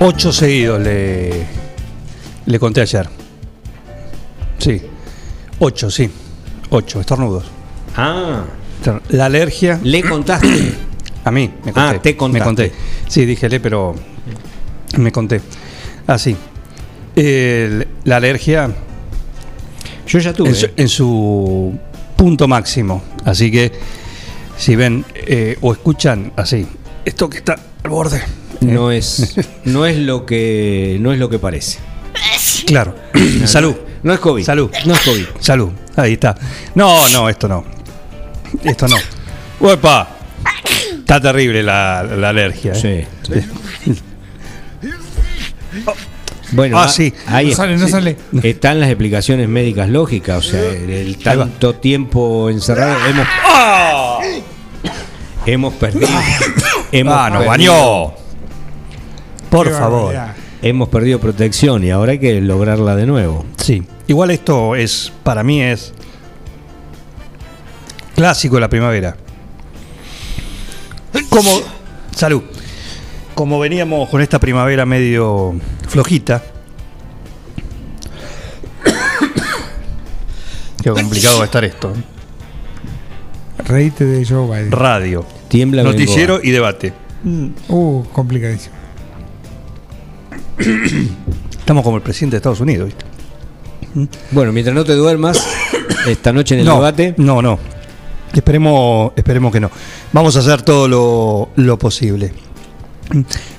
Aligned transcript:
Ocho 0.00 0.32
seguidos 0.32 0.80
le, 0.80 1.44
le 2.46 2.58
conté 2.58 2.80
ayer. 2.80 3.08
Sí. 4.58 4.80
Ocho, 5.58 5.90
sí. 5.90 6.10
Ocho, 6.70 7.00
estornudos. 7.00 7.44
Ah, 7.96 8.44
La 9.10 9.26
alergia. 9.26 9.78
le 9.82 10.02
contaste. 10.02 10.74
A 11.24 11.30
mí, 11.30 11.50
me 11.64 11.72
conté. 11.72 11.80
Ah, 11.80 11.98
te 12.02 12.16
contaste. 12.16 12.38
Me 12.38 12.44
conté. 12.44 12.72
Sí, 13.08 13.26
díjele, 13.26 13.60
pero 13.60 13.94
me 14.96 15.12
conté. 15.12 15.40
Así. 16.06 16.34
la 17.14 18.16
alergia 18.16 18.70
Yo 20.06 20.18
ya 20.18 20.32
tuve. 20.32 20.48
en 20.48 20.54
su, 20.54 20.68
en 20.76 20.88
su 20.88 21.78
punto 22.16 22.48
máximo. 22.48 23.02
Así 23.26 23.50
que, 23.50 23.70
si 24.56 24.76
ven 24.76 25.04
eh, 25.14 25.58
o 25.60 25.72
escuchan 25.72 26.32
así, 26.36 26.66
esto 27.04 27.28
que 27.28 27.38
está 27.38 27.56
al 27.84 27.90
borde. 27.90 28.22
No 28.60 28.90
es, 28.92 29.36
no 29.64 29.86
es 29.86 29.96
lo 29.98 30.26
que, 30.26 30.98
no 31.00 31.12
es 31.12 31.18
lo 31.18 31.28
que 31.28 31.38
parece. 31.38 31.78
Claro. 32.66 32.94
Salud. 33.46 33.74
No 34.02 34.12
es 34.12 34.20
COVID. 34.20 34.44
Salud. 34.44 34.70
No 34.86 34.94
es 34.94 35.00
COVID. 35.00 35.24
Salud. 35.40 35.70
Ahí 35.96 36.12
está. 36.14 36.34
No, 36.74 37.08
no, 37.10 37.28
esto 37.28 37.48
no. 37.48 37.64
Esto 38.64 38.88
no. 38.88 38.96
¡Uepa! 39.60 40.08
Está 40.98 41.20
terrible 41.20 41.62
la, 41.62 42.02
la 42.02 42.28
alergia. 42.30 42.72
¿eh? 42.74 43.06
Sí. 43.22 43.92
Bueno, 46.52 46.78
Ah, 46.78 46.84
ah, 46.84 46.88
sí. 46.88 47.14
ahí 47.28 47.50
No 47.50 47.54
sale, 47.56 47.76
no 47.76 47.86
sale. 47.86 48.16
están 48.42 48.80
las 48.80 48.88
explicaciones 48.88 49.48
médicas 49.48 49.88
lógicas, 49.88 50.38
o 50.38 50.42
sea, 50.42 50.60
el 50.60 51.16
va. 51.16 51.22
tanto 51.22 51.76
tiempo 51.76 52.50
encerrado 52.50 52.96
hemos 53.06 53.26
hemos 55.46 55.74
perdido 55.74 56.08
hemos 56.90 57.14
Ah, 57.14 57.30
nos 57.30 57.44
perdido- 57.44 57.48
bañó. 57.48 58.14
Por 59.50 59.66
Qué 59.68 59.72
favor. 59.74 60.14
barbaridad. 60.14 60.36
hemos 60.62 60.88
perdido 60.88 61.18
protección 61.20 61.82
y 61.84 61.90
ahora 61.90 62.12
hay 62.12 62.18
que 62.18 62.40
lograrla 62.40 62.94
de 62.96 63.06
nuevo. 63.06 63.44
Sí. 63.56 63.82
Igual 64.06 64.30
esto 64.30 64.74
es, 64.76 65.12
para 65.22 65.42
mí 65.42 65.60
es 65.62 65.92
clásico 68.14 68.54
de 68.56 68.60
la 68.60 68.68
primavera. 68.68 69.16
Como, 71.28 71.50
salud. 72.14 72.42
Como 73.34 73.58
veníamos 73.58 74.08
con 74.08 74.20
esta 74.20 74.38
primavera 74.38 74.84
medio 74.86 75.54
flojita. 75.88 76.42
Qué 80.82 80.90
complicado 80.90 81.36
va 81.38 81.42
a 81.42 81.46
estar 81.46 81.64
esto. 81.64 81.92
¿eh? 81.94 82.02
Reíte 83.64 84.04
de 84.04 84.24
Joe 84.26 84.46
Biden. 84.46 84.72
Radio, 84.72 85.24
Tiembla 85.48 85.82
noticiero 85.82 86.34
Bengoa. 86.34 86.48
y 86.48 86.52
debate. 86.52 86.92
Uh, 87.68 88.02
complicadísimo. 88.12 88.74
Estamos 91.58 91.84
como 91.84 91.96
el 91.96 92.02
presidente 92.02 92.34
de 92.34 92.38
Estados 92.38 92.60
Unidos, 92.60 92.86
¿viste? 92.86 93.04
Bueno, 94.32 94.52
mientras 94.52 94.74
no 94.74 94.84
te 94.84 94.92
duermas 94.94 95.44
esta 96.06 96.32
noche 96.32 96.54
en 96.54 96.60
el 96.60 96.66
no, 96.66 96.74
debate, 96.76 97.14
No, 97.18 97.40
no. 97.42 97.58
Esperemos, 98.32 99.12
esperemos 99.16 99.52
que 99.52 99.58
no. 99.60 99.70
Vamos 100.12 100.36
a 100.36 100.40
hacer 100.40 100.62
todo 100.62 100.86
lo, 100.86 101.48
lo 101.56 101.78
posible. 101.78 102.32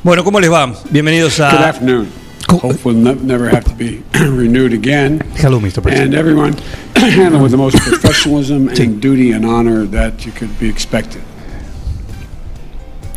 Bueno, 0.01 0.23
¿cómo 0.23 0.39
les 0.39 0.49
va? 0.51 0.73
Bienvenidos 0.89 1.37
Good 1.37 1.43
a. 1.45 1.69
afternoon. 1.69 2.07
Co- 2.47 2.55
Hope 2.57 2.79
we'll 2.85 2.97
ne- 2.97 3.15
never 3.21 3.47
have 3.53 3.63
to 3.65 3.75
be 3.77 4.01
renewed 4.13 4.73
again. 4.73 5.21
Hello, 5.35 5.59
Mr. 5.59 5.81
President. 5.81 6.13
And 6.13 6.15
everyone 6.15 6.55
handled 6.95 7.41
with 7.41 7.51
the 7.51 7.57
most 7.57 7.77
professionalism 7.79 8.69
and 8.69 9.01
duty 9.01 9.33
and 9.33 9.45
honor 9.45 9.85
that 9.89 10.25
you 10.25 10.31
could 10.31 10.49
be 10.59 10.69
expected. 10.69 11.21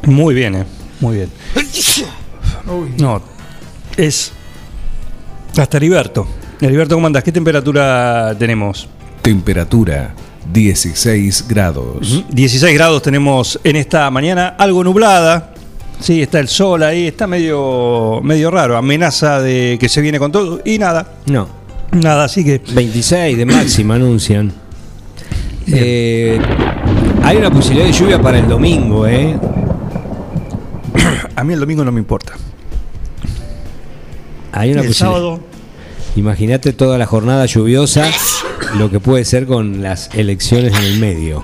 Muy 0.07 0.35
bien, 0.35 0.55
eh. 0.57 0.65
Muy 1.01 1.17
bien. 1.17 1.31
No, 2.99 3.23
es. 3.97 4.33
Hasta 5.57 5.77
Heriberto. 5.77 6.27
Heriberto, 6.61 6.95
¿cómo 6.97 7.07
andas? 7.07 7.23
¿Qué 7.23 7.33
temperatura 7.33 8.35
tenemos? 8.39 8.89
Temperatura 9.23 10.15
16 10.53 11.47
grados. 11.49 12.25
16 12.31 12.75
grados 12.75 13.03
tenemos 13.03 13.59
en 13.65 13.77
esta 13.77 14.11
mañana, 14.11 14.55
algo 14.59 14.83
nublada. 14.85 15.53
Sí, 16.01 16.23
está 16.23 16.41
el 16.41 16.49
sol 16.49 16.83
ahí, 16.83 17.07
está 17.07 17.27
medio, 17.27 18.21
medio 18.23 18.51
raro. 18.51 18.77
Amenaza 18.77 19.41
de 19.41 19.77
que 19.81 19.89
se 19.89 20.01
viene 20.01 20.19
con 20.19 20.33
todo 20.33 20.61
y 20.65 20.79
nada. 20.79 21.07
no. 21.27 21.65
Nada, 21.93 22.25
así 22.25 22.45
que 22.45 22.61
26 22.73 23.39
de 23.39 23.47
máxima 23.47 23.95
anuncian. 23.97 24.53
Eh, 25.69 26.41
hay 27.23 27.37
una 27.37 27.51
posibilidad 27.51 27.87
de 27.87 27.93
lluvia 27.93 28.21
para 28.21 28.41
el 28.41 28.49
domingo, 28.49 29.07
¿eh? 29.07 29.39
a 31.37 31.45
mí 31.45 31.55
el 31.55 31.61
domingo 31.61 31.85
no 31.85 31.93
me 31.93 32.01
importa. 32.01 32.33
Hay 34.55 34.73
una 34.73 34.83
el 34.83 34.95
sábado 34.95 35.41
Imagínate 36.17 36.73
toda 36.73 36.97
la 36.97 37.07
jornada 37.07 37.45
lluviosa, 37.47 38.09
lo 38.79 38.89
que 38.89 39.01
puede 39.01 39.25
ser 39.25 39.47
con 39.47 39.83
las 39.83 40.15
elecciones 40.15 40.73
en 40.79 40.85
el 40.85 40.99
medio. 41.01 41.43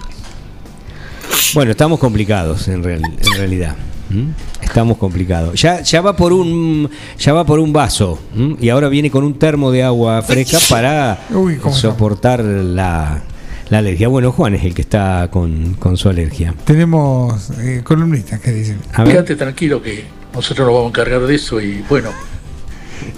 Bueno, 1.55 1.73
estamos 1.73 1.99
complicados 1.99 2.69
en, 2.69 2.85
real- 2.85 3.03
en 3.03 3.33
realidad. 3.37 3.75
Estamos 4.63 4.97
complicados. 4.99 5.61
Ya, 5.61 5.83
ya 5.83 6.01
va 6.01 6.17
por 6.17 6.33
un 6.33 6.89
ya 7.19 7.33
va 7.33 7.45
por 7.45 7.59
un 7.59 7.73
vaso 7.73 8.19
y 8.61 8.69
ahora 8.69 8.89
viene 8.89 9.11
con 9.11 9.25
un 9.25 9.35
termo 9.35 9.71
de 9.73 9.83
agua 9.83 10.23
fresca 10.23 10.59
para 10.69 11.19
Uy, 11.31 11.57
¿cómo 11.57 11.75
soportar 11.75 12.43
la, 12.45 13.23
la 13.71 13.79
alergia. 13.79 14.07
Bueno, 14.09 14.31
Juan 14.33 14.55
es 14.55 14.65
el 14.65 14.75
que 14.75 14.83
está 14.83 15.29
con, 15.33 15.75
con 15.75 15.97
su 15.97 16.09
alergia. 16.09 16.55
tenemos 16.65 17.51
eh, 17.59 17.81
columnistas 17.85 18.39
que 18.41 18.53
dicen. 18.53 18.79
Quédate 19.05 19.35
tranquilo 19.37 19.83
que 19.83 20.05
nosotros 20.33 20.67
nos 20.67 20.75
vamos 20.75 20.87
a 20.87 20.91
encargar 20.91 21.23
de 21.23 21.35
eso 21.35 21.61
y 21.61 21.85
bueno, 21.89 22.11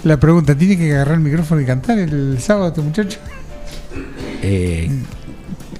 La 0.03 0.19
pregunta, 0.19 0.55
¿tiene 0.55 0.77
que 0.77 0.93
agarrar 0.93 1.15
el 1.15 1.21
micrófono 1.21 1.61
y 1.61 1.65
cantar 1.65 1.99
el 1.99 2.37
sábado 2.39 2.67
este 2.69 2.81
muchacho? 2.81 3.19
eh, 4.41 4.89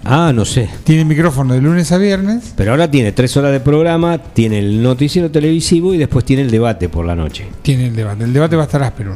ah, 0.03 0.31
no 0.33 0.45
sé. 0.45 0.69
Tiene 0.83 1.05
micrófono 1.05 1.53
de 1.53 1.61
lunes 1.61 1.91
a 1.91 1.97
viernes. 1.97 2.53
Pero 2.55 2.71
ahora 2.71 2.89
tiene 2.89 3.11
tres 3.11 3.35
horas 3.37 3.51
de 3.51 3.59
programa, 3.59 4.17
tiene 4.17 4.59
el 4.59 4.81
noticiero 4.81 5.31
televisivo 5.31 5.93
y 5.93 5.97
después 5.97 6.25
tiene 6.25 6.41
el 6.43 6.51
debate 6.51 6.89
por 6.89 7.05
la 7.05 7.15
noche. 7.15 7.47
Tiene 7.61 7.87
el 7.87 7.95
debate. 7.95 8.23
El 8.23 8.33
debate 8.33 8.55
va 8.55 8.63
a 8.63 8.65
estar 8.65 8.83
áspero. 8.83 9.15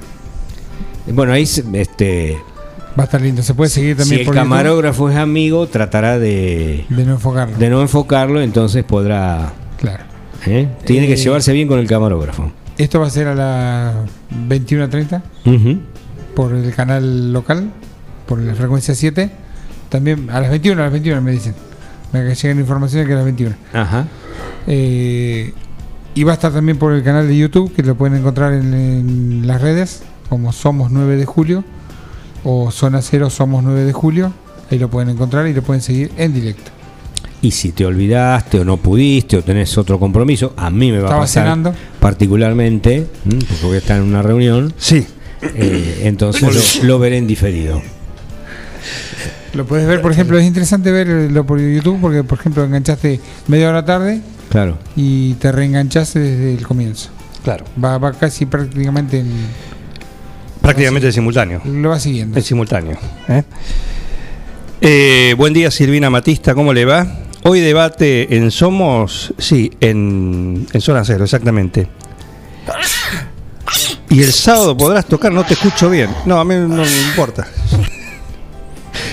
Bueno, 1.08 1.32
ahí 1.34 1.46
se- 1.46 1.64
este, 1.74 2.38
Va 3.00 3.04
a 3.04 3.06
estar 3.06 3.22
lindo. 3.22 3.44
Se 3.44 3.54
puede 3.54 3.70
seguir 3.70 3.92
si 3.96 4.00
también 4.00 4.20
el 4.22 4.26
por 4.26 4.34
YouTube, 4.36 4.44
camarógrafo 4.50 5.10
es 5.10 5.16
amigo, 5.18 5.68
tratará 5.68 6.18
de, 6.18 6.86
de 6.90 7.06
no 7.06 7.14
enfocarlo. 7.14 7.56
de 7.58 7.70
no 7.70 7.82
enfocarlo, 7.82 8.42
entonces 8.42 8.84
podrá... 8.84 9.54
Claro. 9.80 10.04
¿eh? 10.48 10.68
Tiene 10.84 11.06
que 11.06 11.14
Eh, 11.14 11.18
llevarse 11.18 11.54
bien 11.54 11.68
con 11.68 11.78
el 11.80 11.88
camarógrafo. 11.88 12.52
Esto 12.78 13.00
va 13.00 13.08
a 13.08 13.10
ser 13.10 13.28
a 13.28 13.36
las 13.36 13.96
21.30 14.48 15.22
Ujú. 15.46 15.80
por 16.36 16.54
el 16.54 16.74
canal 16.76 17.34
local, 17.34 17.72
por 18.28 18.40
la 18.40 18.54
frecuencia 18.54 18.94
7. 18.94 19.32
También 19.90 20.30
a 20.30 20.40
las 20.42 20.50
21, 20.52 20.80
a 20.82 20.86
las 20.86 20.92
21 20.94 21.22
me 21.22 21.32
dicen. 21.32 21.56
Me 22.14 22.34
llegan 22.36 22.60
informaciones 22.60 23.08
que 23.08 23.14
a 23.14 23.18
las 23.18 23.26
21. 23.26 23.56
Ajá. 23.74 24.06
Eh, 24.68 25.54
y 26.14 26.24
va 26.24 26.32
a 26.32 26.36
estar 26.36 26.52
también 26.52 26.78
por 26.78 26.94
el 26.94 27.04
canal 27.04 27.28
de 27.28 27.38
YouTube, 27.38 27.74
que 27.74 27.84
lo 27.84 27.96
pueden 27.96 28.18
encontrar 28.20 28.54
en, 28.54 28.74
en 28.74 29.48
las 29.48 29.62
redes, 29.62 30.04
como 30.30 30.52
Somos 30.54 30.92
9 30.92 31.16
de 31.16 31.26
Julio, 31.26 31.64
o 32.44 32.72
Zona 32.72 33.02
Cero 33.02 33.30
Somos 33.30 33.64
9 33.64 33.84
de 33.86 33.94
Julio. 33.94 34.34
Ahí 34.70 34.80
lo 34.80 34.90
pueden 34.90 35.10
encontrar 35.10 35.48
y 35.48 35.54
lo 35.54 35.62
pueden 35.64 35.82
seguir 35.82 36.12
en 36.18 36.34
directo. 36.34 36.72
Y 37.42 37.52
si 37.52 37.72
te 37.72 37.86
olvidaste 37.86 38.60
o 38.60 38.66
no 38.66 38.78
pudiste 38.78 39.38
o 39.38 39.44
tenés 39.44 39.78
otro 39.78 40.00
compromiso, 40.00 40.54
a 40.58 40.70
mí 40.70 40.92
me 40.92 40.98
va 40.98 41.06
Estaba 41.06 41.22
a 41.22 41.24
pasar 41.24 41.44
cenando. 41.44 41.74
particularmente, 42.00 43.06
porque 43.24 43.66
voy 43.66 43.76
a 43.76 43.78
estar 43.80 43.98
en 43.98 44.04
una 44.04 44.22
reunión, 44.24 44.74
Sí, 44.78 45.06
eh, 45.42 46.02
entonces 46.06 46.82
lo, 46.82 46.88
lo 46.88 47.00
veré 47.00 47.18
en 47.18 47.28
diferido. 47.28 47.82
Lo 49.54 49.66
puedes 49.66 49.88
ver, 49.88 50.02
por 50.02 50.12
ejemplo, 50.12 50.38
es 50.38 50.46
interesante 50.46 50.92
verlo 50.92 51.46
por 51.46 51.60
YouTube, 51.60 52.00
porque, 52.02 52.24
por 52.24 52.40
ejemplo, 52.40 52.64
enganchaste 52.64 53.20
media 53.48 53.70
hora 53.70 53.86
tarde 53.86 54.22
Claro. 54.50 54.78
y 54.96 55.34
te 55.36 55.52
reenganchaste 55.52 56.20
desde 56.20 56.54
el 56.56 56.66
comienzo. 56.66 57.10
claro. 57.44 57.66
Va, 57.84 57.98
va 58.00 58.14
casi 58.14 58.46
prácticamente 58.46 59.20
en. 59.20 59.28
Prácticamente 60.62 61.08
en 61.08 61.14
simultáneo. 61.14 61.62
Lo 61.66 61.90
va 61.90 62.00
siguiendo. 62.00 62.38
En 62.38 62.44
simultáneo. 62.44 62.98
¿eh? 63.30 63.44
Eh, 64.82 65.34
buen 65.38 65.54
día, 65.54 65.72
Silvina 65.72 66.10
Matista, 66.10 66.54
¿cómo 66.54 66.74
le 66.74 66.86
va? 66.86 67.08
Hoy 67.50 67.62
debate 67.62 68.36
en 68.36 68.52
Somos, 68.52 69.34
sí, 69.38 69.72
en, 69.80 70.68
en 70.70 70.82
Zona 70.82 71.06
Cero, 71.06 71.24
exactamente. 71.24 71.88
Y 74.10 74.22
el 74.22 74.34
sábado 74.34 74.76
podrás 74.76 75.06
tocar, 75.06 75.32
no 75.32 75.46
te 75.46 75.54
escucho 75.54 75.90
bien. 75.90 76.10
No, 76.26 76.42
a 76.42 76.44
mí 76.44 76.56
no 76.56 76.84
me 76.84 77.02
importa. 77.08 77.48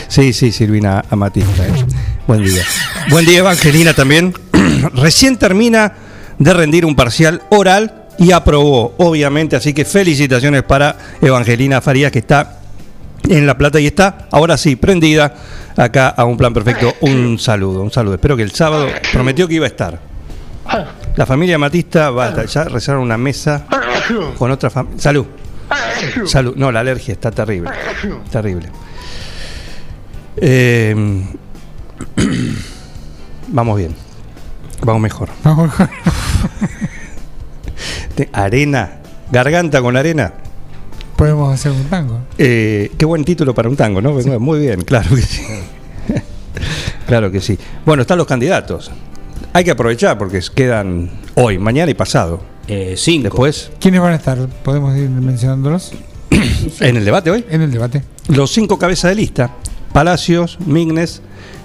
Sí, 0.08 0.32
sí, 0.32 0.50
Silvina 0.50 1.04
Amatista. 1.10 1.64
¿eh? 1.64 1.86
Buen 2.26 2.42
día. 2.42 2.64
Buen 3.08 3.25
día, 3.25 3.38
Evangelina 3.38 3.94
también. 3.94 4.34
Recién 4.94 5.37
termina 5.37 5.92
de 6.37 6.52
rendir 6.52 6.84
un 6.84 6.96
parcial 6.96 7.40
oral 7.50 8.06
y 8.19 8.32
aprobó, 8.32 8.96
obviamente. 8.98 9.54
Así 9.54 9.72
que 9.72 9.84
felicitaciones 9.84 10.64
para 10.64 10.96
Evangelina 11.22 11.80
Farías, 11.80 12.10
que 12.10 12.19
está 12.19 12.63
en 13.29 13.47
La 13.47 13.56
Plata 13.56 13.81
y 13.81 13.87
está, 13.87 14.29
ahora 14.31 14.56
sí, 14.56 14.76
prendida 14.76 15.35
acá 15.76 16.09
a 16.09 16.25
un 16.25 16.37
plan 16.37 16.53
perfecto. 16.53 16.94
Un 17.00 17.38
saludo, 17.38 17.82
un 17.82 17.91
saludo. 17.91 18.15
Espero 18.15 18.37
que 18.37 18.43
el 18.43 18.53
sábado 18.53 18.88
prometió 19.12 19.49
que 19.49 19.55
iba 19.55 19.65
a 19.65 19.69
estar. 19.69 20.00
La 21.17 21.26
familia 21.26 21.59
Matista 21.59 22.11
va 22.11 22.26
a 22.26 22.44
ya 22.44 22.65
reservar 22.65 23.03
una 23.03 23.17
mesa 23.17 23.67
con 24.38 24.50
otra 24.50 24.71
familia. 24.71 25.00
Salud. 25.00 25.26
Salud. 26.26 26.55
No, 26.56 26.73
la 26.73 26.81
alergia 26.81 27.12
está 27.12 27.31
terrible. 27.31 27.71
Terrible. 28.31 28.69
Eh, 30.37 31.25
vamos 33.49 33.79
bien. 33.79 33.94
Vamos 34.82 35.03
mejor. 35.03 35.29
Arena. 38.32 38.99
Garganta 39.31 39.81
con 39.81 39.97
arena. 39.97 40.32
Podemos 41.25 41.55
hacer 41.55 41.73
un 41.73 41.85
tango. 41.85 42.21
Eh, 42.37 42.93
qué 42.99 43.06
buen 43.06 43.25
título 43.25 43.55
para 43.55 43.71
un 43.71 43.76
tango, 43.76 44.03
¿no? 44.03 44.12
Muy 44.38 44.59
bien, 44.59 44.82
claro 44.82 45.09
que 45.17 45.23
sí. 45.23 45.41
claro 47.06 47.32
que 47.32 47.41
sí. 47.41 47.59
Bueno, 47.87 48.03
están 48.03 48.19
los 48.19 48.26
candidatos. 48.26 48.91
Hay 49.55 49.65
que 49.65 49.71
aprovechar 49.71 50.19
porque 50.19 50.43
quedan 50.55 51.09
hoy, 51.35 51.59
mañana 51.59 51.91
y 51.91 51.94
pasado. 51.94 52.43
Eh, 52.69 52.97
cinco. 52.99 53.23
Después, 53.23 53.71
¿Quiénes 53.81 54.03
van 54.03 54.12
a 54.12 54.17
estar? 54.17 54.37
¿Podemos 54.62 54.94
ir 54.99 55.09
mencionándolos 55.09 55.93
en 56.81 56.97
el 56.99 57.06
debate 57.06 57.31
hoy, 57.31 57.47
en 57.49 57.62
el 57.62 57.71
debate? 57.71 58.03
los 58.29 58.53
cinco 58.53 58.79
cabezas 58.79 59.09
de 59.09 59.15
lista: 59.15 59.50
Palacios, 59.94 60.59
Mignes, 60.67 61.23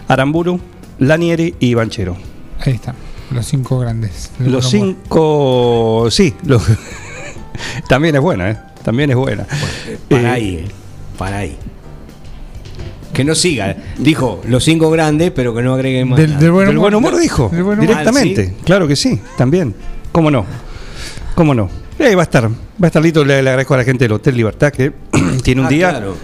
Aramburu, 0.07 0.61
Lanieri 0.99 1.55
y 1.59 1.73
Banchero. 1.73 2.15
Ahí 2.61 2.75
está. 2.75 2.95
Los 3.29 3.45
cinco 3.45 3.77
grandes. 3.77 4.31
Los 4.39 4.69
cinco, 4.69 6.07
sí, 6.09 6.33
también 7.89 8.15
es 8.15 8.21
buena, 8.21 8.51
¿eh? 8.51 8.68
También 8.83 9.09
es 9.09 9.15
buena. 9.15 9.45
Para 10.09 10.21
Eh, 10.21 10.27
ahí, 10.27 10.55
eh, 10.55 10.65
para 11.17 11.37
ahí. 11.39 11.57
Que 13.13 13.23
no 13.23 13.35
siga. 13.35 13.75
Dijo 13.97 14.41
los 14.47 14.63
cinco 14.63 14.89
grandes, 14.91 15.31
pero 15.31 15.53
que 15.53 15.61
no 15.61 15.73
agreguen 15.73 16.09
más. 16.09 16.17
Del, 16.19 16.29
buen 16.51 16.67
Del 16.67 16.77
humor. 16.77 16.91
buen 16.91 16.95
humor 16.95 17.17
dijo, 17.19 17.49
Del 17.51 17.63
buen 17.63 17.79
humor. 17.79 17.87
directamente. 17.89 18.55
Claro 18.63 18.87
que 18.87 18.95
sí, 18.95 19.19
también. 19.37 19.73
¿Cómo 20.11 20.31
no? 20.31 20.45
¿Cómo 21.35 21.53
no? 21.53 21.69
Eh, 21.97 22.15
va 22.15 22.21
a 22.21 22.23
estar, 22.23 22.47
va 22.47 22.51
a 22.83 22.87
estar 22.87 23.01
listo. 23.01 23.25
Le, 23.25 23.41
le 23.41 23.49
agradezco 23.49 23.73
a 23.73 23.77
la 23.77 23.83
gente 23.83 24.05
del 24.05 24.13
Hotel 24.13 24.35
Libertad 24.35 24.71
que 24.71 24.93
tiene 25.43 25.61
un 25.61 25.67
Ah, 25.67 25.69
día, 25.69 25.89
claro. 25.89 26.15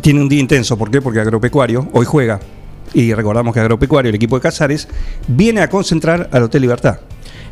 tiene 0.00 0.20
un 0.20 0.28
día 0.28 0.40
intenso. 0.40 0.76
¿Por 0.76 0.90
qué? 0.90 1.00
Porque 1.00 1.20
Agropecuario 1.20 1.88
hoy 1.92 2.04
juega. 2.04 2.40
Y 2.94 3.12
recordamos 3.12 3.52
que 3.54 3.60
Agropecuario, 3.60 4.08
el 4.08 4.14
equipo 4.16 4.36
de 4.36 4.42
Casares, 4.42 4.88
viene 5.28 5.60
a 5.60 5.68
concentrar 5.68 6.28
al 6.32 6.42
Hotel 6.44 6.62
Libertad. 6.62 6.98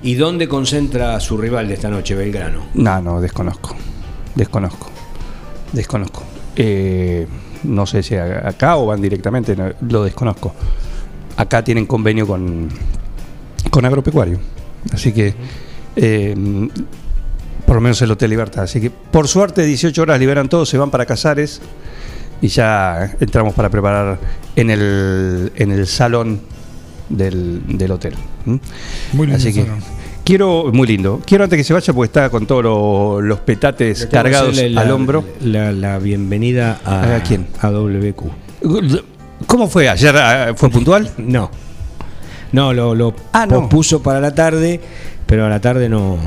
¿Y 0.03 0.15
dónde 0.15 0.49
concentra 0.49 1.19
su 1.21 1.37
rival 1.37 1.69
de 1.69 1.75
esta 1.75 1.89
noche, 1.91 2.15
Belgrano? 2.15 2.67
No, 2.75 3.01
no, 3.03 3.21
desconozco. 3.21 3.77
Desconozco. 4.37 4.91
Desconozco. 5.73 6.23
Eh, 6.55 7.27
no 7.65 7.87
sé 7.87 8.03
si 8.03 8.15
acá 8.15 8.77
o 8.77 8.87
van 8.87 9.01
directamente, 9.01 9.57
no, 9.57 9.73
lo 9.89 10.05
desconozco. 10.05 10.55
Acá 11.37 11.65
tienen 11.65 11.87
convenio 11.87 12.27
con, 12.27 12.69
con 13.71 13.85
Agropecuario. 13.85 14.39
Así 14.93 15.13
que, 15.13 15.35
eh, 15.97 16.37
por 17.67 17.77
lo 17.77 17.81
menos 17.81 18.01
el 18.03 18.11
Hotel 18.11 18.31
Libertad. 18.31 18.65
Así 18.65 18.81
que, 18.81 18.91
por 18.91 19.27
suerte, 19.27 19.65
18 19.65 20.01
horas 20.01 20.21
liberan 20.21 20.49
todos, 20.49 20.69
se 20.69 20.79
van 20.79 20.91
para 20.91 21.07
Casares 21.07 21.61
y 22.41 22.49
ya 22.49 23.17
entramos 23.19 23.55
para 23.55 23.71
preparar 23.71 24.19
en 24.55 24.71
el, 24.71 25.53
en 25.57 25.73
el 25.73 25.87
salón 25.87 26.41
del, 27.09 27.63
del 27.67 27.91
hotel. 27.91 28.15
Muy 28.45 29.27
lindo 29.27 29.37
Así 29.37 29.53
que 29.53 29.63
salón. 29.65 29.96
Quiero, 30.27 30.71
muy 30.73 30.87
lindo. 30.89 31.23
Quiero 31.25 31.45
antes 31.45 31.57
que 31.57 31.65
se 31.65 31.73
vaya, 31.73 31.93
porque 31.95 32.07
está 32.07 32.29
con 32.31 32.47
todos 32.47 32.63
lo- 32.65 33.21
los 33.23 33.39
petates 33.41 34.07
cargados 34.07 34.57
la- 34.57 34.81
al 34.83 34.91
hombro. 34.91 35.25
La, 35.41 35.71
la 35.73 35.99
bienvenida 35.99 36.81
a, 36.85 37.15
¿A 37.17 37.23
quién? 37.23 37.47
A 37.61 37.71
WQ. 37.71 38.25
¿Cómo 39.47 39.69
fue 39.69 39.89
ayer? 39.89 40.15
ah, 40.17 40.53
¿Fue 40.57 40.69
puntual? 40.69 41.11
No. 41.17 41.51
No, 42.53 42.73
lo, 42.73 42.95
lo 42.95 43.15
Ah, 43.33 43.47
no. 43.47 43.69
puso 43.69 44.03
para 44.03 44.21
la 44.21 44.35
tarde, 44.35 44.81
pero 45.27 45.47
a 45.47 45.49
la 45.49 45.61
tarde 45.61 45.89
no, 45.89 46.19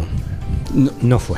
no, 0.73 0.91
no 1.01 1.19
fue. 1.19 1.37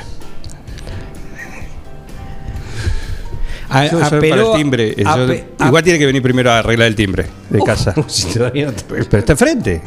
A- 3.69 3.85
Yo 3.85 3.91
soy 3.91 3.99
para 4.01 4.17
apeló- 4.17 4.51
el 4.53 4.57
timbre. 4.61 4.95
yo- 4.97 5.07
ape- 5.09 5.45
igual 5.65 5.83
tiene 5.83 5.97
que 5.97 6.05
venir 6.05 6.21
primero 6.21 6.51
a 6.51 6.59
arreglar 6.59 6.87
el 6.89 6.95
timbre 6.95 7.25
de 7.49 7.59
casa. 7.63 7.93
Si 8.07 8.33
todavía 8.33 8.65
no 8.65 8.73
te- 8.73 8.83
Pero 9.05 9.17
está 9.19 9.31
enfrente. 9.31 9.81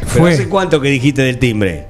Pero 0.00 0.06
Fue. 0.12 0.32
¿Hace 0.34 0.48
cuánto 0.48 0.80
que 0.80 0.88
dijiste 0.88 1.22
del 1.22 1.38
timbre? 1.38 1.86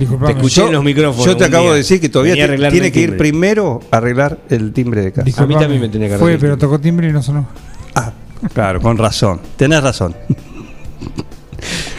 Disculpame. 0.00 0.32
Te 0.32 0.38
escuché 0.38 0.66
en 0.66 0.72
los 0.72 0.82
micrófonos. 0.84 1.24
Yo 1.26 1.36
te 1.36 1.44
acabo 1.44 1.64
día. 1.64 1.72
de 1.72 1.78
decir 1.78 2.00
que 2.00 2.08
todavía 2.08 2.34
te- 2.34 2.70
tiene 2.70 2.90
que 2.90 3.00
ir 3.00 3.16
primero 3.16 3.80
a 3.90 3.98
arreglar 3.98 4.40
el 4.48 4.72
timbre 4.72 5.02
de 5.02 5.12
casa. 5.12 5.24
Disculpame. 5.24 5.54
A 5.54 5.58
mí 5.58 5.62
también 5.62 5.80
me 5.82 5.88
tenía 5.88 6.08
que 6.08 6.14
Fue, 6.18 6.32
arreglar 6.32 6.40
pero 6.40 6.52
el 6.54 6.58
timbre. 6.58 6.66
tocó 6.76 6.80
timbre 6.82 7.08
y 7.08 7.12
no 7.12 7.22
sonó. 7.22 7.46
Ah, 7.94 8.12
claro, 8.52 8.80
con 8.80 8.96
razón. 8.98 9.40
Tenés 9.56 9.82
razón. 9.82 10.14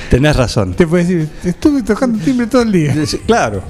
Tenés 0.09 0.36
razón. 0.36 0.74
Te 0.74 0.86
puedo 0.86 1.03
decir, 1.06 1.30
estuve 1.45 1.83
tocando 1.83 2.19
timbre 2.24 2.48
todo 2.48 2.63
el 2.63 2.71
día. 2.71 2.94
Claro. 3.25 3.62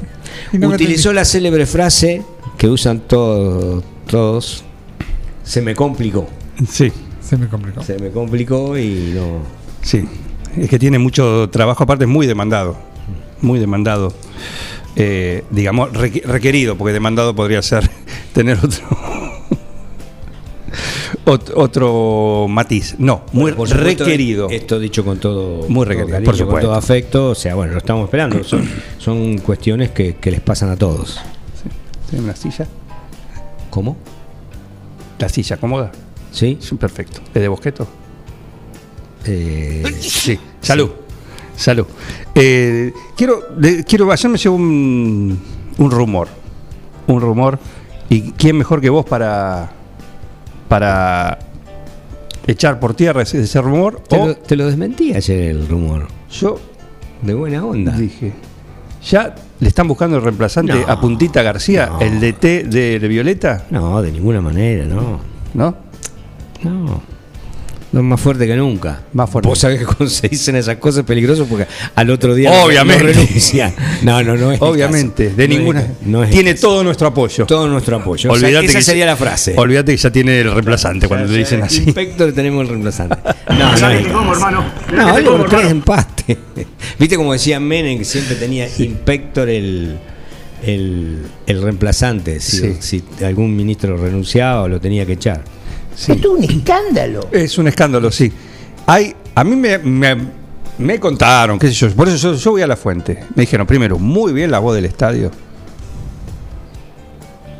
no 0.53 0.69
Utilizó 0.69 1.13
la 1.13 1.23
célebre 1.23 1.65
frase 1.67 2.23
que 2.57 2.67
usan 2.67 3.01
todos, 3.01 3.83
todos. 4.07 4.63
Se 5.43 5.61
me 5.61 5.75
complicó. 5.75 6.27
Sí. 6.69 6.91
Se 7.21 7.37
me 7.37 7.47
complicó. 7.47 7.83
Se 7.83 7.97
me 7.99 8.09
complicó 8.09 8.77
y 8.77 9.13
no. 9.15 9.39
sí. 9.81 10.07
Es 10.57 10.69
que 10.69 10.77
tiene 10.77 10.99
mucho 10.99 11.49
trabajo, 11.49 11.83
aparte 11.83 12.03
es 12.03 12.09
muy 12.09 12.27
demandado. 12.27 12.75
Muy 13.41 13.59
demandado. 13.59 14.13
Eh, 14.95 15.43
digamos, 15.51 15.91
requ- 15.93 16.23
requerido, 16.23 16.77
porque 16.77 16.93
demandado 16.93 17.33
podría 17.35 17.61
ser 17.61 17.89
tener 18.33 18.57
otro. 18.57 18.85
ot- 21.25 21.51
otro 21.55 22.47
matiz. 22.49 22.95
No, 22.99 23.23
muy 23.31 23.43
Bueno, 23.43 23.57
por 23.57 23.69
supuesto, 23.69 24.03
requerido. 24.03 24.49
Esto 24.49 24.79
dicho 24.79 25.03
con 25.05 25.17
todo, 25.19 25.67
Muy 25.69 25.73
todo 25.73 25.85
requerido, 25.85 26.11
cariño, 26.11 26.25
por 26.25 26.35
con 26.37 26.45
supuesto. 26.47 26.67
todo 26.69 26.77
afecto. 26.77 27.29
O 27.29 27.35
sea, 27.35 27.55
bueno, 27.55 27.73
lo 27.73 27.77
estamos 27.79 28.05
esperando. 28.05 28.43
Son, 28.43 28.67
son 28.97 29.37
cuestiones 29.39 29.91
que, 29.91 30.15
que 30.17 30.31
les 30.31 30.41
pasan 30.41 30.69
a 30.69 30.75
todos. 30.75 31.19
¿Tiene 32.09 32.25
una 32.25 32.35
silla? 32.35 32.67
¿Cómo? 33.69 33.95
La 35.19 35.29
silla 35.29 35.57
cómoda. 35.57 35.91
¿Sí? 36.31 36.57
Sí, 36.59 36.75
perfecto. 36.75 37.21
¿Es 37.33 37.41
de 37.41 37.47
bosqueto? 37.47 37.87
Eh, 39.25 39.83
Sí. 39.99 40.39
Salud. 40.61 40.89
Salud. 41.61 41.85
Eh, 42.33 42.91
quiero, 43.15 43.39
quiero, 43.87 44.11
ayer 44.11 44.31
me 44.31 44.37
llegó 44.39 44.55
un, 44.55 45.39
un 45.77 45.91
rumor. 45.91 46.27
Un 47.07 47.21
rumor. 47.21 47.59
¿Y 48.09 48.31
quién 48.31 48.57
mejor 48.57 48.81
que 48.81 48.89
vos 48.89 49.05
para, 49.05 49.69
para 50.67 51.37
echar 52.47 52.79
por 52.79 52.93
tierra 52.95 53.21
ese, 53.21 53.41
ese 53.41 53.61
rumor? 53.61 54.01
te, 54.07 54.17
O 54.19 54.25
lo, 54.27 54.35
te 54.35 54.55
lo 54.55 54.65
desmentí 54.65 55.13
ayer 55.13 55.49
el 55.51 55.67
rumor. 55.67 56.07
yo 56.31 56.59
De 57.21 57.33
buena 57.35 57.63
onda. 57.63 57.91
dije, 57.95 58.33
ya 59.07 59.35
le 59.59 59.67
están 59.67 59.87
buscando 59.87 60.17
el 60.17 60.23
reemplazante 60.23 60.73
No. 60.73 60.87
a 60.91 60.99
Puntita 60.99 61.43
García, 61.43 61.87
No. 61.87 61.99
el 62.01 62.19
DT 62.19 62.63
de, 62.65 62.99
de 62.99 63.07
Violeta, 63.07 63.65
No, 63.69 64.01
de 64.01 64.11
ninguna 64.11 64.41
manera, 64.41 64.85
no. 64.85 65.19
¿no? 65.53 65.75
No. 66.63 67.01
No 67.91 67.99
es 67.99 68.05
más 68.05 68.21
fuerte 68.21 68.47
que 68.47 68.55
nunca. 68.55 69.01
Más 69.11 69.29
fuerte. 69.29 69.49
Vos 69.49 69.59
sabés 69.59 69.79
que 69.79 69.85
cuando 69.85 70.07
se 70.07 70.29
dicen 70.29 70.55
esas 70.55 70.77
cosas 70.77 70.99
es 70.99 71.05
peligroso 71.05 71.45
porque 71.45 71.67
al 71.93 72.09
otro 72.09 72.33
día 72.33 72.49
Obviamente. 72.63 73.03
no 73.03 73.09
renuncian. 73.11 73.73
No, 74.03 74.23
no, 74.23 74.37
no 74.37 74.51
es 74.53 74.61
Obviamente, 74.61 75.25
caso. 75.25 75.35
de 75.37 75.47
No 75.49 75.53
ninguna. 75.57 75.87
no 76.05 76.23
es 76.23 76.29
tiene 76.29 76.53
caso. 76.53 76.67
todo 76.67 76.83
nuestro 76.85 77.07
apoyo. 77.07 77.45
todo 77.45 77.67
nuestro 77.67 77.97
apoyo. 77.97 78.31
O 78.31 78.35
sea, 78.37 78.47
Olvídate 78.47 78.67
esa 78.67 78.77
que 78.79 78.83
sería 78.85 79.05
ya- 79.05 79.11
la 79.11 79.17
frase. 79.17 79.55
Olvídate 79.57 79.91
que 79.91 79.97
ya 79.97 80.09
tiene 80.09 80.39
el 80.39 80.51
reemplazante 80.53 81.07
cuando 81.09 81.27
te 81.29 81.37
dicen 81.37 81.63
así. 81.63 81.83
Inspector 81.83 82.31
tenemos 82.31 82.61
el 82.63 82.69
reemplazante. 82.69 83.17
No, 83.51 83.57
no, 83.69 83.73
es 83.75 83.81
el 84.05 84.05
caso. 84.11 84.63
No, 84.95 85.07
algo 85.13 85.45
tres 85.49 85.69
empates. 85.71 86.37
Viste 86.99 87.17
como 87.17 87.33
decía 87.33 87.59
Menem 87.59 87.97
que 87.99 88.05
siempre 88.05 88.35
tenía 88.35 88.65
Inspector 88.77 89.49
el, 89.49 89.97
el, 90.63 91.17
el 91.45 91.61
reemplazante. 91.61 92.39
Si, 92.39 92.75
Sí. 92.79 93.03
si 93.19 93.25
algún 93.25 93.53
ministro 93.55 93.97
renunciaba 93.97 94.61
o 94.63 94.67
lo 94.69 94.79
tenía 94.79 95.05
que 95.05 95.13
echar. 95.13 95.43
Sí. 95.95 96.13
Esto 96.13 96.33
es 96.33 96.39
un 96.39 96.43
escándalo. 96.57 97.27
Es 97.31 97.57
un 97.57 97.67
escándalo, 97.67 98.11
sí. 98.11 98.31
Hay, 98.87 99.13
a 99.35 99.43
mí 99.43 99.55
me, 99.55 99.77
me, 99.77 100.17
me 100.77 100.99
contaron, 100.99 101.59
qué 101.59 101.67
sé 101.67 101.73
yo, 101.73 101.89
por 101.91 102.07
eso 102.07 102.17
yo, 102.33 102.37
yo 102.37 102.51
voy 102.51 102.61
a 102.61 102.67
la 102.67 102.75
fuente. 102.75 103.25
Me 103.35 103.41
dijeron, 103.41 103.67
primero, 103.67 103.99
muy 103.99 104.33
bien 104.33 104.49
la 104.51 104.59
voz 104.59 104.75
del 104.75 104.85
estadio. 104.85 105.31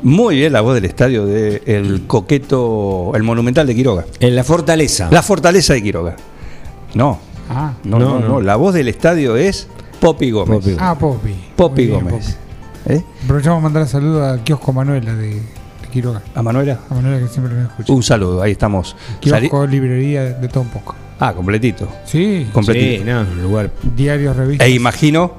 Muy 0.04 0.38
bien 0.38 0.54
la 0.54 0.62
voz 0.62 0.74
del 0.74 0.86
estadio 0.86 1.26
de 1.28 1.62
el 1.68 2.08
coqueto, 2.08 3.12
el 3.14 3.22
monumental 3.22 3.68
de 3.68 3.76
Quiroga. 3.76 4.06
En 4.20 4.36
la 4.36 4.44
fortaleza. 4.44 5.08
La 5.12 5.22
fortaleza 5.22 5.74
de 5.74 5.84
Quiroga. 5.84 6.16
No, 6.96 7.20
Ah, 7.50 7.74
no, 7.84 8.00
no, 8.00 8.20
No. 8.20 8.42
La 8.42 8.56
voz 8.56 8.74
del 8.74 8.88
estadio 8.88 9.36
es 9.36 9.68
Popi 10.00 10.32
Gómez. 10.32 10.60
Popi. 10.64 10.76
ah 10.80 10.96
Popi. 10.98 11.36
Popi 11.56 11.82
Muy 11.82 11.92
bien, 11.92 12.04
Gómez. 12.06 12.38
¿Eh? 12.88 13.04
Aprovechamos 13.26 13.60
a 13.60 13.62
mandar 13.62 13.88
saludos 13.88 14.24
al 14.24 14.44
kiosco 14.44 14.74
Manuela 14.74 15.14
de 15.14 15.40
Quiroga. 15.92 16.22
¿A 16.34 16.42
Manuela? 16.42 16.80
A 16.90 16.94
Manuela 16.96 17.20
que 17.20 17.28
siempre 17.28 17.54
me 17.54 17.64
escucha. 17.64 17.94
Un 17.94 18.02
saludo, 18.04 18.42
ahí 18.42 18.54
estamos. 18.54 18.96
Kiosco, 19.20 19.68
librería, 19.68 20.24
de 20.24 20.48
todo 20.48 20.62
un 20.64 20.70
poco. 20.70 20.96
Ah, 21.20 21.34
completito. 21.34 21.88
Sí, 22.06 22.48
Completito. 22.52 23.04
Sí, 23.04 23.10
no, 23.10 23.22
un 23.22 23.42
lugar. 23.44 23.70
diarios, 23.96 24.36
revistas. 24.36 24.68
E 24.68 24.72
imagino 24.72 25.34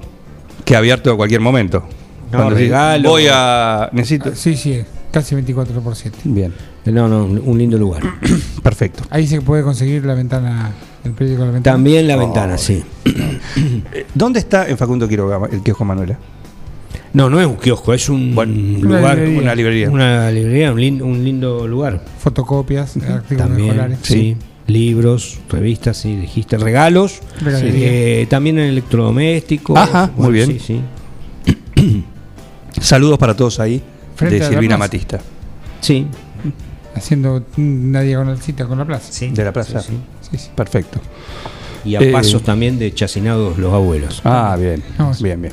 que 0.65 0.77
abierto 0.77 1.11
a 1.13 1.17
cualquier 1.17 1.41
momento. 1.41 1.83
No, 2.31 2.39
Cuando 2.39 2.55
regalo. 2.55 3.09
Voy 3.11 3.27
a. 3.31 3.89
Necesito. 3.93 4.29
Ah, 4.31 4.37
Sí, 4.37 4.57
sí, 4.57 4.81
casi 5.11 5.35
24 5.35 5.81
por 5.81 5.97
7. 5.97 6.19
Bien, 6.25 6.55
No, 6.85 7.09
no, 7.09 7.25
un 7.25 7.59
lindo 7.59 7.77
lugar. 7.79 8.03
perfecto. 8.63 9.03
Ahí 9.11 9.27
se 9.27 9.41
puede 9.41 9.63
conseguir 9.65 10.05
la 10.07 10.15
ventana, 10.15 10.71
el 11.05 11.13
periódico 11.13 11.45
La 11.47 11.51
Ventana. 11.51 11.75
También 11.75 12.07
la 12.07 12.17
ventana, 12.17 12.57
sí. 12.59 12.83
Eh, 13.05 14.07
¿Dónde 14.15 14.39
está 14.39 14.69
en 14.69 14.79
Facundo 14.79 15.09
Quiroga 15.09 15.41
el 15.51 15.63
kiosco 15.63 15.85
Manuela? 15.85 16.17
No, 17.15 17.29
no 17.29 17.41
es 17.41 17.47
un 17.47 17.57
kiosco, 17.57 17.93
es 17.93 18.09
un 18.09 18.35
Bueno, 18.35 18.53
lugar. 18.81 19.17
librería. 19.19 19.41
Una 19.43 19.55
librería. 19.55 19.91
Una 19.91 20.31
librería, 20.31 20.73
un, 20.73 20.79
lin- 20.81 21.03
un 21.03 21.23
lindo 21.25 21.67
lugar. 21.69 22.03
Fotocopias, 22.19 22.97
artículos 22.97 23.27
También, 23.37 23.69
escolares. 23.69 23.99
sí. 24.03 24.37
Libros, 24.69 25.39
revistas, 25.51 25.97
sí, 25.99 26.17
dijiste. 26.17 26.57
Regalos. 26.57 27.21
Eh, 27.45 28.27
también 28.31 28.59
en 28.59 28.69
electrodomésticos. 28.71 29.77
Ajá, 29.77 30.11
muy 30.17 30.33
bien. 30.33 30.47
Sí, 30.59 30.59
sí. 30.59 30.81
Saludos 32.81 33.19
para 33.19 33.35
todos 33.37 33.61
ahí 33.61 33.83
Frente 34.17 34.39
de 34.39 34.49
Silvina. 34.49 34.77
Matista, 34.77 35.21
Sí, 35.81 36.07
Haciendo 36.95 37.45
una 37.57 38.03
diagonalcita 38.03 38.67
con 38.67 38.79
la 38.79 38.85
plaza. 38.85 39.11
sí. 39.11 39.29
de 39.31 39.45
la 39.45 39.53
plaza. 39.53 39.81
Sí, 39.81 39.89
sí. 39.93 39.97
Sí, 40.31 40.39
sí. 40.45 40.51
Perfecto. 40.55 41.01
Y 41.85 41.97
a 41.97 42.01
Eh, 42.01 42.13
pasos 42.13 42.43
también 42.43 42.79
de 42.79 42.93
chacinados 42.95 43.59
los 43.59 43.73
abuelos. 43.73 44.21
Ah, 44.25 44.57
bien. 44.59 44.83
Bien, 45.21 45.41
bien. 45.43 45.53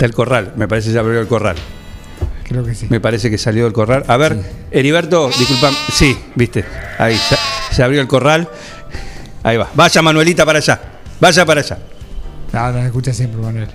Está 0.00 0.06
el 0.06 0.14
corral, 0.14 0.54
me 0.56 0.66
parece 0.66 0.88
que 0.88 0.92
se 0.94 0.98
abrió 0.98 1.20
el 1.20 1.26
corral. 1.26 1.56
Creo 2.44 2.64
que 2.64 2.74
sí. 2.74 2.86
Me 2.88 3.00
parece 3.00 3.28
que 3.28 3.36
salió 3.36 3.64
del 3.64 3.74
corral. 3.74 4.02
A 4.08 4.16
ver, 4.16 4.42
Heriberto, 4.70 5.28
disculpa. 5.28 5.70
Sí, 5.92 6.16
viste. 6.36 6.64
Ahí, 6.96 7.20
se, 7.70 7.82
abrió 7.82 8.00
el 8.00 8.08
corral. 8.08 8.48
Ahí 9.42 9.58
va. 9.58 9.68
Vaya 9.74 10.00
Manuelita 10.00 10.46
para 10.46 10.56
allá. 10.56 10.80
Vaya 11.20 11.44
para 11.44 11.60
allá. 11.60 11.78
Ah, 12.54 12.72
nos 12.74 12.86
escucha 12.86 13.12
siempre, 13.12 13.42
Manuel. 13.42 13.68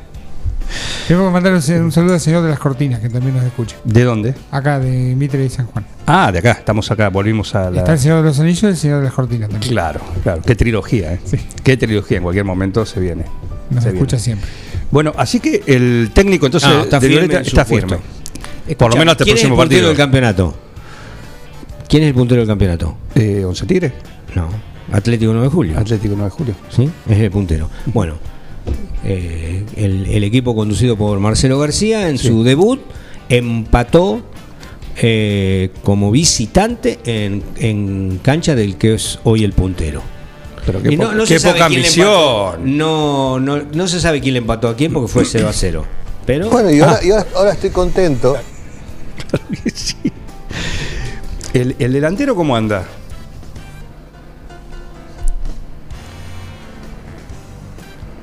Tengo 1.08 1.28
que 1.28 1.32
mandar 1.32 1.54
un, 1.54 1.84
un 1.84 1.92
saludo 1.92 2.16
al 2.16 2.20
señor 2.20 2.42
de 2.42 2.50
las 2.50 2.58
cortinas, 2.58 3.02
que 3.02 3.10
también 3.10 3.36
nos 3.36 3.46
escucha. 3.46 3.76
¿De 3.84 4.04
dónde? 4.04 4.34
Acá, 4.50 4.80
de 4.80 5.14
Mitre 5.16 5.46
y 5.46 5.50
San 5.50 5.68
Juan. 5.68 5.86
Ah, 6.08 6.32
de 6.32 6.40
acá. 6.40 6.54
Estamos 6.54 6.90
acá. 6.90 7.10
Volvimos 7.10 7.54
a 7.54 7.70
la. 7.70 7.82
Está 7.82 7.94
el 7.94 8.00
señor 8.00 8.24
de 8.24 8.30
los 8.30 8.40
anillos 8.40 8.64
y 8.64 8.66
el 8.66 8.78
señor 8.78 8.98
de 8.98 9.04
las 9.04 9.14
cortinas 9.14 9.48
también. 9.48 9.72
Claro, 9.72 10.00
claro. 10.24 10.42
Qué 10.42 10.56
trilogía, 10.56 11.14
¿eh? 11.14 11.20
Sí. 11.24 11.38
Qué 11.64 11.78
trilogía. 11.78 12.18
En 12.18 12.24
cualquier 12.24 12.46
momento 12.46 12.84
se 12.84 13.00
viene. 13.00 13.26
Nos 13.70 13.84
Se 13.84 13.90
escucha 13.92 14.18
viene. 14.18 14.24
siempre. 14.24 14.65
Bueno, 14.92 15.14
así 15.18 15.40
que 15.40 15.64
el 15.66 16.12
técnico 16.14 16.46
entonces 16.46 16.70
Ah, 16.72 16.82
está 16.84 17.00
de 17.00 17.08
firme 17.08 17.28
Violeta 17.28 17.42
está 17.42 17.66
Por 18.78 18.92
lo 18.92 18.98
menos 18.98 19.12
hasta 19.14 19.24
el 19.24 19.26
¿quién 19.26 19.38
es 19.38 19.42
próximo 19.42 19.56
puntero 19.56 19.58
partido. 19.58 19.88
del 19.90 19.98
campeonato? 19.98 20.56
¿Quién 21.88 22.04
es 22.04 22.08
el 22.10 22.16
puntero 22.16 22.42
del 22.42 22.48
campeonato? 22.48 22.98
Eh, 23.16 23.44
¿Once 23.46 23.66
Tigre? 23.66 23.94
No, 24.36 24.50
Atlético 24.92 25.32
9 25.34 25.48
de 25.48 25.52
Julio. 25.54 25.80
Atlético 25.80 26.14
9 26.18 26.24
de 26.26 26.30
julio. 26.30 26.56
¿Sí? 26.70 26.90
Es 27.10 27.20
el 27.20 27.32
puntero. 27.32 27.70
Bueno, 27.88 28.16
eh, 29.04 29.64
el, 29.76 30.08
el 30.08 30.24
equipo 30.24 30.56
conducido 30.56 30.96
por 30.98 31.20
Marcelo 31.20 31.60
García 31.60 32.10
en 32.10 32.18
su 32.18 32.44
debut 32.44 32.80
empató 33.30 34.22
eh, 34.98 35.70
como 35.84 36.12
visitante 36.12 37.00
en, 37.06 37.44
en 37.58 38.20
cancha 38.24 38.56
del 38.56 38.78
que 38.78 38.96
es 38.96 39.20
hoy 39.24 39.44
el 39.44 39.54
puntero. 39.54 40.02
Pero 40.66 40.82
qué, 40.82 40.94
Y 40.94 40.98
no, 40.98 41.08
po- 41.08 41.14
no 41.14 41.24
qué 41.24 41.28
se 41.28 41.40
sabe 41.40 41.54
poca 41.56 41.66
ambición. 41.68 42.78
No, 42.78 43.40
no, 43.40 43.58
no 43.72 43.88
se 43.88 44.00
sabe 44.00 44.20
quién 44.22 44.34
le 44.34 44.40
empató 44.40 44.68
a 44.68 44.76
quién 44.76 44.92
porque 44.94 45.08
fue 45.12 45.24
0 45.26 45.48
a 45.48 45.54
0. 45.54 45.86
Pero 46.26 46.50
Bueno, 46.50 46.72
y 46.72 46.80
ahora, 46.82 47.00
y 47.04 47.12
ahora, 47.12 47.26
ahora 47.36 47.52
estoy 47.52 47.70
contento. 47.70 48.36
Sí. 49.74 49.96
¿El, 51.54 51.76
el 51.80 51.94
delantero 51.94 52.36
cómo 52.36 52.56
anda? 52.56 52.84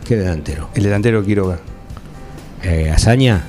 ¿qué 0.07 0.17
delantero? 0.17 0.69
El 0.75 0.83
delantero 0.85 1.25
Quiroga. 1.25 1.59
Eh, 2.63 2.91
Azaña. 2.95 3.43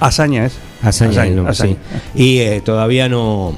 Hazaña 0.00 0.46
es. 0.46 0.54
Hazaña, 0.82 1.10
Hazaña, 1.12 1.26
el 1.26 1.36
nombre, 1.36 1.52
Hazaña. 1.52 1.76
sí. 2.14 2.22
Y 2.22 2.38
eh, 2.40 2.60
todavía 2.64 3.08
no. 3.08 3.56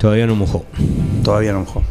Todavía 0.00 0.26
no 0.26 0.34
mojó. 0.34 0.64
Todavía 1.22 1.52
no 1.52 1.60
mojó. 1.60 1.82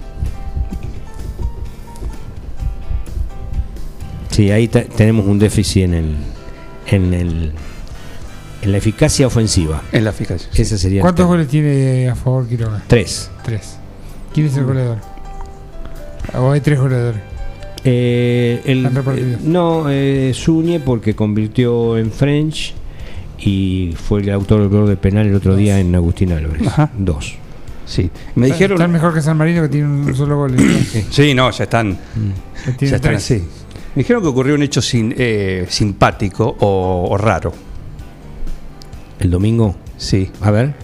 Sí, 4.32 4.52
ahí 4.52 4.68
te- 4.68 4.84
tenemos 4.86 5.26
un 5.28 5.40
déficit 5.40 5.84
en 5.84 5.94
el, 5.94 6.16
en 6.88 7.14
el 7.14 7.52
en 8.62 8.72
la 8.74 8.78
eficacia 8.78 9.26
ofensiva. 9.28 9.82
En 9.92 10.04
la 10.04 10.10
eficacia. 10.10 10.50
Ese 10.54 10.78
sería 10.78 10.98
el 11.00 11.02
¿Cuántos 11.04 11.26
goles 11.28 11.48
tiene 11.48 12.10
a 12.10 12.16
favor 12.16 12.46
Quiroga? 12.48 12.84
Tres. 12.88 13.30
Tres. 13.44 13.78
¿Quién 14.34 14.48
es 14.48 14.58
el 14.58 14.66
goleador? 14.66 14.98
¿O 16.38 16.52
hay 16.52 16.62
tres 16.62 16.80
goleadores? 16.80 17.22
Eh, 17.86 18.62
el- 18.66 18.86
eh, 18.86 19.38
no, 19.44 19.86
eh, 19.90 20.34
Zúñez 20.36 20.82
porque 20.86 21.16
convirtió 21.16 21.98
en 21.98 22.12
French 22.12 22.74
y 23.40 23.94
fue 23.96 24.22
el 24.22 24.30
autor 24.32 24.60
del 24.62 24.70
gol 24.70 24.88
de 24.90 24.98
penal 24.98 25.28
el 25.28 25.36
otro 25.36 25.56
día 25.56 25.80
en 25.80 25.96
Agustín 25.96 26.34
Álvarez. 26.34 26.68
Ajá. 26.68 26.92
Dos. 26.98 27.36
Sí. 27.90 28.10
Me 28.36 28.46
dijeron. 28.48 28.92
mejor 28.92 29.14
que 29.16 29.22
San 29.22 29.36
Marino 29.36 29.64
que 29.64 29.70
tiene 29.70 29.88
un 29.88 30.16
solo 30.16 30.38
gol. 30.38 30.56
Sí, 31.10 31.34
no, 31.34 31.50
ya 31.50 31.64
están. 31.64 31.98
Tiene 32.78 32.92
Ya 32.92 32.96
están 32.98 33.16
así. 33.16 33.36
Me 33.96 34.04
dijeron 34.04 34.22
que 34.22 34.28
ocurrió 34.30 34.54
un 34.54 34.62
hecho 34.62 34.80
sin, 34.82 35.14
eh, 35.18 35.66
simpático 35.68 36.56
o, 36.60 37.08
o 37.10 37.18
raro. 37.18 37.52
El 39.20 39.32
domingo. 39.32 39.76
Sí. 39.98 40.30
A 40.42 40.52
ver. 40.52 40.76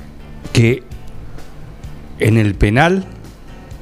Que 0.51 0.81
en 2.19 2.37
el 2.37 2.55
penal 2.55 3.05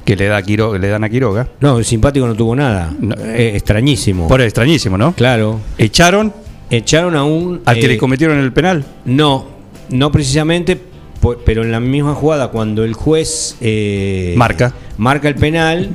que 0.04 0.16
le, 0.16 0.26
da 0.26 0.36
a 0.36 0.42
Quiro- 0.42 0.76
le 0.78 0.88
dan 0.88 1.02
a 1.04 1.08
Quiroga. 1.08 1.48
No, 1.60 1.78
el 1.78 1.84
simpático 1.86 2.26
no 2.26 2.34
tuvo 2.34 2.54
nada. 2.54 2.92
No. 3.00 3.14
Eh, 3.16 3.52
extrañísimo. 3.54 4.28
Por 4.28 4.42
extrañísimo, 4.42 4.98
¿no? 4.98 5.12
Claro. 5.12 5.60
Echaron 5.78 6.32
Echaron 6.70 7.16
a 7.16 7.24
un. 7.24 7.62
al 7.64 7.76
que 7.78 7.84
eh, 7.86 7.88
le 7.88 7.98
cometieron 7.98 8.38
el 8.38 8.52
penal. 8.52 8.84
No, 9.06 9.46
no 9.90 10.10
precisamente, 10.12 10.78
pero 11.44 11.62
en 11.62 11.72
la 11.72 11.80
misma 11.80 12.14
jugada, 12.14 12.48
cuando 12.48 12.84
el 12.84 12.94
juez 12.94 13.56
eh, 13.60 14.34
Marca. 14.36 14.72
marca 14.98 15.28
el 15.28 15.34
penal, 15.34 15.90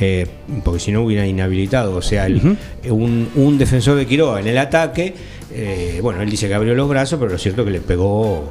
eh, 0.00 0.26
porque 0.64 0.80
si 0.80 0.90
no 0.92 1.02
hubiera 1.02 1.26
inhabilitado, 1.26 1.94
o 1.96 2.02
sea, 2.02 2.26
el- 2.26 2.56
un, 2.90 3.28
un 3.34 3.58
defensor 3.58 3.96
de 3.96 4.06
Quiroga 4.06 4.40
en 4.40 4.46
el 4.46 4.58
ataque, 4.58 5.14
eh, 5.52 6.00
bueno, 6.02 6.22
él 6.22 6.30
dice 6.30 6.48
que 6.48 6.54
abrió 6.54 6.74
los 6.74 6.88
brazos, 6.88 7.18
pero 7.20 7.30
lo 7.32 7.38
cierto 7.38 7.62
es 7.62 7.66
que 7.66 7.72
le 7.72 7.80
pegó. 7.80 8.50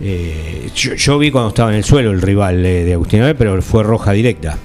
eh, 0.00 0.70
yo, 0.74 0.94
yo 0.94 1.18
vi 1.18 1.30
cuando 1.30 1.48
estaba 1.50 1.70
en 1.70 1.76
el 1.76 1.84
suelo 1.84 2.10
el 2.10 2.22
rival 2.22 2.64
eh, 2.64 2.84
de 2.84 2.92
Agustín 2.94 3.20
Álvarez, 3.20 3.36
pero 3.38 3.62
fue 3.62 3.82
roja 3.82 4.12
directa. 4.12 4.56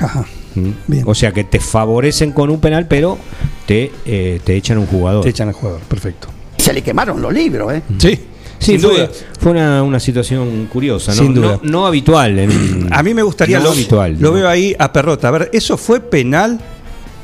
Ajá. 0.00 0.24
¿Mm? 0.54 0.70
Bien. 0.86 1.04
O 1.06 1.14
sea 1.14 1.32
que 1.32 1.44
te 1.44 1.60
favorecen 1.60 2.32
con 2.32 2.50
un 2.50 2.60
penal, 2.60 2.86
pero 2.86 3.18
te, 3.66 3.90
eh, 4.04 4.40
te 4.44 4.54
echan 4.56 4.78
un 4.78 4.86
jugador. 4.86 5.22
Te 5.24 5.30
echan 5.30 5.48
al 5.48 5.54
jugador. 5.54 5.80
Perfecto. 5.82 6.28
Se 6.58 6.72
le 6.72 6.82
quemaron 6.82 7.20
los 7.20 7.32
libros, 7.32 7.72
¿eh? 7.74 7.82
Sí. 7.98 8.18
Sí, 8.62 8.72
sin 8.72 8.80
fue, 8.80 8.92
duda. 8.92 9.08
fue 9.40 9.52
una, 9.52 9.82
una 9.82 9.98
situación 10.00 10.66
curiosa, 10.72 11.12
¿no? 11.12 11.18
Sin 11.18 11.34
duda. 11.34 11.58
No, 11.62 11.70
no 11.70 11.86
habitual. 11.86 12.38
en- 12.38 12.88
A 12.92 13.02
mí 13.02 13.12
me 13.14 13.22
gustaría, 13.22 13.58
no 13.58 13.64
lo, 13.64 13.70
habitual. 13.72 14.16
lo 14.18 14.32
veo 14.32 14.48
ahí 14.48 14.74
a 14.78 14.92
Perrota. 14.92 15.28
A 15.28 15.30
ver, 15.32 15.50
¿eso 15.52 15.76
fue 15.76 16.00
penal? 16.00 16.60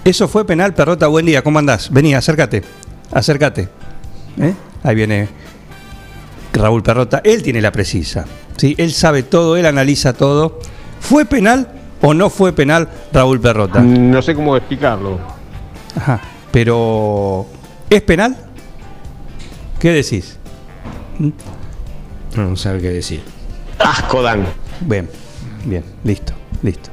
¿Eso 0.05 0.27
fue 0.29 0.45
penal, 0.45 0.75
Perrota? 0.75 1.07
Buen 1.07 1.27
día, 1.27 1.43
¿cómo 1.43 1.59
andás? 1.59 1.91
Vení, 1.93 2.15
acércate. 2.15 2.63
Acércate. 3.13 3.69
¿Eh? 4.41 4.55
Ahí 4.83 4.95
viene 4.95 5.29
Raúl 6.53 6.83
Perrota. 6.83 7.21
Él 7.25 7.43
tiene 7.43 7.61
la 7.61 7.71
precisa. 7.73 8.25
¿sí? 8.57 8.75
Él 8.79 8.93
sabe 8.93 9.23
todo, 9.23 9.57
él 9.57 9.67
analiza 9.67 10.13
todo. 10.13 10.59
¿Fue 11.01 11.25
penal 11.25 11.69
o 12.03 12.15
no 12.15 12.31
fue 12.31 12.53
penal 12.53 12.89
Raúl 13.13 13.41
Perrota? 13.41 13.81
No 13.81 14.21
sé 14.23 14.35
cómo 14.35 14.57
explicarlo. 14.57 15.19
Ajá. 15.97 16.21
Pero, 16.51 17.47
¿es 17.91 18.03
penal? 18.03 18.37
¿Qué 19.79 19.91
decís? 19.93 20.38
Sabe 22.55 22.81
qué 22.81 22.91
decir. 22.91 23.23
Asco 23.79 24.23
dan. 24.23 24.47
Bien, 24.81 25.09
bien, 25.65 25.85
listo, 26.05 26.33
listo, 26.63 26.91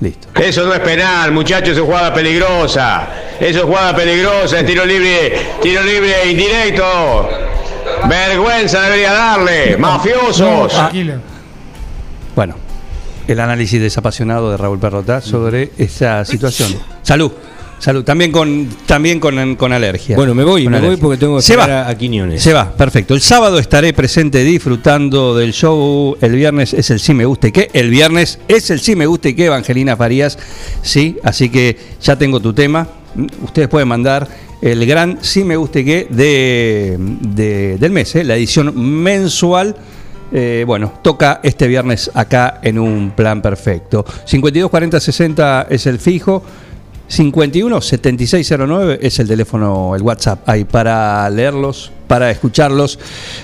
listo. 0.00 0.28
Eso 0.34 0.64
no 0.64 0.74
es 0.74 0.80
penal, 0.80 1.32
muchachos, 1.32 1.76
es 1.76 1.80
jugada 1.80 2.12
peligrosa. 2.12 3.08
Eso 3.40 3.58
es 3.60 3.64
jugada 3.64 3.94
peligrosa, 3.94 4.60
es 4.60 4.66
tiro 4.66 4.84
libre, 4.84 5.32
tiro 5.62 5.82
libre 5.82 6.30
indirecto. 6.30 7.28
Vergüenza 8.08 8.82
debería 8.82 9.12
darle, 9.12 9.76
mafiosos. 9.76 10.72
Bueno, 12.36 12.56
el 13.26 13.40
análisis 13.40 13.80
desapasionado 13.80 14.50
de 14.50 14.56
Raúl 14.56 14.78
Perrota 14.78 15.20
sobre 15.20 15.72
esa 15.78 16.24
situación. 16.24 16.74
Salud, 17.02 17.32
salud. 17.84 18.02
También 18.04 18.32
con, 18.32 18.68
también 18.86 19.20
con, 19.20 19.54
con 19.56 19.72
alergia. 19.72 20.16
Bueno, 20.16 20.34
me 20.34 20.42
voy, 20.44 20.64
Con 20.64 20.72
me 20.72 20.80
voy 20.80 20.96
porque 20.96 21.16
tengo 21.18 21.36
que 21.36 21.42
Se 21.42 21.56
va. 21.56 21.64
a, 21.64 21.88
a 21.88 21.94
Quiñones. 21.96 22.42
Se 22.42 22.52
va, 22.52 22.72
perfecto. 22.72 23.14
El 23.14 23.20
sábado 23.20 23.58
estaré 23.58 23.92
presente 23.92 24.42
disfrutando 24.42 25.36
del 25.36 25.52
show. 25.52 26.16
El 26.20 26.32
viernes 26.34 26.72
es 26.74 26.90
el 26.90 26.98
sí 27.00 27.14
me 27.14 27.24
gusta 27.26 27.48
y 27.48 27.52
qué. 27.52 27.70
El 27.72 27.90
viernes 27.90 28.38
es 28.48 28.70
el 28.70 28.80
sí 28.80 28.96
me 28.96 29.06
gusta 29.06 29.28
y 29.28 29.34
qué, 29.34 29.46
Evangelina 29.46 29.96
Farías. 29.96 30.38
Sí, 30.82 31.16
así 31.22 31.48
que 31.50 31.76
ya 32.02 32.16
tengo 32.16 32.40
tu 32.40 32.52
tema. 32.52 32.88
Ustedes 33.42 33.68
pueden 33.68 33.86
mandar 33.88 34.26
el 34.60 34.84
gran 34.86 35.18
sí 35.20 35.44
me 35.44 35.56
gusta 35.56 35.78
y 35.80 35.84
qué 35.84 36.06
de, 36.10 36.96
de- 36.98 37.76
del 37.78 37.92
mes, 37.92 38.14
¿eh? 38.16 38.24
la 38.24 38.34
edición 38.36 38.72
mensual. 38.76 39.76
Eh, 40.32 40.64
bueno, 40.66 40.94
toca 41.02 41.38
este 41.44 41.68
viernes 41.68 42.10
acá 42.14 42.58
en 42.62 42.78
un 42.78 43.12
plan 43.14 43.40
perfecto. 43.40 44.04
52 44.24 44.68
40 44.70 44.98
60 44.98 45.66
es 45.70 45.86
el 45.86 45.98
fijo. 46.00 46.42
51 47.06 47.80
7609 47.80 48.98
es 49.02 49.18
el 49.18 49.28
teléfono, 49.28 49.94
el 49.94 50.02
WhatsApp 50.02 50.48
ahí 50.48 50.64
para 50.64 51.28
leerlos, 51.30 51.92
para 52.06 52.30
escucharlos 52.30 52.98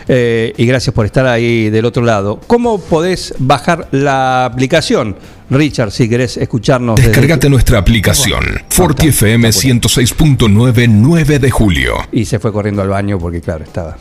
eh, 0.08 0.52
y 0.56 0.66
gracias 0.66 0.94
por 0.94 1.04
estar 1.06 1.26
ahí 1.26 1.70
del 1.70 1.84
otro 1.84 2.02
lado. 2.02 2.40
¿Cómo 2.46 2.80
podés 2.80 3.34
bajar 3.38 3.88
la 3.92 4.46
aplicación? 4.46 5.16
Richard, 5.50 5.90
si 5.90 6.08
querés 6.08 6.36
escucharnos. 6.36 6.96
desde- 6.96 7.10
Descargate 7.10 7.50
nuestra 7.50 7.78
aplicación. 7.78 8.42
Forti 8.68 9.08
FM 9.08 9.48
106.9 9.50 10.88
9 10.88 11.38
de 11.38 11.50
julio. 11.50 11.94
y 12.12 12.24
se 12.24 12.38
fue 12.38 12.52
corriendo 12.52 12.82
al 12.82 12.88
baño 12.88 13.18
porque 13.18 13.40
claro, 13.40 13.64
estaba 13.64 13.96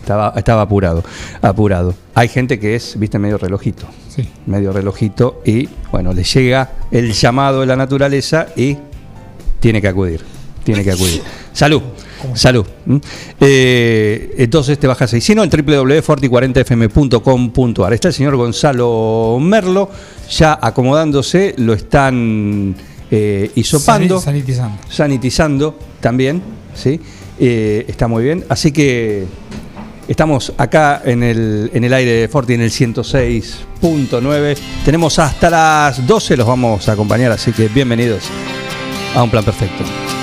estaba 0.00 0.32
estaba 0.36 0.62
apurado, 0.62 1.02
apurado. 1.40 1.94
Hay 2.14 2.28
gente 2.28 2.58
que 2.58 2.74
es, 2.76 2.98
viste, 2.98 3.18
medio 3.18 3.38
relojito. 3.38 3.86
Sí. 4.14 4.28
Medio 4.46 4.72
relojito 4.72 5.40
y 5.46 5.68
bueno, 5.90 6.12
le 6.12 6.22
llega 6.24 6.70
el 6.90 7.12
llamado 7.12 7.60
de 7.60 7.66
la 7.66 7.76
naturaleza 7.76 8.48
y 8.56 8.76
tiene 9.62 9.80
que 9.80 9.88
acudir. 9.88 10.20
Tiene 10.64 10.84
que 10.84 10.92
acudir. 10.92 11.22
Salud. 11.52 11.80
Salud. 12.34 12.64
Eh, 13.40 14.34
entonces 14.38 14.78
te 14.78 14.86
bajas 14.86 15.12
ahí. 15.14 15.20
Si 15.20 15.34
no, 15.34 15.42
en 15.44 15.50
www.forti40fm.com.ar. 15.50 17.92
Está 17.92 18.08
el 18.08 18.14
señor 18.14 18.36
Gonzalo 18.36 19.38
Merlo 19.40 19.90
ya 20.30 20.58
acomodándose, 20.60 21.54
lo 21.58 21.72
están 21.74 22.74
eh, 23.10 23.50
hisopando 23.54 24.18
Sani- 24.20 24.40
Sanitizando. 24.40 24.78
sanitizando 24.88 25.78
también, 26.00 26.42
¿sí? 26.74 26.98
Eh, 27.40 27.84
está 27.88 28.06
muy 28.08 28.22
bien. 28.24 28.44
Así 28.48 28.70
que 28.72 29.24
estamos 30.06 30.52
acá 30.58 31.02
en 31.04 31.22
el, 31.24 31.70
en 31.74 31.82
el 31.84 31.92
aire 31.92 32.12
de 32.12 32.28
Forti, 32.28 32.54
en 32.54 32.60
el 32.62 32.70
106.9. 32.70 34.56
Tenemos 34.84 35.18
hasta 35.18 35.50
las 35.50 36.06
12, 36.06 36.36
los 36.36 36.46
vamos 36.46 36.88
a 36.88 36.92
acompañar, 36.92 37.32
así 37.32 37.50
que 37.52 37.66
bienvenidos 37.68 38.22
a 39.14 39.22
un 39.22 39.30
plan 39.30 39.44
perfecto. 39.44 40.21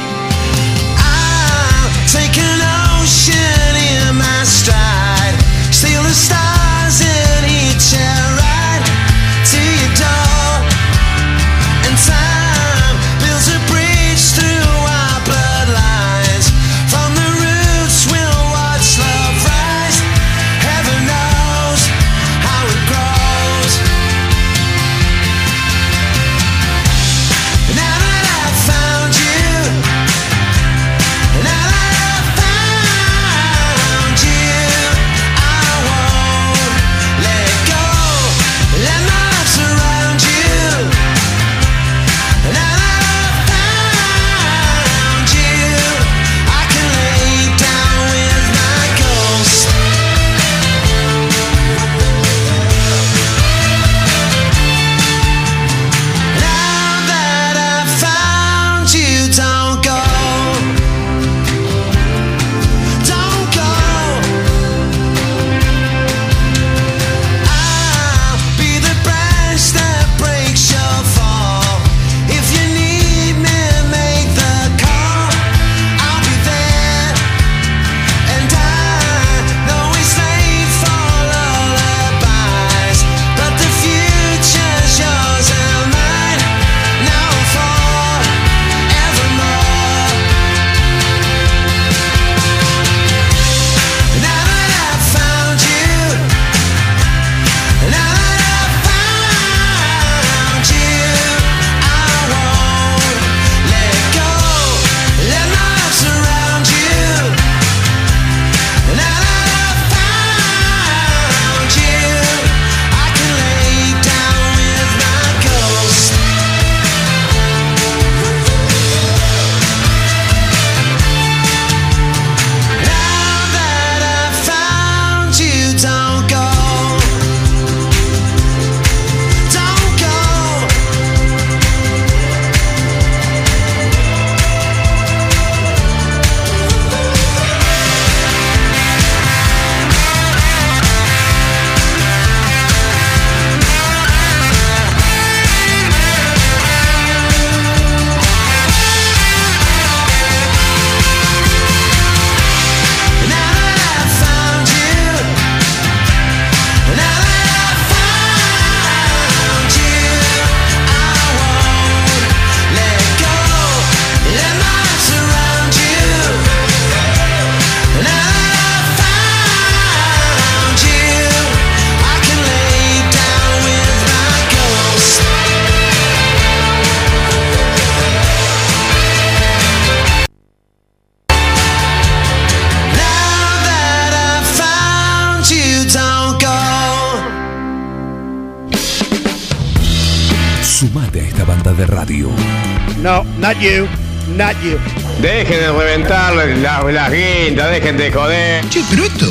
De 198.00 198.12
joder. 198.14 198.70
Che, 198.70 198.82
pero 198.90 199.04
esto 199.04 199.28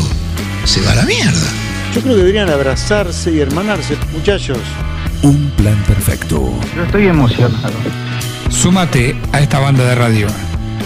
se 0.64 0.83
va 0.83 0.92
a 0.92 0.96
la 0.96 1.04
mierda. 1.04 1.48
Yo 1.94 2.02
creo 2.02 2.14
que 2.14 2.18
deberían 2.18 2.50
abrazarse 2.50 3.33
y 3.33 3.40
hermanarse, 3.40 3.96
muchachos. 4.12 4.59
Un 5.22 5.50
plan 5.57 5.83
perfecto. 5.87 6.52
Yo 6.76 6.85
estoy 6.85 7.07
emocionado. 7.07 7.72
Súmate 8.50 9.16
a 9.33 9.40
esta 9.40 9.59
banda 9.59 9.85
de 9.85 9.94
radio. 9.94 10.26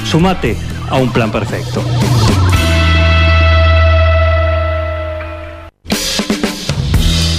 Sumate 0.09 0.57
a 0.91 0.97
un 0.97 1.13
plan 1.13 1.33
perfecto. 1.33 1.83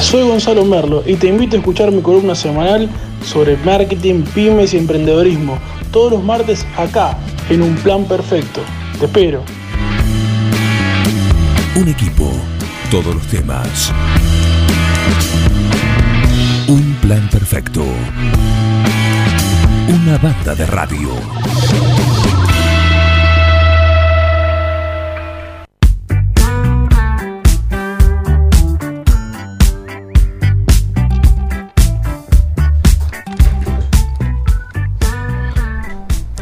Soy 0.01 0.23
Gonzalo 0.23 0.65
Merlo 0.65 1.03
y 1.05 1.15
te 1.15 1.27
invito 1.27 1.55
a 1.55 1.59
escuchar 1.59 1.89
mi 1.91 2.01
columna 2.01 2.35
semanal 2.35 2.89
sobre 3.25 3.55
marketing, 3.63 4.23
pymes 4.35 4.73
y 4.73 4.77
emprendedorismo. 4.77 5.57
Todos 5.91 6.11
los 6.11 6.23
martes 6.23 6.65
acá, 6.75 7.17
en 7.49 7.61
un 7.61 7.75
plan 7.75 8.03
perfecto. 8.05 8.59
Te 8.99 9.05
espero. 9.05 9.43
Un 11.75 11.87
equipo, 11.87 12.31
todos 12.91 13.15
los 13.15 13.27
temas. 13.27 13.91
Un 16.67 16.95
plan 17.01 17.27
perfecto. 17.31 17.83
Una 19.87 20.19
banda 20.19 20.53
de 20.53 20.65
radio. 20.67 21.09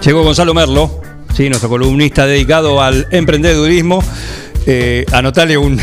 Llegó 0.03 0.23
Gonzalo 0.23 0.53
Merlo, 0.53 0.99
sí, 1.33 1.47
nuestro 1.47 1.69
columnista 1.69 2.25
dedicado 2.25 2.81
al 2.81 3.07
emprendedurismo. 3.11 4.03
Eh, 4.65 5.05
anotale 5.11 5.57
un. 5.57 5.77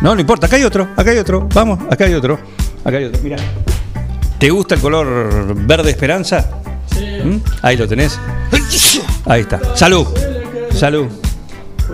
no, 0.00 0.14
no 0.14 0.20
importa, 0.20 0.46
acá 0.46 0.56
hay 0.56 0.64
otro, 0.64 0.88
acá 0.96 1.10
hay 1.10 1.18
otro. 1.18 1.48
Vamos, 1.54 1.78
acá 1.90 2.04
hay 2.04 2.14
otro. 2.14 2.38
Acá 2.84 2.96
hay 2.96 3.04
otro, 3.04 3.20
mira. 3.22 3.36
¿Te 4.38 4.50
gusta 4.50 4.74
el 4.74 4.80
color 4.80 5.54
verde 5.54 5.90
esperanza? 5.90 6.50
¿Mm? 7.24 7.36
Ahí 7.62 7.76
lo 7.76 7.86
tenés. 7.86 8.18
Ahí 9.26 9.42
está. 9.42 9.60
Salud. 9.76 10.06
Salud. 10.74 11.06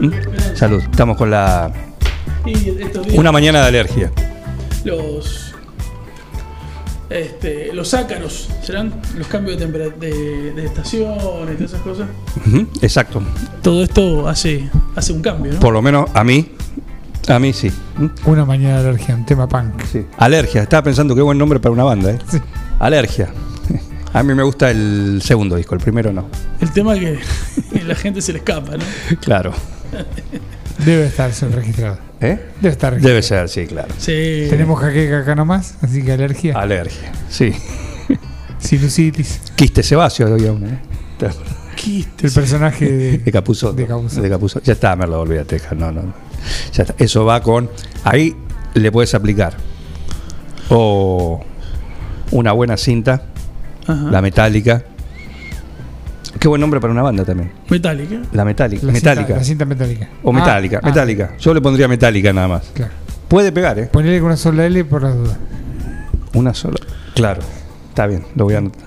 ¿Mm? 0.00 0.10
Salud. 0.54 0.82
Estamos 0.82 1.16
con 1.16 1.30
la. 1.30 1.70
Una 3.14 3.32
mañana 3.32 3.60
de 3.62 3.68
alergia. 3.68 4.12
los 4.84 5.54
este, 7.10 7.72
los 7.72 7.94
ácaros 7.94 8.48
serán 8.62 8.92
los 9.16 9.26
cambios 9.28 9.58
de, 9.58 9.66
de, 9.66 10.52
de 10.52 10.64
estaciones 10.64 11.54
y 11.54 11.56
todas 11.56 11.72
esas 11.72 11.80
cosas. 11.82 12.08
Exacto. 12.82 13.22
Todo 13.62 13.82
esto 13.82 14.28
hace, 14.28 14.68
hace 14.94 15.12
un 15.12 15.22
cambio, 15.22 15.52
¿no? 15.52 15.60
Por 15.60 15.72
lo 15.72 15.82
menos 15.82 16.10
a 16.14 16.24
mí. 16.24 16.52
A 17.28 17.38
mí 17.38 17.52
sí. 17.52 17.70
¿Mm? 17.96 18.06
Una 18.26 18.44
mañana 18.44 18.82
de 18.82 18.88
alergia, 18.88 19.14
un 19.14 19.26
tema 19.26 19.48
punk. 19.48 19.82
Alergia. 20.16 20.62
Estaba 20.62 20.82
pensando 20.82 21.14
qué 21.14 21.20
buen 21.20 21.36
nombre 21.36 21.60
para 21.60 21.72
una 21.72 21.84
banda, 21.84 22.12
¿eh? 22.12 22.18
Sí. 22.28 22.38
Alergia. 22.78 23.28
A 24.14 24.22
mí 24.22 24.34
me 24.34 24.42
gusta 24.42 24.70
el 24.70 25.20
segundo 25.22 25.56
disco, 25.56 25.74
el 25.74 25.80
primero 25.82 26.12
no. 26.12 26.28
El 26.60 26.72
tema 26.72 26.96
es 26.96 27.00
que 27.70 27.84
la 27.84 27.94
gente 27.94 28.22
se 28.22 28.32
le 28.32 28.38
escapa, 28.38 28.76
¿no? 28.76 28.84
Claro. 29.20 29.52
Debe 30.84 31.06
estar 31.06 31.30
registrado. 31.52 31.98
¿Eh? 32.20 32.38
Debe 32.60 32.72
estar 32.72 32.92
registrado. 32.92 33.08
Debe 33.08 33.22
ser, 33.22 33.48
sí, 33.48 33.66
claro. 33.66 33.94
Sí. 33.98 34.46
Tenemos 34.50 34.80
jaqueca 34.80 35.20
acá 35.20 35.34
nomás, 35.34 35.76
así 35.82 36.02
que 36.02 36.12
alergia. 36.12 36.58
Alergia, 36.58 37.12
sí. 37.28 37.52
Sinusitis. 38.58 39.40
Quiste 39.56 39.82
sebáceo 39.82 40.32
había 40.32 40.52
uno, 40.52 40.66
¿eh? 40.66 40.78
El 42.22 42.32
personaje 42.32 42.90
de, 42.90 43.18
De 43.24 43.32
Capuzotto. 43.32 43.74
De 43.74 43.86
Capuzotto. 43.86 44.22
De 44.22 44.28
Capuzotto. 44.28 44.64
Ya 44.64 44.72
está, 44.72 44.96
Merlo, 44.96 45.20
olvídate. 45.20 45.60
No, 45.76 45.92
no. 45.92 46.02
no. 46.02 46.14
Ya 46.72 46.82
está. 46.82 46.94
Eso 46.98 47.24
va 47.24 47.40
con. 47.42 47.70
Ahí 48.04 48.36
le 48.74 48.92
puedes 48.92 49.14
aplicar. 49.14 49.54
O 50.70 51.44
una 52.30 52.52
buena 52.52 52.76
cinta, 52.76 53.22
Ajá. 53.86 54.10
la 54.10 54.20
metálica. 54.20 54.84
Qué 56.38 56.46
buen 56.48 56.60
nombre 56.60 56.80
para 56.80 56.92
una 56.92 57.02
banda 57.02 57.24
también. 57.24 57.50
Metálica. 57.68 58.20
La 58.32 58.44
metálica. 58.44 58.86
la 58.86 58.92
cinta- 58.92 59.10
metálica. 59.10 59.36
la 59.36 59.44
cinta 59.44 59.64
metálica. 59.64 60.08
O 60.22 60.30
Ah, 60.30 60.32
metálica, 60.34 60.80
ah, 60.82 60.86
metálica. 60.86 61.34
Yo 61.38 61.52
le 61.54 61.60
pondría 61.60 61.88
metálica 61.88 62.32
nada 62.32 62.48
más. 62.48 62.70
Claro. 62.74 62.92
Puede 63.28 63.50
pegar, 63.52 63.78
¿eh? 63.78 63.86
Ponele 63.92 64.18
con 64.18 64.26
una 64.26 64.36
sola 64.36 64.64
L 64.66 64.84
por 64.84 65.02
las 65.02 65.14
dudas. 65.16 65.36
Una 66.34 66.54
sola. 66.54 66.78
Claro. 67.14 67.40
Está 67.88 68.06
bien, 68.06 68.24
lo 68.36 68.44
voy 68.44 68.54
a 68.54 68.58
anotar. 68.58 68.82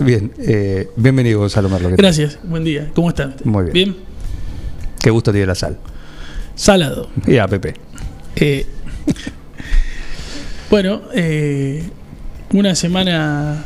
Bien, 0.00 0.32
eh, 0.38 0.88
bienvenido 0.96 1.40
Gonzalo 1.40 1.68
Merlo. 1.68 1.90
¿qué 1.90 1.96
tal? 1.96 2.04
Gracias, 2.04 2.38
buen 2.44 2.64
día. 2.64 2.90
¿Cómo 2.94 3.10
están? 3.10 3.34
Muy 3.44 3.64
bien. 3.64 3.72
Bien. 3.74 3.96
Qué 5.00 5.10
gusto 5.10 5.32
tiene 5.32 5.46
la 5.46 5.54
sal. 5.54 5.76
Salado. 6.54 7.10
Y 7.26 7.36
a 7.36 7.46
Pepe. 7.46 7.74
Eh, 8.36 8.66
bueno, 10.70 11.02
eh, 11.14 11.84
una 12.54 12.74
semana 12.74 13.64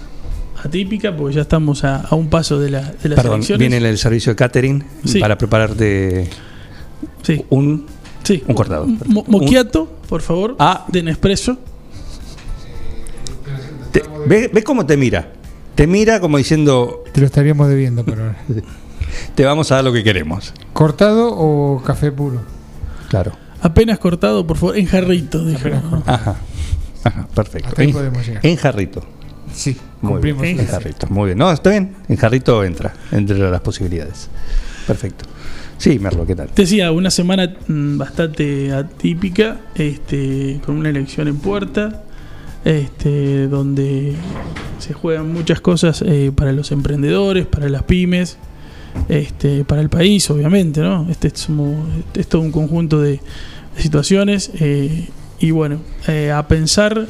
atípica, 0.66 1.16
porque 1.16 1.35
ya 1.37 1.42
estamos 1.42 1.83
a, 1.85 1.96
a 2.02 2.14
un 2.14 2.29
paso 2.29 2.59
de, 2.61 2.70
la, 2.70 2.81
de 2.83 3.09
las 3.09 3.16
Perdón, 3.16 3.37
elecciones. 3.37 3.68
viene 3.68 3.88
el 3.88 3.98
servicio 3.98 4.33
de 4.33 4.37
catering 4.37 4.85
Sí. 5.05 5.18
para 5.18 5.37
prepararte 5.38 6.29
Sí. 7.22 7.44
un, 7.50 7.87
Sí. 8.22 8.42
un 8.46 8.55
cortado. 8.55 8.87
Mo- 9.07 9.24
Moquiato, 9.29 9.88
por 10.09 10.22
favor, 10.22 10.57
Ah. 10.59 10.85
de 10.88 11.02
Nespresso. 11.02 11.59
Te- 13.92 14.02
¿Ves 14.26 14.50
ves 14.52 14.64
cómo 14.64 14.85
te 14.87 14.96
mira? 14.96 15.33
Te 15.74 15.87
mira 15.87 16.20
como 16.20 16.38
diciendo, 16.38 17.05
Te 17.12 17.20
lo 17.20 17.26
estaríamos 17.26 17.68
debiendo 17.68 18.05
por 18.05 18.18
ahora. 18.20 18.37
te 19.35 19.44
vamos 19.44 19.70
a 19.72 19.76
dar 19.76 19.85
lo 19.85 19.92
que 19.92 20.02
queremos. 20.05 20.52
¿Cortado 20.72 21.29
o 21.33 21.83
café 21.83 22.11
puro? 22.12 22.42
Claro. 23.09 23.33
Apenas 23.62 23.98
cortado, 23.98 24.46
por 24.46 24.57
favor, 24.59 24.76
en 24.76 24.87
jarrito, 24.87 25.44
dijo. 25.44 25.68
Ajá. 26.07 26.37
Ajá, 27.05 27.29
perfecto. 27.35 27.68
Hasta 27.68 27.83
ahí 27.83 27.88
En, 27.88 27.94
podemos 27.94 28.26
llegar. 28.26 28.44
en 28.44 28.57
jarrito. 28.57 29.02
Sí, 29.55 29.76
Muy 30.07 30.14
cumplimos. 30.14 30.42
bien. 30.42 30.55
eso. 30.61 30.62
En 30.64 30.73
jarrito. 30.73 31.07
Muy 31.09 31.27
bien. 31.27 31.38
No, 31.38 31.51
está 31.53 31.71
bien. 31.71 31.95
En 32.09 32.16
jarrito 32.16 32.64
entra 32.64 32.95
entre 33.12 33.38
las 33.38 33.61
posibilidades. 33.61 34.29
Perfecto. 34.87 35.25
Sí, 35.79 35.99
Merlo, 35.99 36.25
¿qué 36.27 36.35
tal? 36.35 36.49
Decía, 36.57 36.90
una 36.92 37.11
semana 37.11 37.55
mm, 37.69 37.99
bastante 37.99 38.73
atípica, 38.73 39.59
este, 39.75 40.59
con 40.64 40.77
una 40.79 40.88
elección 40.88 41.29
en 41.29 41.37
puerta, 41.37 42.03
este, 42.64 43.47
donde 43.49 44.14
se 44.79 44.92
juegan 44.95 45.33
muchas 45.33 45.61
cosas 45.61 46.03
eh, 46.07 46.33
para 46.35 46.53
los 46.53 46.73
emprendedores, 46.73 47.47
para 47.47 47.69
las 47.69 47.83
pymes, 47.83 48.38
este, 49.09 49.64
para 49.64 49.83
el 49.83 49.90
país, 49.90 50.29
obviamente, 50.31 50.81
¿no? 50.81 51.07
Este 51.11 51.29
es, 51.29 51.45
como- 51.47 51.87
es 52.14 52.27
todo 52.27 52.40
un 52.42 52.53
conjunto 52.53 53.01
de, 53.01 53.21
de 53.77 53.83
situaciones. 53.83 54.51
eh, 54.61 55.09
y 55.38 55.51
bueno, 55.51 55.81
eh, 56.09 56.33
a 56.33 56.49
pensar, 56.49 57.07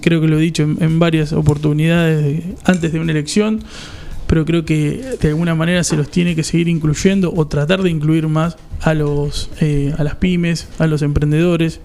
creo 0.00 0.20
que 0.20 0.28
lo 0.28 0.38
he 0.38 0.42
dicho 0.42 0.62
en, 0.62 0.76
en 0.80 0.98
varias 0.98 1.32
oportunidades 1.32 2.22
de- 2.24 2.54
antes 2.64 2.92
de 2.92 3.00
una 3.00 3.12
elección, 3.12 3.62
pero 4.26 4.44
creo 4.44 4.64
que 4.64 5.04
de 5.20 5.28
alguna 5.28 5.54
manera 5.54 5.84
se 5.84 5.96
los 5.96 6.10
tiene 6.10 6.34
que 6.34 6.42
seguir 6.42 6.68
incluyendo 6.68 7.32
o 7.34 7.46
tratar 7.46 7.82
de 7.82 7.90
incluir 7.90 8.26
más 8.28 8.56
a 8.80 8.92
los 8.94 9.50
eh, 9.60 9.94
a 9.96 10.04
las 10.04 10.16
pymes, 10.16 10.68
a 10.78 10.86
los 10.86 11.02
emprendedores. 11.02 11.80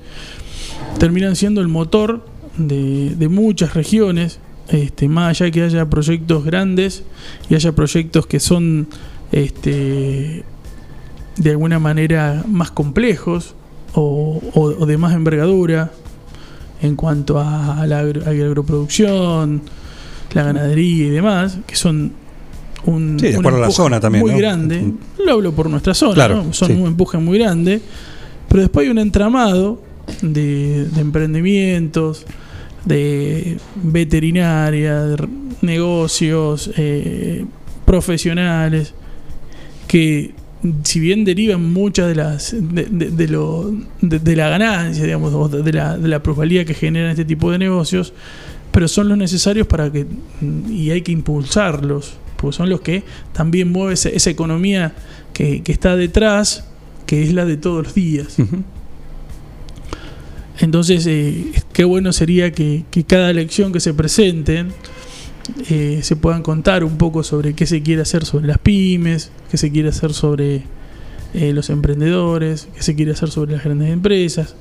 Terminan 0.97 1.35
siendo 1.35 1.61
el 1.61 1.67
motor 1.67 2.25
de, 2.57 3.27
muchas 3.29 3.73
regiones, 3.75 4.39
este, 4.69 5.07
más 5.07 5.29
allá 5.41 5.51
que 5.51 5.61
haya 5.63 5.89
proyectos 5.89 6.43
grandes 6.43 7.03
y 7.49 7.55
haya 7.55 7.73
proyectos 7.73 8.25
que 8.25 8.39
son 8.39 8.87
este, 9.31 10.43
de 11.37 11.49
alguna 11.49 11.79
manera 11.79 12.43
más 12.47 12.71
complejos 12.71 13.55
o 13.93 14.85
de 14.85 14.97
más 14.97 15.13
envergadura 15.13 15.91
en 16.81 16.95
cuanto 16.95 17.39
a 17.39 17.85
la 17.87 17.99
agro- 17.99 18.25
agroproducción, 18.25 19.61
la 20.33 20.43
ganadería 20.43 21.05
y 21.05 21.09
demás, 21.09 21.57
que 21.67 21.75
son 21.75 22.11
un, 22.85 23.17
Sí, 23.19 23.27
de 23.27 23.33
un 23.33 23.39
acuerdo 23.39 23.57
a 23.57 23.61
la 23.61 23.65
empuje 23.67 23.75
zona 23.77 23.99
también, 23.99 24.21
muy 24.23 24.31
¿no? 24.31 24.37
grande. 24.37 24.93
Lo 25.23 25.33
hablo 25.33 25.51
por 25.53 25.69
nuestra 25.69 25.93
zona, 25.93 26.13
Claro, 26.15 26.43
¿no? 26.43 26.53
son 26.53 26.69
sí. 26.69 26.73
un 26.73 26.87
empuje 26.87 27.17
muy 27.17 27.37
grande, 27.37 27.81
pero 28.47 28.61
después 28.61 28.85
hay 28.85 28.91
un 28.91 28.97
entramado 28.99 29.81
de, 30.21 30.85
de 30.85 31.01
emprendimientos, 31.01 32.25
de 32.85 33.57
veterinaria, 33.83 35.01
de 35.03 35.27
negocios, 35.61 36.71
eh, 36.77 37.45
profesionales, 37.85 38.93
que 39.87 40.33
si 40.83 40.99
bien 40.99 41.25
derivan 41.25 41.71
muchas 41.73 42.07
de 42.07 42.15
las 42.15 42.51
de, 42.57 42.85
de- 42.85 43.09
de 43.11 43.27
lo, 43.27 43.73
de, 44.01 44.19
de 44.19 44.35
la 44.35 44.49
ganancia, 44.49 45.03
digamos, 45.03 45.51
de 45.51 45.73
la, 45.73 45.97
de 45.97 46.07
la 46.07 46.21
plusvalía 46.21 46.65
que 46.65 46.73
generan 46.73 47.09
este 47.11 47.25
tipo 47.25 47.51
de 47.51 47.57
negocios, 47.57 48.13
pero 48.71 48.87
son 48.87 49.09
los 49.09 49.17
necesarios 49.17 49.67
para 49.67 49.91
que 49.91 50.05
y 50.69 50.91
hay 50.91 51.01
que 51.01 51.11
impulsarlos, 51.11 52.13
porque 52.37 52.55
son 52.57 52.69
los 52.69 52.81
que 52.81 53.03
también 53.33 53.71
mueven 53.71 53.93
esa, 53.93 54.09
esa 54.09 54.29
economía 54.29 54.93
que, 55.33 55.61
que 55.63 55.71
está 55.71 55.95
detrás, 55.95 56.65
que 57.05 57.23
es 57.23 57.33
la 57.33 57.45
de 57.45 57.57
todos 57.57 57.83
los 57.85 57.93
días. 57.95 58.37
Entonces, 60.59 61.05
eh, 61.07 61.51
qué 61.73 61.83
bueno 61.85 62.13
sería 62.13 62.51
que, 62.51 62.83
que 62.91 63.03
cada 63.03 63.31
elección 63.31 63.73
que 63.73 63.79
se 63.79 63.93
presenten 63.93 64.67
eh, 65.69 65.99
se 66.03 66.15
puedan 66.15 66.43
contar 66.43 66.83
un 66.83 66.97
poco 66.97 67.23
sobre 67.23 67.53
qué 67.53 67.65
se 67.65 67.81
quiere 67.81 68.01
hacer 68.01 68.25
sobre 68.25 68.47
las 68.47 68.57
pymes, 68.57 69.31
qué 69.49 69.57
se 69.57 69.71
quiere 69.71 69.89
hacer 69.89 70.13
sobre 70.13 70.63
eh, 71.33 71.53
los 71.53 71.69
emprendedores, 71.69 72.67
qué 72.75 72.81
se 72.81 72.95
quiere 72.95 73.11
hacer 73.11 73.29
sobre 73.29 73.53
las 73.53 73.63
grandes 73.63 73.89
empresas, 73.89 74.55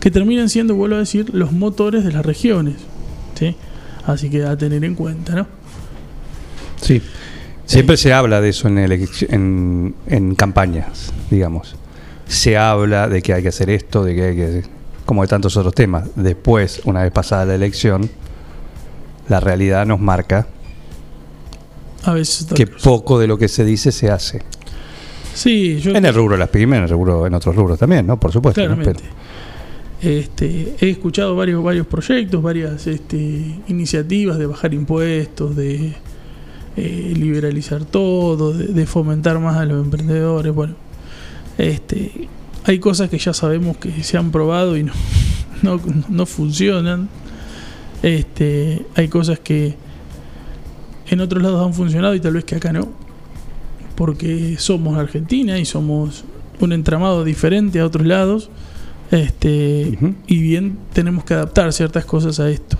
que 0.00 0.10
terminan 0.10 0.48
siendo, 0.48 0.74
vuelvo 0.74 0.96
a 0.96 1.00
decir, 1.00 1.34
los 1.34 1.52
motores 1.52 2.04
de 2.04 2.12
las 2.12 2.24
regiones. 2.24 2.76
¿sí? 3.38 3.56
Así 4.06 4.30
que 4.30 4.44
a 4.44 4.56
tener 4.56 4.84
en 4.84 4.94
cuenta, 4.94 5.34
¿no? 5.34 5.46
Sí. 6.80 7.02
Siempre 7.66 7.98
se 7.98 8.14
habla 8.14 8.40
de 8.40 8.48
eso 8.48 8.66
en, 8.66 8.78
en, 8.78 9.94
en 10.06 10.34
campañas, 10.34 11.12
digamos. 11.30 11.76
Se 12.26 12.56
habla 12.56 13.08
de 13.08 13.20
que 13.20 13.34
hay 13.34 13.42
que 13.42 13.48
hacer 13.48 13.68
esto, 13.68 14.04
de 14.04 14.14
que 14.14 14.22
hay 14.22 14.36
que. 14.36 14.62
como 15.04 15.20
de 15.20 15.28
tantos 15.28 15.56
otros 15.58 15.74
temas. 15.74 16.08
Después, 16.16 16.80
una 16.84 17.02
vez 17.02 17.12
pasada 17.12 17.44
la 17.44 17.54
elección, 17.56 18.08
la 19.28 19.40
realidad 19.40 19.86
nos 19.86 20.00
marca 20.00 20.46
A 22.04 22.12
veces 22.12 22.46
que 22.54 22.66
poco 22.66 23.18
de 23.18 23.26
lo 23.26 23.38
que 23.38 23.48
se 23.48 23.64
dice 23.64 23.92
se 23.92 24.10
hace. 24.10 24.42
Sí, 25.34 25.78
yo 25.80 25.92
En 25.92 26.04
el 26.04 26.14
rubro 26.14 26.34
de 26.34 26.40
las 26.40 26.48
pymes, 26.48 26.78
en 26.78 26.82
el 26.84 26.90
rubro, 26.90 27.26
en 27.26 27.34
otros 27.34 27.54
rubros 27.54 27.78
también, 27.78 28.06
¿no? 28.06 28.18
Por 28.18 28.32
supuesto. 28.32 28.60
¿no? 28.60 28.74
Claramente. 28.74 29.04
Este, 30.00 30.76
he 30.80 30.90
escuchado 30.90 31.34
varios, 31.36 31.62
varios 31.62 31.86
proyectos, 31.86 32.42
varias 32.42 32.86
este, 32.86 33.60
iniciativas 33.68 34.38
de 34.38 34.46
bajar 34.46 34.74
impuestos, 34.74 35.56
de 35.56 35.94
eh, 36.76 37.14
liberalizar 37.16 37.84
todo, 37.84 38.52
de, 38.52 38.68
de 38.68 38.86
fomentar 38.86 39.38
más 39.38 39.56
a 39.56 39.64
los 39.64 39.84
emprendedores. 39.84 40.54
Bueno, 40.54 40.74
este, 41.56 42.28
hay 42.64 42.78
cosas 42.78 43.08
que 43.10 43.18
ya 43.18 43.32
sabemos 43.32 43.76
que 43.78 44.02
se 44.04 44.16
han 44.16 44.30
probado 44.30 44.76
y 44.76 44.84
no, 44.84 44.92
no, 45.62 45.80
no 46.08 46.26
funcionan. 46.26 47.08
Este, 48.02 48.86
hay 48.94 49.08
cosas 49.08 49.38
que 49.40 49.74
en 51.08 51.20
otros 51.20 51.42
lados 51.42 51.66
han 51.66 51.74
funcionado 51.74 52.14
y 52.14 52.20
tal 52.20 52.34
vez 52.34 52.44
que 52.44 52.56
acá 52.56 52.72
no. 52.72 52.88
Porque 53.96 54.56
somos 54.58 54.96
Argentina 54.96 55.58
y 55.58 55.64
somos 55.64 56.24
un 56.60 56.72
entramado 56.72 57.24
diferente 57.24 57.80
a 57.80 57.86
otros 57.86 58.06
lados. 58.06 58.50
Este, 59.10 59.98
Y 60.26 60.38
bien 60.38 60.78
tenemos 60.92 61.24
que 61.24 61.34
adaptar 61.34 61.72
ciertas 61.72 62.04
cosas 62.04 62.40
a 62.40 62.50
esto. 62.50 62.76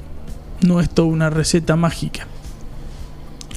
No 0.66 0.80
es 0.80 0.90
toda 0.90 1.08
una 1.08 1.30
receta 1.30 1.76
mágica. 1.76 2.26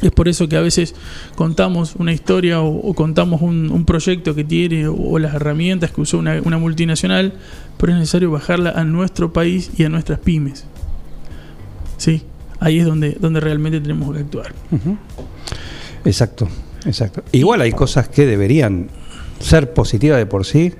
Es 0.01 0.11
por 0.11 0.27
eso 0.27 0.47
que 0.49 0.57
a 0.57 0.61
veces 0.61 0.95
contamos 1.35 1.95
una 1.95 2.11
historia 2.11 2.61
o, 2.61 2.75
o 2.75 2.93
contamos 2.95 3.41
un, 3.41 3.69
un 3.71 3.85
proyecto 3.85 4.33
que 4.33 4.43
tiene 4.43 4.87
o, 4.87 4.95
o 4.95 5.19
las 5.19 5.35
herramientas 5.35 5.91
que 5.91 6.01
usó 6.01 6.17
una, 6.17 6.41
una 6.43 6.57
multinacional, 6.57 7.33
pero 7.77 7.93
es 7.93 7.99
necesario 7.99 8.31
bajarla 8.31 8.71
a 8.71 8.83
nuestro 8.83 9.31
país 9.31 9.69
y 9.77 9.83
a 9.83 9.89
nuestras 9.89 10.19
pymes. 10.19 10.65
Sí, 12.01 12.23
ahí 12.59 12.79
es 12.79 12.85
donde, 12.87 13.11
donde 13.19 13.39
realmente 13.39 13.79
tenemos 13.79 14.11
que 14.11 14.21
actuar. 14.21 14.51
Exacto, 16.03 16.47
exacto. 16.83 17.21
Igual 17.31 17.61
hay 17.61 17.73
cosas 17.73 18.09
que 18.09 18.25
deberían 18.25 18.89
ser 19.39 19.71
positivas 19.71 20.17
de 20.17 20.25
por 20.25 20.43
sí. 20.43 20.73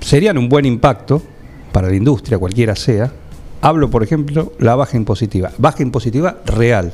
Serían 0.00 0.36
un 0.36 0.48
buen 0.48 0.66
impacto 0.66 1.22
para 1.70 1.88
la 1.88 1.94
industria, 1.94 2.36
cualquiera 2.36 2.74
sea. 2.74 3.12
Hablo, 3.60 3.88
por 3.88 4.02
ejemplo, 4.02 4.52
la 4.58 4.74
baja 4.74 4.96
impositiva. 4.96 5.52
Baja 5.56 5.84
impositiva 5.84 6.38
real. 6.44 6.92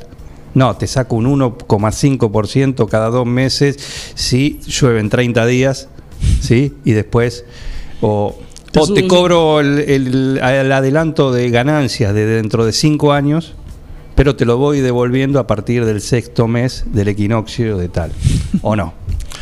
No, 0.53 0.77
te 0.77 0.85
saco 0.85 1.15
un 1.15 1.25
1,5% 1.25 2.87
cada 2.87 3.09
dos 3.09 3.25
meses 3.25 4.13
si 4.13 4.59
llueven 4.67 5.09
30 5.09 5.47
días, 5.47 5.89
¿sí? 6.39 6.75
Y 6.85 6.91
después, 6.91 7.45
o, 7.99 8.37
o 8.79 8.93
te 8.93 9.07
cobro 9.07 9.59
el, 9.59 9.79
el- 9.79 10.37
el 10.41 10.71
adelanto 10.71 11.31
de 11.31 11.49
ganancias 11.49 12.13
de 12.13 12.25
dentro 12.25 12.65
de 12.65 12.71
5 12.71 13.11
años, 13.13 13.53
pero 14.15 14.35
te 14.35 14.45
lo 14.45 14.57
voy 14.57 14.79
devolviendo 14.79 15.39
a 15.39 15.47
partir 15.47 15.85
del 15.85 15.99
sexto 16.01 16.47
mes 16.47 16.85
del 16.93 17.07
equinoccio 17.09 17.77
de 17.77 17.89
tal. 17.89 18.11
¿O 18.61 18.75
no? 18.75 18.93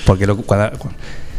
Porque 0.06 0.26
lo, 0.28 0.38
cuando- 0.38 0.72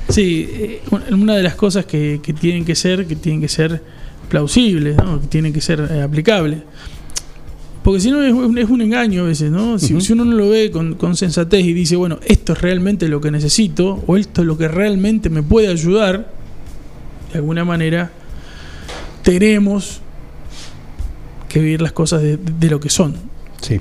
Sí, 0.08 0.48
eh, 0.52 0.80
una 1.12 1.36
de 1.36 1.42
las 1.42 1.54
cosas 1.54 1.84
que, 1.86 2.20
que 2.22 2.32
tienen 2.32 2.64
que 2.64 2.74
ser, 2.74 3.06
que 3.06 3.14
tienen 3.16 3.40
que 3.40 3.48
ser 3.48 3.80
plausibles, 4.28 4.96
¿no? 4.96 5.20
que 5.20 5.26
tienen 5.28 5.52
que 5.52 5.60
ser 5.60 5.88
eh, 5.90 6.02
aplicables. 6.02 6.60
Porque 7.82 8.00
si 8.00 8.10
no 8.10 8.22
es, 8.22 8.32
un- 8.32 8.58
es 8.58 8.68
un 8.68 8.82
engaño 8.82 9.22
a 9.22 9.26
veces, 9.26 9.50
¿no? 9.50 9.78
Si, 9.78 9.94
uno 10.12 10.24
no 10.24 10.32
lo 10.34 10.50
ve 10.50 10.70
con, 10.70 10.94
con 10.94 11.16
sensatez 11.16 11.64
y 11.64 11.72
dice, 11.72 11.96
bueno, 11.96 12.18
esto 12.26 12.52
es 12.52 12.60
realmente 12.60 13.08
lo 13.08 13.20
que 13.20 13.30
necesito, 13.30 14.02
o 14.06 14.16
esto 14.16 14.42
es 14.42 14.46
lo 14.46 14.58
que 14.58 14.68
realmente 14.68 15.30
me 15.30 15.42
puede 15.42 15.68
ayudar, 15.68 16.30
de 17.32 17.38
alguna 17.38 17.64
manera, 17.64 18.10
tenemos 19.22 20.00
que 21.48 21.60
vivir 21.60 21.82
las 21.82 21.92
cosas 21.92 22.22
de, 22.22 22.36
de 22.36 22.70
lo 22.70 22.80
que 22.80 22.90
son. 22.90 23.14
Sí. 23.60 23.80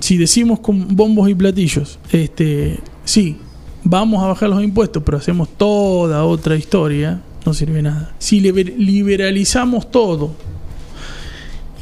Si 0.00 0.16
decimos 0.16 0.60
con 0.60 0.96
bombos 0.96 1.28
y 1.28 1.34
platillos, 1.34 1.98
este, 2.12 2.78
sí, 3.04 3.38
vamos 3.84 4.22
a 4.22 4.28
bajar 4.28 4.48
los 4.48 4.62
impuestos, 4.62 5.02
pero 5.04 5.18
hacemos 5.18 5.48
toda 5.56 6.24
otra 6.24 6.56
historia, 6.56 7.20
no 7.44 7.52
sirve 7.54 7.82
nada. 7.82 8.14
Si 8.18 8.40
liber- 8.40 8.74
liberalizamos 8.76 9.90
todo 9.90 10.32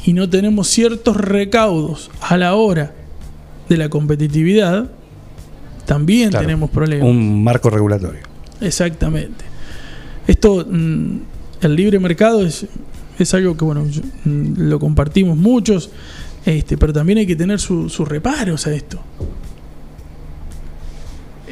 y 0.05 0.13
no 0.13 0.29
tenemos 0.29 0.67
ciertos 0.67 1.15
recaudos 1.17 2.09
a 2.21 2.37
la 2.37 2.55
hora 2.55 2.93
de 3.69 3.77
la 3.77 3.89
competitividad, 3.89 4.89
también 5.85 6.29
Claro, 6.31 6.45
tenemos 6.45 6.69
problemas. 6.69 7.07
un 7.07 7.43
marco 7.43 7.69
regulatorio. 7.69 8.21
Exactamente. 8.61 9.45
Esto, 10.27 10.65
mm, 10.69 11.17
el 11.61 11.75
libre 11.75 11.99
mercado 11.99 12.45
es, 12.45 12.65
es 13.17 13.33
algo 13.33 13.55
que, 13.57 13.65
bueno, 13.65 13.85
mm, 14.25 14.53
lo 14.69 14.79
compartimos 14.79 15.37
muchos, 15.37 15.89
este, 16.45 16.77
pero 16.77 16.93
también 16.93 17.19
hay 17.19 17.25
que 17.27 17.35
tener 17.35 17.59
su- 17.59 17.89
sus 17.89 18.07
reparos 18.07 18.67
a 18.67 18.73
esto. 18.73 18.99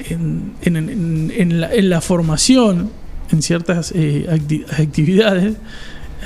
En, 0.09 0.53
en- 0.61 1.31
en- 1.35 1.61
la, 1.61 1.73
en 1.73 1.89
la 1.89 2.01
formación, 2.01 2.89
en 3.31 3.41
ciertas 3.41 3.91
eh, 3.95 4.27
acti- 4.29 4.65
actividades, 4.69 5.55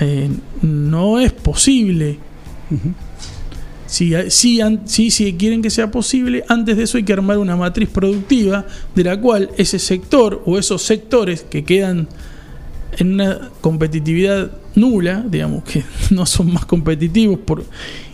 eh, 0.02 0.30
no 0.64 1.20
es 1.20 1.32
posible. 1.32 2.18
Si, 3.86 4.14
si, 4.30 4.62
an- 4.62 4.82
si, 4.86 5.12
si 5.12 5.34
quieren 5.34 5.62
que 5.62 5.70
sea 5.70 5.92
posible, 5.92 6.44
antes 6.48 6.78
de 6.78 6.84
eso 6.84 6.98
hay 6.98 7.04
que 7.04 7.14
armar 7.14 7.38
una 7.38 7.56
matriz 7.56 7.90
productiva 7.90 8.66
de 8.96 9.04
la 9.04 9.20
cual 9.20 9.50
ese 9.58 9.78
sector 9.80 10.42
o 10.46 10.58
esos 10.58 10.82
sectores 10.82 11.44
que 11.44 11.64
quedan 11.64 12.08
en 13.00 13.14
una 13.14 13.50
competitividad 13.62 14.52
nula, 14.76 15.26
digamos 15.28 15.64
que 15.64 15.84
no 16.12 16.26
son 16.26 16.54
más 16.54 16.66
competitivos, 16.66 17.40
por, 17.40 17.66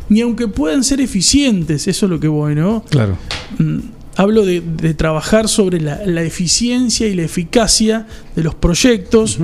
ni 0.10 0.22
aunque 0.22 0.48
puedan 0.48 0.84
ser 0.84 1.02
eficientes, 1.02 1.88
eso 1.88 2.06
es 2.06 2.10
lo 2.10 2.20
que 2.20 2.28
voy, 2.30 2.56
¿no? 2.56 2.84
Claro. 2.90 3.18
Mm, 3.60 3.80
Hablo 4.18 4.46
de, 4.46 4.62
de 4.62 4.94
trabajar 4.94 5.50
sobre 5.50 5.82
la, 5.82 6.06
la 6.06 6.24
eficiencia 6.24 7.06
y 7.06 7.16
la 7.16 7.24
eficacia 7.24 8.08
de 8.34 8.44
los 8.44 8.56
proyectos 8.56 9.40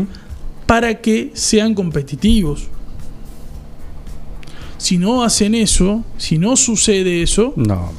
para 0.65 1.01
que 1.01 1.31
sean 1.33 1.73
competitivos. 1.75 2.69
Si 4.77 4.97
no 4.97 5.23
hacen 5.25 5.55
eso, 5.55 6.05
si 6.17 6.37
no 6.37 6.55
sucede 6.55 7.21
eso, 7.21 7.53
No, 7.57 7.91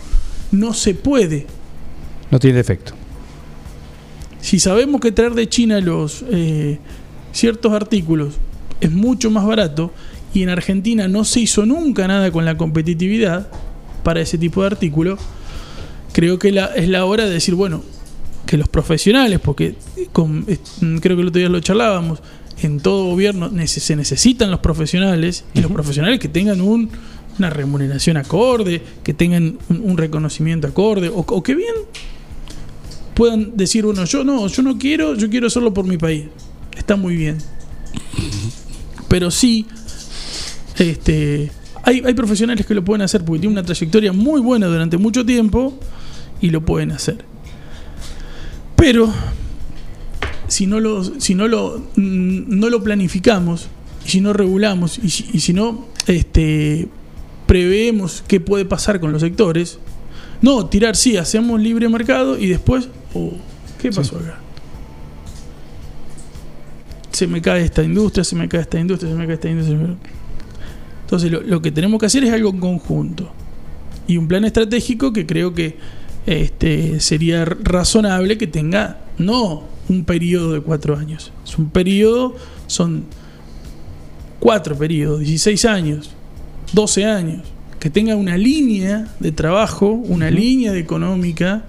no 0.51 0.73
se 0.73 0.95
puede. 0.95 1.47
no 2.31 2.39
tiene 2.39 2.61
efecto. 2.61 2.95
Si 4.41 4.59
sabemos 4.59 5.01
que 5.03 5.13
traer 5.13 5.35
de 5.35 5.49
China 5.51 5.79
los 5.81 6.25
eh, 6.31 6.79
ciertos 7.33 7.73
artículos 7.73 8.35
es 8.81 8.91
mucho 8.93 9.31
más 9.31 9.45
barato 9.47 9.93
y 10.35 10.43
en 10.43 10.49
Argentina 10.49 11.09
no 11.09 11.25
se 11.25 11.41
hizo 11.41 11.67
nunca 11.67 12.07
nada 12.09 12.31
con 12.31 12.45
la 12.45 12.57
competitividad 12.57 13.49
para 14.03 14.21
ese 14.21 14.39
tipo 14.39 14.61
de 14.63 14.67
artículo, 14.69 15.19
creo 16.13 16.39
que 16.39 16.53
la- 16.53 16.67
es 16.75 16.89
la 16.89 17.05
hora 17.05 17.25
de 17.27 17.31
decir, 17.31 17.55
bueno, 17.55 17.83
que 18.47 18.57
los 18.57 18.69
profesionales, 18.69 19.39
porque 19.41 19.77
con- 20.13 20.45
eh, 20.49 20.59
creo 21.01 21.17
que 21.17 21.23
el 21.23 21.29
otro 21.29 21.39
día 21.39 21.49
lo 21.49 21.61
charlábamos, 21.61 22.21
en 22.63 22.81
todo 22.81 23.07
gobierno 23.07 23.51
se 23.67 23.97
necesitan 23.97 24.51
los 24.51 24.61
profesionales 24.61 25.45
y 25.55 25.61
los 25.61 25.71
profesionales 25.71 26.19
que 26.21 26.29
tengan 26.29 26.61
un- 26.61 26.91
una 27.39 27.49
remuneración 27.51 28.17
acorde, 28.19 28.83
que 29.03 29.15
tengan 29.15 29.59
un, 29.69 29.81
un 29.83 29.97
reconocimiento 29.97 30.67
acorde, 30.67 31.09
o, 31.09 31.19
o 31.21 31.43
que 31.43 31.55
bien 31.55 31.75
puedan 33.15 33.57
decir, 33.57 33.85
bueno, 33.85 34.05
yo 34.05 34.25
no, 34.25 34.47
yo 34.49 34.63
no 34.63 34.79
quiero, 34.79 35.15
yo 35.15 35.29
quiero 35.31 35.47
hacerlo 35.47 35.73
por 35.73 35.87
mi 35.87 35.97
país. 35.99 36.25
Está 36.77 36.97
muy 36.97 37.17
bien. 37.17 37.39
Pero 39.09 39.31
sí, 39.31 39.67
este, 40.79 41.51
hay, 41.83 42.03
hay 42.05 42.15
profesionales 42.15 42.67
que 42.67 42.75
lo 42.75 42.85
pueden 42.85 43.03
hacer 43.03 43.25
porque 43.25 43.41
tienen 43.41 43.59
una 43.59 43.65
trayectoria 43.65 44.13
muy 44.13 44.41
buena 44.41 44.67
durante 44.67 44.97
mucho 44.97 45.25
tiempo 45.25 45.79
y 46.41 46.51
lo 46.51 46.65
pueden 46.65 46.93
hacer. 46.93 47.25
Pero 48.77 49.13
si 50.49 50.67
no 50.67 50.81
lo, 50.81 51.03
si 51.21 51.35
no 51.35 51.49
lo, 51.49 51.79
mm, 51.97 52.59
no 52.59 52.69
lo 52.69 52.83
planificamos, 52.83 53.69
y 54.05 54.09
si 54.09 54.21
no 54.21 54.33
regulamos, 54.33 54.99
y 54.99 55.11
si, 55.11 55.31
y 55.33 55.41
si 55.41 55.53
no 55.53 55.87
este, 56.07 56.89
preveemos 57.47 58.25
qué 58.27 58.41
puede 58.41 58.65
pasar 58.65 59.01
con 59.01 59.13
los 59.13 59.23
sectores, 59.23 59.79
no, 60.41 60.67
tirar 60.67 60.97
sí, 60.97 61.17
hacemos 61.17 61.61
libre 61.61 61.89
mercado 61.89 62.37
y 62.37 62.49
después, 62.49 62.89
oh, 63.15 63.33
¿qué 63.81 63.93
pasó 63.93 64.17
acá? 64.17 64.41
Se 67.13 67.27
me 67.27 67.41
cae 67.43 67.65
esta 67.65 67.83
industria, 67.83 68.25
se 68.25 68.35
me 68.37 68.49
cae 68.49 68.61
esta 68.63 68.81
industria, 68.81 69.11
se 69.13 69.17
me 69.19 69.27
cae 69.27 69.35
esta 69.35 69.49
industria. 69.51 69.79
me- 69.79 69.97
Entonces 71.05 71.31
lo, 71.31 71.43
lo 71.43 71.61
que 71.63 71.71
tenemos 71.71 72.01
que 72.01 72.07
hacer 72.07 72.25
es 72.25 72.33
algo 72.33 72.51
en 72.51 72.59
conjunto. 72.61 73.31
Y 74.07 74.17
un 74.17 74.27
plan 74.29 74.45
estratégico 74.45 75.13
que 75.13 75.27
creo 75.27 75.55
que 75.55 75.77
este, 76.27 77.01
sería 77.01 77.45
razonable 77.45 78.39
que 78.39 78.47
tenga 78.47 78.99
no 79.19 79.65
un 79.89 80.05
periodo 80.05 80.53
de 80.55 80.61
cuatro 80.61 80.97
años. 80.97 81.33
Es 81.45 81.59
un 81.59 81.69
periodo, 81.71 82.35
son 82.67 83.05
cuatro 84.41 84.77
periodos, 84.77 85.21
16 85.21 85.65
años, 85.67 86.11
12 86.73 87.05
años, 87.05 87.43
que 87.79 87.91
tenga 87.91 88.17
una 88.17 88.37
línea 88.37 89.09
de 89.21 89.33
trabajo, 89.33 89.89
una 89.91 90.31
línea 90.31 90.73
de 90.73 90.79
económica 90.81 91.65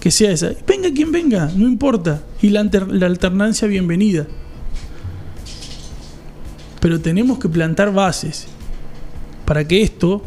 que 0.00 0.10
sea 0.10 0.30
esa. 0.30 0.52
Venga 0.66 0.90
quien 0.92 1.10
venga, 1.10 1.50
no 1.56 1.66
importa. 1.66 2.22
Y 2.40 2.50
la, 2.50 2.62
la 2.90 3.06
alternancia 3.06 3.66
bienvenida. 3.66 4.26
Pero 6.80 7.00
tenemos 7.00 7.38
que 7.38 7.48
plantar 7.48 7.92
bases 7.92 8.46
para 9.44 9.66
que 9.66 9.82
esto 9.82 10.22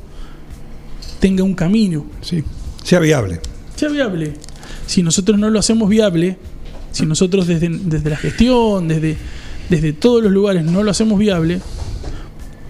tenga 1.20 1.44
un 1.44 1.54
camino. 1.54 2.06
Sí. 2.22 2.44
Sea 2.84 3.00
viable. 3.00 3.40
Sea 3.76 3.90
viable. 3.90 4.34
Si 4.88 5.04
nosotros 5.04 5.38
no 5.38 5.50
lo 5.50 5.60
hacemos 5.60 5.88
viable, 5.88 6.38
si 6.92 7.06
nosotros 7.06 7.48
desde, 7.48 7.70
desde 7.70 8.10
la 8.10 8.18
gestión, 8.18 8.88
desde, 8.88 9.16
desde 9.70 9.94
todos 9.94 10.24
los 10.24 10.32
lugares 10.32 10.66
no 10.66 10.84
lo 10.84 10.92
hacemos 10.92 11.18
viable, 11.20 11.62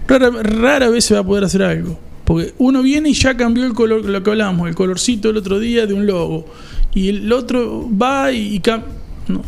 rara, 0.06 0.30
rara 0.30 0.90
vez 0.90 1.04
se 1.04 1.14
va 1.14 1.20
a 1.20 1.24
poder 1.24 1.44
hacer 1.44 1.62
algo. 1.62 1.98
Porque 2.24 2.54
uno 2.58 2.82
viene 2.82 3.08
y 3.08 3.14
ya 3.14 3.36
cambió 3.36 3.64
el 3.64 3.72
color, 3.72 4.04
lo 4.04 4.22
que 4.22 4.30
hablábamos, 4.30 4.68
el 4.68 4.74
colorcito 4.74 5.30
el 5.30 5.36
otro 5.38 5.58
día 5.58 5.86
de 5.86 5.94
un 5.94 6.06
logo. 6.06 6.46
Y 6.94 7.08
el 7.08 7.32
otro 7.32 7.88
va 7.90 8.30
y, 8.32 8.60
cambia. 8.60 8.88
No. 9.28 9.42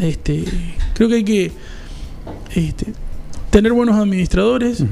Este, 0.00 0.44
creo 0.94 1.08
que 1.08 1.14
hay 1.14 1.24
que 1.24 1.52
este, 2.54 2.86
tener 3.52 3.72
buenos 3.72 3.94
administradores, 3.96 4.82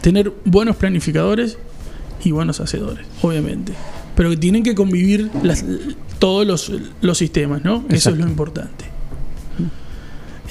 tener 0.00 0.32
buenos 0.46 0.76
planificadores 0.76 1.58
y 2.24 2.30
buenos 2.30 2.60
hacedores, 2.60 3.04
obviamente. 3.20 3.74
Pero 4.16 4.30
que 4.30 4.36
tienen 4.38 4.62
que 4.62 4.74
convivir 4.74 5.30
las- 5.42 5.64
todos 6.18 6.46
los, 6.46 6.72
los 7.02 7.18
sistemas, 7.18 7.62
¿no? 7.64 7.84
Eso 7.90 8.10
es 8.10 8.16
lo 8.18 8.26
importante. 8.26 8.84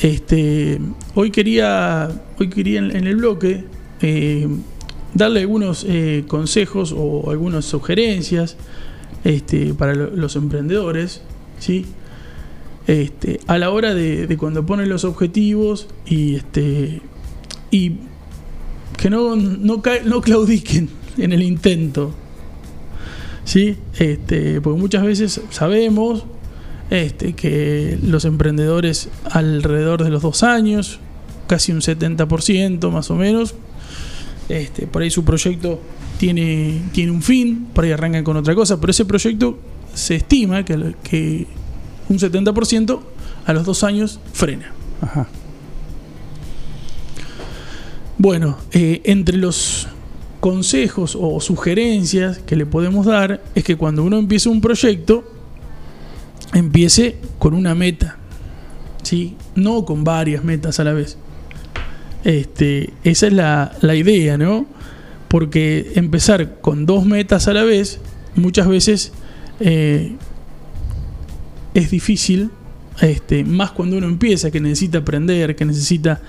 Este, 0.02 0.80
hoy 1.16 1.32
quería, 1.32 2.10
hoy 2.40 2.50
quería 2.50 2.80
en, 2.80 2.96
en 2.96 3.08
el 3.08 3.16
bloque 3.18 3.64
eh, 4.02 4.48
darle 5.14 5.42
algunos 5.42 5.86
eh, 5.88 6.26
consejos 6.28 6.94
o 6.98 7.30
algunas 7.30 7.66
sugerencias 7.66 8.58
este, 9.24 9.74
para 9.74 9.94
lo- 9.96 10.10
los 10.16 10.36
emprendedores, 10.36 11.22
¿sí? 11.60 11.86
Este, 12.88 13.40
a 13.48 13.58
la 13.58 13.70
hora 13.70 13.94
de, 13.94 14.36
cuando 14.38 14.66
ponen 14.66 14.90
los 14.90 15.06
objetivos 15.06 15.88
y 16.06 16.36
este 16.36 17.02
que 17.72 19.10
no, 19.10 19.36
no, 19.36 19.82
no 20.06 20.22
claudiquen 20.22 20.90
en 21.18 21.34
el 21.34 21.44
intento. 21.44 22.14
¿Sí? 23.46 23.78
Este, 23.98 24.62
porque 24.62 24.80
muchas 24.80 25.04
veces 25.04 25.42
sabemos 25.50 26.26
que 27.36 27.98
los 28.04 28.24
emprendedores 28.24 29.10
alrededor 29.32 30.04
de 30.04 30.12
los 30.12 30.22
dos 30.22 30.44
años, 30.44 31.00
casi 31.48 31.72
un 31.72 31.82
70% 31.82 32.92
más 32.92 33.10
o 33.10 33.16
menos, 33.16 33.56
este, 34.48 34.86
por 34.86 35.02
ahí 35.02 35.10
su 35.10 35.26
proyecto 35.26 35.82
tiene, 36.20 36.84
tiene 36.92 37.12
un 37.12 37.24
fin, 37.24 37.68
por 37.74 37.84
ahí 37.84 37.92
arrancan 37.92 38.24
con 38.24 38.38
otra 38.38 38.54
cosa, 38.54 38.80
pero 38.80 38.92
ese 38.92 39.06
proyecto 39.06 39.58
se 39.96 40.16
estima 40.18 40.64
que 40.64 41.48
un 42.10 42.20
70% 42.20 43.00
a 43.46 43.54
los 43.54 43.66
dos 43.66 43.84
años 43.84 44.20
frena. 44.32 44.72
Ajá. 45.02 45.28
Bueno, 48.18 48.58
eh, 48.72 49.02
entre 49.06 49.38
los 49.38 49.88
consejos 50.40 51.18
o 51.20 51.40
sugerencias 51.40 52.38
que 52.40 52.56
le 52.56 52.66
podemos 52.66 53.06
dar 53.06 53.42
es 53.56 53.64
que 53.64 53.76
cuando 53.76 54.04
uno 54.04 54.18
empiece 54.18 54.50
un 54.50 54.62
proyecto, 54.62 55.24
empiece 56.54 57.18
con 57.40 57.54
una 57.54 57.76
meta, 57.76 58.18
¿sí? 59.02 59.36
No 59.56 59.86
con 59.86 60.04
varias 60.04 60.44
metas 60.44 60.80
a 60.80 60.84
la 60.84 60.94
vez. 60.94 61.18
Este, 62.24 62.94
esa 63.04 63.28
es 63.28 63.34
la, 63.34 63.76
la 63.82 63.96
idea, 63.96 64.38
¿no? 64.38 64.66
Porque 65.28 65.94
empezar 65.96 66.60
con 66.62 66.86
dos 66.86 67.06
metas 67.06 67.48
a 67.48 67.54
la 67.54 67.64
vez, 67.64 68.00
muchas 68.36 68.68
veces 68.68 69.12
eh, 69.60 70.16
es 71.74 71.92
difícil, 71.92 72.52
este, 73.02 73.44
más 73.44 73.72
cuando 73.72 73.98
uno 73.98 74.08
empieza, 74.08 74.52
que 74.52 74.60
necesita 74.60 75.00
aprender, 75.00 75.56
que 75.56 75.66
necesita 75.66 76.22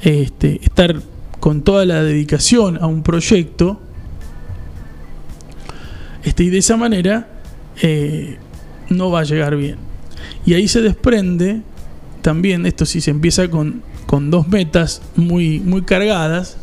este, 0.00 0.60
estar 0.62 1.00
con 1.40 1.62
toda 1.62 1.84
la 1.84 2.02
dedicación 2.02 2.78
a 2.80 2.86
un 2.86 3.02
proyecto. 3.02 3.80
Este, 6.22 6.44
y 6.44 6.50
de 6.50 6.58
esa 6.58 6.76
manera 6.76 7.28
eh, 7.80 8.36
no 8.90 9.10
va 9.10 9.20
a 9.20 9.24
llegar 9.24 9.56
bien. 9.56 9.76
Y 10.44 10.54
ahí 10.54 10.68
se 10.68 10.80
desprende 10.82 11.62
también, 12.20 12.66
esto 12.66 12.86
si 12.86 13.00
se 13.00 13.10
empieza 13.10 13.48
con, 13.48 13.82
con 14.06 14.30
dos 14.30 14.46
metas 14.48 15.02
muy, 15.16 15.58
muy 15.60 15.82
cargadas, 15.82 16.56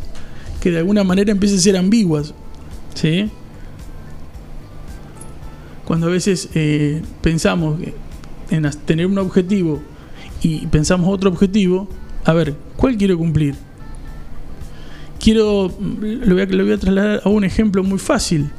que 0.62 0.72
de 0.72 0.78
alguna 0.78 1.04
manera 1.04 1.32
empiezan 1.32 1.58
a 1.58 1.62
ser 1.62 1.78
ambiguas. 1.78 2.34
¿sí? 2.94 3.30
Cuando 5.86 6.08
a 6.08 6.10
veces 6.12 6.50
eh, 6.54 7.02
pensamos 7.22 7.80
que 7.80 7.94
en 8.50 8.70
tener 8.86 9.06
un 9.06 9.18
objetivo 9.18 9.82
y 10.42 10.66
pensamos 10.68 11.10
otro 11.14 11.30
objetivo, 11.30 11.88
a 12.26 12.34
ver, 12.34 12.56
¿cuál 12.76 12.98
quiero 12.98 13.18
cumplir? 13.18 13.56
Quiero, 15.20 15.72
lo 15.80 16.34
voy, 16.34 16.42
a, 16.42 16.46
lo 16.46 16.64
voy 16.64 16.74
a 16.74 16.78
trasladar 16.78 17.22
a 17.26 17.30
un 17.30 17.44
ejemplo 17.44 17.84
muy 17.84 18.00
fácil. 18.00 18.50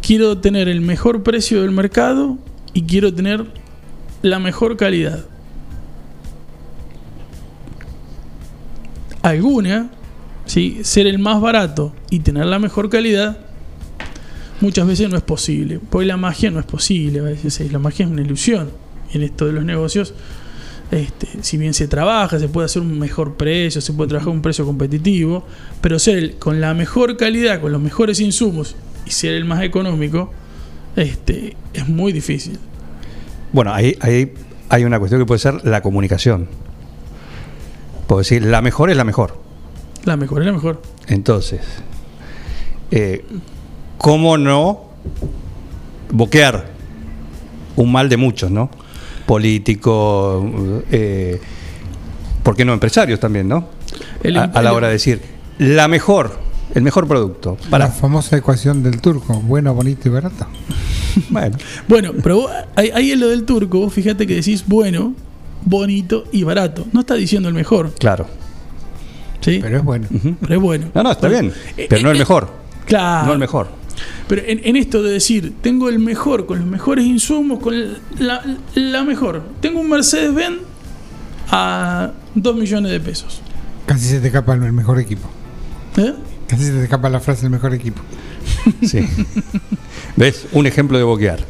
Quiero 0.00 0.38
tener 0.38 0.68
el 0.68 0.80
mejor 0.80 1.22
precio 1.22 1.62
del 1.62 1.70
mercado 1.70 2.38
y 2.74 2.82
quiero 2.82 3.14
tener 3.14 3.46
la 4.22 4.40
mejor 4.40 4.76
calidad. 4.76 5.24
Alguna, 9.22 9.90
¿sí? 10.46 10.80
ser 10.82 11.06
el 11.06 11.20
más 11.20 11.40
barato 11.40 11.92
y 12.10 12.18
tener 12.20 12.46
la 12.46 12.58
mejor 12.58 12.90
calidad, 12.90 13.38
muchas 14.60 14.86
veces 14.88 15.08
no 15.08 15.16
es 15.16 15.22
posible. 15.22 15.78
Porque 15.88 16.06
la 16.06 16.16
magia 16.16 16.50
no 16.50 16.58
es 16.58 16.66
posible, 16.66 17.20
a 17.20 17.22
veces 17.22 17.70
la 17.70 17.78
magia 17.78 18.06
es 18.06 18.10
una 18.10 18.22
ilusión. 18.22 18.70
En 19.12 19.22
esto 19.22 19.46
de 19.46 19.52
los 19.52 19.64
negocios, 19.64 20.14
este, 20.90 21.26
si 21.42 21.56
bien 21.56 21.72
se 21.74 21.88
trabaja, 21.88 22.38
se 22.38 22.48
puede 22.48 22.66
hacer 22.66 22.82
un 22.82 22.98
mejor 22.98 23.34
precio, 23.34 23.80
se 23.80 23.92
puede 23.92 24.08
trabajar 24.08 24.32
un 24.32 24.42
precio 24.42 24.66
competitivo, 24.66 25.44
pero 25.80 25.98
ser 25.98 26.38
con 26.38 26.60
la 26.60 26.74
mejor 26.74 27.16
calidad, 27.16 27.60
con 27.60 27.72
los 27.72 27.80
mejores 27.80 28.20
insumos 28.20 28.76
y 29.06 29.10
ser 29.10 29.34
el 29.34 29.44
más 29.44 29.62
económico, 29.62 30.30
este, 30.96 31.56
es 31.72 31.88
muy 31.88 32.12
difícil. 32.12 32.58
Bueno, 33.52 33.72
ahí, 33.72 33.96
ahí 34.00 34.32
hay 34.68 34.84
una 34.84 34.98
cuestión 34.98 35.20
que 35.20 35.26
puede 35.26 35.38
ser 35.38 35.64
la 35.64 35.82
comunicación. 35.82 36.48
Puedo 38.06 38.18
decir, 38.20 38.44
la 38.44 38.60
mejor 38.60 38.90
es 38.90 38.96
la 38.96 39.04
mejor. 39.04 39.38
La 40.04 40.16
mejor 40.16 40.42
es 40.42 40.46
la 40.46 40.52
mejor. 40.52 40.82
Entonces, 41.06 41.60
eh, 42.90 43.24
¿cómo 43.96 44.36
no 44.36 44.90
boquear 46.10 46.70
un 47.76 47.90
mal 47.90 48.08
de 48.10 48.18
muchos, 48.18 48.50
¿no? 48.50 48.70
Políticos, 49.36 50.44
eh, 50.90 51.40
¿por 52.42 52.54
qué 52.54 52.66
no 52.66 52.74
empresarios 52.74 53.18
también, 53.18 53.48
¿no? 53.48 53.66
El- 54.22 54.36
a, 54.36 54.44
a 54.44 54.60
la 54.60 54.74
hora 54.74 54.88
de 54.88 54.92
decir, 54.92 55.22
la 55.56 55.88
mejor, 55.88 56.38
el 56.74 56.82
mejor 56.82 57.08
producto. 57.08 57.56
La 57.70 57.88
famosa 57.88 58.36
ecuación 58.36 58.82
del 58.82 59.00
turco, 59.00 59.34
bueno, 59.40 59.72
bonito 59.72 60.06
y 60.08 60.12
barato. 60.12 60.46
Bueno, 61.30 61.56
Bueno, 61.88 62.12
pero 62.22 62.36
vos- 62.42 62.50
ahí, 62.76 62.90
ahí 62.94 63.12
en 63.12 63.20
lo 63.20 63.28
del 63.30 63.44
turco, 63.44 63.80
vos 63.80 63.92
fíjate 63.94 64.26
que 64.26 64.34
decís 64.34 64.64
bueno, 64.66 65.14
bonito 65.64 66.24
y 66.30 66.42
barato. 66.44 66.84
No 66.92 67.00
está 67.00 67.14
diciendo 67.14 67.48
el 67.48 67.54
mejor. 67.54 67.92
claro. 67.98 68.26
¿sí? 69.40 69.60
Pero 69.62 69.78
es 69.78 69.82
bueno. 69.84 70.08
Pero 70.42 70.54
es 70.54 70.60
bueno. 70.60 70.86
No, 70.94 71.02
no, 71.04 71.10
está 71.12 71.28
bien, 71.28 71.52
Eh, 71.78 71.86
pero 71.88 72.02
no 72.02 72.08
eh, 72.10 72.12
el 72.12 72.18
mejor. 72.18 72.50
Claro. 72.84 73.26
No 73.28 73.32
el 73.32 73.38
mejor. 73.38 73.68
Pero 74.28 74.42
en, 74.46 74.60
en 74.64 74.76
esto 74.76 75.02
de 75.02 75.12
decir, 75.12 75.52
tengo 75.60 75.88
el 75.88 75.98
mejor, 75.98 76.46
con 76.46 76.58
los 76.58 76.66
mejores 76.66 77.04
insumos, 77.04 77.58
con 77.60 77.74
la, 78.18 78.42
la 78.74 79.04
mejor. 79.04 79.42
Tengo 79.60 79.80
un 79.80 79.88
Mercedes-Benz 79.90 80.58
a 81.50 82.12
2 82.34 82.56
millones 82.56 82.90
de 82.92 83.00
pesos. 83.00 83.40
Casi 83.86 84.06
se 84.06 84.20
te 84.20 84.28
escapa 84.28 84.54
el 84.54 84.72
mejor 84.72 84.98
equipo. 85.00 85.28
¿Eh? 85.96 86.14
Casi 86.46 86.64
se 86.64 86.72
te 86.72 86.82
escapa 86.84 87.08
la 87.10 87.20
frase 87.20 87.44
el 87.46 87.50
mejor 87.50 87.74
equipo. 87.74 88.00
Sí. 88.82 89.00
¿Ves? 90.16 90.46
Un 90.52 90.66
ejemplo 90.66 90.96
de 90.98 91.04
boquear. 91.04 91.40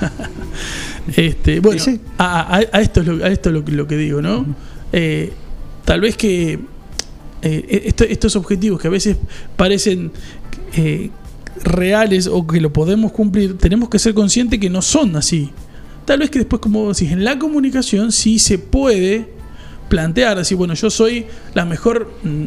Este, 1.16 1.58
bueno, 1.60 1.82
a, 2.18 2.56
a- 2.58 2.64
a 2.72 2.80
esto 2.80 3.00
es, 3.00 3.06
lo, 3.06 3.24
a 3.24 3.28
esto 3.28 3.48
es 3.48 3.54
lo, 3.54 3.64
que- 3.64 3.72
lo 3.72 3.86
que 3.88 3.96
digo, 3.96 4.22
¿no? 4.22 4.46
Eh, 4.92 5.32
tal 5.84 6.00
vez 6.00 6.16
que 6.16 6.60
eh, 7.42 7.82
esto- 7.86 8.04
estos 8.04 8.36
objetivos 8.36 8.80
que 8.80 8.86
a 8.86 8.90
veces 8.90 9.16
parecen 9.56 10.12
eh, 10.76 11.10
reales 11.62 12.26
o 12.26 12.46
que 12.46 12.60
lo 12.60 12.72
podemos 12.72 13.12
cumplir, 13.12 13.58
tenemos 13.58 13.88
que 13.88 13.98
ser 13.98 14.14
conscientes 14.14 14.58
que 14.58 14.70
no 14.70 14.82
son 14.82 15.16
así. 15.16 15.50
Tal 16.04 16.18
vez 16.18 16.30
que 16.30 16.40
después, 16.40 16.60
como 16.60 16.88
decís, 16.92 17.12
en 17.12 17.24
la 17.24 17.38
comunicación 17.38 18.12
sí 18.12 18.38
se 18.38 18.58
puede 18.58 19.28
plantear, 19.88 20.38
decir, 20.38 20.56
bueno, 20.56 20.74
yo 20.74 20.90
soy 20.90 21.26
la 21.54 21.64
mejor 21.64 22.12
mm, 22.22 22.44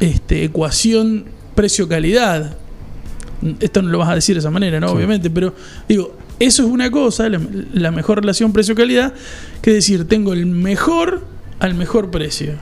este, 0.00 0.44
ecuación 0.44 1.26
precio-calidad. 1.54 2.56
Esto 3.60 3.82
no 3.82 3.88
lo 3.90 3.98
vas 3.98 4.10
a 4.10 4.14
decir 4.14 4.34
de 4.34 4.40
esa 4.40 4.50
manera, 4.50 4.80
¿no? 4.80 4.88
Sí. 4.88 4.96
Obviamente, 4.96 5.30
pero 5.30 5.54
digo, 5.88 6.16
eso 6.40 6.64
es 6.64 6.68
una 6.68 6.90
cosa, 6.90 7.28
la, 7.28 7.40
la 7.72 7.90
mejor 7.90 8.20
relación 8.20 8.52
precio-calidad, 8.52 9.14
que 9.62 9.72
decir, 9.72 10.06
tengo 10.06 10.32
el 10.32 10.46
mejor 10.46 11.24
al 11.58 11.74
mejor 11.74 12.10
precio. 12.10 12.54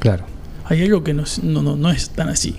Claro. 0.00 0.24
hay 0.64 0.82
algo 0.82 1.04
que 1.04 1.14
no, 1.14 1.24
no, 1.42 1.62
no, 1.62 1.76
no 1.76 1.90
es 1.90 2.10
tan 2.10 2.28
así. 2.28 2.56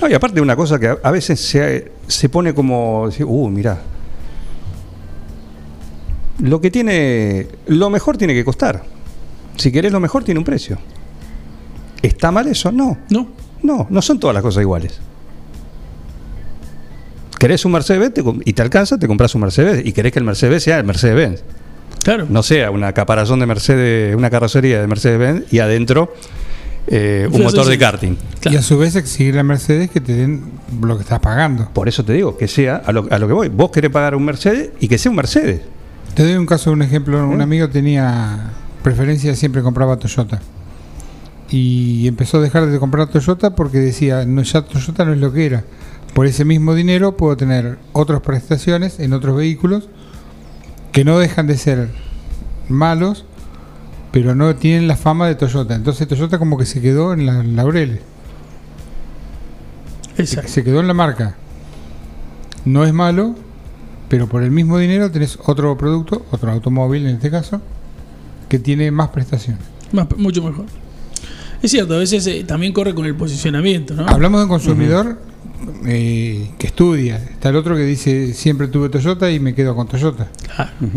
No, 0.00 0.08
y 0.08 0.14
aparte 0.14 0.40
una 0.40 0.56
cosa 0.56 0.78
que 0.78 0.96
a, 1.02 1.10
veces 1.10 1.40
se, 1.40 1.92
se 2.06 2.28
pone 2.28 2.54
como, 2.54 3.04
uh, 3.04 3.48
mirá, 3.48 3.80
lo 6.40 6.60
que 6.60 6.70
tiene, 6.70 7.48
lo 7.66 7.90
mejor 7.90 8.16
tiene 8.16 8.34
que 8.34 8.44
costar. 8.44 8.84
Si 9.56 9.72
querés 9.72 9.90
lo 9.90 9.98
mejor 9.98 10.22
tiene 10.22 10.38
un 10.38 10.44
precio. 10.44 10.78
¿Está 12.00 12.30
mal 12.30 12.46
eso? 12.46 12.70
No. 12.70 12.96
No. 13.10 13.28
No, 13.62 13.88
no 13.90 14.02
son 14.02 14.20
todas 14.20 14.34
las 14.34 14.42
cosas 14.42 14.62
iguales. 14.62 15.00
¿Querés 17.40 17.64
un 17.64 17.72
Mercedes 17.72 18.14
te 18.14 18.22
y 18.44 18.52
te 18.52 18.62
alcanza? 18.62 18.98
Te 18.98 19.08
compras 19.08 19.34
un 19.34 19.40
Mercedes 19.40 19.84
y 19.84 19.92
querés 19.92 20.12
que 20.12 20.20
el 20.20 20.24
Mercedes 20.24 20.62
sea 20.62 20.78
el 20.78 20.84
Mercedes-Benz. 20.84 21.42
Claro. 22.04 22.26
No 22.28 22.42
sea 22.42 22.70
una 22.70 22.92
caparazón 22.92 23.40
de 23.40 23.46
Mercedes, 23.46 24.14
una 24.14 24.30
carrocería 24.30 24.80
de 24.80 24.86
Mercedes-Benz 24.86 25.52
y 25.52 25.58
adentro 25.58 26.12
eh, 26.90 27.26
un 27.28 27.36
Sí, 27.36 27.42
motor 27.42 27.64
sí, 27.64 27.70
de 27.70 27.78
karting. 27.78 28.16
Y 28.50 28.56
a 28.56 28.62
su 28.62 28.78
vez 28.78 28.96
exigir 28.96 29.38
a 29.38 29.42
Mercedes 29.42 29.90
que 29.90 30.00
te 30.00 30.14
den 30.14 30.44
lo 30.80 30.96
que 30.96 31.02
estás 31.02 31.20
pagando. 31.20 31.68
Por 31.72 31.88
eso 31.88 32.04
te 32.04 32.12
digo, 32.14 32.36
que 32.36 32.48
sea 32.48 32.76
a 32.76 32.92
lo, 32.92 33.06
a 33.10 33.18
lo 33.18 33.26
que 33.26 33.32
voy. 33.34 33.48
Vos 33.48 33.70
querés 33.70 33.90
pagar 33.90 34.14
un 34.14 34.24
Mercedes 34.24 34.70
y 34.80 34.88
que 34.88 34.98
sea 34.98 35.10
un 35.10 35.16
Mercedes. 35.16 35.60
Te 36.14 36.22
doy 36.24 36.34
un 36.34 36.46
caso, 36.46 36.72
un 36.72 36.82
ejemplo. 36.82 37.28
Un 37.28 37.40
amigo 37.40 37.68
tenía 37.68 38.52
preferencia, 38.82 39.34
siempre 39.34 39.62
compraba 39.62 39.98
Toyota. 39.98 40.40
Y 41.50 42.06
empezó 42.08 42.38
a 42.38 42.40
dejar 42.40 42.66
de 42.66 42.78
comprar 42.78 43.08
Toyota 43.08 43.54
porque 43.54 43.78
decía, 43.78 44.24
no, 44.26 44.42
ya 44.42 44.62
Toyota 44.62 45.04
no 45.04 45.12
es 45.12 45.18
lo 45.18 45.32
que 45.32 45.46
era. 45.46 45.64
Por 46.14 46.26
ese 46.26 46.44
mismo 46.44 46.74
dinero 46.74 47.16
puedo 47.16 47.36
tener 47.36 47.78
otras 47.92 48.20
prestaciones 48.20 48.98
en 48.98 49.12
otros 49.12 49.36
vehículos 49.36 49.88
que 50.92 51.04
no 51.04 51.18
dejan 51.18 51.46
de 51.46 51.56
ser 51.56 51.88
malos, 52.68 53.24
pero 54.12 54.34
no 54.34 54.54
tienen 54.56 54.88
la 54.88 54.96
fama 54.96 55.26
de 55.26 55.34
Toyota. 55.34 55.74
Entonces 55.74 56.08
Toyota 56.08 56.38
como 56.38 56.56
que 56.58 56.66
se 56.66 56.80
quedó 56.80 57.12
en 57.12 57.26
la 57.26 57.42
laureles. 57.42 58.00
Exacto. 60.16 60.50
Se 60.50 60.64
quedó 60.64 60.80
en 60.80 60.88
la 60.88 60.94
marca. 60.94 61.36
No 62.64 62.84
es 62.84 62.92
malo, 62.92 63.34
pero 64.08 64.28
por 64.28 64.42
el 64.42 64.50
mismo 64.50 64.78
dinero 64.78 65.10
tenés 65.10 65.38
otro 65.44 65.76
producto, 65.76 66.26
otro 66.30 66.50
automóvil 66.50 67.06
en 67.06 67.16
este 67.16 67.30
caso, 67.30 67.60
que 68.48 68.58
tiene 68.58 68.90
más 68.90 69.10
prestaciones. 69.10 69.62
Más, 69.92 70.06
mucho 70.16 70.42
mejor. 70.42 70.66
Es 71.62 71.70
cierto, 71.70 71.94
a 71.94 71.98
veces 71.98 72.26
eh, 72.26 72.44
también 72.44 72.72
corre 72.72 72.94
con 72.94 73.04
el 73.06 73.14
posicionamiento, 73.14 73.94
¿no? 73.94 74.06
Hablamos 74.06 74.40
de 74.40 74.44
un 74.44 74.50
consumidor 74.50 75.18
eh, 75.86 76.50
que 76.58 76.66
estudia. 76.66 77.16
Está 77.16 77.48
el 77.48 77.56
otro 77.56 77.76
que 77.76 77.82
dice 77.82 78.32
siempre 78.34 78.68
tuve 78.68 78.88
Toyota 78.88 79.30
y 79.30 79.40
me 79.40 79.54
quedo 79.54 79.74
con 79.74 79.88
Toyota. 79.88 80.28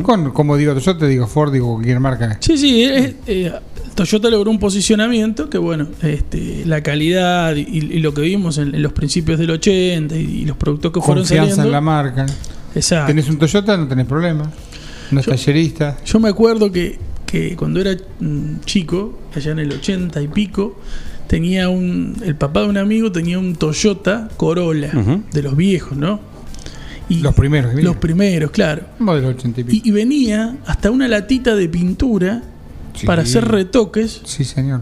Con, 0.01 0.32
como 0.32 0.57
digo 0.57 0.74
Toyota, 0.74 1.05
digo 1.05 1.28
Ford, 1.28 1.51
digo 1.51 1.74
cualquier 1.74 1.99
marca. 1.99 2.38
Sí, 2.39 2.57
sí, 2.57 2.84
eh, 2.84 3.53
Toyota 3.95 4.30
logró 4.30 4.51
un 4.51 4.59
posicionamiento 4.59 5.49
que, 5.49 5.57
bueno, 5.57 5.88
este, 6.01 6.64
la 6.66 6.82
calidad 6.82 7.55
y, 7.55 7.62
y 7.62 7.99
lo 7.99 8.14
que 8.14 8.22
vimos 8.22 8.57
en, 8.57 8.74
en 8.74 8.82
los 8.82 8.93
principios 8.93 9.38
del 9.39 9.51
80 9.51 10.16
y, 10.16 10.20
y 10.20 10.45
los 10.45 10.57
productos 10.57 10.91
que 10.91 11.01
fueron 11.01 11.24
Confianza 11.24 11.55
saliendo. 11.55 11.66
en 11.68 11.72
la 11.72 11.82
marca. 11.82 12.26
Exacto. 12.74 13.07
Tenés 13.07 13.30
un 13.30 13.38
Toyota, 13.38 13.76
no 13.78 13.88
tenés 13.88 14.05
problema. 14.05 14.49
No 15.12 15.20
es 15.20 15.26
tallerista. 15.26 15.97
Yo 16.05 16.20
me 16.20 16.30
acuerdo 16.30 16.72
que, 16.72 16.97
que 17.26 17.55
cuando 17.57 17.82
era 17.82 17.97
mm, 18.20 18.62
chico, 18.66 19.20
allá 19.36 19.51
en 19.51 19.59
el 19.59 19.72
80 19.74 20.22
y 20.22 20.28
pico, 20.30 20.78
tenía 21.32 21.69
un. 21.69 22.17
El 22.25 22.36
papá 22.36 22.59
de 22.63 22.67
un 22.67 22.77
amigo 22.77 23.09
tenía 23.09 23.39
un 23.39 23.55
Toyota 23.55 24.27
Corolla, 24.36 24.91
de 25.32 25.41
los 25.41 25.55
viejos, 25.55 25.97
¿no? 25.97 26.19
Y 27.07 27.21
Los 27.21 27.34
primeros. 27.36 27.73
los 27.82 27.95
primeros, 27.95 28.51
claro. 28.51 28.84
Modelo 28.99 29.29
80 29.29 29.61
y 29.61 29.63
pico. 29.63 29.86
Y, 29.86 29.89
y 29.89 29.91
venía 29.93 30.57
hasta 30.65 30.91
una 30.91 31.07
latita 31.07 31.55
de 31.55 31.69
pintura 31.69 32.43
Sí. 32.93 33.05
para 33.07 33.21
hacer 33.21 33.47
retoques. 33.47 34.21
Sí, 34.25 34.43
señor. 34.43 34.82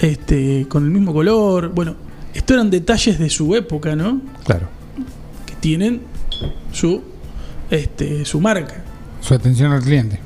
Este, 0.00 0.66
con 0.68 0.82
el 0.84 0.90
mismo 0.90 1.12
color. 1.12 1.70
Bueno, 1.72 1.94
esto 2.34 2.54
eran 2.54 2.68
detalles 2.70 3.18
de 3.20 3.30
su 3.30 3.54
época, 3.54 3.94
¿no? 3.94 4.20
Claro. 4.44 4.66
Que 5.46 5.54
tienen 5.54 6.00
su, 6.72 7.00
este, 7.70 8.24
su 8.24 8.40
marca. 8.40 8.82
Su 9.20 9.34
atención 9.34 9.70
al 9.72 9.82
cliente. 9.82 10.18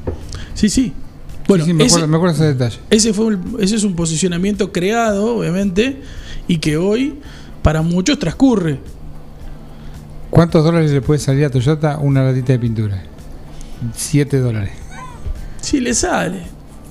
Sí, 0.54 0.70
sí. 0.70 0.94
Bueno, 1.50 1.64
Sí, 1.64 1.70
sí, 1.70 1.74
me, 1.74 1.84
ese- 1.84 1.94
acuerdo, 1.96 2.08
me 2.08 2.16
acuerdo 2.16 2.34
ese 2.36 2.44
detalle. 2.54 2.78
Ese, 2.90 3.12
fue 3.12 3.24
un- 3.26 3.56
ese 3.60 3.74
es 3.76 3.84
un 3.84 3.94
posicionamiento 3.96 4.70
creado, 4.72 5.36
obviamente, 5.38 6.00
y 6.48 6.58
que 6.58 6.76
hoy 6.76 7.18
para 7.62 7.82
muchos 7.82 8.18
transcurre. 8.18 8.78
¿Cuántos 10.30 10.64
dólares 10.64 10.92
le 10.92 11.00
puede 11.02 11.18
salir 11.18 11.44
a 11.44 11.50
Toyota 11.50 11.98
una 11.98 12.22
latita 12.22 12.52
de 12.52 12.58
pintura? 12.60 13.02
7 13.96 14.38
dólares. 14.38 14.70
Sí, 15.60 15.80
le 15.80 15.92
sale. 15.92 16.42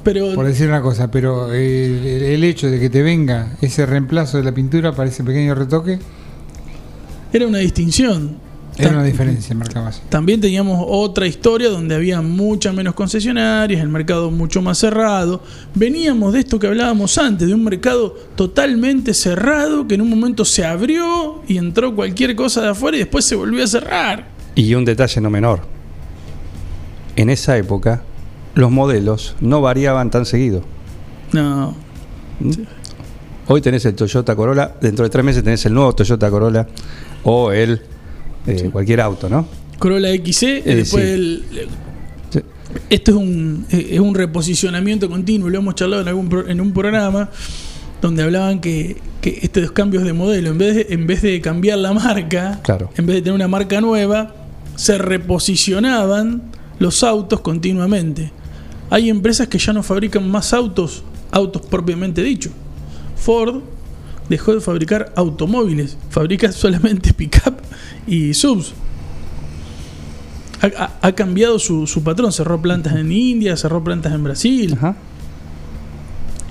Pero 0.04 0.34
Por 0.36 0.46
decir 0.46 0.68
una 0.68 0.82
cosa, 0.82 1.10
pero 1.10 1.52
el, 1.54 2.06
el- 2.06 2.24
el 2.24 2.44
hecho 2.44 2.70
de 2.70 2.80
que 2.80 2.90
te 2.90 3.02
venga 3.02 3.54
ese 3.62 3.86
reemplazo 3.86 4.38
de 4.38 4.44
la 4.44 4.54
pintura 4.54 4.94
para 4.94 5.10
ese 5.10 5.24
pequeño 5.24 5.56
retoque, 5.56 6.00
era 7.32 7.48
una 7.48 7.60
distinción. 7.60 8.38
Era 8.80 8.92
una 8.92 9.04
diferencia. 9.04 9.56
También 10.10 10.40
teníamos 10.40 10.86
otra 10.88 11.28
historia 11.28 11.70
donde 11.70 11.96
había 11.96 12.22
muchas 12.22 12.74
menos 12.74 12.94
concesionarias, 12.94 13.82
el 13.82 13.90
mercado 13.90 14.32
mucho 14.32 14.62
más 14.62 14.78
cerrado. 14.78 15.44
Veníamos 15.76 16.34
de 16.34 16.40
esto 16.40 16.60
que 16.60 16.68
hablábamos 16.68 17.18
antes, 17.18 17.48
de 17.48 17.54
un 17.54 17.64
mercado 17.64 18.16
totalmente 18.36 19.14
cerrado 19.14 19.86
que 19.88 19.96
en 19.96 20.02
un 20.02 20.10
momento 20.10 20.46
se 20.46 20.66
abrió 20.66 21.42
y 21.48 21.58
entró 21.58 21.94
cualquier 21.94 22.36
cosa 22.36 22.62
de 22.62 22.70
afuera 22.70 22.96
y 22.96 23.02
después 23.02 23.26
se 23.26 23.36
volvió 23.36 23.64
a 23.64 23.68
cerrar. 23.68 24.28
Y 24.56 24.74
un 24.74 24.86
detalle 24.86 25.20
no 25.20 25.30
menor. 25.30 25.62
En 27.18 27.30
esa 27.30 27.58
época, 27.58 28.04
los 28.56 28.72
modelos 28.72 29.36
no 29.42 29.62
variaban 29.62 30.10
tan 30.10 30.26
seguido. 30.26 30.64
No. 31.34 31.76
Hoy 33.48 33.62
tenés 33.62 33.84
el 33.86 33.96
Toyota 33.96 34.36
Corolla, 34.36 34.76
dentro 34.80 35.04
de 35.04 35.10
tres 35.10 35.26
meses 35.26 35.44
tenés 35.44 35.66
el 35.66 35.74
nuevo 35.74 35.94
Toyota 35.94 36.30
Corolla 36.30 36.68
o 37.24 37.52
el 37.52 37.82
eh, 38.48 38.70
cualquier 38.72 39.02
auto, 39.02 39.30
¿no? 39.30 39.48
Corolla 39.78 40.10
XC, 40.14 40.44
y 40.44 40.70
Eh, 40.70 40.76
después 40.76 41.04
sí. 41.06 41.10
el- 41.12 41.44
esto 42.90 43.12
es 43.12 43.18
un, 43.18 43.66
eh, 43.72 43.90
es 43.94 44.00
un 44.00 44.14
reposicionamiento 44.14 45.10
continuo, 45.10 45.50
lo 45.50 45.58
hemos 45.58 45.76
charlado 45.76 46.02
en, 46.04 46.08
algún 46.08 46.30
pro- 46.30 46.48
en 46.48 46.62
un 46.62 46.72
programa 46.72 47.30
donde 48.02 48.22
hablaban 48.24 48.60
que, 48.62 48.98
que 49.22 49.40
estos 49.42 49.72
cambios 49.72 50.04
de 50.04 50.14
modelo, 50.14 50.52
en 50.52 50.58
vez 50.58 50.76
de, 50.76 50.88
en 50.92 51.08
vez 51.08 51.22
de 51.22 51.42
cambiar 51.42 51.80
la 51.80 51.94
marca, 51.94 52.60
Claro. 52.64 52.90
en 52.96 53.06
vez 53.06 53.16
de 53.18 53.22
tener 53.24 53.34
una 53.36 53.48
marca 53.48 53.82
nueva, 53.82 54.36
se 54.76 54.98
reposicionaban 54.98 56.44
los 56.80 57.04
autos 57.04 57.42
continuamente. 57.42 58.32
Hay 58.90 59.10
empresas 59.10 59.48
que 59.48 59.58
ya 59.58 59.74
no 59.74 59.84
fabrican 59.84 60.30
más 60.30 60.54
autos, 60.54 61.04
autos 61.32 61.64
propiamente 61.64 62.24
dicho. 62.24 62.50
Ford 63.16 63.62
dejó 64.30 64.54
de 64.54 64.62
fabricar 64.62 65.12
automóviles, 65.16 65.98
fabrica 66.10 66.52
solamente 66.52 67.14
pickup 67.14 67.56
y 68.08 68.34
subs. 68.34 68.74
Ha, 70.62 71.12
cambiado 71.14 71.58
su, 71.58 71.88
su 71.88 72.04
patrón, 72.04 72.34
cerró 72.34 72.62
plantas 72.62 72.96
en 72.98 73.14
India, 73.14 73.56
cerró 73.56 73.82
plantas 73.82 74.14
en 74.14 74.24
Brasil. 74.26 74.78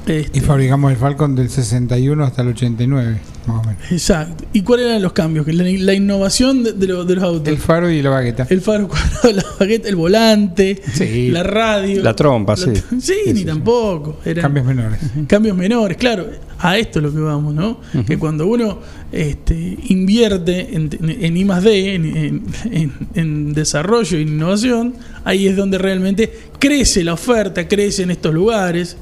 Este, 0.09 0.39
Y 0.39 0.41
fabricamos 0.41 0.91
el 0.91 0.97
Falcon 0.97 1.35
del 1.37 1.51
61 1.51 2.25
hasta 2.25 2.43
el 2.43 2.49
89, 2.49 3.19
más 3.47 3.57
o 3.65 3.69
menos. 3.69 3.83
Exacto. 3.93 4.45
¿Y 4.53 4.63
cuáles 4.63 4.87
eran 4.87 5.03
los 5.03 5.13
cambios? 5.13 5.47
La, 5.49 5.65
la 5.65 5.95
innovación 5.95 6.63
de, 6.65 6.73
de 6.73 6.87
lo- 6.87 7.05
de 7.05 7.15
los 7.15 7.25
autos. 7.25 7.49
El 7.49 7.59
faro 7.59 7.91
y 7.91 8.01
la 8.03 8.11
bagueta. 8.11 8.47
El 8.49 8.61
faro 8.61 8.89
cuadrado, 8.89 9.33
la 9.33 9.45
bagueta, 9.61 9.89
el 9.89 9.97
volante, 9.97 10.81
Sí. 10.95 11.31
la 11.31 11.43
radio. 11.43 12.03
La 12.03 12.15
trompa, 12.17 12.57
sí. 12.57 12.71
Sí, 13.01 13.15
ni 13.35 13.45
tampoco. 13.45 14.19
Eran 14.25 14.43
Cambios 14.43 14.67
menores. 14.67 15.01
cambios 15.27 15.57
menores, 15.57 15.97
claro. 15.99 16.27
A 16.61 16.77
esto 16.77 16.99
es 16.99 17.05
lo 17.05 17.13
que 17.13 17.21
vamos, 17.21 17.55
¿no? 17.55 17.81
Que 18.05 18.19
cuando 18.19 18.47
uno 18.49 18.81
este, 19.13 19.77
invierte 19.89 20.75
en, 20.75 20.91
en 21.01 21.37
I 21.37 21.45
más 21.45 21.63
D, 21.63 21.95
en, 21.95 22.05
en- 22.17 22.43
en- 22.73 22.93
en 23.15 23.53
desarrollo 23.53 24.19
e 24.19 24.23
innovación, 24.23 24.95
ahí 25.25 25.47
es 25.47 25.57
donde 25.57 25.79
realmente 25.79 26.33
crece 26.59 27.05
la 27.05 27.13
oferta, 27.13 27.69
crece 27.69 28.03
en 28.03 28.11
estos 28.11 28.35
lugares 28.35 28.97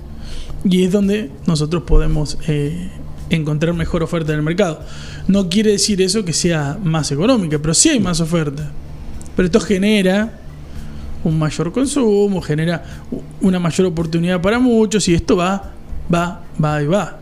y 0.68 0.84
es 0.84 0.92
donde 0.92 1.30
nosotros 1.46 1.84
podemos 1.84 2.38
eh, 2.48 2.90
encontrar 3.30 3.74
mejor 3.74 4.02
oferta 4.02 4.32
en 4.32 4.38
el 4.38 4.44
mercado. 4.44 4.80
No 5.28 5.48
quiere 5.48 5.72
decir 5.72 6.02
eso 6.02 6.24
que 6.24 6.32
sea 6.32 6.78
más 6.82 7.10
económica, 7.12 7.58
pero 7.58 7.74
sí 7.74 7.90
hay 7.90 8.00
más 8.00 8.20
oferta. 8.20 8.70
Pero 9.34 9.46
esto 9.46 9.60
genera 9.60 10.40
un 11.24 11.38
mayor 11.38 11.72
consumo, 11.72 12.40
genera 12.40 12.84
una 13.40 13.58
mayor 13.58 13.86
oportunidad 13.88 14.40
para 14.40 14.58
muchos 14.58 15.06
y 15.08 15.14
esto 15.14 15.36
va, 15.36 15.72
va, 16.12 16.44
va 16.62 16.82
y 16.82 16.86
va. 16.86 17.20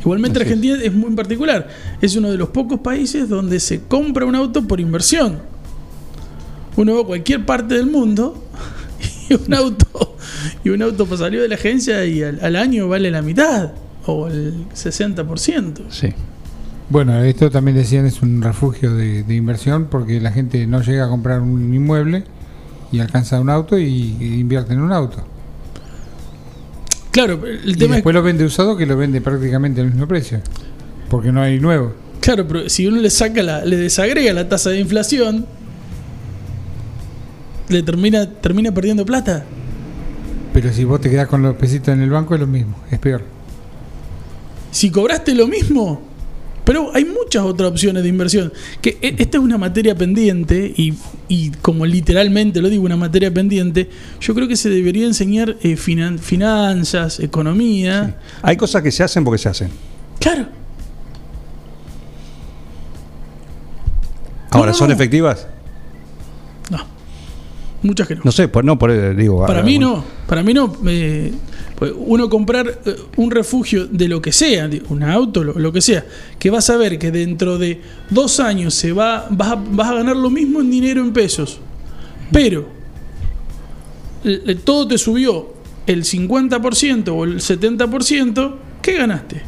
Igualmente 0.00 0.38
Así 0.38 0.46
es. 0.46 0.52
Argentina 0.52 0.78
es 0.82 0.94
muy 0.94 1.10
particular. 1.14 1.68
Es 2.00 2.16
uno 2.16 2.30
de 2.30 2.38
los 2.38 2.48
pocos 2.48 2.80
países 2.80 3.28
donde 3.28 3.60
se 3.60 3.82
compra 3.82 4.24
un 4.24 4.34
auto 4.34 4.66
por 4.66 4.80
inversión. 4.80 5.38
Uno 6.76 6.94
va 6.94 7.02
a 7.02 7.04
cualquier 7.04 7.44
parte 7.44 7.74
del 7.74 7.86
mundo 7.86 8.42
y 9.30 9.34
un 9.34 9.54
auto 9.54 10.16
y 10.64 10.70
un 10.70 10.82
auto 10.82 11.06
pues 11.06 11.20
salió 11.20 11.42
de 11.42 11.48
la 11.48 11.54
agencia 11.54 12.04
y 12.04 12.22
al, 12.22 12.38
al 12.42 12.56
año 12.56 12.88
vale 12.88 13.10
la 13.10 13.22
mitad 13.22 13.72
o 14.06 14.28
el 14.28 14.66
60%. 14.74 15.82
Sí. 15.90 16.08
Bueno, 16.90 17.22
esto 17.22 17.50
también 17.50 17.76
decían 17.76 18.06
es 18.06 18.22
un 18.22 18.40
refugio 18.40 18.94
de, 18.94 19.22
de 19.22 19.34
inversión 19.34 19.88
porque 19.90 20.20
la 20.20 20.32
gente 20.32 20.66
no 20.66 20.80
llega 20.80 21.04
a 21.04 21.08
comprar 21.08 21.40
un 21.40 21.74
inmueble 21.74 22.24
y 22.90 23.00
alcanza 23.00 23.40
un 23.40 23.50
auto 23.50 23.78
y, 23.78 24.16
y 24.18 24.40
invierte 24.40 24.72
en 24.72 24.80
un 24.80 24.92
auto. 24.92 25.18
Claro, 27.10 27.40
el 27.46 27.70
Y 27.70 27.74
tema 27.74 27.94
es 27.94 27.96
después 27.98 28.14
lo 28.14 28.22
vende 28.22 28.44
usado 28.44 28.76
que 28.76 28.86
lo 28.86 28.96
vende 28.96 29.20
prácticamente 29.20 29.80
al 29.80 29.88
mismo 29.88 30.06
precio. 30.06 30.40
Porque 31.10 31.32
no 31.32 31.42
hay 31.42 31.58
nuevo. 31.58 31.92
Claro, 32.20 32.46
pero 32.46 32.68
si 32.68 32.86
uno 32.86 33.00
le 33.00 33.10
saca 33.10 33.42
la, 33.42 33.64
le 33.64 33.76
desagrega 33.76 34.32
la 34.32 34.48
tasa 34.48 34.70
de 34.70 34.80
inflación, 34.80 35.46
le 37.68 37.82
termina, 37.82 38.28
termina 38.30 38.72
perdiendo 38.72 39.04
plata. 39.04 39.44
Pero 40.52 40.72
si 40.72 40.84
vos 40.84 41.00
te 41.00 41.10
quedás 41.10 41.28
con 41.28 41.42
los 41.42 41.54
pesitos 41.56 41.88
en 41.94 42.00
el 42.02 42.10
banco 42.10 42.34
es 42.34 42.40
lo 42.40 42.46
mismo, 42.46 42.76
es 42.90 42.98
peor. 42.98 43.22
Si 44.70 44.90
cobraste 44.90 45.34
lo 45.34 45.46
mismo, 45.46 46.00
pero 46.64 46.90
hay 46.94 47.04
muchas 47.04 47.42
otras 47.44 47.70
opciones 47.70 48.02
de 48.02 48.08
inversión. 48.10 48.52
Que 48.82 48.98
e- 49.00 49.14
esta 49.18 49.38
es 49.38 49.44
una 49.44 49.56
materia 49.56 49.94
pendiente, 49.94 50.72
y, 50.76 50.94
y 51.28 51.50
como 51.62 51.86
literalmente 51.86 52.60
lo 52.60 52.68
digo, 52.68 52.84
una 52.84 52.96
materia 52.96 53.32
pendiente, 53.32 53.88
yo 54.20 54.34
creo 54.34 54.46
que 54.48 54.56
se 54.56 54.68
debería 54.68 55.06
enseñar 55.06 55.56
eh, 55.62 55.76
finan- 55.76 56.18
finanzas, 56.18 57.20
economía. 57.20 58.16
Hay 58.42 58.56
cosas 58.56 58.82
que 58.82 58.90
se 58.90 59.02
hacen 59.02 59.24
porque 59.24 59.38
se 59.38 59.48
hacen. 59.48 59.70
Claro. 60.20 60.46
Ahora, 64.50 64.72
no, 64.72 64.76
¿son 64.76 64.88
no. 64.88 64.94
efectivas? 64.94 65.46
Muchas 67.82 68.08
que 68.08 68.16
no. 68.16 68.22
No 68.24 68.32
sé, 68.32 68.48
pues 68.48 68.64
no, 68.64 68.78
por 68.78 68.90
eh, 68.90 69.14
digo. 69.14 69.46
Para 69.46 69.62
mí 69.62 69.78
bueno. 69.78 69.96
no, 69.96 70.04
para 70.26 70.42
mí 70.42 70.52
no. 70.52 70.76
eh, 70.86 71.32
pues 71.76 71.92
uno 71.96 72.28
comprar 72.28 72.80
eh, 72.84 72.96
un 73.16 73.30
refugio 73.30 73.86
de 73.86 74.08
lo 74.08 74.20
que 74.20 74.32
sea, 74.32 74.66
de 74.66 74.82
un 74.88 75.04
auto, 75.04 75.44
lo, 75.44 75.52
lo 75.54 75.72
que 75.72 75.80
sea, 75.80 76.04
que 76.38 76.50
vas 76.50 76.68
a 76.70 76.76
ver 76.76 76.98
que 76.98 77.12
dentro 77.12 77.56
de 77.56 77.80
dos 78.10 78.40
años 78.40 78.74
se 78.74 78.92
va, 78.92 79.26
vas, 79.30 79.52
a, 79.52 79.54
vas 79.54 79.90
a 79.90 79.94
ganar 79.94 80.16
lo 80.16 80.28
mismo 80.28 80.60
en 80.60 80.70
dinero 80.70 81.00
en 81.00 81.12
pesos, 81.12 81.60
pero 82.32 82.66
todo 84.64 84.88
te 84.88 84.98
subió 84.98 85.54
el 85.86 86.02
50% 86.02 87.08
o 87.08 87.24
el 87.24 87.36
70%, 87.36 88.54
¿qué 88.82 88.92
ganaste? 88.94 89.42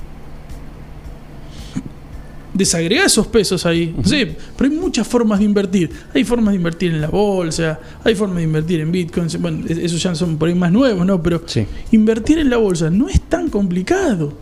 Desagregá 2.60 3.06
esos 3.06 3.26
pesos 3.26 3.64
ahí. 3.64 3.94
No 3.96 4.04
sé, 4.04 4.36
pero 4.54 4.70
hay 4.70 4.76
muchas 4.78 5.08
formas 5.08 5.38
de 5.38 5.46
invertir. 5.46 5.88
Hay 6.14 6.24
formas 6.24 6.52
de 6.52 6.56
invertir 6.56 6.92
en 6.92 7.00
la 7.00 7.08
bolsa, 7.08 7.80
hay 8.04 8.14
formas 8.14 8.36
de 8.36 8.42
invertir 8.42 8.80
en 8.80 8.92
bitcoins. 8.92 9.40
Bueno, 9.40 9.64
es- 9.66 9.78
esos 9.78 10.02
ya 10.02 10.14
son 10.14 10.36
por 10.36 10.46
ahí 10.50 10.54
más 10.54 10.70
nuevos, 10.70 11.06
¿no? 11.06 11.22
Pero 11.22 11.42
invertir 11.90 12.38
en 12.38 12.50
la 12.50 12.58
bolsa 12.58 12.90
no 12.90 13.08
es 13.08 13.18
tan 13.22 13.48
complicado. 13.48 14.34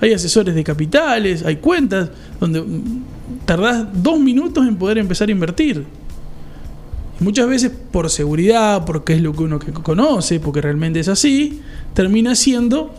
Hay 0.00 0.12
asesores 0.12 0.52
de 0.56 0.64
capitales, 0.64 1.44
hay 1.44 1.56
cuentas 1.58 2.10
donde 2.40 2.60
mm, 2.60 3.02
tardás 3.44 3.86
dos 4.02 4.18
minutos 4.18 4.66
en 4.66 4.74
poder 4.76 4.98
empezar 4.98 5.28
a 5.28 5.30
invertir. 5.32 5.84
Y 7.20 7.24
muchas 7.24 7.48
veces 7.48 7.70
por 7.92 8.10
seguridad, 8.10 8.84
porque 8.84 9.12
es 9.14 9.22
lo 9.22 9.32
que 9.32 9.44
uno 9.44 9.60
que 9.60 9.72
conoce, 9.72 10.40
porque 10.40 10.60
realmente 10.60 10.98
es 10.98 11.06
así, 11.08 11.60
termina 11.94 12.34
siendo 12.34 12.92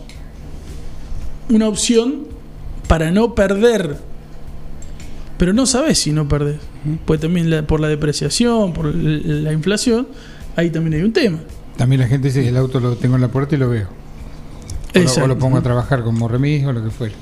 una 1.50 1.68
opción 1.68 2.39
para 2.90 3.12
no 3.12 3.36
perder. 3.36 3.96
Pero 5.38 5.54
no 5.54 5.66
sabes 5.66 6.00
si 6.00 6.12
no 6.12 6.28
perdés. 6.28 6.58
Pues 7.06 7.22
también 7.22 7.50
la- 7.50 7.62
por 7.66 7.80
la 7.80 7.88
depreciación, 7.88 8.74
por 8.74 8.94
la 8.94 9.54
inflación, 9.54 10.08
ahí 10.58 10.70
también 10.72 10.96
hay 10.96 11.02
un 11.04 11.14
tema. 11.14 11.38
También 11.78 12.02
la 12.02 12.08
gente 12.08 12.28
dice 12.28 12.46
el 12.46 12.58
auto 12.58 12.80
lo 12.82 12.96
tengo 12.98 13.16
en 13.16 13.22
la 13.22 13.30
puerta 13.30 13.56
y 13.56 13.60
lo 13.60 13.70
veo. 13.70 13.88
O 14.96 15.00
lo, 15.00 15.24
o 15.24 15.28
lo 15.28 15.38
pongo 15.38 15.58
a 15.58 15.62
trabajar 15.62 16.04
como 16.04 16.28
remis 16.28 16.66
o 16.66 16.74
lo 16.74 16.84
que 16.84 16.90
fuera. 16.90 17.14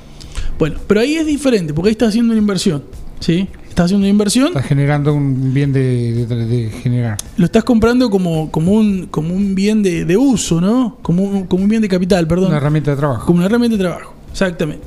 Bueno, 0.58 0.78
pero 0.88 1.00
ahí 1.00 1.14
es 1.16 1.26
diferente, 1.26 1.72
porque 1.74 1.90
ahí 1.90 1.92
estás 1.92 2.08
haciendo 2.08 2.32
una 2.32 2.40
inversión. 2.40 2.82
¿Sí? 3.20 3.46
Estás 3.68 3.86
haciendo 3.86 4.04
una 4.04 4.10
inversión, 4.10 4.48
Estás 4.48 4.64
generando 4.66 5.12
un 5.12 5.52
bien 5.52 5.72
de, 5.72 6.26
de- 6.26 6.46
de 6.46 6.70
generar. 6.70 7.18
lo 7.36 7.44
estás 7.44 7.62
comprando 7.62 8.10
como, 8.10 8.50
como, 8.50 8.72
un, 8.72 9.06
como 9.06 9.34
un 9.34 9.54
bien 9.54 9.82
de, 9.84 10.04
de 10.04 10.16
uso, 10.16 10.60
¿no? 10.60 10.98
Como 11.02 11.22
un, 11.24 11.46
como 11.46 11.62
un 11.64 11.68
bien 11.68 11.82
de 11.82 11.88
capital, 11.88 12.26
perdón. 12.26 12.48
Una 12.48 12.56
herramienta 12.56 12.90
de 12.92 12.96
trabajo. 12.96 13.26
Como 13.26 13.36
una 13.38 13.46
herramienta 13.46 13.76
de 13.76 13.82
trabajo, 13.84 14.14
exactamente. 14.32 14.86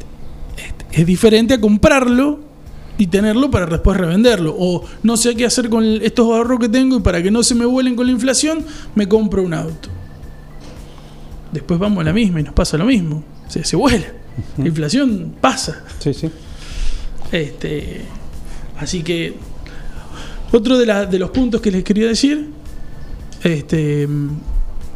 Es 0.92 1.06
diferente 1.06 1.54
a 1.56 1.62
comprarlo 1.62 2.40
y 2.98 3.08
tenerlo 3.08 3.50
para 3.50 3.66
después 3.66 3.98
revenderlo. 3.98 4.56
O 4.58 4.84
no 5.04 5.18
sé 5.18 5.36
qué 5.36 5.46
hacer 5.46 5.70
con 5.70 5.84
estos 5.86 6.26
ahorros 6.28 6.60
que 6.60 6.70
tengo 6.70 6.98
y 6.98 7.00
para 7.02 7.22
que 7.24 7.32
no 7.32 7.44
se 7.44 7.56
me 7.56 7.66
vuelen 7.66 7.96
con 7.96 8.06
la 8.06 8.12
inflación, 8.12 8.66
me 8.96 9.08
compro 9.08 9.42
un 9.44 9.54
auto. 9.54 9.90
Después 11.52 11.80
vamos 11.80 12.02
a 12.02 12.04
la 12.06 12.14
misma 12.14 12.40
y 12.40 12.44
nos 12.44 12.54
pasa 12.54 12.78
lo 12.78 12.86
mismo. 12.86 13.24
Se, 13.48 13.64
se 13.64 13.76
vuela. 13.76 14.06
La 14.58 14.68
inflación 14.68 15.34
pasa. 15.42 15.84
Sí, 16.00 16.14
sí. 16.14 16.30
Este, 17.32 18.02
así 18.80 19.04
que 19.04 19.36
otro 20.52 20.78
de, 20.78 20.86
la- 20.86 21.06
de 21.06 21.20
los 21.20 21.30
puntos 21.32 21.62
que 21.62 21.72
les 21.72 21.84
quería 21.84 22.08
decir 22.08 22.50
este, 23.44 24.08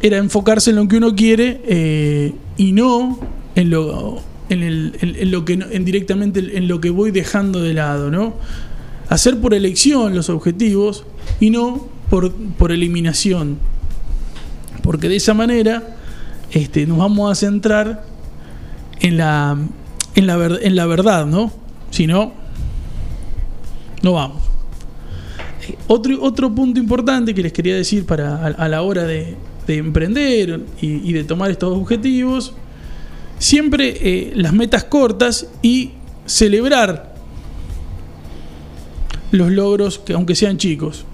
era 0.01 0.17
enfocarse 0.17 0.69
en 0.71 0.75
lo 0.77 0.87
que 0.87 0.97
uno 0.97 1.15
quiere 1.15 1.61
eh, 1.65 2.33
y 2.57 2.71
no 2.73 3.19
en 3.55 3.69
lo, 3.69 4.21
en, 4.49 4.63
el- 4.63 4.97
en- 5.01 5.31
lo 5.31 5.43
que 5.45 5.53
en 5.53 5.85
directamente 5.85 6.57
en 6.57 6.67
lo 6.67 6.79
que 6.81 6.89
voy 6.89 7.11
dejando 7.11 7.61
de 7.61 7.73
lado, 7.73 8.11
¿no? 8.11 8.35
Hacer 9.09 9.39
por 9.39 9.53
elección 9.53 10.15
los 10.15 10.29
objetivos 10.29 11.05
y 11.39 11.49
no 11.51 11.87
por, 12.09 12.31
por 12.33 12.71
eliminación. 12.71 13.57
Porque 14.83 15.09
de 15.09 15.15
esa 15.15 15.33
manera 15.33 15.95
este, 16.51 16.85
nos 16.85 16.97
vamos 16.99 17.31
a 17.31 17.35
centrar 17.35 18.03
en 19.01 19.17
la, 19.17 19.57
en 20.15 20.27
la, 20.27 20.37
ver- 20.37 20.59
en 20.63 20.75
la 20.75 20.85
verdad, 20.85 21.25
¿no? 21.25 21.51
Si 21.91 22.07
no, 22.07 22.33
no 24.01 24.13
vamos. 24.13 24.43
Otro, 25.87 26.21
otro 26.21 26.53
punto 26.53 26.79
importante 26.79 27.33
que 27.33 27.41
les 27.41 27.51
quería 27.53 27.75
decir 27.75 28.05
para 28.05 28.35
a, 28.35 28.47
a 28.47 28.67
la 28.69 28.81
hora 28.83 29.03
de, 29.03 29.35
de 29.65 29.77
emprender 29.77 30.61
y 30.81 31.11
de 31.13 31.23
tomar 31.23 31.49
estos 31.49 31.75
objetivos, 31.75 32.53
siempre 33.39 33.97
eh, 34.01 34.33
las 34.35 34.53
metas 34.53 34.83
cortas 34.83 35.47
y 35.61 35.91
celebrar 36.25 37.15
los 39.31 39.51
logros, 39.51 39.99
que 39.99 40.13
aunque 40.13 40.35
sean 40.35 40.57
chicos. 40.57 41.05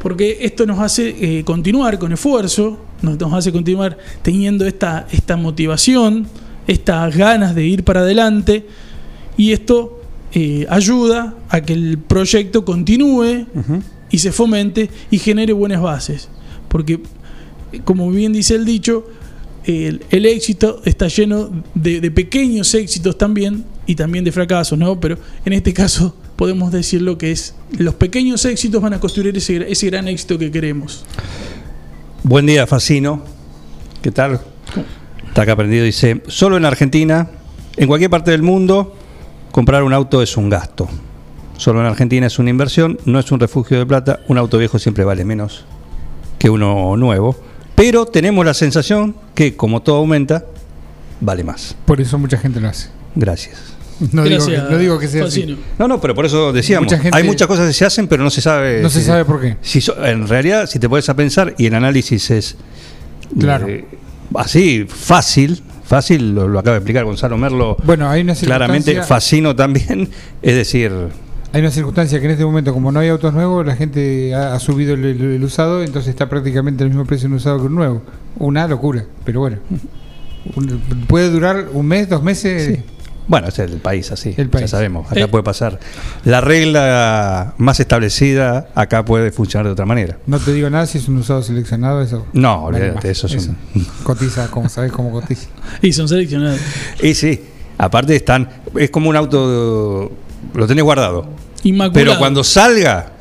Porque 0.00 0.38
esto 0.40 0.66
nos 0.66 0.80
hace 0.80 1.38
eh, 1.38 1.44
continuar 1.44 1.98
con 1.98 2.12
esfuerzo, 2.12 2.78
nos, 3.02 3.18
nos 3.18 3.32
hace 3.34 3.52
continuar 3.52 3.96
teniendo 4.22 4.66
esta, 4.66 5.06
esta 5.12 5.36
motivación, 5.36 6.26
estas 6.66 7.16
ganas 7.16 7.54
de 7.54 7.64
ir 7.66 7.84
para 7.84 8.00
adelante, 8.00 8.66
y 9.36 9.52
esto 9.52 10.02
eh, 10.34 10.66
ayuda 10.70 11.34
a 11.48 11.60
que 11.60 11.72
el 11.74 11.98
proyecto 11.98 12.64
continúe 12.64 13.46
y 14.10 14.18
se 14.18 14.32
fomente 14.32 14.88
y 15.10 15.18
genere 15.18 15.52
buenas 15.52 15.80
bases. 15.80 16.28
Porque, 16.68 17.00
como 17.84 18.10
bien 18.10 18.32
dice 18.32 18.54
el 18.54 18.64
dicho, 18.64 19.06
el, 19.64 20.02
éxito 20.10 20.80
está 20.84 21.08
lleno 21.08 21.50
de, 21.74 22.00
de 22.00 22.10
pequeños 22.10 22.74
éxitos 22.74 23.16
también 23.16 23.64
y 23.86 23.94
también 23.94 24.24
de 24.24 24.32
fracasos, 24.32 24.78
¿no? 24.78 24.98
Pero 25.00 25.18
en 25.44 25.52
este 25.52 25.72
caso 25.72 26.14
podemos 26.36 26.72
decir 26.72 27.02
lo 27.02 27.18
que 27.18 27.30
es 27.30 27.54
los 27.78 27.94
pequeños 27.94 28.44
éxitos 28.44 28.82
van 28.82 28.94
a 28.94 29.00
construir 29.00 29.36
ese, 29.36 29.70
ese 29.70 29.86
gran 29.86 30.08
éxito 30.08 30.38
que 30.38 30.50
queremos. 30.50 31.04
Buen 32.22 32.46
día, 32.46 32.66
Facino. 32.66 33.22
¿Qué 34.02 34.10
tal? 34.10 34.40
Está 35.28 35.42
acá 35.42 35.52
aprendido. 35.52 35.84
Dice: 35.84 36.22
Solo 36.26 36.56
en 36.56 36.64
Argentina, 36.64 37.30
en 37.76 37.86
cualquier 37.86 38.10
parte 38.10 38.30
del 38.30 38.42
mundo, 38.42 38.96
comprar 39.50 39.82
un 39.82 39.92
auto 39.92 40.22
es 40.22 40.36
un 40.36 40.48
gasto. 40.48 40.88
Solo 41.56 41.80
en 41.80 41.86
Argentina 41.86 42.26
es 42.26 42.38
una 42.38 42.50
inversión, 42.50 42.98
no 43.04 43.20
es 43.20 43.30
un 43.30 43.38
refugio 43.38 43.78
de 43.78 43.86
plata. 43.86 44.20
Un 44.28 44.38
auto 44.38 44.58
viejo 44.58 44.78
siempre 44.78 45.04
vale 45.04 45.24
menos 45.24 45.64
que 46.38 46.50
uno 46.50 46.96
nuevo. 46.96 47.36
Pero 47.74 48.06
tenemos 48.06 48.44
la 48.44 48.54
sensación 48.54 49.14
que, 49.34 49.56
como 49.56 49.82
todo 49.82 49.96
aumenta, 49.96 50.44
vale 51.20 51.42
más. 51.44 51.74
Por 51.86 52.00
eso 52.00 52.18
mucha 52.18 52.36
gente 52.38 52.60
lo 52.60 52.68
hace. 52.68 52.88
Gracias. 53.14 53.58
No, 54.12 54.24
digo 54.24 54.44
que, 54.46 54.56
no 54.58 54.78
digo 54.78 54.98
que 54.98 55.06
sea 55.08 55.24
así. 55.26 55.56
No, 55.78 55.86
no, 55.86 56.00
pero 56.00 56.14
por 56.14 56.26
eso 56.26 56.52
decíamos, 56.52 56.86
Mucha 56.90 57.00
gente- 57.02 57.16
hay 57.16 57.22
muchas 57.24 57.46
cosas 57.46 57.68
que 57.68 57.72
se 57.72 57.84
hacen, 57.84 58.08
pero 58.08 58.24
no 58.24 58.30
se 58.30 58.40
sabe. 58.40 58.82
No 58.82 58.90
se 58.90 59.02
sabe 59.02 59.24
por 59.24 59.40
qué. 59.40 59.56
Si 59.62 59.80
so- 59.80 60.04
en 60.04 60.26
realidad, 60.26 60.68
si 60.68 60.78
te 60.78 60.88
pones 60.88 61.08
a 61.08 61.14
pensar 61.14 61.54
y 61.56 61.66
el 61.66 61.74
análisis 61.74 62.30
es 62.30 62.56
Claro. 63.38 63.68
eh, 63.68 63.84
así, 64.34 64.86
fácil, 64.88 65.62
fácil, 65.84 66.34
lo, 66.34 66.48
lo 66.48 66.58
acaba 66.58 66.74
de 66.74 66.78
explicar 66.78 67.04
Gonzalo 67.04 67.36
Merlo. 67.38 67.76
Bueno, 67.84 68.08
hay 68.10 68.22
una 68.22 68.34
claramente, 68.34 69.02
Facino 69.02 69.54
también, 69.54 70.08
es 70.42 70.54
decir, 70.56 70.90
Hay 71.52 71.60
una 71.60 71.70
circunstancia 71.70 72.18
que 72.18 72.24
en 72.26 72.32
este 72.32 72.44
momento, 72.44 72.72
como 72.72 72.90
no 72.92 73.00
hay 73.00 73.08
autos 73.08 73.34
nuevos, 73.34 73.66
la 73.66 73.76
gente 73.76 74.34
ha, 74.34 74.54
ha 74.54 74.58
subido 74.60 74.94
el, 74.94 75.04
el- 75.04 75.20
el 75.34 75.44
usado, 75.44 75.82
entonces 75.82 76.08
está 76.10 76.28
prácticamente 76.28 76.82
al 76.82 76.88
mismo 76.90 77.04
precio 77.04 77.28
un 77.28 77.34
usado 77.34 77.58
que 77.60 77.66
un 77.66 77.74
nuevo. 77.74 78.02
Una 78.38 78.66
locura, 78.66 79.04
pero 79.24 79.40
bueno. 79.40 79.58
Un- 80.56 80.80
puede 81.06 81.30
durar 81.30 81.66
un 81.72 81.86
mes, 81.86 82.08
dos 82.08 82.20
meses. 82.22 82.80
bueno, 83.28 83.46
es 83.46 83.58
el 83.60 83.76
país 83.76 84.10
así, 84.10 84.34
El 84.36 84.48
país. 84.48 84.62
ya 84.62 84.68
sabemos, 84.68 85.06
acá 85.12 85.20
Eh. 85.20 85.28
puede 85.28 85.44
pasar. 85.44 85.78
La 86.24 86.40
regla 86.40 87.54
más 87.58 87.78
establecida 87.78 88.68
acá 88.74 89.04
puede 89.04 89.30
funcionar 89.30 89.66
de 89.66 89.72
otra 89.72 89.86
manera. 89.86 90.18
No 90.26 90.40
te 90.40 90.52
digo 90.52 90.68
nada 90.68 90.86
si 90.86 90.98
es 90.98 91.06
un 91.06 91.18
usado 91.18 91.42
seleccionado, 91.42 92.02
eso. 92.02 92.26
No, 92.32 92.64
olvídate, 92.64 93.10
eso 93.12 93.28
es 93.28 93.46
un- 93.46 93.56
Cotiza, 94.02 94.48
como 94.48 94.68
sabes 94.68 94.90
cómo 94.90 95.12
cotiza. 95.12 95.48
Y 95.82 95.92
son 95.92 96.08
seleccionados. 96.08 96.58
Y 97.00 97.14
sí, 97.14 97.40
aparte 97.78 98.16
están, 98.16 98.48
es 98.74 98.90
como 98.90 99.10
un 99.10 99.14
auto, 99.16 100.10
lo 100.54 100.66
tenés 100.66 100.82
guardado. 100.82 101.28
Inmaculado. 101.64 101.92
Pero 101.92 102.18
cuando 102.18 102.42
salga, 102.44 103.12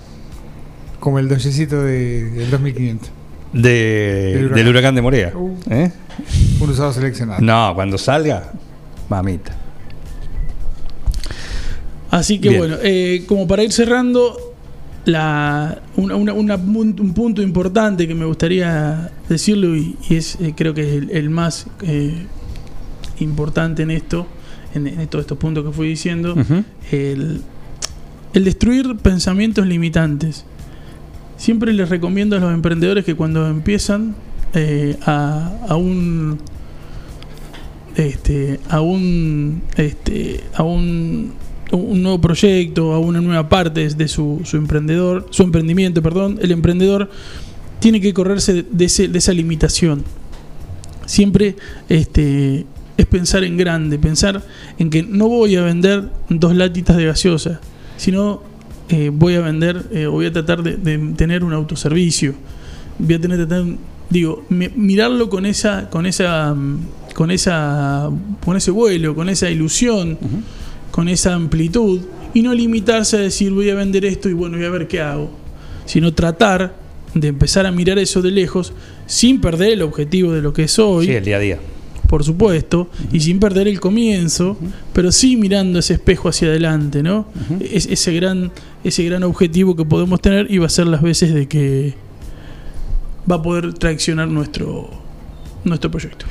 Como 0.99 1.19
el 1.19 1.27
doyecito 1.29 1.81
de, 1.83 2.29
del 2.31 2.49
2500. 2.51 3.09
de- 3.53 3.59
Del 4.33 4.37
huracán. 4.45 4.55
del 4.55 4.67
huracán 4.67 4.95
de 4.95 5.01
Morea. 5.01 5.31
Uh. 5.35 5.57
¿Eh? 5.69 5.91
Un 6.59 6.69
usado 6.69 6.93
seleccionado. 6.93 7.41
No, 7.41 7.73
cuando 7.75 7.97
salga, 7.97 8.51
mamita. 9.09 9.55
Así 12.09 12.39
que 12.39 12.49
Bien. 12.49 12.59
bueno, 12.59 12.75
eh, 12.83 13.23
como 13.27 13.47
para 13.47 13.63
ir 13.63 13.71
cerrando, 13.71 14.37
la, 15.05 15.81
una- 15.95 16.15
una- 16.33 16.55
un 16.55 17.13
punto 17.13 17.41
importante 17.41 18.07
que 18.07 18.13
me 18.13 18.25
gustaría 18.25 19.09
decirlo 19.29 19.75
y, 19.75 19.95
y 20.09 20.15
es 20.17 20.35
eh, 20.41 20.53
creo 20.55 20.73
que 20.73 20.81
es 20.81 20.93
el, 21.03 21.09
el 21.11 21.29
más 21.29 21.67
eh, 21.83 22.25
importante 23.19 23.83
en 23.83 23.91
esto, 23.91 24.27
en, 24.75 24.87
en 24.87 25.07
todos 25.07 25.23
estos 25.23 25.37
puntos 25.37 25.63
que 25.65 25.71
fui 25.71 25.87
diciendo, 25.87 26.35
el, 26.91 27.41
el 28.33 28.43
destruir 28.45 28.95
pensamientos 28.97 29.65
limitantes. 29.67 30.45
Siempre 31.37 31.73
les 31.73 31.89
recomiendo 31.89 32.35
a 32.35 32.39
los 32.39 32.53
emprendedores 32.53 33.03
que 33.03 33.15
cuando 33.15 33.47
empiezan 33.47 34.15
eh, 34.53 34.95
a, 35.05 35.51
a 35.67 35.75
un 35.75 36.37
este, 37.95 38.59
a 38.69 38.79
un 38.81 39.61
este, 39.75 40.41
a 40.55 40.63
un, 40.63 41.33
un 41.71 42.01
nuevo 42.03 42.21
proyecto, 42.21 42.93
a 42.93 42.99
una 42.99 43.21
nueva 43.21 43.49
parte 43.49 43.89
de 43.89 44.07
su, 44.07 44.41
su 44.43 44.57
emprendedor, 44.57 45.27
su 45.31 45.43
emprendimiento, 45.43 46.01
perdón, 46.01 46.39
el 46.41 46.51
emprendedor 46.51 47.09
tiene 47.79 47.99
que 47.99 48.13
correrse 48.13 48.63
de, 48.69 48.85
ese- 48.85 49.07
de 49.07 49.17
esa 49.17 49.33
limitación. 49.33 50.03
Siempre 51.05 51.55
este, 51.89 52.65
es 52.97 53.05
pensar 53.07 53.43
en 53.43 53.57
grande, 53.57 53.97
pensar 53.99 54.41
en 54.77 54.89
que 54.89 55.03
no 55.03 55.27
voy 55.27 55.55
a 55.55 55.63
vender 55.63 56.09
dos 56.29 56.55
latitas 56.55 56.95
de 56.95 57.05
gaseosa, 57.05 57.59
sino 58.01 58.41
eh, 58.89 59.11
voy 59.13 59.35
a 59.35 59.41
vender, 59.41 59.85
eh, 59.91 60.07
o 60.07 60.13
voy 60.13 60.25
a 60.25 60.31
tratar 60.33 60.63
de, 60.63 60.75
de 60.75 60.97
tener 61.15 61.43
un 61.43 61.53
autoservicio. 61.53 62.33
Voy 62.97 63.13
a 63.13 63.21
tener 63.21 63.37
que 63.37 63.45
tener, 63.45 63.75
digo, 64.09 64.43
mi- 64.49 64.69
mirarlo 64.75 65.29
con 65.29 65.45
esa, 65.45 65.87
con 65.91 66.07
esa, 66.07 66.55
con 67.13 67.29
esa, 67.29 68.09
con 68.43 68.57
ese 68.57 68.71
vuelo, 68.71 69.13
con 69.13 69.29
esa 69.29 69.51
ilusión, 69.51 70.17
con 70.89 71.07
esa 71.09 71.35
amplitud, 71.35 72.01
y 72.33 72.41
no 72.41 72.53
limitarse 72.55 73.17
a 73.17 73.19
decir 73.19 73.51
voy 73.53 73.69
a 73.69 73.75
vender 73.75 74.03
esto 74.03 74.29
y 74.29 74.33
bueno, 74.33 74.57
voy 74.57 74.65
a 74.65 74.69
ver 74.71 74.87
qué 74.87 74.99
hago, 74.99 75.29
sino 75.85 76.13
tratar 76.13 76.73
de 77.13 77.27
empezar 77.27 77.65
a 77.67 77.71
mirar 77.71 77.99
eso 77.99 78.21
de 78.23 78.31
lejos 78.31 78.73
sin 79.05 79.41
perder 79.41 79.73
el 79.73 79.81
objetivo 79.83 80.31
de 80.33 80.41
lo 80.41 80.53
que 80.53 80.67
soy 80.67 81.05
Sí, 81.05 81.11
el 81.13 81.23
día 81.25 81.35
a 81.37 81.39
día. 81.39 81.59
Por 82.11 82.23
supuesto, 82.25 82.89
y 83.13 83.21
sin 83.21 83.39
perder 83.39 83.67
el 83.69 83.79
comienzo, 83.79 84.57
pero 84.93 85.11
sí 85.13 85.37
mirando 85.37 85.79
ese 85.79 85.93
espejo 85.93 86.27
hacia 86.29 86.49
adelante, 86.49 87.01
¿no? 87.01 87.25
Es- 87.61 87.85
ese, 87.87 88.13
gran, 88.13 88.51
ese 88.83 89.03
gran 89.05 89.23
objetivo 89.23 89.75
que 89.77 89.85
podemos 89.85 90.21
tener 90.21 90.51
y 90.51 90.57
va 90.59 90.65
a 90.65 90.69
ser 90.69 90.87
las 90.87 91.01
veces 91.01 91.33
de 91.33 91.47
que 91.47 91.93
va 93.31 93.35
a 93.35 93.41
poder 93.41 93.73
traccionar 93.75 94.27
nuestro, 94.27 94.89
nuestro 95.63 95.89
proyecto. 95.89 96.25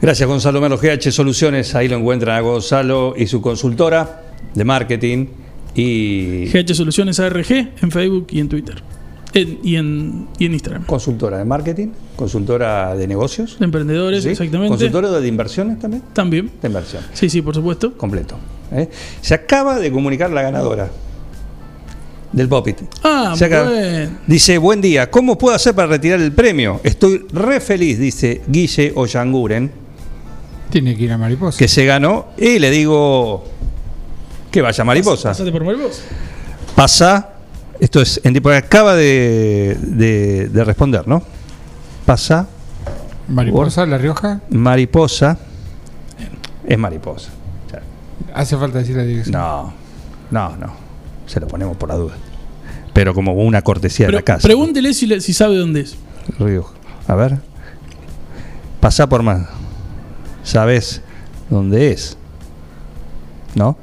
Gracias, 0.00 0.26
Gonzalo 0.26 0.60
Melo, 0.62 0.78
GH 0.78 1.12
Soluciones. 1.12 1.74
Ahí 1.74 1.88
lo 1.88 1.96
encuentran 1.98 2.36
a 2.36 2.40
Gonzalo 2.40 3.14
y 3.16 3.26
su 3.26 3.40
consultora 3.42 4.22
de 4.54 4.64
marketing. 4.64 5.26
Y 5.74 6.46
GH 6.46 6.74
Soluciones 6.74 7.20
ARG 7.20 7.52
en 7.82 7.90
Facebook 7.90 8.28
y 8.30 8.40
en 8.40 8.48
Twitter. 8.48 8.82
En- 9.34 9.58
y, 9.62 9.76
en, 9.76 10.26
y 10.38 10.46
en 10.46 10.52
Instagram. 10.54 10.84
consultora 10.84 11.38
de 11.38 11.44
marketing, 11.44 11.88
consultora 12.16 12.94
de 12.94 13.06
negocios. 13.06 13.58
De 13.58 13.64
emprendedores, 13.66 14.22
¿sí? 14.24 14.30
exactamente. 14.30 14.68
Consultora 14.70 15.10
de 15.10 15.28
inversiones 15.28 15.78
también. 15.78 16.02
También. 16.14 16.50
De 16.62 16.68
inversión. 16.68 17.02
Sí, 17.12 17.28
sí, 17.28 17.42
por 17.42 17.54
supuesto. 17.54 17.92
Completo. 17.96 18.36
¿eh? 18.72 18.88
Se 19.20 19.34
acaba 19.34 19.78
de 19.78 19.92
comunicar 19.92 20.30
la 20.30 20.42
ganadora 20.42 20.88
del 22.32 22.48
Popit. 22.48 22.78
Ah, 23.02 23.34
Se 23.36 23.44
acaba- 23.46 23.68
bueno. 23.70 24.10
Dice, 24.26 24.58
buen 24.58 24.80
día, 24.80 25.10
¿cómo 25.10 25.36
puedo 25.38 25.54
hacer 25.54 25.74
para 25.74 25.88
retirar 25.88 26.20
el 26.20 26.32
premio? 26.32 26.80
Estoy 26.84 27.26
re 27.32 27.60
feliz, 27.60 27.98
dice 27.98 28.42
Guille 28.48 28.92
Ollanguren, 28.96 29.70
Tiene 30.70 30.94
que 30.96 31.04
ir 31.04 31.12
a 31.12 31.18
Mariposa. 31.18 31.58
que 31.58 31.68
se 31.68 31.84
ganó. 31.86 32.26
Y 32.36 32.58
le 32.58 32.70
digo 32.70 33.44
que 34.50 34.60
vaya 34.62 34.82
a 34.82 34.84
Mariposa. 34.84 35.30
Pasate 35.30 35.50
por 35.52 35.64
Mariposa. 35.64 36.02
Pasa, 36.74 37.30
esto 37.80 38.00
es 38.00 38.20
en 38.24 38.34
tipo 38.34 38.50
acaba 38.50 38.94
de, 38.94 39.76
de- 39.80 40.48
de 40.48 40.64
responder, 40.64 41.06
¿no? 41.06 41.22
Pasa 42.06 42.46
Mariposa, 43.28 43.84
La 43.86 43.98
Rioja. 43.98 44.40
mariposa. 44.50 45.38
Es 46.66 46.78
mariposa. 46.78 47.30
Hace 48.34 48.56
falta 48.56 48.78
decir 48.78 48.96
la 48.96 49.02
dirección. 49.02 49.32
No, 49.40 49.72
no, 50.30 50.56
no. 50.56 50.72
Se 51.26 51.38
lo 51.40 51.46
ponemos 51.46 51.76
por 51.76 51.88
la 51.88 51.96
duda. 51.96 52.14
Pero 52.94 53.14
como 53.14 53.32
una 53.34 53.62
cortesía 53.62 54.06
de 54.06 54.12
la 54.12 54.22
casa. 54.22 54.46
pregúntele 54.46 54.92
si, 54.94 55.06
le- 55.06 55.20
si 55.20 55.32
sabe 55.34 55.56
dónde 55.56 55.80
es. 55.82 55.96
Río. 56.38 56.66
A 57.06 57.14
ver. 57.14 57.38
Pasa 58.80 59.08
por 59.08 59.22
más. 59.22 59.46
¿Sabes 60.42 61.02
dónde 61.50 61.90
es? 61.92 62.16
¿No? 63.54 63.76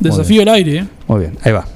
Desafío 0.00 0.42
al 0.42 0.48
aire, 0.48 0.78
¿eh? 0.78 0.88
Muy 1.08 1.20
bien, 1.20 1.38
ahí 1.42 1.52
va. 1.52 1.66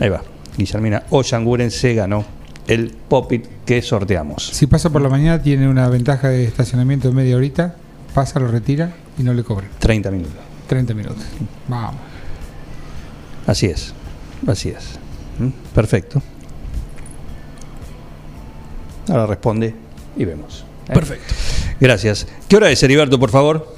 Ahí 0.00 0.08
va. 0.08 0.22
Guillermina 0.56 1.04
Ollanguren 1.10 1.70
se 1.70 1.94
ganó 1.94 2.24
el 2.66 2.90
Popit 3.08 3.46
que 3.64 3.82
sorteamos. 3.82 4.48
Si 4.48 4.66
pasa 4.66 4.90
por 4.90 5.02
la 5.02 5.08
mañana, 5.08 5.42
tiene 5.42 5.68
una 5.68 5.88
ventaja 5.88 6.28
de 6.28 6.44
estacionamiento 6.44 7.08
de 7.08 7.14
media 7.14 7.36
horita. 7.36 7.76
Pasa, 8.14 8.38
lo 8.40 8.48
retira 8.48 8.92
y 9.18 9.22
no 9.22 9.32
le 9.34 9.42
cobra. 9.42 9.66
30 9.78 10.10
minutos. 10.10 10.36
30 10.68 10.94
minutos. 10.94 11.24
Vamos. 11.68 12.00
Así 13.46 13.66
es. 13.66 13.94
Así 14.46 14.68
es. 14.68 14.98
¿Mm? 15.38 15.48
Perfecto. 15.74 16.22
Ahora 19.08 19.26
responde 19.26 19.74
y 20.16 20.24
vemos. 20.24 20.64
¿eh? 20.88 20.92
Perfecto. 20.92 21.34
Gracias. 21.80 22.26
¿Qué 22.48 22.56
hora 22.56 22.70
es, 22.70 22.82
Heriberto, 22.82 23.18
por 23.18 23.30
favor? 23.30 23.74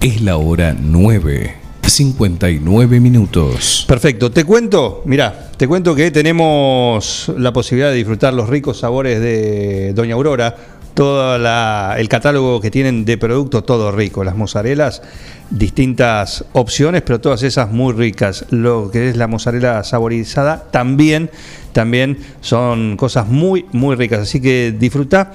Es 0.00 0.22
la 0.22 0.36
hora 0.36 0.74
9, 0.78 1.54
59 1.92 3.00
minutos. 3.00 3.84
Perfecto. 3.86 4.30
Te 4.30 4.44
cuento, 4.44 5.02
mira, 5.04 5.50
te 5.56 5.68
cuento 5.68 5.94
que 5.94 6.10
tenemos 6.10 7.30
la 7.36 7.52
posibilidad 7.52 7.90
de 7.90 7.96
disfrutar 7.96 8.32
los 8.32 8.48
ricos 8.48 8.78
sabores 8.78 9.20
de 9.20 9.92
Doña 9.92 10.14
Aurora, 10.14 10.56
todo 10.94 11.36
el 11.36 12.08
catálogo 12.08 12.62
que 12.62 12.70
tienen 12.70 13.04
de 13.04 13.18
productos, 13.18 13.66
todo 13.66 13.92
rico, 13.92 14.24
las 14.24 14.36
mozarelas, 14.36 15.02
distintas 15.50 16.46
opciones, 16.52 17.02
pero 17.02 17.20
todas 17.20 17.42
esas 17.42 17.70
muy 17.70 17.92
ricas. 17.92 18.46
Lo 18.48 18.90
que 18.90 19.10
es 19.10 19.16
la 19.16 19.26
mozzarella 19.26 19.84
saborizada 19.84 20.64
también, 20.70 21.30
también 21.74 22.18
son 22.40 22.96
cosas 22.96 23.28
muy, 23.28 23.66
muy 23.72 23.96
ricas. 23.96 24.20
Así 24.20 24.40
que 24.40 24.74
disfruta 24.78 25.32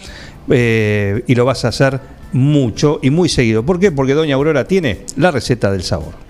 eh, 0.49 1.23
y 1.27 1.35
lo 1.35 1.45
vas 1.45 1.65
a 1.65 1.67
hacer 1.67 1.99
mucho 2.33 2.99
y 3.03 3.11
muy 3.11 3.29
seguido. 3.29 3.63
¿Por 3.63 3.79
qué? 3.79 3.91
Porque 3.91 4.15
Doña 4.15 4.35
Aurora 4.35 4.67
tiene 4.67 5.05
la 5.17 5.29
receta 5.29 5.71
del 5.71 5.83
sabor. 5.83 6.26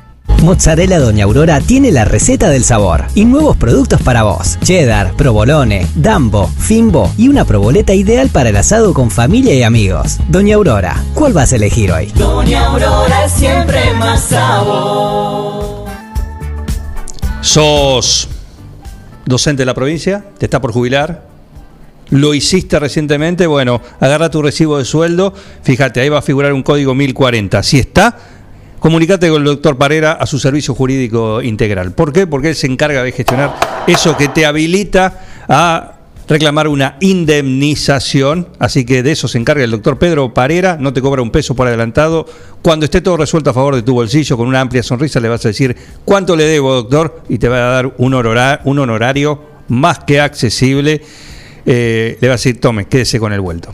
Mozzarella 0.48 0.98
Doña 0.98 1.26
Aurora 1.26 1.60
tiene 1.60 1.91
la 1.91 2.06
receta 2.06 2.50
del 2.50 2.64
sabor 2.64 3.04
y 3.14 3.26
nuevos 3.26 3.58
productos 3.58 4.02
para 4.02 4.24
vos. 4.24 4.58
Cheddar, 4.64 5.14
provolone, 5.18 5.86
dambo, 5.93 6.48
fimbo 6.48 7.14
y 7.18 7.28
una 7.28 7.43
proboleta 7.43 7.93
ideal 7.93 8.30
para 8.30 8.48
el 8.48 8.56
asado 8.56 8.93
con 8.93 9.12
familia 9.12 9.54
y 9.54 9.64
amigos. 9.64 10.20
Doña 10.30 10.56
Aurora, 10.56 11.04
¿cuál 11.14 11.34
vas 11.34 11.52
a 11.52 11.58
elegir 11.58 11.91
hoy? 11.91 12.14
Doña 12.16 12.68
Aurora 12.68 13.26
es 13.26 13.34
siempre 13.34 13.93
más 13.95 14.24
sabor. 14.24 15.86
Sos 17.41 18.30
docente 19.26 19.64
de 19.64 19.66
la 19.66 19.74
provincia, 19.74 20.24
te 20.38 20.45
está 20.45 20.62
por 20.62 20.72
jubilar, 20.72 21.28
lo 22.10 22.34
hiciste 22.34 22.80
recientemente, 22.80 23.48
bueno, 23.48 23.82
agarra 24.00 24.32
tu 24.32 24.41
recibo 24.41 24.78
de 24.78 24.86
sueldo, 24.86 25.34
fíjate, 25.64 26.00
ahí 26.00 26.08
va 26.08 26.20
a 26.20 26.22
figurar 26.22 26.54
un 26.54 26.64
código 26.64 26.95
1040. 26.95 27.62
Si 27.64 27.80
está, 27.80 28.18
comunícate 28.80 29.30
con 29.30 29.41
el 29.41 29.45
doctor 29.45 29.78
Parera 29.78 30.13
a 30.13 30.25
su 30.25 30.39
servicio 30.39 30.73
jurídico 30.75 31.41
integral. 31.41 31.91
¿Por 31.93 32.13
qué? 32.13 32.28
Porque 32.28 32.49
él 32.49 32.55
se 32.55 32.67
encarga 32.67 33.03
de 33.03 33.11
gestionar 33.11 33.55
eso 33.88 34.15
que 34.17 34.28
te 34.28 34.45
habilita 34.45 35.21
a 35.47 35.93
reclamar 36.28 36.67
una 36.67 36.97
indemnización, 36.99 38.49
así 38.59 38.86
que 38.86 39.01
de 39.01 39.13
eso 39.13 39.30
se 39.30 39.38
encarga 39.38 39.63
el 39.63 39.71
doctor 39.71 39.97
Pedro 39.97 40.34
Parera, 40.34 40.78
no 40.78 40.91
te 40.91 41.01
cobra 41.01 41.21
un 41.21 41.32
peso 41.32 41.55
por 41.55 41.67
adelantado. 41.67 42.25
Cuando 42.61 42.84
esté 42.84 42.99
todo 42.99 43.15
resuelto 43.15 43.49
a 43.49 43.53
favor 43.53 43.75
de 43.75 43.82
tu 43.82 43.93
bolsillo, 43.93 44.36
con 44.36 44.47
una 44.47 44.59
amplia 44.59 44.84
sonrisa, 44.84 45.21
le 45.21 45.30
vas 45.30 45.45
a 45.45 45.47
decir 45.47 45.75
cuánto 46.03 46.36
le 46.36 46.43
debo, 46.43 46.73
doctor, 46.73 47.23
y 47.30 47.38
te 47.38 47.47
va 47.47 47.57
a 47.57 47.71
dar 47.71 47.93
un, 47.97 48.13
honora- 48.13 48.59
un 48.65 48.78
honorario 48.80 49.41
más 49.69 49.99
que 49.99 50.19
accesible. 50.19 51.01
Eh, 51.65 52.17
le 52.19 52.28
va 52.28 52.34
a 52.34 52.38
decir, 52.38 52.59
tome, 52.59 52.88
quédese 52.88 53.19
con 53.19 53.32
el 53.32 53.39
vuelto. 53.39 53.73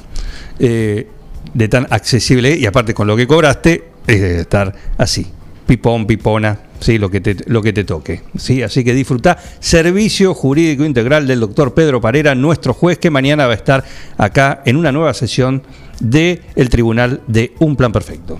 Eh, 0.60 1.08
de 1.56 1.68
tan 1.68 1.88
accesible, 1.90 2.56
y 2.56 2.66
aparte 2.68 2.94
con 2.94 3.08
lo 3.08 3.16
que 3.16 3.26
cobraste, 3.26 3.84
de 4.08 4.42
estar 4.42 4.74
así, 4.98 5.28
pipón, 5.66 6.06
pipona, 6.06 6.60
¿sí? 6.80 6.98
lo, 6.98 7.10
que 7.10 7.22
te, 7.22 7.38
lo 7.48 7.62
que 7.62 7.74
te 7.74 7.84
toque. 7.84 8.22
¿sí? 8.38 8.62
Así 8.62 8.84
que 8.84 8.94
disfruta 8.94 9.38
Servicio 9.60 10.34
Jurídico 10.34 10.84
Integral 10.84 11.28
del 11.28 11.40
doctor 11.40 11.74
Pedro 11.74 12.02
Parera, 12.02 12.36
nuestro 12.36 12.74
juez, 12.74 12.98
que 12.98 13.10
mañana 13.10 13.48
va 13.48 13.54
a 13.54 13.56
estar 13.56 13.84
acá 14.18 14.62
en 14.66 14.78
una 14.78 14.92
nueva 14.92 15.14
sesión 15.14 15.64
del 16.00 16.42
el 16.56 16.70
Tribunal 16.70 17.22
de 17.28 17.54
Un 17.60 17.76
Plan 17.76 17.92
Perfecto. 17.92 18.40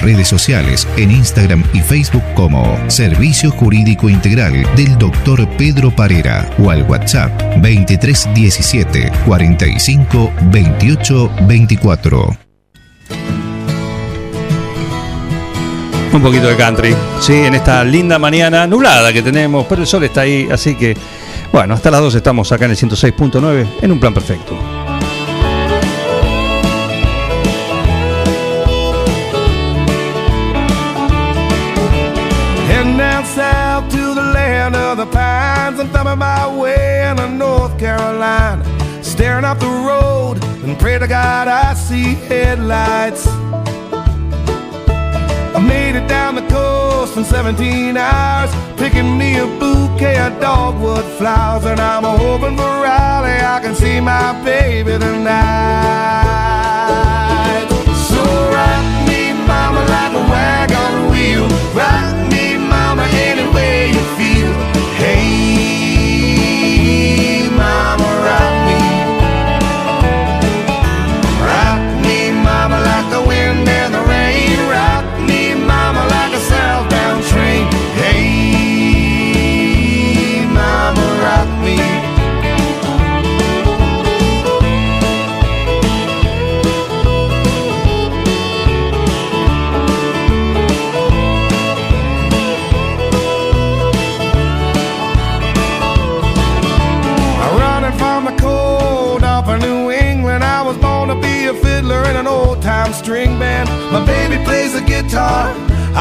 redes 0.00 0.28
sociales 0.28 0.86
en 0.96 1.10
Instagram 1.10 1.64
y 1.72 1.80
Facebook 1.80 2.22
como 2.34 2.78
Servicio 2.88 3.50
Jurídico 3.50 4.08
Integral 4.08 4.66
del 4.76 4.96
Dr. 4.98 5.48
Pedro 5.56 5.90
Parera 5.90 6.48
o 6.58 6.70
al 6.70 6.82
WhatsApp 6.82 7.32
2317 7.56 9.12
45 9.24 10.32
28 10.52 11.30
24. 11.48 12.36
Un 16.12 16.22
poquito 16.22 16.46
de 16.46 16.56
country, 16.56 16.94
sí, 17.20 17.34
en 17.34 17.54
esta 17.54 17.84
linda 17.84 18.18
mañana 18.18 18.66
nublada 18.66 19.12
que 19.12 19.20
tenemos, 19.20 19.66
pero 19.68 19.82
el 19.82 19.86
sol 19.86 20.02
está 20.04 20.22
ahí, 20.22 20.48
así 20.50 20.74
que, 20.74 20.96
bueno, 21.52 21.74
hasta 21.74 21.90
las 21.90 22.00
2 22.00 22.14
estamos 22.14 22.50
acá 22.52 22.64
en 22.64 22.70
el 22.70 22.76
106.9 22.76 23.66
en 23.82 23.92
un 23.92 24.00
plan 24.00 24.14
perfecto. 24.14 24.56
My 36.16 36.48
way 36.48 37.08
into 37.08 37.28
North 37.28 37.78
Carolina. 37.78 38.64
Staring 39.02 39.44
up 39.44 39.58
the 39.58 39.66
road 39.66 40.42
and 40.64 40.78
pray 40.78 40.98
to 40.98 41.06
God 41.06 41.48
I 41.48 41.74
see 41.74 42.14
headlights. 42.14 43.26
I 45.56 45.58
made 45.60 45.96
it 45.96 46.08
down 46.08 46.34
the 46.34 46.46
coast 46.48 47.16
in 47.16 47.24
17 47.24 47.96
hours, 47.96 48.50
picking 48.76 49.16
me 49.16 49.38
a 49.38 49.46
bouquet 49.46 50.18
of 50.18 50.40
dogwood 50.40 51.04
flowers. 51.18 51.64
And 51.64 51.80
I'm 51.80 52.04
hoping 52.04 52.56
for 52.56 52.62
Raleigh 52.62 53.40
I 53.40 53.60
can 53.62 53.74
see 53.74 54.00
my 54.00 54.32
baby 54.44 54.92
tonight. 54.92 55.36
So 58.08 58.22
rock 58.56 58.84
me, 59.08 59.32
mama, 59.46 59.80
like 59.94 60.12
a 60.12 60.24
wagon 60.30 61.10
wheel. 61.10 61.48
Rock 61.74 62.05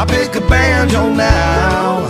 I 0.06 0.08
pick 0.08 0.36
a 0.36 0.42
banjo 0.48 1.10
now. 1.10 2.06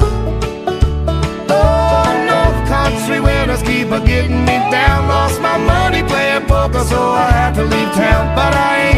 Oh, 1.49 2.05
North 2.27 2.67
Country 2.67 3.19
winters 3.21 3.61
keep 3.61 3.91
a 3.91 3.99
getting 4.05 4.41
me 4.41 4.57
down. 4.69 5.07
Lost 5.07 5.41
my 5.41 5.57
money 5.57 6.03
playing 6.03 6.45
poker, 6.45 6.83
so 6.83 6.99
I 6.99 7.29
had 7.31 7.53
to 7.55 7.63
leave 7.63 7.93
town. 7.93 8.35
But 8.35 8.53
I 8.53 8.71
ain't 8.87 8.94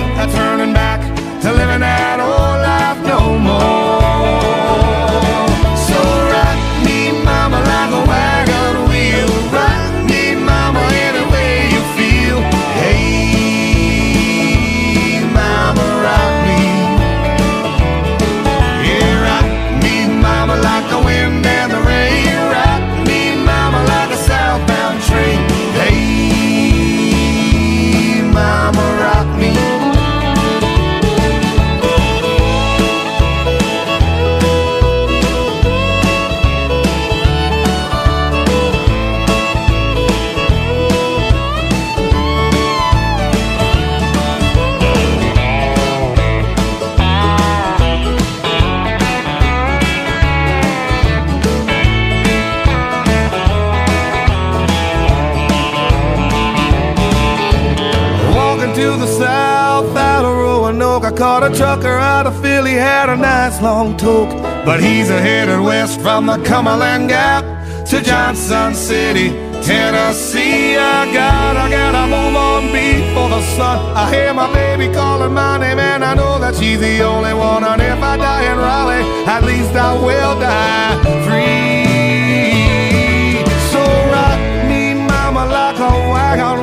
trucker 61.57 61.97
out 61.97 62.27
of 62.27 62.39
Philly, 62.39 62.73
had 62.73 63.09
a 63.09 63.17
nice 63.17 63.59
long 63.61 63.97
toke. 63.97 64.29
But 64.63 64.79
he's 64.79 65.09
a 65.09 65.19
headed 65.19 65.59
west 65.59 65.99
from 65.99 66.27
the 66.27 66.37
Cumberland 66.43 67.09
Gap 67.09 67.43
to 67.87 68.01
Johnson 68.01 68.75
City, 68.75 69.29
Tennessee. 69.65 70.77
I 70.77 71.11
gotta, 71.11 71.67
gotta 71.69 72.05
move 72.15 72.35
on 72.35 72.71
before 72.71 73.29
the 73.29 73.41
sun. 73.57 73.79
I 73.97 74.13
hear 74.13 74.33
my 74.35 74.53
baby 74.53 74.93
calling 74.93 75.33
my 75.33 75.57
name, 75.57 75.79
and 75.79 76.03
I 76.05 76.13
know 76.13 76.37
that 76.37 76.55
she's 76.55 76.79
the 76.79 77.01
only 77.01 77.33
one. 77.33 77.63
And 77.63 77.81
if 77.81 78.01
I 78.03 78.17
die 78.17 78.43
in 78.51 78.57
Raleigh, 78.57 79.25
at 79.25 79.43
least 79.43 79.73
I 79.73 79.93
will 79.93 80.39
die 80.39 80.95
free. 81.25 81.87
So 83.71 83.81
rock 84.13 84.39
me, 84.69 84.93
mama, 84.93 85.45
like 85.49 85.79
a 85.79 85.91
wagon 86.13 86.56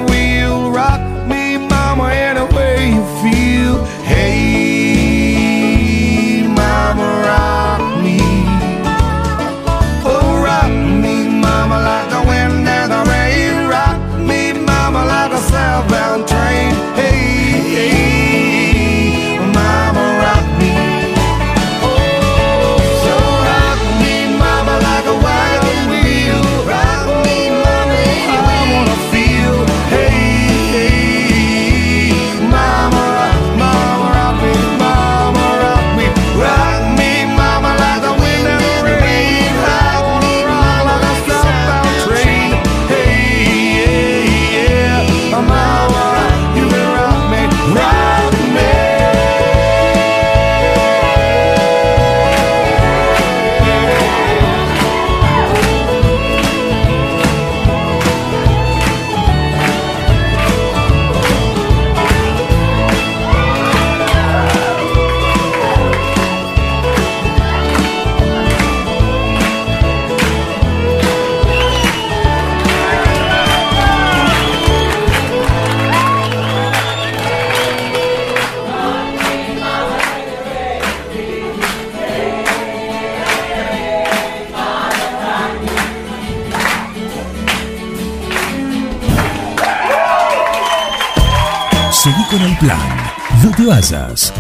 Vayas. 93.85 94.33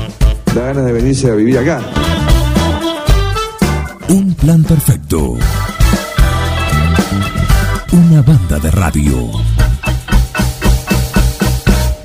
Da 0.54 0.62
ganas 0.62 0.86
de 0.86 0.92
venirse 0.92 1.30
a 1.30 1.34
vivir 1.34 1.58
acá. 1.58 1.78
Un 4.08 4.34
plan 4.34 4.64
perfecto. 4.64 5.34
Una 7.92 8.22
banda 8.22 8.58
de 8.58 8.70
radio. 8.70 9.30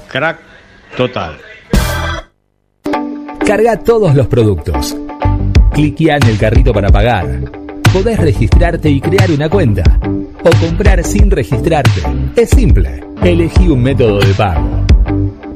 Crack 0.10 0.40
total. 0.98 1.38
Carga 3.46 3.80
todos 3.80 4.14
los 4.16 4.28
productos. 4.28 4.98
Cliquea 5.72 6.18
en 6.18 6.28
el 6.28 6.38
carrito 6.38 6.74
para 6.74 6.90
pagar. 6.90 7.40
Podés 7.94 8.20
registrarte 8.20 8.90
y 8.90 9.00
crear 9.00 9.32
una 9.32 9.50
cuenta. 9.50 9.84
O 10.44 10.50
comprar 10.60 11.06
sin 11.06 11.32
registrarte. 11.32 12.02
Es 12.36 12.50
simple. 12.50 13.02
Elegí 13.24 13.70
un 13.70 13.82
método 13.82 14.20
de 14.20 14.34
pago. 14.34 14.69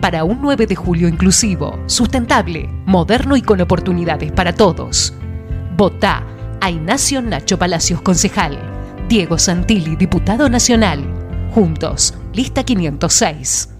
Para 0.00 0.24
un 0.24 0.40
9 0.40 0.66
de 0.66 0.74
julio 0.74 1.08
inclusivo, 1.08 1.78
sustentable, 1.84 2.68
moderno 2.86 3.36
y 3.36 3.42
con 3.42 3.60
oportunidades 3.60 4.32
para 4.32 4.54
todos. 4.54 5.12
Votá 5.76 6.24
a 6.60 6.70
Ignacio 6.70 7.20
Nacho 7.20 7.58
Palacios, 7.58 8.00
concejal. 8.00 8.58
Diego 9.08 9.38
Santilli, 9.38 9.96
diputado 9.96 10.48
nacional. 10.48 11.04
Juntos, 11.52 12.14
lista 12.32 12.64
506. 12.64 13.79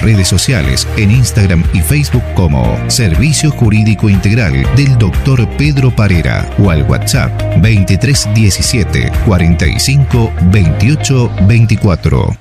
redes 0.00 0.28
sociales 0.28 0.86
en 0.96 1.10
Instagram 1.10 1.64
y 1.72 1.80
Facebook 1.80 2.22
como 2.34 2.78
Servicio 2.88 3.50
Jurídico 3.50 4.08
Integral 4.08 4.66
del 4.76 4.96
Dr. 4.98 5.48
Pedro 5.56 5.94
Parera 5.94 6.48
o 6.58 6.70
al 6.70 6.82
WhatsApp 6.84 7.30
2317 7.56 9.12
45 9.26 10.32
28 10.50 11.30
24. 11.46 12.36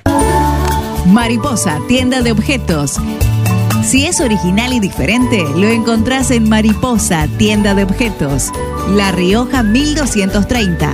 Mariposa, 1.08 1.80
tienda 1.88 2.22
de 2.22 2.32
objetos. 2.32 3.00
Si 3.84 4.06
es 4.06 4.22
original 4.22 4.74
y 4.74 4.80
diferente, 4.80 5.44
lo 5.56 5.68
encontrás 5.68 6.32
en 6.32 6.48
Mariposa, 6.48 7.28
tienda 7.38 7.74
de 7.74 7.84
objetos. 7.84 8.52
La 8.90 9.12
Rioja 9.12 9.64
1230. 9.64 10.94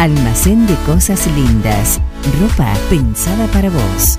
Almacén 0.00 0.66
de 0.66 0.74
Cosas 0.86 1.26
Lindas. 1.26 2.00
Ropa 2.40 2.72
pensada 2.88 3.46
para 3.48 3.68
vos. 3.68 4.18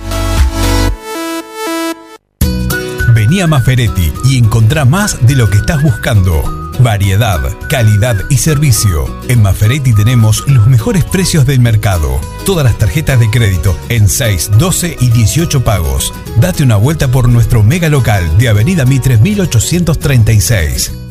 Vení 3.16 3.42
a 3.42 3.48
Maferetti 3.48 4.14
y 4.26 4.38
encontrá 4.38 4.86
más 4.86 5.26
de 5.26 5.36
lo 5.36 5.50
que 5.50 5.58
estás 5.58 5.82
buscando. 5.82 6.44
Variedad, 6.82 7.42
calidad 7.68 8.16
y 8.30 8.38
servicio. 8.38 9.08
En 9.28 9.42
Maferetti 9.42 9.94
tenemos 9.94 10.48
los 10.48 10.68
mejores 10.68 11.04
precios 11.04 11.48
del 11.48 11.62
mercado. 11.62 12.22
Todas 12.46 12.64
las 12.64 12.78
tarjetas 12.78 13.20
de 13.20 13.32
crédito 13.32 13.76
en 13.90 14.08
6, 14.08 14.52
12 14.60 14.98
y 15.00 15.10
18 15.10 15.64
pagos. 15.64 16.14
Date 16.40 16.62
una 16.62 16.76
vuelta 16.76 17.08
por 17.08 17.28
nuestro 17.28 17.64
mega 17.64 17.90
local 17.90 18.38
de 18.38 18.50
Avenida 18.50 18.86
Mitre 18.86 19.18
1836 19.18 21.01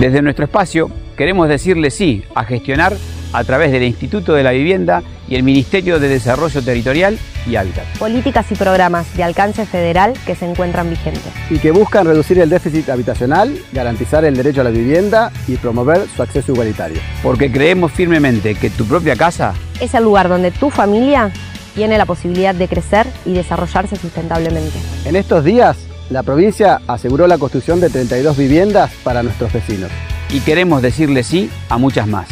Desde 0.00 0.22
nuestro 0.22 0.46
espacio 0.46 0.90
queremos 1.16 1.48
decirle 1.48 1.90
sí 1.90 2.24
a 2.34 2.44
gestionar 2.44 2.94
a 3.32 3.44
través 3.44 3.70
del 3.70 3.84
Instituto 3.84 4.34
de 4.34 4.42
la 4.42 4.50
Vivienda 4.50 5.02
y 5.28 5.36
el 5.36 5.44
Ministerio 5.44 6.00
de 6.00 6.08
Desarrollo 6.08 6.62
Territorial 6.62 7.16
y 7.46 7.54
Hábitat. 7.56 7.84
Políticas 7.98 8.50
y 8.50 8.56
programas 8.56 9.16
de 9.16 9.22
alcance 9.22 9.66
federal 9.66 10.14
que 10.26 10.34
se 10.34 10.50
encuentran 10.50 10.90
vigentes. 10.90 11.32
y 11.48 11.58
que 11.58 11.70
buscan 11.70 12.06
reducir 12.06 12.40
el 12.40 12.50
déficit 12.50 12.88
habitacional, 12.90 13.56
garantizar 13.72 14.24
el 14.24 14.36
derecho 14.36 14.62
a 14.62 14.64
la 14.64 14.70
vivienda 14.70 15.32
y 15.46 15.56
promover 15.56 16.06
su 16.14 16.22
acceso 16.22 16.52
igualitario. 16.52 17.00
Porque 17.22 17.50
creemos 17.50 17.92
firmemente 17.92 18.56
que 18.56 18.70
tu 18.70 18.84
propia 18.86 19.14
casa 19.16 19.54
Es 19.80 19.94
el 19.94 20.04
lugar 20.04 20.28
donde 20.28 20.50
tu 20.50 20.70
familia 20.70 21.30
tiene 21.74 21.98
la 21.98 22.06
posibilidad 22.06 22.54
de 22.54 22.66
crecer 22.68 23.06
y 23.24 23.32
desarrollarse 23.32 23.96
sustentablemente. 23.96 24.78
En 25.04 25.16
estos 25.16 25.44
días, 25.44 25.76
la 26.10 26.22
provincia 26.22 26.80
aseguró 26.86 27.26
la 27.26 27.38
construcción 27.38 27.80
de 27.80 27.90
32 27.90 28.36
viviendas 28.36 28.92
para 29.02 29.22
nuestros 29.22 29.52
vecinos. 29.52 29.90
y 30.30 30.40
queremos 30.40 30.82
decirle 30.82 31.22
sí 31.22 31.48
a 31.68 31.78
muchas 31.78 32.08
más. 32.08 32.26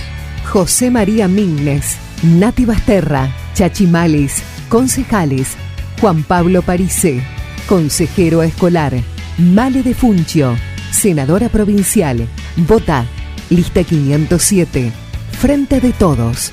José 0.50 0.90
María 0.90 1.28
Mingles, 1.28 1.96
Nati 2.22 2.64
Basterra, 2.64 3.30
Chachimalis, 3.54 4.42
concejales, 4.68 5.50
Juan 6.00 6.24
Pablo 6.24 6.62
Parise, 6.62 7.22
consejero 7.68 8.42
escolar, 8.42 8.92
Male 9.38 9.82
de 9.82 9.94
Funcio, 9.94 10.56
senadora 10.90 11.48
provincial, 11.48 12.26
Vota, 12.56 13.04
lista 13.50 13.84
507, 13.84 14.90
Frente 15.38 15.80
de 15.80 15.92
Todos. 15.92 16.52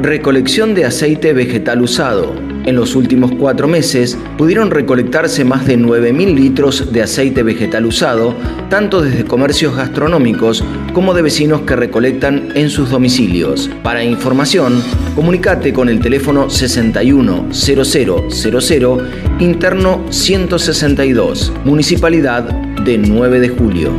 Recolección 0.00 0.74
de 0.74 0.84
aceite 0.84 1.32
vegetal 1.32 1.82
usado. 1.82 2.32
En 2.64 2.76
los 2.76 2.94
últimos 2.94 3.32
cuatro 3.32 3.66
meses 3.66 4.16
pudieron 4.36 4.70
recolectarse 4.70 5.44
más 5.44 5.66
de 5.66 5.76
9.000 5.76 6.36
litros 6.36 6.92
de 6.92 7.02
aceite 7.02 7.42
vegetal 7.42 7.84
usado, 7.84 8.36
tanto 8.70 9.02
desde 9.02 9.24
comercios 9.24 9.74
gastronómicos 9.74 10.62
como 10.92 11.14
de 11.14 11.22
vecinos 11.22 11.62
que 11.62 11.74
recolectan 11.74 12.50
en 12.54 12.70
sus 12.70 12.90
domicilios. 12.90 13.68
Para 13.82 14.04
información, 14.04 14.84
comunicate 15.16 15.72
con 15.72 15.88
el 15.88 15.98
teléfono 15.98 16.48
610000 16.48 19.00
interno 19.40 20.04
162, 20.10 21.52
Municipalidad 21.64 22.44
de 22.44 22.98
9 22.98 23.40
de 23.40 23.48
Julio. 23.48 23.90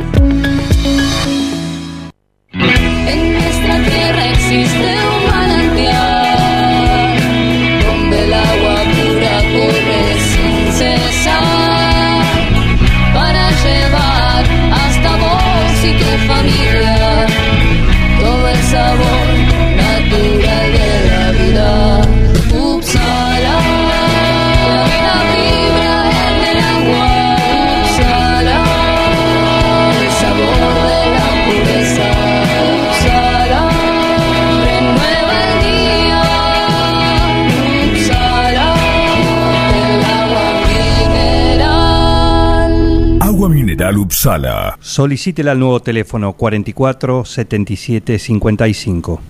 Upsala. 44.20 44.76
Solicítela 44.82 45.52
al 45.52 45.58
nuevo 45.58 45.80
teléfono 45.80 46.34
44 46.34 47.24
77 47.24 48.18
55. 48.18 49.22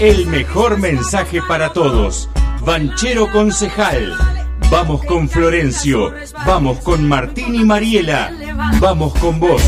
El 0.00 0.26
mejor 0.28 0.78
mensaje 0.78 1.42
para 1.46 1.70
todos. 1.70 2.30
Banchero 2.64 3.30
Concejal. 3.30 4.14
Vamos 4.70 5.04
con 5.04 5.28
Florencio. 5.28 6.10
Vamos 6.46 6.78
con 6.78 7.06
Martín 7.06 7.54
y 7.54 7.64
Mariela. 7.64 8.32
Vamos 8.80 9.12
con 9.16 9.38
vos. 9.38 9.62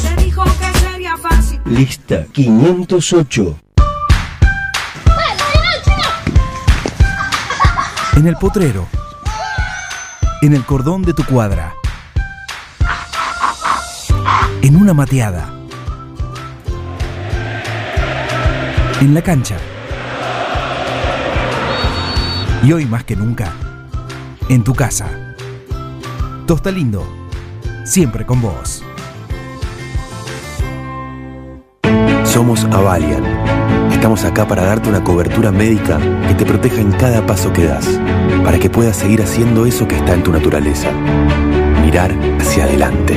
Lista 1.67 2.25
508. 2.33 3.59
En 8.17 8.27
el 8.27 8.37
potrero. 8.37 8.87
En 10.41 10.55
el 10.55 10.65
cordón 10.65 11.03
de 11.03 11.13
tu 11.13 11.25
cuadra. 11.25 11.75
En 14.67 14.75
una 14.75 14.93
mateada. 14.93 15.49
En 19.01 19.15
la 19.15 19.23
cancha. 19.23 19.57
Y 22.65 22.73
hoy 22.73 22.85
más 22.85 23.05
que 23.05 23.15
nunca, 23.15 23.53
en 24.49 24.65
tu 24.65 24.75
casa. 24.75 25.37
Tosta 26.49 26.73
Lindo, 26.73 27.07
siempre 27.85 28.27
con 28.27 28.41
vos. 28.41 28.83
Somos 32.25 32.65
Avalian. 32.65 33.25
Estamos 33.93 34.25
acá 34.25 34.49
para 34.49 34.65
darte 34.65 34.89
una 34.89 35.05
cobertura 35.05 35.53
médica 35.53 36.01
que 36.27 36.35
te 36.35 36.45
proteja 36.45 36.81
en 36.81 36.91
cada 36.91 37.25
paso 37.25 37.53
que 37.53 37.67
das, 37.67 38.01
para 38.43 38.59
que 38.59 38.69
puedas 38.69 38.97
seguir 38.97 39.23
haciendo 39.23 39.65
eso 39.65 39.87
que 39.87 39.95
está 39.95 40.15
en 40.15 40.25
tu 40.25 40.33
naturaleza. 40.33 40.91
Mirar 41.85 42.13
hacia 42.41 42.65
adelante. 42.65 43.17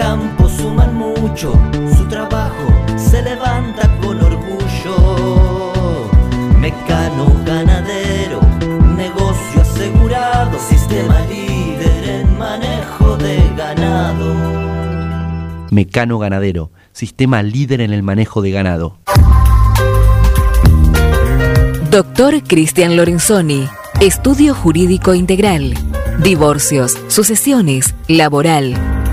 Los 0.00 0.08
campos 0.08 0.52
suman 0.52 0.94
mucho, 0.94 1.52
su 1.94 2.08
trabajo 2.08 2.72
se 2.96 3.22
levanta 3.22 3.86
con 4.00 4.18
orgullo. 4.18 5.72
Mecano 6.58 7.26
ganadero, 7.44 8.40
negocio 8.96 9.60
asegurado, 9.60 10.58
sistema 10.58 11.20
líder 11.26 12.08
en 12.08 12.38
manejo 12.38 13.18
de 13.18 13.42
ganado. 13.54 15.68
Mecano 15.70 16.18
Ganadero, 16.18 16.70
sistema 16.92 17.42
líder 17.42 17.82
en 17.82 17.92
el 17.92 18.02
manejo 18.02 18.40
de 18.40 18.52
ganado. 18.52 18.96
Doctor 21.90 22.42
Cristian 22.44 22.96
Lorenzoni, 22.96 23.68
Estudio 24.00 24.54
Jurídico 24.54 25.14
Integral, 25.14 25.74
Divorcios, 26.22 26.96
Sucesiones, 27.08 27.94
Laboral, 28.08 28.99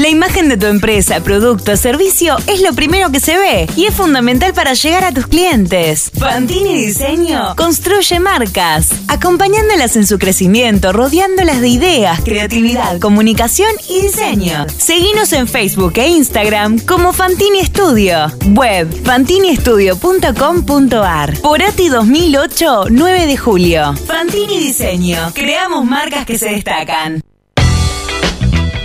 La 0.00 0.08
imagen 0.08 0.48
de 0.48 0.56
tu 0.56 0.64
empresa, 0.64 1.22
producto, 1.22 1.76
servicio 1.76 2.38
es 2.46 2.62
lo 2.62 2.72
primero 2.72 3.12
que 3.12 3.20
se 3.20 3.36
ve 3.36 3.68
y 3.76 3.84
es 3.84 3.94
fundamental 3.94 4.54
para 4.54 4.72
llegar 4.72 5.04
a 5.04 5.12
tus 5.12 5.26
clientes. 5.26 6.10
Fantini 6.18 6.86
Diseño 6.86 7.54
construye 7.54 8.18
marcas, 8.18 8.88
acompañándolas 9.08 9.96
en 9.96 10.06
su 10.06 10.18
crecimiento, 10.18 10.94
rodeándolas 10.94 11.60
de 11.60 11.68
ideas, 11.68 12.18
creatividad, 12.22 12.98
comunicación 12.98 13.68
y 13.90 14.00
diseño. 14.00 14.64
Seguinos 14.74 15.34
en 15.34 15.46
Facebook 15.46 15.92
e 15.96 16.08
Instagram 16.08 16.78
como 16.78 17.12
Fantini 17.12 17.62
Studio. 17.62 18.32
Web 18.54 18.88
fantiniestudio.com.ar. 19.04 21.38
Porati 21.42 21.90
2008, 21.90 22.84
9 22.88 23.26
de 23.26 23.36
julio. 23.36 23.94
Fantini 24.06 24.60
Diseño. 24.60 25.30
Creamos 25.34 25.84
marcas 25.84 26.24
que 26.24 26.38
se 26.38 26.48
destacan. 26.48 27.20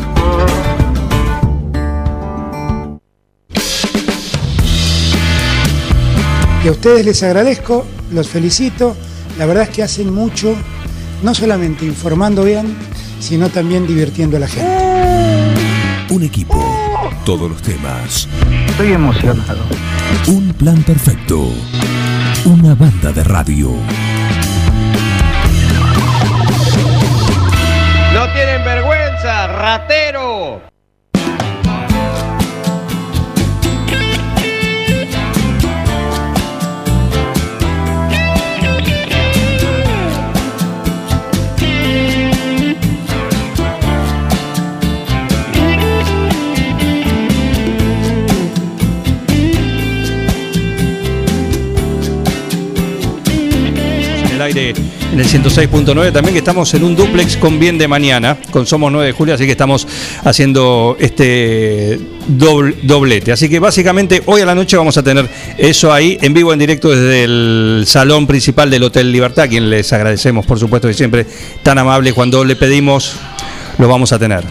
Y 6.64 6.68
a 6.70 6.72
ustedes 6.72 7.06
les 7.06 7.22
agradezco, 7.24 7.86
los 8.12 8.30
felicito. 8.30 8.96
La 9.38 9.46
verdad 9.46 9.64
es 9.64 9.70
que 9.70 9.84
hacen 9.84 10.14
mucho, 10.14 10.56
no 11.22 11.36
solamente 11.36 11.86
informando 11.86 12.46
bien, 12.46 12.74
sino 13.20 13.50
también 13.50 13.86
divirtiendo 13.86 14.38
a 14.38 14.40
la 14.40 14.48
gente. 14.48 14.72
Un 16.10 16.24
equipo, 16.24 16.64
todos 17.26 17.52
los 17.52 17.62
temas. 17.62 18.30
Estoy 18.70 18.94
emocionado. 18.94 19.66
Un 20.28 20.54
plan 20.54 20.82
perfecto. 20.84 21.50
Una 22.46 22.76
banda 22.76 23.14
de 23.14 23.24
radio. 23.24 23.70
¡No 28.14 28.28
tienen 28.34 28.66
vergüenza, 28.66 29.48
ratero! 29.48 30.73
Aire 54.44 54.74
en 55.12 55.20
el 55.20 55.26
106.9 55.28 56.12
también 56.12 56.34
que 56.34 56.40
estamos 56.40 56.74
en 56.74 56.84
un 56.84 56.96
duplex 56.96 57.38
con 57.38 57.60
bien 57.60 57.78
de 57.78 57.88
mañana 57.88 58.38
con 58.52 58.66
Somos 58.66 58.92
9 58.92 59.08
de 59.08 59.12
julio 59.14 59.34
así 59.36 59.46
que 59.46 59.52
estamos 59.52 59.88
haciendo 60.24 60.96
este 61.00 62.00
doble- 62.28 62.76
doblete. 62.84 63.32
Así 63.32 63.50
que 63.50 63.60
básicamente 63.60 64.22
hoy 64.26 64.42
a 64.42 64.46
la 64.46 64.56
noche 64.56 64.78
vamos 64.78 64.98
a 64.98 65.04
tener 65.04 65.28
eso 65.58 65.92
ahí 65.92 66.18
en 66.22 66.34
vivo 66.34 66.54
en 66.54 66.60
directo 66.60 66.90
desde 66.90 67.24
el 67.24 67.84
salón 67.88 68.28
principal 68.28 68.70
del 68.70 68.84
Hotel 68.84 69.12
Libertad 69.12 69.46
a 69.46 69.48
quien 69.48 69.70
les 69.70 69.92
agradecemos 69.94 70.46
por 70.46 70.60
supuesto 70.60 70.88
que 70.88 70.94
siempre 70.94 71.26
tan 71.64 71.78
amable. 71.78 72.14
Cuando 72.14 72.44
le 72.46 72.56
pedimos 72.56 73.16
lo 73.78 73.88
vamos 73.88 74.14
a 74.14 74.20
tener 74.20 74.44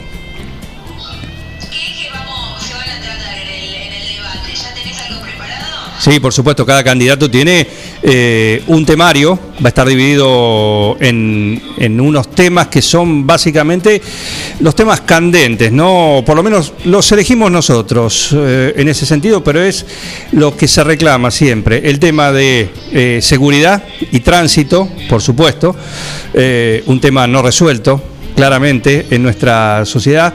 Sí, 6.03 6.19
por 6.19 6.33
supuesto, 6.33 6.67
cada 6.67 6.83
candidato 6.83 7.31
tiene 7.31 7.65
eh, 8.03 8.61
un 8.67 8.85
temario, 8.85 9.39
va 9.65 9.67
a 9.67 9.69
estar 9.69 9.87
dividido 9.87 10.97
en, 10.99 11.63
en 11.79 12.01
unos 12.01 12.29
temas 12.33 12.67
que 12.67 12.83
son 12.83 13.25
básicamente 13.25 14.03
los 14.59 14.75
temas 14.75 15.03
candentes, 15.03 15.71
¿no? 15.71 16.25
Por 16.27 16.35
lo 16.35 16.43
menos 16.43 16.73
los 16.87 17.13
elegimos 17.13 17.53
nosotros 17.53 18.31
eh, 18.33 18.73
en 18.75 18.89
ese 18.89 19.07
sentido, 19.07 19.45
pero 19.45 19.63
es 19.63 19.87
lo 20.33 20.57
que 20.57 20.67
se 20.67 20.83
reclama 20.83 21.31
siempre. 21.31 21.89
El 21.89 22.01
tema 22.01 22.33
de 22.33 22.69
eh, 22.91 23.21
seguridad 23.23 23.85
y 24.11 24.19
tránsito, 24.19 24.89
por 25.09 25.23
supuesto, 25.23 25.77
un 26.87 27.01
tema 27.01 27.29
no 27.29 27.43
resuelto, 27.43 28.03
claramente, 28.35 29.07
en 29.09 29.23
nuestra 29.23 29.85
sociedad. 29.85 30.35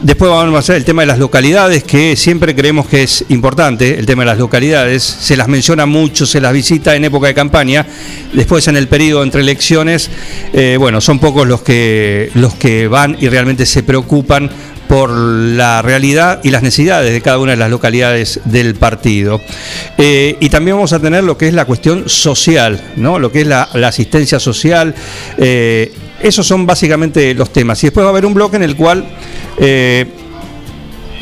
Después 0.00 0.30
vamos 0.30 0.54
a 0.54 0.58
hacer 0.60 0.76
el 0.76 0.84
tema 0.84 1.02
de 1.02 1.06
las 1.06 1.18
localidades, 1.18 1.82
que 1.82 2.14
siempre 2.14 2.54
creemos 2.54 2.86
que 2.86 3.02
es 3.02 3.24
importante, 3.30 3.98
el 3.98 4.06
tema 4.06 4.22
de 4.22 4.26
las 4.26 4.38
localidades. 4.38 5.02
Se 5.02 5.36
las 5.36 5.48
menciona 5.48 5.86
mucho, 5.86 6.24
se 6.24 6.40
las 6.40 6.52
visita 6.52 6.94
en 6.94 7.04
época 7.04 7.26
de 7.26 7.34
campaña. 7.34 7.84
Después 8.32 8.68
en 8.68 8.76
el 8.76 8.86
periodo 8.86 9.24
entre 9.24 9.40
elecciones, 9.40 10.08
eh, 10.52 10.76
bueno, 10.78 11.00
son 11.00 11.18
pocos 11.18 11.48
los 11.48 11.62
que, 11.62 12.30
los 12.34 12.54
que 12.54 12.86
van 12.86 13.16
y 13.18 13.28
realmente 13.28 13.66
se 13.66 13.82
preocupan 13.82 14.48
por 14.86 15.10
la 15.10 15.82
realidad 15.82 16.40
y 16.44 16.50
las 16.50 16.62
necesidades 16.62 17.12
de 17.12 17.20
cada 17.20 17.38
una 17.38 17.50
de 17.52 17.58
las 17.58 17.70
localidades 17.70 18.38
del 18.44 18.76
partido. 18.76 19.40
Eh, 19.98 20.36
y 20.38 20.48
también 20.48 20.76
vamos 20.76 20.92
a 20.92 21.00
tener 21.00 21.24
lo 21.24 21.36
que 21.36 21.48
es 21.48 21.54
la 21.54 21.64
cuestión 21.64 22.08
social, 22.08 22.80
¿no? 22.94 23.18
lo 23.18 23.32
que 23.32 23.40
es 23.40 23.48
la, 23.48 23.68
la 23.74 23.88
asistencia 23.88 24.38
social. 24.38 24.94
eh, 25.38 25.92
esos 26.20 26.46
son 26.46 26.66
básicamente 26.66 27.32
los 27.34 27.52
temas. 27.52 27.82
Y 27.82 27.86
después 27.86 28.04
va 28.04 28.08
a 28.08 28.10
haber 28.10 28.26
un 28.26 28.34
bloque 28.34 28.56
en 28.56 28.62
el 28.62 28.76
cual 28.76 29.04
eh, 29.60 30.06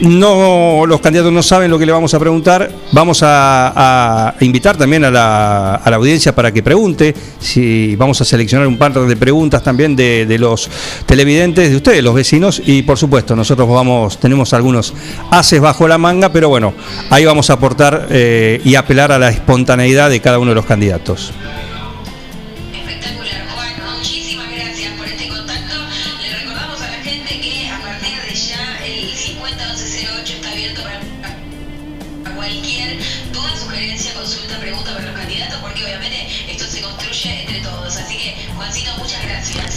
no 0.01 0.85
los 0.87 1.01
candidatos 1.01 1.33
no 1.33 1.43
saben 1.43 1.71
lo 1.71 1.79
que 1.79 1.87
le 1.87 1.93
vamos 1.93 2.13
a 2.13 2.19
preguntar. 2.19 2.71
Vamos 2.93 3.21
a, 3.23 4.35
invitar 4.41 4.77
también 4.77 5.05
a 5.05 5.11
la, 5.11 5.75
audiencia 5.77 6.35
para 6.35 6.53
que 6.53 6.63
pregunte. 6.63 7.15
Si 7.39 7.97
vamos 7.97 8.21
a 8.21 8.25
seleccionar 8.25 8.67
un 8.67 8.77
par 8.77 8.93
de 8.93 9.17
preguntas 9.17 9.63
también 9.63 9.97
de, 9.97 10.27
de 10.27 10.39
los 10.39 10.69
televidentes, 11.07 11.71
de 11.71 11.77
ustedes, 11.77 12.05
los 12.05 12.15
vecinos. 12.15 12.61
Y 12.65 12.83
por 12.83 12.99
supuesto, 12.99 13.35
nosotros 13.35 13.69
vamos, 13.69 14.19
tenemos 14.19 14.53
algunos 14.53 14.93
haces 15.31 15.61
bajo 15.61 15.89
la 15.89 15.99
manga, 15.99 16.31
pero 16.31 16.49
bueno, 16.49 16.75
ahí 17.11 17.25
vamos 17.25 17.49
a 17.51 17.55
aportar 17.55 18.09
eh, 18.11 18.61
y 18.65 18.75
apelar 18.75 19.13
a 19.13 19.19
la 19.19 19.31
espontaneidad 19.31 20.11
de 20.11 20.21
cada 20.21 20.39
uno 20.39 20.51
de 20.51 20.57
los 20.57 20.67
candidatos. 20.67 21.33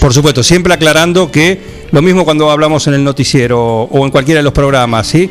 Por 0.10 0.16
supuesto, 0.16 0.42
siempre 0.42 0.74
aclarando 0.74 1.32
que 1.32 1.62
lo 1.92 2.02
mismo 2.02 2.26
cuando 2.26 2.50
hablamos 2.50 2.88
en 2.88 2.96
el 2.96 3.04
noticiero 3.04 3.84
o 3.84 4.04
en 4.04 4.10
cualquiera 4.10 4.40
de 4.40 4.44
los 4.44 4.54
programas, 4.54 5.06
¿sí? 5.06 5.30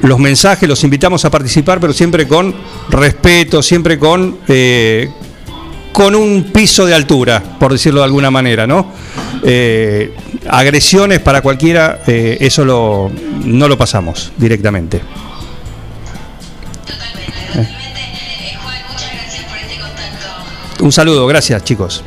Los 0.00 0.18
mensajes 0.18 0.68
los 0.68 0.82
invitamos 0.82 1.24
a 1.24 1.30
participar, 1.30 1.78
pero 1.78 1.92
siempre 1.92 2.26
con 2.26 2.52
respeto, 2.88 3.62
siempre 3.62 3.96
con, 3.96 4.38
eh, 4.48 5.08
con 5.92 6.16
un 6.16 6.50
piso 6.52 6.84
de 6.84 6.94
altura, 6.94 7.40
por 7.60 7.70
decirlo 7.70 8.00
de 8.00 8.06
alguna 8.06 8.28
manera, 8.28 8.66
¿no? 8.66 8.90
Eh, 9.44 10.12
agresiones 10.48 11.20
para 11.20 11.40
cualquiera, 11.40 12.00
eh, 12.08 12.38
eso 12.40 12.64
lo, 12.64 13.12
no 13.44 13.68
lo 13.68 13.78
pasamos 13.78 14.32
directamente. 14.36 15.00
Un 20.80 20.90
saludo, 20.90 21.24
gracias 21.28 21.62
chicos. 21.62 22.02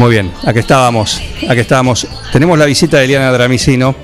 Muy 0.00 0.12
bien, 0.12 0.32
aquí 0.46 0.60
estábamos, 0.60 1.20
aquí 1.46 1.60
estábamos. 1.60 2.06
Tenemos 2.32 2.58
la 2.58 2.64
visita 2.64 2.96
de 2.96 3.04
Eliana 3.04 3.30
Dramicino 3.32 3.94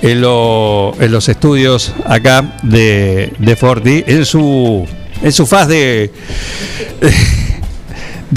en, 0.00 0.20
lo- 0.20 0.94
en 1.00 1.10
los 1.10 1.28
estudios 1.28 1.92
acá 2.06 2.56
de, 2.62 3.32
de 3.36 3.56
Forti, 3.56 4.04
en 4.06 4.24
su, 4.26 4.86
en 5.20 5.32
su 5.32 5.44
faz. 5.44 5.66
¿De 5.66 6.12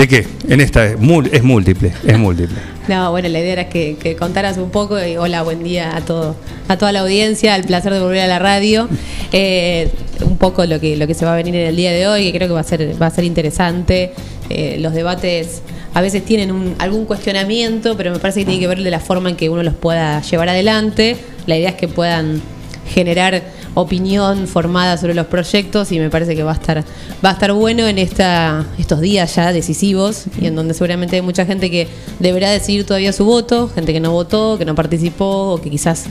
qué? 0.07 0.25
En 0.47 0.61
esta 0.61 0.85
es, 0.85 0.95
es 1.31 1.43
múltiple, 1.43 1.93
es 2.05 2.17
múltiple. 2.19 2.57
No, 2.87 3.11
bueno, 3.11 3.27
la 3.29 3.39
idea 3.39 3.53
era 3.53 3.69
que, 3.69 3.97
que 4.01 4.15
contaras 4.15 4.57
un 4.57 4.69
poco 4.69 5.03
y 5.03 5.17
hola, 5.17 5.41
buen 5.43 5.61
día 5.63 5.95
a 5.95 6.01
todo, 6.01 6.35
a 6.69 6.77
toda 6.77 6.91
la 6.93 7.01
audiencia, 7.01 7.55
el 7.55 7.63
placer 7.65 7.93
de 7.93 7.99
volver 7.99 8.21
a 8.21 8.27
la 8.27 8.39
radio. 8.39 8.87
Eh, 9.33 9.89
un 10.21 10.37
poco 10.37 10.65
lo 10.65 10.79
que, 10.79 10.95
lo 10.95 11.05
que 11.05 11.13
se 11.13 11.25
va 11.25 11.33
a 11.33 11.35
venir 11.35 11.55
en 11.55 11.67
el 11.67 11.75
día 11.75 11.91
de 11.91 12.07
hoy, 12.07 12.31
que 12.31 12.37
creo 12.37 12.47
que 12.47 12.53
va 12.53 12.61
a 12.61 12.63
ser, 12.63 13.01
va 13.01 13.07
a 13.07 13.11
ser 13.11 13.23
interesante. 13.25 14.11
Eh, 14.49 14.77
los 14.79 14.93
debates 14.93 15.61
a 15.93 16.01
veces 16.01 16.23
tienen 16.23 16.51
un- 16.51 16.75
algún 16.79 17.05
cuestionamiento, 17.05 17.97
pero 17.97 18.11
me 18.11 18.19
parece 18.19 18.39
que 18.41 18.45
tiene 18.45 18.59
que 18.61 18.67
ver 18.67 18.81
de 18.81 18.91
la 18.91 18.99
forma 19.01 19.29
en 19.29 19.35
que 19.35 19.49
uno 19.49 19.63
los 19.63 19.73
pueda 19.73 20.21
llevar 20.21 20.47
adelante. 20.49 21.17
La 21.45 21.57
idea 21.57 21.69
es 21.69 21.75
que 21.75 21.87
puedan 21.89 22.41
generar 22.87 23.43
opinión 23.73 24.47
formada 24.47 24.97
sobre 24.97 25.13
los 25.13 25.27
proyectos 25.27 25.91
y 25.91 25.99
me 25.99 26.09
parece 26.09 26.35
que 26.35 26.43
va 26.43 26.51
a 26.51 26.55
estar 26.55 26.83
va 27.23 27.29
a 27.29 27.33
estar 27.33 27.51
bueno 27.53 27.87
en 27.87 27.97
esta 27.99 28.65
estos 28.77 29.01
días 29.01 29.35
ya 29.35 29.51
decisivos 29.53 30.25
y 30.41 30.47
en 30.47 30.55
donde 30.55 30.73
seguramente 30.73 31.15
hay 31.15 31.21
mucha 31.21 31.45
gente 31.45 31.69
que 31.69 31.87
deberá 32.19 32.49
decidir 32.49 32.85
todavía 32.85 33.13
su 33.13 33.25
voto, 33.25 33.69
gente 33.69 33.93
que 33.93 33.99
no 33.99 34.11
votó, 34.11 34.57
que 34.57 34.65
no 34.65 34.73
participó 34.75 35.53
o 35.53 35.61
que 35.61 35.69
quizás 35.69 36.05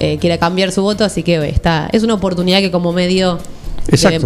eh, 0.00 0.18
quiera 0.20 0.38
cambiar 0.38 0.72
su 0.72 0.82
voto, 0.82 1.04
así 1.04 1.22
que 1.22 1.48
está 1.48 1.88
es 1.92 2.02
una 2.02 2.14
oportunidad 2.14 2.60
que 2.60 2.70
como 2.70 2.92
medio 2.92 3.38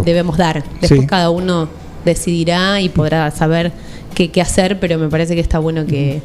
debemos 0.04 0.36
dar. 0.36 0.64
Después 0.80 1.00
Sí. 1.00 1.06
cada 1.06 1.30
uno 1.30 1.68
decidirá 2.04 2.80
y 2.80 2.88
podrá 2.88 3.30
saber 3.30 3.72
qué, 4.14 4.30
qué 4.30 4.40
hacer, 4.40 4.80
pero 4.80 4.98
me 4.98 5.08
parece 5.08 5.34
que 5.34 5.40
está 5.40 5.58
bueno 5.58 5.84
que, 5.84 6.22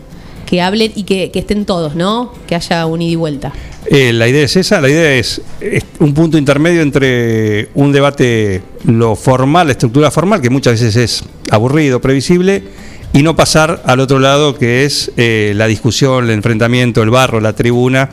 que 0.54 0.62
hablen 0.62 0.92
y 0.94 1.02
que, 1.02 1.32
estén 1.34 1.66
todos, 1.66 1.96
¿no? 1.96 2.32
Que 2.46 2.54
haya 2.54 2.86
un 2.86 3.02
ida 3.02 3.12
y 3.14 3.16
vuelta. 3.16 3.52
Eh, 3.88 4.14
la 4.14 4.28
idea 4.28 4.44
es 4.44 4.56
esa, 4.56 4.80
la 4.82 4.88
idea 4.88 5.16
es, 5.16 5.42
es 5.60 5.84
un 5.98 6.14
punto 6.14 6.38
intermedio 6.38 6.84
entre 6.84 7.70
un 7.74 7.92
debate, 7.92 8.62
lo 8.86 9.16
formal, 9.16 9.66
la 9.66 9.72
estructura 9.72 10.12
formal, 10.12 10.42
que 10.42 10.52
muchas 10.52 10.74
veces 10.74 10.96
es 10.96 11.24
aburrido, 11.50 12.00
previsible, 12.02 12.66
y 13.14 13.24
no 13.24 13.36
pasar 13.36 13.82
al 13.88 14.00
otro 14.00 14.20
lado, 14.20 14.56
que 14.56 14.86
es 14.86 15.12
eh, 15.18 15.54
la 15.56 15.66
discusión, 15.66 16.26
el 16.26 16.30
enfrentamiento, 16.30 17.02
el 17.02 17.10
barro, 17.10 17.42
la 17.42 17.54
tribuna, 17.54 18.12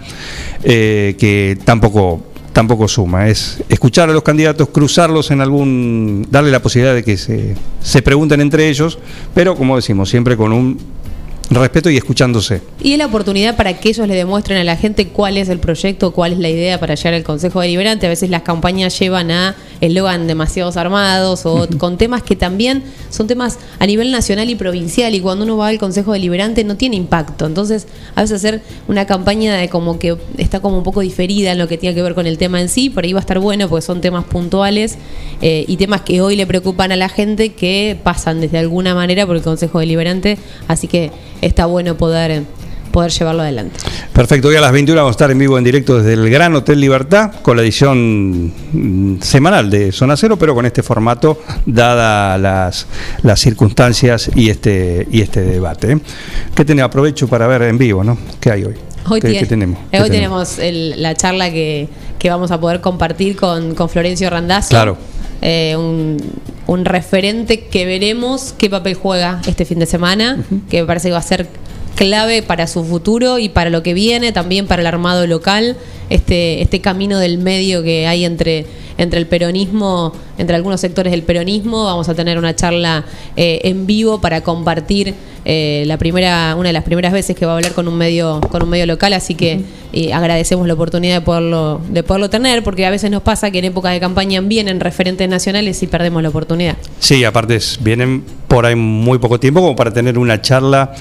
eh, 0.62 1.16
que 1.18 1.58
tampoco 1.62 2.22
tampoco 2.54 2.88
suma, 2.88 3.28
es 3.28 3.62
escuchar 3.68 4.08
a 4.08 4.12
los 4.12 4.22
candidatos, 4.22 4.70
cruzarlos 4.70 5.30
en 5.30 5.40
algún, 5.40 6.26
darle 6.30 6.50
la 6.50 6.60
posibilidad 6.60 6.94
de 6.94 7.04
que 7.04 7.16
se, 7.16 7.54
se 7.80 8.02
pregunten 8.02 8.40
entre 8.40 8.68
ellos, 8.68 8.98
pero 9.34 9.54
como 9.54 9.76
decimos, 9.76 10.08
siempre 10.08 10.36
con 10.36 10.52
un 10.52 10.78
respeto 11.58 11.90
y 11.90 11.96
escuchándose. 11.96 12.62
Y 12.80 12.92
es 12.92 12.98
la 12.98 13.06
oportunidad 13.06 13.56
para 13.56 13.78
que 13.78 13.88
ellos 13.88 14.06
le 14.06 14.14
demuestren 14.14 14.58
a 14.58 14.64
la 14.64 14.76
gente 14.76 15.08
cuál 15.08 15.36
es 15.36 15.48
el 15.48 15.58
proyecto, 15.58 16.12
cuál 16.12 16.32
es 16.32 16.38
la 16.38 16.48
idea 16.48 16.78
para 16.78 16.94
llegar 16.94 17.14
al 17.14 17.24
Consejo 17.24 17.60
Deliberante. 17.60 18.06
A 18.06 18.08
veces 18.08 18.30
las 18.30 18.42
campañas 18.42 18.98
llevan 18.98 19.30
a 19.30 19.56
eslogan 19.80 20.26
demasiados 20.26 20.76
armados 20.76 21.46
o 21.46 21.66
con 21.78 21.96
temas 21.98 22.22
que 22.22 22.36
también 22.36 22.82
son 23.08 23.26
temas 23.26 23.58
a 23.78 23.86
nivel 23.86 24.12
nacional 24.12 24.50
y 24.50 24.54
provincial 24.54 25.14
y 25.14 25.20
cuando 25.20 25.44
uno 25.44 25.56
va 25.56 25.68
al 25.68 25.78
Consejo 25.78 26.12
Deliberante 26.12 26.62
no 26.64 26.76
tiene 26.76 26.96
impacto. 26.96 27.46
Entonces, 27.46 27.86
a 28.14 28.22
veces 28.22 28.36
hacer 28.36 28.62
una 28.88 29.06
campaña 29.06 29.56
de 29.56 29.68
como 29.68 29.98
que 29.98 30.16
está 30.36 30.60
como 30.60 30.78
un 30.78 30.84
poco 30.84 31.00
diferida 31.00 31.52
en 31.52 31.58
lo 31.58 31.66
que 31.66 31.78
tiene 31.78 31.94
que 31.94 32.02
ver 32.02 32.14
con 32.14 32.26
el 32.26 32.38
tema 32.38 32.60
en 32.60 32.68
sí, 32.68 32.90
por 32.90 33.04
ahí 33.04 33.12
va 33.12 33.20
a 33.20 33.22
estar 33.22 33.38
bueno 33.38 33.68
porque 33.68 33.82
son 33.82 34.00
temas 34.00 34.24
puntuales 34.24 34.98
eh, 35.42 35.64
y 35.66 35.76
temas 35.76 36.02
que 36.02 36.20
hoy 36.20 36.36
le 36.36 36.46
preocupan 36.46 36.92
a 36.92 36.96
la 36.96 37.08
gente 37.08 37.54
que 37.54 37.98
pasan 38.02 38.40
desde 38.40 38.58
alguna 38.58 38.94
manera 38.94 39.26
por 39.26 39.36
el 39.36 39.42
Consejo 39.42 39.80
Deliberante, 39.80 40.38
así 40.68 40.86
que 40.86 41.10
está 41.40 41.66
bueno 41.66 41.96
poder, 41.96 42.42
poder 42.92 43.10
llevarlo 43.10 43.42
adelante. 43.42 43.78
Perfecto, 44.12 44.48
hoy 44.48 44.56
a 44.56 44.60
las 44.60 44.72
21 44.72 45.00
vamos 45.00 45.12
a 45.12 45.16
estar 45.16 45.30
en 45.30 45.38
vivo 45.38 45.56
en 45.56 45.64
directo 45.64 45.98
desde 45.98 46.14
el 46.14 46.28
Gran 46.30 46.54
Hotel 46.54 46.80
Libertad 46.80 47.32
con 47.42 47.56
la 47.56 47.62
edición 47.62 48.52
mm, 48.72 49.20
semanal 49.22 49.70
de 49.70 49.92
Zona 49.92 50.16
Cero, 50.16 50.36
pero 50.36 50.54
con 50.54 50.66
este 50.66 50.82
formato, 50.82 51.40
dadas 51.66 52.40
las, 52.40 52.86
las 53.22 53.40
circunstancias 53.40 54.30
y 54.34 54.50
este, 54.50 55.06
y 55.10 55.20
este 55.22 55.42
debate. 55.42 55.92
¿eh? 55.92 55.98
¿Qué 56.54 56.64
tenemos? 56.64 56.88
Aprovecho 56.88 57.28
para 57.28 57.46
ver 57.46 57.62
en 57.62 57.78
vivo, 57.78 58.02
¿no? 58.04 58.18
¿Qué 58.40 58.50
hay 58.50 58.64
hoy? 58.64 58.74
Hoy, 59.08 59.20
¿Qué, 59.20 59.46
tenemos? 59.46 59.78
¿Qué 59.90 60.00
hoy 60.00 60.10
tenemos 60.10 60.58
el- 60.58 61.00
la 61.02 61.14
charla 61.14 61.50
que, 61.50 61.88
que 62.18 62.28
vamos 62.28 62.50
a 62.50 62.60
poder 62.60 62.80
compartir 62.80 63.34
con, 63.36 63.74
con 63.74 63.88
Florencio 63.88 64.28
Randazzo. 64.28 64.68
Claro. 64.68 64.96
Eh, 65.40 65.74
un, 65.76 66.18
un 66.70 66.84
referente 66.84 67.62
que 67.62 67.84
veremos 67.84 68.54
qué 68.56 68.70
papel 68.70 68.94
juega 68.94 69.42
este 69.48 69.64
fin 69.64 69.80
de 69.80 69.86
semana, 69.86 70.38
que 70.70 70.82
me 70.82 70.86
parece 70.86 71.08
que 71.08 71.12
va 71.12 71.18
a 71.18 71.22
ser 71.22 71.48
clave 71.96 72.42
para 72.42 72.68
su 72.68 72.84
futuro 72.84 73.40
y 73.40 73.48
para 73.48 73.70
lo 73.70 73.82
que 73.82 73.92
viene, 73.92 74.30
también 74.30 74.68
para 74.68 74.80
el 74.80 74.86
armado 74.86 75.26
local, 75.26 75.76
este, 76.10 76.62
este 76.62 76.80
camino 76.80 77.18
del 77.18 77.38
medio 77.38 77.82
que 77.82 78.06
hay 78.06 78.24
entre, 78.24 78.66
entre 79.00 79.18
el 79.18 79.26
peronismo, 79.26 80.12
entre 80.38 80.54
algunos 80.56 80.80
sectores 80.80 81.10
del 81.10 81.22
peronismo. 81.22 81.84
Vamos 81.84 82.08
a 82.08 82.14
tener 82.14 82.38
una 82.38 82.54
charla 82.54 83.04
eh, 83.36 83.60
en 83.64 83.86
vivo 83.86 84.20
para 84.20 84.42
compartir 84.42 85.14
eh, 85.44 85.84
la 85.86 85.96
primera, 85.96 86.54
una 86.56 86.68
de 86.68 86.72
las 86.74 86.84
primeras 86.84 87.12
veces 87.12 87.34
que 87.34 87.46
va 87.46 87.52
a 87.52 87.56
hablar 87.56 87.72
con 87.72 87.88
un 87.88 87.96
medio, 87.96 88.40
con 88.50 88.62
un 88.62 88.68
medio 88.68 88.84
local, 88.86 89.14
así 89.14 89.34
que 89.34 89.60
eh, 89.94 90.12
agradecemos 90.12 90.66
la 90.68 90.74
oportunidad 90.74 91.14
de 91.16 91.20
poderlo, 91.22 91.80
de 91.88 92.02
poderlo 92.02 92.28
tener, 92.28 92.62
porque 92.62 92.84
a 92.84 92.90
veces 92.90 93.10
nos 93.10 93.22
pasa 93.22 93.50
que 93.50 93.58
en 93.60 93.64
época 93.64 93.88
de 93.88 94.00
campaña 94.00 94.40
vienen 94.42 94.80
referentes 94.80 95.26
nacionales 95.28 95.82
y 95.82 95.86
perdemos 95.86 96.22
la 96.22 96.28
oportunidad. 96.28 96.76
Sí, 96.98 97.24
aparte 97.24 97.56
es- 97.56 97.78
vienen 97.82 98.22
por 98.48 98.66
ahí 98.66 98.74
muy 98.76 99.18
poco 99.18 99.40
tiempo 99.40 99.60
como 99.62 99.74
para 99.74 99.90
tener 99.92 100.18
una 100.18 100.42
charla 100.42 100.92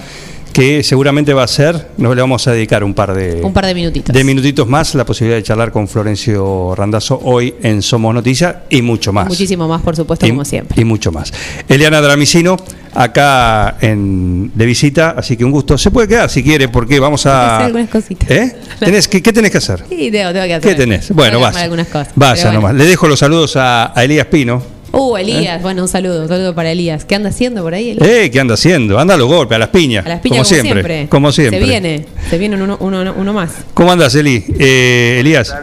que 0.59 0.83
seguramente 0.83 1.33
va 1.33 1.43
a 1.43 1.47
ser, 1.47 1.87
nos 1.95 2.13
le 2.13 2.21
vamos 2.21 2.45
a 2.45 2.51
dedicar 2.51 2.83
un 2.83 2.93
par 2.93 3.13
de, 3.13 3.41
Un 3.41 3.53
par 3.53 3.65
de 3.65 3.73
minutitos. 3.73 4.13
de 4.13 4.23
minutitos 4.25 4.67
más, 4.67 4.93
la 4.93 5.05
posibilidad 5.05 5.37
de 5.37 5.43
charlar 5.43 5.71
con 5.71 5.87
Florencio 5.87 6.75
Randazzo 6.75 7.17
hoy 7.23 7.55
en 7.63 7.81
Somos 7.81 8.13
Noticias 8.13 8.57
y 8.69 8.81
mucho 8.81 9.13
más. 9.13 9.29
Muchísimo 9.29 9.69
más, 9.69 9.81
por 9.81 9.95
supuesto, 9.95 10.25
y, 10.25 10.31
como 10.31 10.43
siempre. 10.43 10.81
y 10.81 10.83
mucho 10.83 11.13
más. 11.13 11.31
Eliana 11.69 12.01
Dramicino, 12.01 12.57
acá 12.93 13.77
en, 13.79 14.51
de 14.53 14.65
visita, 14.65 15.11
así 15.11 15.37
que 15.37 15.45
un 15.45 15.51
gusto. 15.51 15.77
Se 15.77 15.91
puede 15.91 16.09
quedar 16.09 16.29
si 16.29 16.43
quiere, 16.43 16.67
porque 16.67 16.99
vamos 16.99 17.25
Hacer 17.25 17.31
a... 17.31 17.65
algunas 17.67 17.89
cositas. 17.89 18.29
¿Eh? 18.29 18.53
¿Tenés, 18.81 19.07
qué, 19.07 19.23
qué 19.23 19.31
tenés 19.31 19.51
que 19.51 19.59
hacer? 19.59 19.85
Sí, 19.87 20.11
tengo, 20.11 20.33
tengo 20.33 20.45
que 20.45 20.55
hacer. 20.55 20.71
¿Qué 20.71 20.75
tenés? 20.75 21.09
Bueno, 21.13 21.39
vas. 21.39 21.55
algunas 21.55 21.87
cosas. 21.87 22.09
Vaya 22.15 22.43
bueno. 22.43 22.59
nomás. 22.59 22.75
Le 22.75 22.83
dejo 22.83 23.07
los 23.07 23.19
saludos 23.19 23.55
a, 23.55 23.97
a 23.97 24.03
Elías 24.03 24.25
Pino. 24.25 24.61
Uh, 24.91 25.17
Elías, 25.17 25.61
bueno, 25.61 25.83
un 25.83 25.87
saludo, 25.87 26.23
un 26.23 26.27
saludo 26.27 26.55
para 26.55 26.71
Elías. 26.71 27.05
¿Qué 27.05 27.15
anda 27.15 27.29
haciendo 27.29 27.61
por 27.63 27.73
ahí, 27.73 27.91
Elías? 27.91 28.07
Eh, 28.07 28.31
¿Qué 28.31 28.39
anda 28.39 28.55
haciendo? 28.55 28.97
Anda 28.99 29.13
a 29.13 29.17
los 29.17 29.27
golpes, 29.27 29.55
a 29.55 29.59
las 29.59 29.69
piñas. 29.69 30.05
A 30.05 30.09
las 30.09 30.19
piñas 30.19 30.37
como, 30.39 30.43
como, 30.49 30.61
siempre, 30.61 30.73
siempre. 30.83 31.09
Como 31.09 31.31
siempre. 31.31 31.59
Se 31.59 31.65
viene, 31.65 32.05
se 32.29 32.37
viene 32.37 32.61
uno, 32.61 32.77
uno, 32.79 33.13
uno 33.15 33.33
más. 33.33 33.51
¿Cómo 33.73 33.91
andas, 33.91 34.15
Eli? 34.15 34.43
Eh, 34.59 35.17
Elías. 35.19 35.55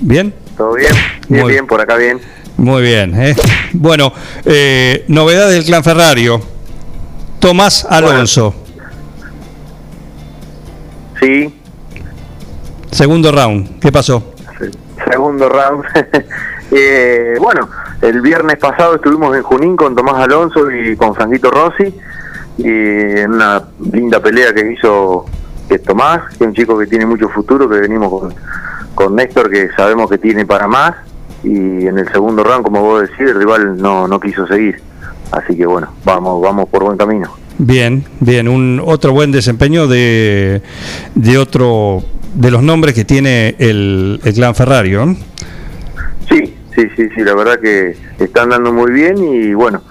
¿Bien? 0.00 0.34
¿Todo 0.56 0.74
bien? 0.74 0.92
Bien, 1.28 1.42
Muy- 1.44 1.52
bien, 1.52 1.66
por 1.66 1.80
acá 1.80 1.96
bien. 1.96 2.20
Muy 2.56 2.82
bien. 2.82 3.14
¿eh? 3.20 3.34
Bueno, 3.72 4.12
eh, 4.44 5.04
novedades 5.08 5.54
del 5.54 5.64
clan 5.64 5.82
Ferrario. 5.84 6.40
Tomás 7.38 7.84
Alonso. 7.88 8.54
Sí, 11.20 11.52
Segundo 12.90 13.32
round. 13.32 13.78
¿Qué 13.80 13.90
pasó? 13.90 14.34
segundo 15.10 15.48
round. 15.48 15.84
Eh, 16.74 17.34
bueno, 17.38 17.68
el 18.02 18.20
viernes 18.20 18.58
pasado 18.58 18.96
estuvimos 18.96 19.34
en 19.36 19.42
Junín 19.42 19.76
con 19.76 19.94
Tomás 19.94 20.16
Alonso 20.16 20.70
y 20.70 20.96
con 20.96 21.14
Franquito 21.14 21.50
Rossi. 21.50 21.94
Y 22.58 22.68
en 22.68 23.34
una 23.34 23.62
linda 23.92 24.20
pelea 24.20 24.52
que 24.52 24.72
hizo 24.72 25.24
que 25.68 25.78
Tomás, 25.78 26.28
que 26.30 26.44
es 26.44 26.48
un 26.48 26.52
chico 26.52 26.76
que 26.76 26.86
tiene 26.86 27.06
mucho 27.06 27.28
futuro, 27.28 27.68
que 27.68 27.80
venimos 27.80 28.10
con, 28.10 28.34
con 28.94 29.14
Néstor, 29.14 29.48
que 29.48 29.70
sabemos 29.76 30.10
que 30.10 30.18
tiene 30.18 30.44
para 30.44 30.66
más. 30.66 30.94
Y 31.44 31.86
en 31.86 31.96
el 31.96 32.10
segundo 32.10 32.42
round, 32.42 32.64
como 32.64 32.82
vos 32.82 33.02
decís, 33.02 33.20
el 33.20 33.36
rival 33.36 33.80
no, 33.80 34.08
no 34.08 34.18
quiso 34.18 34.46
seguir. 34.48 34.80
Así 35.30 35.56
que 35.56 35.64
bueno, 35.64 35.88
vamos, 36.04 36.42
vamos 36.42 36.68
por 36.68 36.82
buen 36.82 36.98
camino. 36.98 37.30
Bien, 37.58 38.04
bien. 38.18 38.48
Un 38.48 38.82
otro 38.84 39.12
buen 39.12 39.30
desempeño 39.30 39.86
de, 39.86 40.60
de 41.14 41.38
otro 41.38 42.02
de 42.34 42.50
los 42.50 42.62
nombres 42.62 42.94
que 42.94 43.04
tiene 43.04 43.54
el, 43.60 44.20
el 44.24 44.34
clan 44.34 44.56
Ferrario. 44.56 45.06
¿no? 45.06 45.16
Sí, 46.74 46.88
sí, 46.96 47.08
sí, 47.14 47.20
la 47.22 47.34
verdad 47.34 47.58
que 47.60 47.96
están 48.18 48.50
dando 48.50 48.72
muy 48.72 48.92
bien 48.92 49.18
y 49.18 49.52
bueno, 49.54 49.82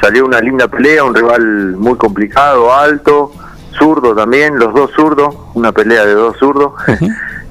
salió 0.00 0.24
una 0.24 0.40
linda 0.40 0.68
pelea, 0.68 1.04
un 1.04 1.14
rival 1.14 1.76
muy 1.76 1.96
complicado, 1.96 2.72
alto, 2.72 3.32
zurdo 3.76 4.14
también, 4.14 4.58
los 4.58 4.72
dos 4.72 4.90
zurdos, 4.94 5.34
una 5.54 5.72
pelea 5.72 6.04
de 6.04 6.14
dos 6.14 6.36
zurdos. 6.38 6.72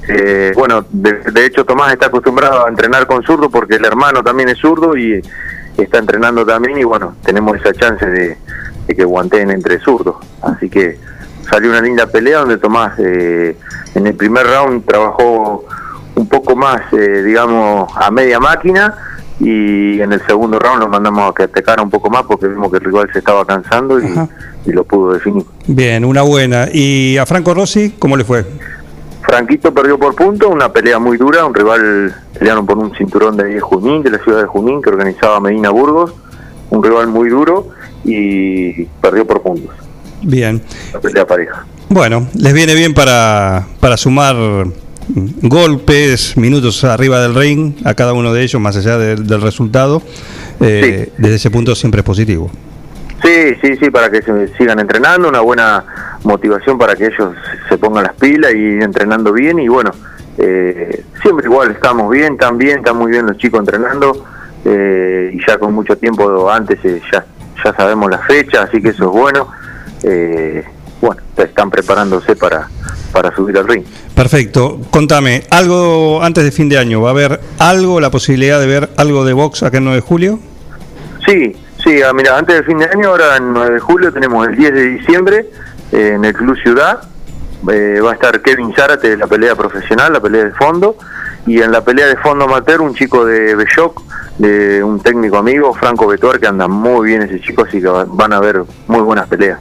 Eh, 0.09 0.53
bueno, 0.55 0.85
de, 0.89 1.15
de 1.19 1.45
hecho 1.45 1.65
Tomás 1.65 1.91
está 1.91 2.05
acostumbrado 2.05 2.65
a 2.65 2.69
entrenar 2.69 3.05
con 3.07 3.23
zurdo 3.23 3.49
porque 3.49 3.75
el 3.75 3.83
hermano 3.83 4.23
también 4.23 4.47
es 4.47 4.57
zurdo 4.57 4.95
y 4.95 5.21
está 5.77 5.97
entrenando 5.97 6.45
también 6.45 6.77
y 6.77 6.85
bueno, 6.85 7.17
tenemos 7.25 7.57
esa 7.57 7.73
chance 7.73 8.05
de, 8.05 8.37
de 8.87 8.95
que 8.95 9.03
guanteen 9.03 9.51
entre 9.51 9.79
zurdos. 9.79 10.15
Así 10.41 10.69
que 10.69 10.97
salió 11.49 11.69
una 11.69 11.81
linda 11.81 12.07
pelea 12.07 12.39
donde 12.39 12.57
Tomás 12.57 12.97
eh, 12.99 13.57
en 13.95 14.07
el 14.07 14.15
primer 14.15 14.47
round 14.47 14.85
trabajó 14.85 15.65
un 16.17 16.27
poco 16.27 16.55
más, 16.55 16.81
eh, 16.93 17.23
digamos, 17.23 17.91
a 17.95 18.09
media 18.11 18.39
máquina 18.39 18.93
y 19.39 20.01
en 20.01 20.11
el 20.11 20.25
segundo 20.25 20.57
round 20.57 20.81
lo 20.81 20.87
mandamos 20.89 21.29
a 21.29 21.33
que 21.33 21.43
atacara 21.43 21.83
un 21.83 21.91
poco 21.91 22.09
más 22.09 22.23
porque 22.23 22.47
vimos 22.47 22.71
que 22.71 22.77
el 22.77 22.83
rival 22.83 23.07
se 23.13 23.19
estaba 23.19 23.45
cansando 23.45 23.99
y, 23.99 24.11
y 24.65 24.71
lo 24.71 24.83
pudo 24.83 25.13
definir. 25.13 25.45
Bien, 25.67 26.03
una 26.03 26.23
buena. 26.23 26.67
¿Y 26.73 27.17
a 27.17 27.25
Franco 27.25 27.53
Rossi 27.53 27.95
cómo 27.99 28.17
le 28.17 28.23
fue? 28.23 28.45
Franquito 29.21 29.73
perdió 29.73 29.99
por 29.99 30.15
punto, 30.15 30.49
una 30.49 30.71
pelea 30.71 30.99
muy 30.99 31.17
dura, 31.17 31.45
un 31.45 31.53
rival 31.53 32.15
pelearon 32.37 32.65
por 32.65 32.77
un 32.77 32.95
cinturón 32.95 33.37
de 33.37 33.59
Junín, 33.59 34.01
de 34.01 34.11
la 34.11 34.19
ciudad 34.23 34.41
de 34.41 34.47
Junín, 34.47 34.81
que 34.81 34.89
organizaba 34.89 35.39
Medina 35.39 35.69
Burgos, 35.69 36.13
un 36.69 36.83
rival 36.83 37.07
muy 37.07 37.29
duro 37.29 37.67
y 38.05 38.85
perdió 38.85 39.27
por 39.27 39.41
puntos, 39.41 39.75
Bien. 40.23 40.61
la 40.93 40.99
pelea 41.01 41.27
pareja. 41.27 41.65
Bueno, 41.89 42.25
les 42.35 42.53
viene 42.53 42.73
bien 42.73 42.93
para, 42.93 43.67
para 43.81 43.97
sumar 43.97 44.35
golpes, 45.41 46.35
minutos 46.37 46.83
arriba 46.83 47.19
del 47.21 47.35
ring 47.35 47.73
a 47.85 47.93
cada 47.93 48.13
uno 48.13 48.33
de 48.33 48.43
ellos, 48.43 48.61
más 48.61 48.75
allá 48.77 48.97
del- 48.97 49.25
del 49.27 49.41
resultado. 49.41 50.01
Eh, 50.59 51.11
Desde 51.17 51.35
ese 51.35 51.51
punto 51.51 51.75
siempre 51.75 51.99
es 52.01 52.05
positivo. 52.05 52.49
Sí, 53.23 53.55
sí, 53.61 53.75
sí, 53.81 53.89
para 53.89 54.09
que 54.11 54.21
se 54.21 54.47
sigan 54.57 54.79
entrenando, 54.79 55.27
una 55.29 55.39
buena 55.41 55.83
motivación 56.23 56.77
para 56.77 56.95
que 56.95 57.05
ellos 57.07 57.33
se 57.69 57.77
pongan 57.77 58.03
las 58.03 58.13
pilas 58.13 58.53
y 58.53 58.79
entrenando 58.83 59.33
bien 59.33 59.59
y 59.59 59.67
bueno, 59.67 59.91
eh, 60.37 61.03
siempre 61.21 61.45
igual 61.47 61.71
estamos 61.71 62.11
bien, 62.11 62.33
están 62.33 62.57
bien, 62.57 62.79
están 62.79 62.97
muy 62.97 63.11
bien 63.11 63.25
los 63.25 63.37
chicos 63.37 63.59
entrenando 63.61 64.23
eh, 64.65 65.31
y 65.33 65.39
ya 65.47 65.57
con 65.57 65.73
mucho 65.73 65.97
tiempo 65.97 66.49
antes 66.51 66.77
eh, 66.83 67.01
ya, 67.11 67.25
ya 67.63 67.73
sabemos 67.75 68.09
las 68.11 68.23
fechas, 68.27 68.67
así 68.69 68.81
que 68.81 68.89
eso 68.89 69.05
es 69.05 69.09
bueno. 69.09 69.47
Eh, 70.03 70.63
bueno, 71.01 71.21
están 71.37 71.69
preparándose 71.69 72.35
para, 72.35 72.67
para 73.11 73.33
subir 73.35 73.57
al 73.57 73.67
ring. 73.67 73.83
Perfecto. 74.15 74.79
Contame, 74.89 75.43
algo 75.51 76.21
antes 76.23 76.43
de 76.43 76.51
fin 76.51 76.69
de 76.69 76.77
año, 76.77 77.01
¿va 77.01 77.09
a 77.09 77.11
haber 77.11 77.39
algo, 77.59 77.99
la 78.01 78.09
posibilidad 78.11 78.59
de 78.59 78.65
ver 78.67 78.89
algo 78.97 79.25
de 79.25 79.33
box 79.33 79.63
acá 79.63 79.77
en 79.77 79.85
9 79.85 79.97
de 79.97 80.01
julio? 80.01 80.39
Sí, 81.25 81.55
sí, 81.83 82.01
ah, 82.01 82.13
mira, 82.13 82.37
antes 82.37 82.55
del 82.55 82.65
fin 82.65 82.77
de 82.79 82.85
año, 82.85 83.09
ahora 83.09 83.37
en 83.37 83.53
9 83.53 83.73
de 83.75 83.79
julio, 83.79 84.11
tenemos 84.13 84.47
el 84.47 84.55
10 84.55 84.73
de 84.73 84.83
diciembre 84.89 85.49
eh, 85.91 86.13
en 86.15 86.25
el 86.25 86.33
Club 86.33 86.57
Ciudad. 86.61 87.01
eh, 87.71 87.99
va 88.03 88.11
a 88.11 88.13
estar 88.13 88.41
Kevin 88.41 88.73
Zárate 88.75 89.09
de 89.09 89.17
la 89.17 89.27
pelea 89.27 89.55
profesional, 89.55 90.13
la 90.13 90.19
pelea 90.21 90.45
de 90.45 90.51
fondo. 90.51 90.95
Y 91.45 91.61
en 91.61 91.71
la 91.71 91.81
pelea 91.81 92.07
de 92.07 92.17
fondo 92.17 92.43
amateur, 92.45 92.81
un 92.81 92.93
chico 92.93 93.23
de 93.25 93.55
Belloc, 93.55 94.01
de 94.37 94.83
un 94.83 94.99
técnico 94.99 95.37
amigo, 95.37 95.73
Franco 95.73 96.05
Betuar, 96.07 96.39
que 96.39 96.47
anda 96.47 96.67
muy 96.67 97.07
bien 97.07 97.21
ese 97.21 97.39
chico, 97.39 97.63
así 97.65 97.79
que 97.81 97.87
va- 97.87 98.05
van 98.05 98.33
a 98.33 98.39
ver 98.41 98.63
muy 98.87 98.99
buenas 98.99 99.27
peleas. 99.27 99.59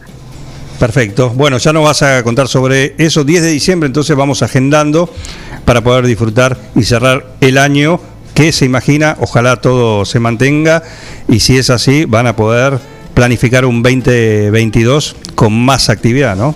Perfecto. 0.78 1.30
Bueno, 1.30 1.56
ya 1.58 1.72
nos 1.72 1.84
vas 1.84 2.02
a 2.02 2.22
contar 2.22 2.48
sobre 2.48 2.94
eso. 2.98 3.24
10 3.24 3.42
de 3.42 3.48
diciembre, 3.50 3.86
entonces 3.86 4.14
vamos 4.16 4.42
agendando 4.42 5.08
para 5.64 5.82
poder 5.82 6.04
disfrutar 6.06 6.56
y 6.74 6.82
cerrar 6.82 7.24
el 7.40 7.56
año 7.58 7.98
que 8.34 8.52
se 8.52 8.66
imagina. 8.66 9.16
Ojalá 9.20 9.56
todo 9.56 10.04
se 10.04 10.20
mantenga 10.20 10.82
y 11.28 11.40
si 11.40 11.56
es 11.56 11.70
así, 11.70 12.04
van 12.04 12.26
a 12.26 12.36
poder 12.36 12.78
planificar 13.14 13.64
un 13.64 13.82
2022 13.82 15.16
con 15.34 15.58
más 15.64 15.88
actividad, 15.88 16.36
¿no? 16.36 16.54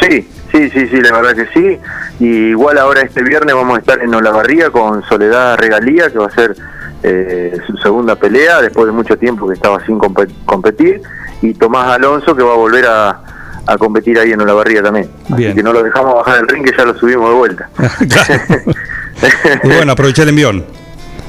Sí, 0.00 0.26
sí, 0.52 0.70
sí, 0.70 0.88
sí, 0.88 1.00
la 1.00 1.12
verdad 1.20 1.36
que 1.36 1.46
sí. 1.54 1.78
Y 2.18 2.26
igual 2.50 2.78
ahora 2.78 3.02
este 3.02 3.22
viernes 3.22 3.54
vamos 3.54 3.76
a 3.76 3.80
estar 3.80 4.02
en 4.02 4.12
Olavarría 4.12 4.70
con 4.70 5.04
Soledad 5.08 5.56
Regalía, 5.58 6.10
que 6.10 6.18
va 6.18 6.26
a 6.26 6.30
ser 6.34 6.56
eh, 7.04 7.56
su 7.68 7.76
segunda 7.76 8.16
pelea 8.16 8.60
después 8.60 8.86
de 8.86 8.92
mucho 8.92 9.16
tiempo 9.16 9.46
que 9.46 9.54
estaba 9.54 9.84
sin 9.86 9.98
compe- 9.98 10.28
competir. 10.44 11.00
Y 11.42 11.54
Tomás 11.54 11.88
Alonso, 11.88 12.34
que 12.34 12.42
va 12.42 12.52
a 12.52 12.56
volver 12.56 12.86
a, 12.86 13.20
a 13.66 13.78
competir 13.78 14.18
ahí 14.18 14.32
en 14.32 14.40
Olavarría 14.40 14.82
también. 14.82 15.08
Bien. 15.30 15.50
Así 15.50 15.56
que 15.56 15.62
no 15.62 15.72
lo 15.72 15.82
dejamos 15.82 16.14
bajar 16.14 16.36
del 16.38 16.48
ring, 16.48 16.64
que 16.64 16.76
ya 16.76 16.84
lo 16.84 16.94
subimos 16.98 17.28
de 17.30 17.34
vuelta. 17.36 17.68
Y 19.64 19.68
bueno, 19.68 19.92
aprovechar 19.92 20.24
el 20.24 20.28
envión. 20.30 20.64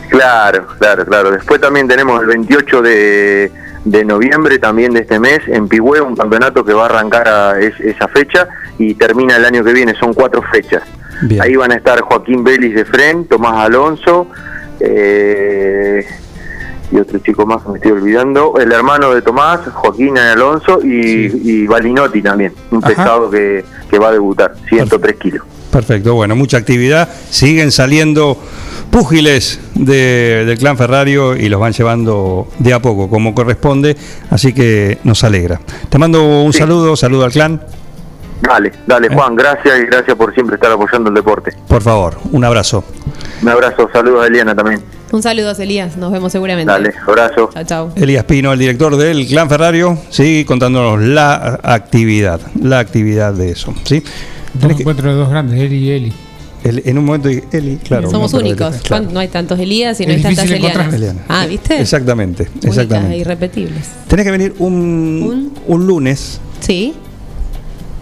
Claro, 0.10 0.68
claro, 0.80 1.06
claro. 1.06 1.32
Después 1.32 1.60
también 1.62 1.88
tenemos 1.88 2.22
el 2.22 2.28
28 2.28 2.82
de, 2.82 3.52
de 3.86 4.06
noviembre 4.06 4.60
también 4.60 4.94
de 4.94 5.02
este 5.02 5.20
mes 5.20 5.40
en 5.48 5.68
Pigüé, 5.68 6.02
un 6.02 6.16
campeonato 6.16 6.64
que 6.66 6.74
va 6.74 6.84
a 6.84 6.86
arrancar 6.86 7.28
a 7.28 7.60
es- 7.60 7.80
esa 7.80 8.08
fecha 8.08 8.48
y 8.78 8.94
termina 8.96 9.38
el 9.38 9.46
año 9.46 9.64
que 9.64 9.74
viene, 9.74 9.94
son 10.00 10.14
cuatro 10.14 10.42
fechas. 10.52 10.84
Bien. 11.24 11.42
Ahí 11.42 11.56
van 11.56 11.72
a 11.72 11.76
estar 11.76 12.00
Joaquín 12.02 12.44
Vélez 12.44 12.74
de 12.76 12.86
Fren, 12.86 13.26
Tomás 13.26 13.56
Alonso 13.66 14.28
eh, 14.80 16.06
y 16.92 16.98
otro 16.98 17.20
chico 17.20 17.46
más 17.46 17.62
que 17.64 17.70
me 17.70 17.78
estoy 17.78 17.92
olvidando, 17.92 18.54
el 18.60 18.72
hermano 18.72 19.14
de 19.14 19.22
Tomás, 19.22 19.62
Joaquín 19.74 20.18
Alonso 20.18 20.80
y, 20.84 21.62
y 21.64 21.68
Balinotti 21.68 22.22
también, 22.22 22.54
un 22.72 22.80
Ajá. 22.80 22.88
pesado 22.88 23.30
que, 23.30 23.64
que 23.90 24.00
va 24.00 24.08
a 24.10 24.12
debutar, 24.12 24.56
103 24.68 25.16
kilos. 25.18 25.44
Perfecto, 25.72 26.16
bueno, 26.16 26.36
mucha 26.36 26.58
actividad. 26.58 27.08
Siguen 27.30 27.72
saliendo 27.72 28.36
púgiles 28.90 29.60
de- 29.76 30.44
del 30.48 30.58
clan 30.58 30.78
Ferrario 30.78 31.36
y 31.36 31.48
los 31.48 31.60
van 31.60 31.74
llevando 31.74 32.48
de 32.58 32.74
a 32.74 32.82
poco, 32.82 33.08
como 33.08 33.36
corresponde, 33.36 33.96
así 34.32 34.52
que 34.54 34.98
nos 35.04 35.24
alegra. 35.24 35.60
Te 35.90 36.00
mando 36.00 36.24
un 36.44 36.54
saludo, 36.54 36.96
saludo 36.96 37.26
al 37.26 37.32
clan, 37.32 37.62
Dale, 38.42 38.72
dale 38.88 39.10
Juan, 39.10 39.36
gracias 39.36 39.80
y 39.82 39.86
gracias 39.86 40.16
por 40.16 40.34
siempre 40.34 40.56
estar 40.56 40.72
apoyando 40.72 41.10
el 41.10 41.16
deporte. 41.16 41.52
por 41.68 41.82
favor, 41.82 42.18
un 42.32 42.44
abrazo. 42.46 42.86
Un 43.42 43.50
abrazo, 43.50 43.90
saludos 43.92 44.24
a 44.24 44.28
Eliana 44.28 44.56
también. 44.56 44.82
Un 45.12 45.24
saludo, 45.24 45.52
Elías. 45.58 45.98
Nos 45.98 46.12
vemos 46.12 46.32
seguramente. 46.32 46.72
Dale, 46.72 46.94
abrazo. 47.08 47.50
Chao, 47.54 47.64
chao. 47.64 47.92
Elías 47.96 48.24
Pino, 48.26 48.54
el 48.54 48.60
director 48.60 48.96
del 48.96 49.26
clan 49.28 49.50
Ferrario, 49.50 49.98
sigue 50.10 50.46
contándonos 50.46 51.02
la 51.02 51.60
actividad, 51.64 52.40
la 52.62 52.80
actividad 52.80 53.34
de 53.34 53.52
eso, 53.52 53.74
¿sí? 53.86 54.04
Un 54.64 54.72
encuentro 54.72 55.10
de 55.10 55.16
dos 55.18 55.30
grandes, 55.30 55.60
Eli 55.60 55.78
y 55.78 55.90
Eli. 55.92 56.14
El- 56.64 56.84
en 56.86 56.98
un 56.98 57.06
momento 57.06 57.30
dije, 57.30 57.44
Eli, 57.52 57.78
claro. 57.78 58.12
Somos 58.12 58.34
no, 58.34 58.40
únicos. 58.40 58.76
Eli, 58.76 58.84
claro. 58.84 59.04
¿Cuán- 59.06 59.14
No 59.14 59.20
hay 59.22 59.30
tantos 59.30 59.58
Elías 59.60 60.00
y 60.02 60.06
no 60.06 60.12
Es 60.12 60.18
hay 60.18 60.24
tantas. 60.36 60.52
Elianas. 60.52 60.94
Eliana. 60.94 61.20
Ah, 61.30 61.46
¿viste? 61.48 61.80
Exactamente, 61.82 62.44
Únicas 62.44 62.64
e 62.66 62.68
exactamente. 62.68 63.18
irrepetibles. 63.18 63.90
Tenés 64.08 64.26
que 64.26 64.32
venir 64.32 64.56
un, 64.60 65.54
un 65.68 65.88
lunes. 65.88 66.40
Sí. 66.60 66.94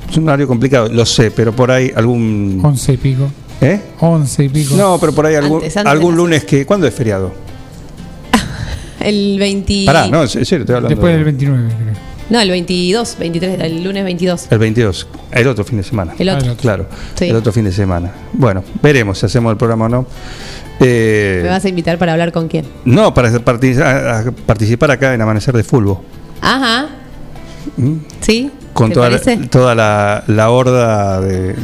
Es 0.10 0.18
un 0.18 0.28
horario 0.28 0.48
complicado, 0.48 0.90
lo 0.90 1.06
sé, 1.06 1.32
pero 1.32 1.54
por 1.54 1.70
ahí 1.72 1.92
algún. 1.96 2.60
Once 2.64 2.92
y 2.94 2.98
pico. 2.98 3.30
¿Eh? 3.62 3.82
Once 4.00 4.44
y 4.44 4.50
pico. 4.50 4.76
No, 4.76 5.00
pero 5.00 5.14
por 5.14 5.26
ahí 5.26 5.36
algún, 5.36 5.58
Antes, 5.58 5.78
antes 5.78 5.92
algún 5.92 6.16
lunes 6.16 6.44
que. 6.44 6.66
¿Cuándo 6.66 6.86
es 6.88 6.94
feriado? 6.94 7.32
El 9.00 9.38
20. 9.40 9.84
Pará, 9.86 10.08
no, 10.08 10.22
en 10.24 10.28
serio, 10.30 10.44
estoy 10.44 10.76
hablando. 10.76 10.90
Después 10.90 11.12
de- 11.12 11.16
del 11.18 11.24
29, 11.26 11.68
creo. 11.68 12.08
No, 12.30 12.42
el 12.42 12.50
22, 12.50 13.16
23, 13.20 13.60
el 13.62 13.84
lunes 13.86 14.04
22. 14.04 14.48
El 14.52 14.60
22, 14.60 15.08
el 15.32 15.48
otro 15.48 15.64
fin 15.64 15.78
de 15.78 15.84
semana. 15.84 16.14
El 16.20 16.28
otro. 16.28 16.56
Claro, 16.58 16.86
Sí. 17.16 17.26
el 17.30 17.36
otro 17.38 17.54
fin 17.54 17.64
de 17.64 17.72
semana. 17.72 18.12
Bueno, 18.34 18.64
veremos 18.82 19.18
si 19.20 19.26
hacemos 19.28 19.50
el 19.52 19.58
programa 19.58 19.86
o 19.86 19.90
no. 19.90 20.06
Eh, 20.82 21.40
¿Me 21.42 21.50
vas 21.50 21.64
a 21.64 21.70
invitar 21.70 21.98
para 21.98 22.12
hablar 22.12 22.34
con 22.34 22.50
quién? 22.50 22.66
no, 22.84 23.14
para 23.14 23.32
partic- 23.32 23.80
a- 23.82 24.20
a 24.20 24.32
participar 24.32 24.92
acá 24.92 25.14
en 25.14 25.22
Amanecer 25.22 25.56
de 25.56 25.64
Fútbol. 25.64 26.00
Ajá. 26.42 26.90
¿Mm? 27.78 27.94
¿Sí? 28.20 28.52
Con 28.78 28.90
¿Te 28.90 28.94
toda, 28.94 29.10
la, 29.10 29.20
toda 29.50 29.74
la, 29.76 30.24
la 30.28 30.50
horda 30.52 31.20
de. 31.20 31.56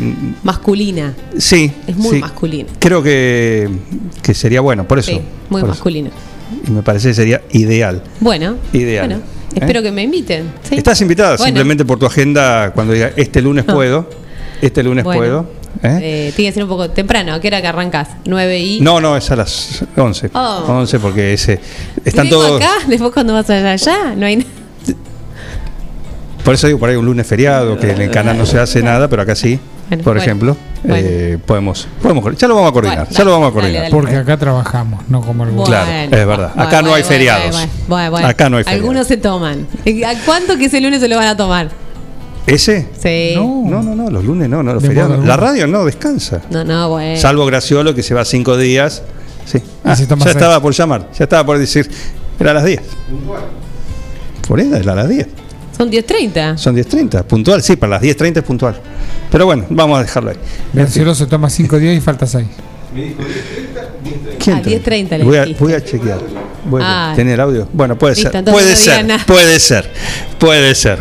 Masculina. 0.41 1.13
Sí. 1.37 1.71
Es 1.85 1.95
muy 1.95 2.15
sí. 2.15 2.19
masculina. 2.19 2.69
Creo 2.79 3.03
que, 3.03 3.69
que 4.23 4.33
sería 4.33 4.61
bueno, 4.61 4.87
por 4.87 4.97
eso. 4.97 5.11
Sí, 5.11 5.21
muy 5.49 5.61
por 5.61 5.69
eso. 5.69 5.75
masculina. 5.75 6.09
Y 6.67 6.71
me 6.71 6.81
parece 6.81 7.09
que 7.09 7.13
sería 7.13 7.41
ideal. 7.51 8.01
Bueno. 8.19 8.55
Ideal. 8.73 9.07
Bueno, 9.07 9.21
¿Eh? 9.53 9.59
espero 9.61 9.83
que 9.83 9.91
me 9.91 10.01
inviten. 10.01 10.51
¿sí? 10.67 10.73
Estás 10.75 10.99
invitada 11.01 11.29
Bueno. 11.35 11.45
simplemente 11.45 11.85
por 11.85 11.99
tu 11.99 12.07
agenda 12.07 12.71
cuando 12.73 12.93
diga 12.93 13.11
este 13.15 13.43
lunes 13.43 13.67
No. 13.67 13.73
puedo, 13.75 14.09
este 14.61 14.81
lunes 14.81 15.03
Bueno. 15.03 15.19
puedo. 15.19 15.45
¿eh? 15.83 15.99
Eh, 16.29 16.33
tiene 16.35 16.49
que 16.49 16.53
ser 16.55 16.63
un 16.63 16.69
poco 16.69 16.89
temprano. 16.89 17.33
¿A 17.35 17.39
qué 17.39 17.47
hora 17.49 17.61
que 17.61 17.67
arrancas? 17.67 18.09
9 18.25 18.59
y. 18.59 18.81
No, 18.81 18.99
no, 18.99 19.15
es 19.15 19.29
a 19.29 19.35
las 19.35 19.83
11. 19.95 20.31
Oh. 20.33 20.63
11 20.67 20.99
porque 20.99 21.33
ese 21.33 21.59
están 22.03 22.25
¿Y 22.25 22.29
vengo 22.31 22.43
todos. 22.47 22.61
acá? 22.61 22.71
Después 22.87 23.11
cuando 23.13 23.33
vas 23.33 23.47
allá, 23.51 23.71
allá, 23.73 24.15
no 24.15 24.25
hay 24.25 24.37
nada. 24.37 24.49
Por 26.43 26.53
eso 26.53 26.67
digo, 26.67 26.79
por 26.79 26.89
ahí 26.89 26.95
un 26.95 27.05
lunes 27.05 27.25
feriado, 27.25 27.77
que 27.79 27.91
en 27.91 28.01
el 28.01 28.11
canal 28.11 28.37
no 28.37 28.45
se 28.45 28.59
hace 28.59 28.83
nada, 28.83 29.07
pero 29.07 29.21
acá 29.21 29.33
sí, 29.35 29.59
Bueno, 29.87 30.03
por 30.03 30.13
bueno, 30.13 30.21
ejemplo, 30.21 30.57
bueno. 30.83 30.95
eh, 30.99 31.37
podemos, 31.45 31.87
podemos, 32.01 32.37
ya 32.37 32.47
lo 32.49 32.55
vamos 32.55 32.69
a 32.69 32.73
coordinar, 32.73 32.97
Bueno, 33.05 33.11
ya 33.17 33.23
lo 33.23 33.31
vamos 33.31 33.49
a 33.49 33.51
coordinar. 33.53 33.75
dale, 33.83 33.89
dale. 33.91 34.01
Porque 34.01 34.15
acá 34.17 34.37
trabajamos, 34.37 35.03
no 35.07 35.21
como 35.21 35.45
el 35.45 35.55
Claro, 35.63 35.89
es 35.89 36.09
verdad. 36.11 36.51
Bueno, 36.53 36.63
Acá 36.69 36.81
no 36.81 36.87
hay 36.93 37.01
bueno, 37.01 37.07
feriados. 37.07 37.51
bueno, 37.55 37.71
bueno, 37.87 38.11
bueno. 38.11 38.27
Acá 38.27 38.49
no 38.49 38.57
hay 38.57 38.63
feriados. 38.65 38.81
Algunos 38.83 39.07
se 39.07 39.17
toman. 39.17 39.67
¿A 40.05 40.25
cuánto 40.25 40.57
que 40.57 40.65
ese 40.65 40.81
lunes 40.81 40.99
se 40.99 41.07
lo 41.07 41.15
van 41.15 41.27
a 41.27 41.37
tomar? 41.37 41.69
¿Ese? 42.45 42.89
Sí. 43.01 43.35
No, 43.37 43.81
no, 43.81 43.95
no, 43.95 44.09
los 44.09 44.25
lunes 44.25 44.49
no, 44.49 44.61
no, 44.61 44.73
los 44.73 44.83
De 44.83 44.89
feriados. 44.89 45.25
La 45.25 45.37
radio 45.37 45.65
no 45.65 45.85
descansa. 45.85 46.41
No, 46.49 46.65
no, 46.65 46.89
bueno. 46.89 47.17
Salvo 47.17 47.45
Graciolo 47.45 47.95
que 47.95 48.03
se 48.03 48.13
va 48.13 48.25
cinco 48.25 48.57
días. 48.57 49.01
Sí. 49.45 49.59
Ah, 49.85 49.89
ya 49.91 49.95
seis. 49.95 50.09
estaba 50.25 50.61
por 50.61 50.73
llamar, 50.73 51.07
ya 51.17 51.23
estaba 51.23 51.45
por 51.45 51.57
decir, 51.57 51.89
era 52.37 52.51
a 52.51 52.53
las 52.55 52.65
10. 52.65 52.81
Por 54.47 54.59
eso 54.59 54.75
era 54.75 54.91
a 54.91 54.95
las 54.95 55.09
10. 55.09 55.27
Son 55.77 55.89
10.30. 55.91 56.57
Son 56.57 56.75
10.30, 56.75 57.23
puntual, 57.23 57.61
sí, 57.63 57.75
para 57.75 57.91
las 57.93 58.01
10.30 58.03 58.37
es 58.37 58.43
puntual. 58.43 58.75
Pero 59.31 59.45
bueno, 59.45 59.65
vamos 59.69 59.97
a 59.99 60.03
dejarlo 60.03 60.29
ahí. 60.31 60.37
Graciolo 60.71 61.15
se 61.15 61.25
toma 61.25 61.49
5 61.49 61.79
días 61.79 61.95
y 61.97 62.01
falta 62.01 62.27
6. 62.27 62.45
¿Quién 64.39 64.57
Ah, 64.57 64.61
te- 64.61 64.69
10.30 64.83 65.17
le 65.17 65.23
voy 65.23 65.37
a, 65.37 65.45
voy 65.59 65.73
a 65.73 65.83
chequear. 65.83 66.19
Bueno, 66.65 66.85
Ah. 66.87 67.11
¿Tiene 67.15 67.33
el 67.33 67.39
audio? 67.39 67.67
Bueno, 67.73 67.97
puede 67.97 68.15
ser. 68.15 68.31
Puede 68.31 68.43
no 68.71 68.75
ser, 68.75 69.25
puede 69.25 69.59
ser. 69.59 69.89
Puede 70.39 70.75
ser. 70.75 70.99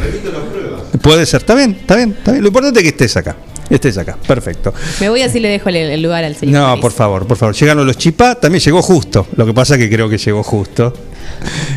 Puede 1.00 1.26
ser. 1.26 1.40
Está 1.40 1.54
bien, 1.54 1.72
está 1.78 1.96
bien, 1.96 2.10
está 2.10 2.10
bien, 2.10 2.10
está 2.18 2.32
bien. 2.32 2.42
Lo 2.42 2.48
importante 2.48 2.78
es 2.80 2.82
que 2.84 2.88
estés 2.90 3.16
acá. 3.16 3.36
Estés 3.76 3.96
acá. 3.98 4.16
Perfecto. 4.26 4.72
Me 5.00 5.08
voy 5.08 5.22
así 5.22 5.40
le 5.40 5.48
dejo 5.48 5.68
el, 5.68 5.76
el 5.76 6.02
lugar 6.02 6.24
al 6.24 6.36
señor. 6.36 6.60
No, 6.60 6.80
por 6.80 6.92
favor, 6.92 7.26
por 7.26 7.36
favor. 7.36 7.54
Llegaron 7.54 7.86
los 7.86 7.96
chipá, 7.96 8.34
también 8.34 8.60
llegó 8.62 8.82
justo. 8.82 9.26
Lo 9.36 9.46
que 9.46 9.54
pasa 9.54 9.74
es 9.74 9.80
que 9.80 9.90
creo 9.90 10.08
que 10.08 10.18
llegó 10.18 10.42
justo. 10.42 10.92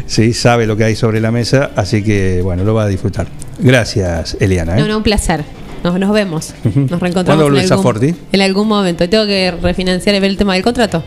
Sí, 0.06 0.34
sabe 0.34 0.66
lo 0.68 0.76
que 0.78 0.84
hay 0.84 0.96
sobre 0.96 1.20
la 1.22 1.32
mesa, 1.32 1.72
así 1.76 2.04
que 2.04 2.42
bueno, 2.44 2.64
lo 2.64 2.74
va 2.74 2.84
a 2.84 2.88
disfrutar. 2.88 3.28
Gracias, 3.60 4.38
Eliana. 4.40 4.78
¿eh? 4.78 4.80
No, 4.82 4.88
no, 4.88 4.98
un 4.98 5.04
placer. 5.04 5.44
Nos, 5.84 6.00
nos 6.00 6.12
vemos. 6.14 6.54
Nos 6.64 6.74
¿Cuándo 6.74 6.98
reencontramos 7.00 7.46
en 7.46 7.52
volvés 7.52 7.72
a 7.72 7.78
Forti? 7.78 8.16
en 8.32 8.42
algún 8.42 8.68
momento. 8.68 9.08
Tengo 9.08 9.26
que 9.26 9.52
refinanciar 9.62 10.16
el 10.16 10.38
tema 10.38 10.54
del 10.56 10.64
contrato. 10.64 11.04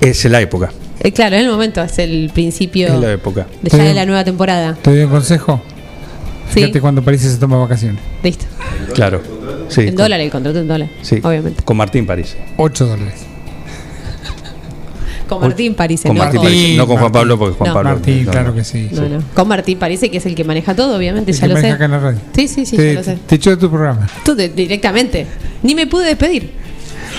Es 0.00 0.24
la 0.26 0.40
época. 0.40 0.70
Eh, 1.00 1.12
claro, 1.12 1.36
es 1.36 1.42
el 1.42 1.48
momento, 1.50 1.82
es 1.82 1.98
el 1.98 2.30
principio 2.32 2.86
Es 2.88 3.00
la 3.00 3.12
época. 3.12 3.46
de 3.62 3.70
ya 3.70 3.82
de 3.84 3.94
la 3.94 4.06
nueva 4.06 4.24
temporada. 4.24 4.76
¿Te 4.80 4.90
doy 4.90 5.00
un 5.04 5.10
consejo? 5.10 5.60
Sí. 6.48 6.60
Fíjate 6.60 6.80
cuando 6.80 7.02
París 7.02 7.22
se 7.22 7.36
toma 7.38 7.56
vacaciones. 7.58 8.00
Listo. 8.22 8.44
Claro. 8.94 9.20
Sí, 9.68 9.80
en 9.82 9.86
con- 9.88 9.96
dólar 9.96 10.20
el 10.20 10.30
contrato 10.30 10.58
en 10.60 10.68
dólar. 10.68 10.88
Sí, 11.02 11.20
Obviamente. 11.22 11.62
Con 11.64 11.76
Martín 11.76 12.06
París. 12.06 12.36
8 12.56 12.86
dólares. 12.86 13.24
Con 15.28 15.40
Martín 15.40 15.74
París. 15.74 16.02
Con 16.02 16.14
no 16.16 16.22
Martín 16.22 16.38
con- 16.40 16.46
París, 16.48 16.76
no 16.76 16.86
con 16.86 16.96
Juan 16.98 17.10
Pablo, 17.12 17.38
porque 17.38 17.56
Juan 17.56 17.68
No. 17.68 17.74
Pablo. 17.74 17.90
Martín, 17.90 18.24
no, 18.26 18.30
claro 18.30 18.48
no. 18.50 18.54
que 18.54 18.62
sí. 18.64 18.88
No, 18.92 19.08
no. 19.08 19.22
Con 19.32 19.48
Martín 19.48 19.78
Parece 19.78 20.10
que 20.10 20.18
es 20.18 20.26
el 20.26 20.34
que 20.34 20.44
maneja 20.44 20.74
todo, 20.76 20.96
obviamente, 20.96 21.30
El 21.30 21.36
ya 21.36 21.42
que 21.42 21.48
lo 21.48 21.54
sé. 21.56 21.62
maneja 21.62 21.74
acá 21.76 21.84
en 21.86 21.90
la 21.92 21.98
radio. 21.98 22.18
Sí, 22.34 22.46
sí, 22.46 22.66
sí, 22.66 22.76
te, 22.76 22.88
ya 22.92 22.98
lo 23.00 23.04
sé. 23.04 23.18
te 23.26 23.34
echó 23.36 23.50
de 23.50 23.56
tu 23.56 23.70
programa. 23.70 24.06
Tú 24.24 24.34
de- 24.34 24.50
directamente. 24.50 25.26
Ni 25.62 25.74
me 25.74 25.86
pude 25.86 26.04
despedir. 26.06 26.52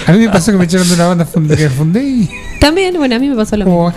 A 0.08 0.12
mí 0.12 0.20
me 0.20 0.30
pasó 0.30 0.52
que 0.52 0.58
me 0.58 0.66
echaron 0.66 0.88
de 0.88 0.94
una 0.94 1.08
banda 1.08 1.28
que 1.56 1.70
fundé 1.70 2.04
y. 2.04 2.30
También, 2.60 2.96
bueno, 2.98 3.16
a 3.16 3.20
mí 3.20 3.30
me 3.30 3.36
pasó 3.36 3.58
lo 3.58 3.66
mismo. 3.66 3.88
Oh. 3.88 3.94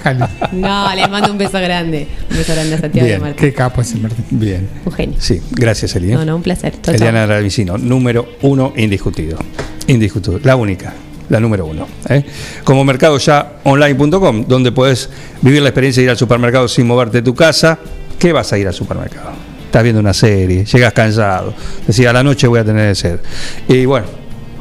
No, 0.53 0.95
les 0.95 1.09
mando 1.09 1.33
un 1.33 1.39
beso 1.39 1.59
grande. 1.61 2.07
Un 2.31 2.37
beso 2.37 2.53
grande 2.53 2.75
a 2.75 2.79
Santiago 2.79 3.07
y 3.07 3.11
a 3.11 3.15
Bien. 3.15 3.21
Martín. 3.21 3.41
Qué 3.41 3.53
capo 3.53 3.81
ese 3.81 3.97
Martín. 3.97 4.25
Bien. 4.31 4.69
Un 4.85 4.93
genio. 4.93 5.17
Sí, 5.21 5.41
gracias, 5.51 5.95
Eli. 5.97 6.13
¿eh? 6.13 6.15
No, 6.15 6.25
no, 6.25 6.37
un 6.37 6.43
placer. 6.43 6.75
Chau. 6.81 6.95
Eliana 6.95 7.27
Ravicino, 7.27 7.79
número 7.79 8.29
uno 8.43 8.73
indiscutido. 8.77 9.39
Indiscutido. 9.87 10.41
La 10.43 10.57
única. 10.57 10.93
La 11.29 11.41
número 11.41 11.67
uno. 11.67 11.87
¿eh? 12.09 12.25
Como 12.65 12.85
mercadoyaonline.com, 12.85 14.47
donde 14.49 14.73
puedes 14.73 15.11
vivir 15.43 15.63
la 15.63 15.69
experiencia 15.69 16.01
de 16.01 16.05
ir 16.05 16.11
al 16.11 16.17
supermercado 16.17 16.69
sin 16.69 16.87
moverte 16.87 17.19
de 17.19 17.23
tu 17.23 17.35
casa. 17.35 17.79
¿Qué 18.19 18.33
vas 18.33 18.53
a 18.53 18.59
ir 18.59 18.67
al 18.67 18.75
supermercado? 18.75 19.33
Estás 19.67 19.83
viendo 19.83 20.01
una 20.01 20.15
serie, 20.15 20.65
llegas 20.65 20.95
cansado, 20.95 21.53
decís 21.87 22.07
a 22.07 22.13
la 22.15 22.23
noche 22.23 22.47
voy 22.47 22.61
a 22.61 22.65
tener 22.65 22.97
sed. 22.97 23.21
Y 23.69 23.85
bueno, 23.85 24.07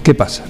¿qué 0.03 0.14
pasa? 0.14 0.44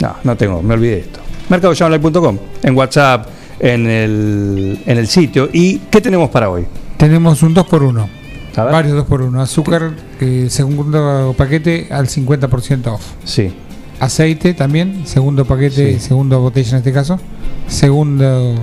No, 0.00 0.16
no 0.24 0.36
tengo, 0.36 0.62
me 0.62 0.74
olvidé 0.74 0.94
de 0.96 1.00
esto. 1.00 1.20
Mercadoyaonline.com, 1.48 2.38
en 2.62 2.76
WhatsApp, 2.76 3.28
en 3.60 3.86
el, 3.86 4.78
en 4.84 4.98
el 4.98 5.06
sitio. 5.06 5.48
¿Y 5.52 5.78
qué 5.90 6.00
tenemos 6.00 6.28
para 6.30 6.50
hoy? 6.50 6.66
Tenemos 6.96 7.42
un 7.42 7.54
2x1. 7.54 8.08
A 8.56 8.64
ver. 8.64 8.72
Varios 8.72 9.06
2x1. 9.06 9.40
Azúcar, 9.40 9.92
eh, 10.20 10.46
segundo 10.50 11.34
paquete 11.36 11.88
al 11.90 12.08
50% 12.08 12.86
off. 12.92 13.02
Sí. 13.24 13.52
Aceite 14.00 14.52
también, 14.54 15.06
segundo 15.06 15.44
paquete, 15.46 15.94
Sí. 15.94 16.00
segunda 16.00 16.36
botella 16.36 16.70
en 16.72 16.76
este 16.78 16.92
caso. 16.92 17.18
Segundo 17.68 18.54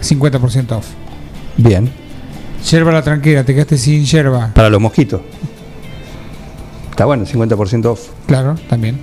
50% 0.00 0.72
off. 0.76 0.86
Bien. 1.56 1.90
Yerba 2.70 2.90
la 2.92 3.02
tranquila, 3.02 3.44
te 3.44 3.52
quedaste 3.54 3.78
sin 3.78 4.04
yerba. 4.04 4.50
Para 4.54 4.70
los 4.70 4.80
mosquitos. 4.80 5.20
Está 6.90 7.04
bueno, 7.04 7.24
50% 7.26 7.86
off. 7.86 8.08
Claro, 8.26 8.56
también. 8.68 8.98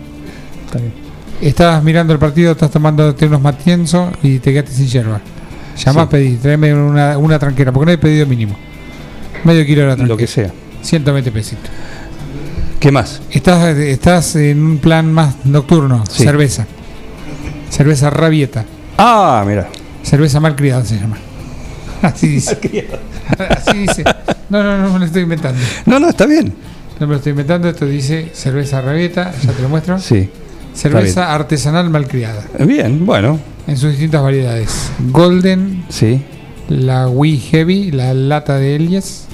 Está 0.66 0.80
bien. 0.80 1.03
Estabas 1.48 1.84
mirando 1.84 2.14
el 2.14 2.20
partido, 2.20 2.54
estás 2.54 2.72
tomando 2.72 3.14
unos 3.22 3.42
matienzo 3.42 4.12
y 4.24 4.40
te 4.40 4.52
quedaste 4.54 4.72
sin 4.72 4.88
yerba. 4.88 5.20
Llamás, 5.78 6.04
Sí. 6.06 6.10
pedí, 6.12 6.36
tráeme 6.38 6.74
una, 6.74 7.18
una 7.18 7.38
tranquera, 7.40 7.72
porque 7.72 7.86
no 7.86 7.92
hay 7.92 7.98
pedido 7.98 8.26
mínimo. 8.26 8.56
Medio 9.44 9.66
kilo 9.66 9.82
de 9.82 9.88
la 9.88 9.96
tranquera. 9.96 10.14
Lo 10.14 10.18
que 10.18 10.28
sea. 10.28 10.52
120 10.82 11.32
pesitos. 11.32 11.70
¿Qué 12.80 12.92
más? 12.92 13.22
Estás, 13.32 13.78
estás 13.78 14.36
en 14.36 14.64
un 14.64 14.78
plan 14.78 15.12
más 15.12 15.36
nocturno, 15.46 16.04
Sí. 16.10 16.24
cerveza. 16.24 16.66
Cerveza 17.70 18.10
rabieta. 18.10 18.66
Ah, 18.98 19.44
mira. 19.46 19.68
Cerveza 20.04 20.40
malcriada 20.40 20.86
se 20.86 20.98
llama. 21.00 21.18
Así 22.02 22.28
dice. 22.28 22.58
Así 23.50 23.78
dice. 23.80 24.04
No, 24.50 24.64
no, 24.64 24.78
no 24.78 24.94
me 24.94 25.00
lo 25.00 25.06
estoy 25.06 25.24
inventando. 25.24 25.60
No, 25.86 26.00
no, 26.00 26.10
está 26.10 26.26
bien. 26.26 26.54
No 27.00 27.08
me 27.08 27.14
lo 27.14 27.18
estoy 27.18 27.32
inventando, 27.32 27.68
esto 27.70 27.86
dice 27.86 28.30
cerveza 28.34 28.80
rabieta, 28.82 29.34
ya 29.44 29.52
te 29.52 29.62
lo 29.62 29.68
muestro. 29.70 30.00
Sí. 30.00 30.30
Cerveza 30.74 31.34
artesanal 31.34 31.90
malcriada. 31.90 32.44
Bien, 32.60 33.06
bueno. 33.06 33.40
En 33.68 33.78
sus 33.78 33.92
distintas 33.92 34.22
variedades. 34.24 34.92
Golden, 35.12 35.86
Sí. 35.90 36.22
la 36.70 37.08
Wee 37.08 37.38
Heavy, 37.38 37.92
la 37.92 38.14
lata 38.14 38.58
de 38.58 38.76
Elias. 38.76 39.28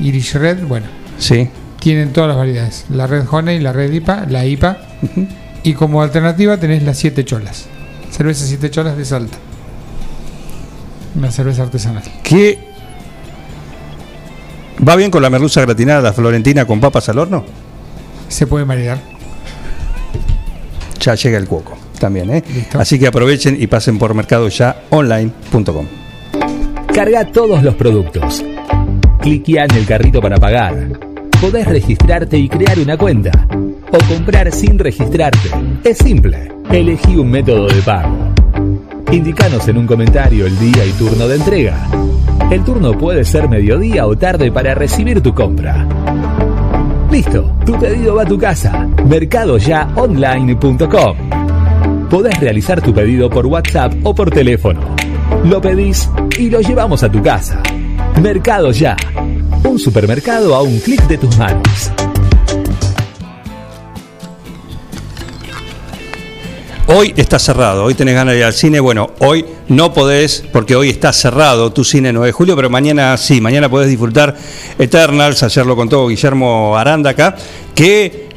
Irish 0.00 0.34
Red, 0.34 0.64
bueno, 0.66 0.86
Sí. 1.18 1.48
tienen 1.80 2.12
todas 2.12 2.28
las 2.28 2.36
variedades. 2.36 2.84
La 2.90 3.06
Red 3.06 3.24
Honey, 3.30 3.58
la 3.60 3.72
Red 3.72 3.92
IPA, 3.92 4.26
la 4.28 4.44
IPA. 4.44 4.78
Y 5.62 5.72
como 5.74 6.02
alternativa 6.02 6.58
tenés 6.58 6.82
las 6.82 6.98
siete 6.98 7.24
cholas. 7.24 7.66
Cerveza 8.10 8.44
siete 8.46 8.70
cholas 8.70 8.96
de 8.96 9.04
Salta. 9.04 9.38
Una 11.16 11.30
cerveza 11.30 11.62
artesanal. 11.62 12.02
¿Qué 12.22 12.58
va 14.86 14.94
bien 14.96 15.10
con 15.10 15.22
la 15.22 15.30
merluza 15.30 15.60
gratinada, 15.62 16.02
la 16.02 16.12
florentina 16.12 16.66
con 16.66 16.78
papas 16.80 17.08
al 17.08 17.18
horno? 17.18 17.44
Se 18.28 18.46
puede 18.46 18.64
maridar. 18.64 19.00
Ya 21.06 21.14
llega 21.14 21.38
el 21.38 21.46
cuoco 21.46 21.78
también, 22.00 22.28
¿eh? 22.30 22.42
Listo. 22.52 22.80
Así 22.80 22.98
que 22.98 23.06
aprovechen 23.06 23.56
y 23.60 23.68
pasen 23.68 23.96
por 23.96 24.12
mercadoyaonline.com. 24.12 25.86
Carga 26.92 27.24
todos 27.30 27.62
los 27.62 27.76
productos. 27.76 28.44
Cliquea 29.20 29.66
en 29.66 29.76
el 29.76 29.86
carrito 29.86 30.20
para 30.20 30.36
pagar. 30.36 30.98
Podés 31.40 31.68
registrarte 31.68 32.36
y 32.36 32.48
crear 32.48 32.76
una 32.80 32.96
cuenta. 32.96 33.30
O 33.92 33.98
comprar 34.12 34.50
sin 34.50 34.80
registrarte. 34.80 35.48
Es 35.84 35.98
simple. 35.98 36.50
Elegí 36.72 37.14
un 37.14 37.30
método 37.30 37.68
de 37.68 37.82
pago. 37.82 38.34
Indicanos 39.12 39.68
en 39.68 39.78
un 39.78 39.86
comentario 39.86 40.44
el 40.46 40.58
día 40.58 40.84
y 40.84 40.90
turno 40.90 41.28
de 41.28 41.36
entrega. 41.36 41.86
El 42.50 42.64
turno 42.64 42.98
puede 42.98 43.24
ser 43.24 43.48
mediodía 43.48 44.08
o 44.08 44.16
tarde 44.16 44.50
para 44.50 44.74
recibir 44.74 45.20
tu 45.20 45.32
compra. 45.32 45.86
Listo, 47.10 47.50
tu 47.64 47.78
pedido 47.78 48.16
va 48.16 48.22
a 48.22 48.26
tu 48.26 48.38
casa. 48.38 48.86
Mercadoyaonline.com. 49.06 51.16
Podés 52.10 52.38
realizar 52.40 52.82
tu 52.82 52.92
pedido 52.94 53.30
por 53.30 53.46
WhatsApp 53.46 53.94
o 54.02 54.14
por 54.14 54.30
teléfono. 54.30 54.80
Lo 55.44 55.60
pedís 55.60 56.10
y 56.38 56.50
lo 56.50 56.60
llevamos 56.60 57.02
a 57.02 57.10
tu 57.10 57.22
casa. 57.22 57.62
Mercado 58.20 58.70
Ya. 58.70 58.96
Un 59.64 59.78
supermercado 59.78 60.54
a 60.54 60.62
un 60.62 60.78
clic 60.78 61.02
de 61.08 61.18
tus 61.18 61.36
manos. 61.38 61.90
Hoy 66.88 67.12
está 67.16 67.40
cerrado, 67.40 67.82
hoy 67.82 67.94
tenés 67.94 68.14
ganas 68.14 68.34
de 68.34 68.38
ir 68.38 68.44
al 68.44 68.52
cine. 68.52 68.78
Bueno, 68.78 69.10
hoy 69.18 69.44
no 69.66 69.92
podés 69.92 70.44
porque 70.52 70.76
hoy 70.76 70.88
está 70.88 71.12
cerrado 71.12 71.72
tu 71.72 71.82
cine 71.82 72.12
9 72.12 72.28
de 72.28 72.32
julio, 72.32 72.54
pero 72.54 72.70
mañana 72.70 73.16
sí, 73.16 73.40
mañana 73.40 73.68
podés 73.68 73.88
disfrutar 73.88 74.36
Eternals. 74.78 75.42
Ayer 75.42 75.66
lo 75.66 75.74
contó 75.74 76.06
Guillermo 76.06 76.78
Aranda 76.78 77.10
acá, 77.10 77.34
que 77.74 78.28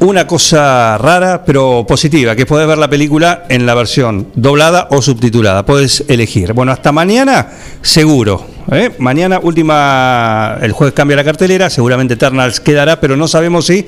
una 0.00 0.26
cosa 0.26 0.98
rara 0.98 1.42
pero 1.42 1.86
positiva, 1.88 2.36
que 2.36 2.44
podés 2.44 2.68
ver 2.68 2.76
la 2.76 2.90
película 2.90 3.46
en 3.48 3.64
la 3.64 3.74
versión 3.74 4.28
doblada 4.34 4.88
o 4.90 5.00
subtitulada. 5.00 5.64
Podés 5.64 6.04
elegir. 6.06 6.52
Bueno, 6.52 6.72
hasta 6.72 6.92
mañana, 6.92 7.48
seguro. 7.80 8.55
¿Eh? 8.70 8.92
Mañana, 8.98 9.40
última, 9.42 10.58
el 10.60 10.72
jueves 10.72 10.94
cambia 10.94 11.16
la 11.16 11.24
cartelera, 11.24 11.70
seguramente 11.70 12.14
Eternals 12.14 12.60
quedará, 12.60 13.00
pero 13.00 13.16
no 13.16 13.28
sabemos 13.28 13.66
si 13.66 13.86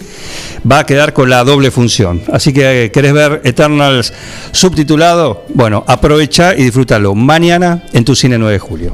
va 0.71 0.81
a 0.81 0.87
quedar 0.87 1.13
con 1.13 1.31
la 1.31 1.45
doble 1.45 1.71
función. 1.71 2.23
Así 2.33 2.53
que 2.53 2.85
eh, 2.85 2.91
querés 2.91 3.13
ver 3.13 3.41
Eternals 3.45 4.13
subtitulado, 4.53 5.45
bueno, 5.55 5.85
aprovecha 5.87 6.55
y 6.55 6.63
disfrútalo 6.63 7.15
mañana 7.15 7.85
en 7.93 8.05
tu 8.05 8.15
cine 8.15 8.39
9 8.39 8.53
de 8.53 8.59
julio. 8.59 8.93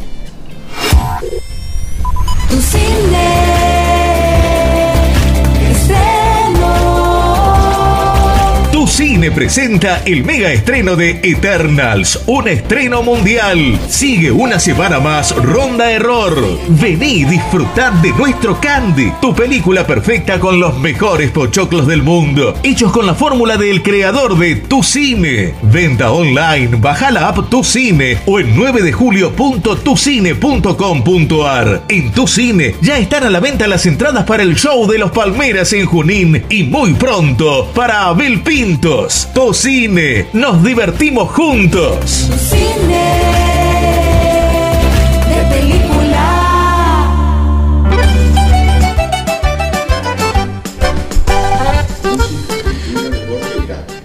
Presenta 9.30 10.02
el 10.04 10.24
mega 10.24 10.52
estreno 10.52 10.96
de 10.96 11.20
Eternals, 11.22 12.20
un 12.26 12.48
estreno 12.48 13.02
mundial. 13.02 13.78
Sigue 13.88 14.30
una 14.30 14.58
semana 14.58 15.00
más 15.00 15.34
Ronda 15.36 15.90
Error. 15.90 16.36
Vení 16.68 17.20
y 17.20 17.24
disfrutad 17.24 17.92
de 17.94 18.12
nuestro 18.12 18.60
Candy, 18.60 19.10
tu 19.20 19.34
película 19.34 19.84
perfecta 19.86 20.38
con 20.40 20.60
los 20.60 20.78
mejores 20.78 21.30
pochoclos 21.30 21.86
del 21.86 22.02
mundo, 22.02 22.54
hechos 22.62 22.92
con 22.92 23.06
la 23.06 23.14
fórmula 23.14 23.56
del 23.56 23.82
creador 23.82 24.36
de 24.38 24.56
Tu 24.56 24.82
Cine. 24.82 25.54
Venta 25.62 26.10
online, 26.10 26.76
baja 26.76 27.10
la 27.10 27.28
app 27.28 27.48
Tu 27.48 27.64
Cine 27.64 28.18
o 28.26 28.40
en 28.40 28.54
9 28.56 28.82
de 28.82 28.92
julio.tucine.com.ar. 28.92 31.82
En 31.88 32.12
Tu 32.12 32.26
Cine 32.26 32.74
ya 32.80 32.98
están 32.98 33.24
a 33.24 33.30
la 33.30 33.40
venta 33.40 33.66
las 33.66 33.86
entradas 33.86 34.24
para 34.24 34.42
el 34.42 34.56
show 34.56 34.86
de 34.86 34.98
los 34.98 35.10
Palmeras 35.10 35.72
en 35.72 35.86
Junín 35.86 36.44
y 36.48 36.64
muy 36.64 36.92
pronto 36.94 37.70
para 37.74 38.06
Abel 38.06 38.42
Pintos. 38.42 39.13
Tu 39.14 39.54
Cine, 39.54 40.26
nos 40.32 40.62
divertimos 40.64 41.30
juntos. 41.30 41.98
Cine 42.48 43.20
de 45.28 45.54
película. 45.54 46.24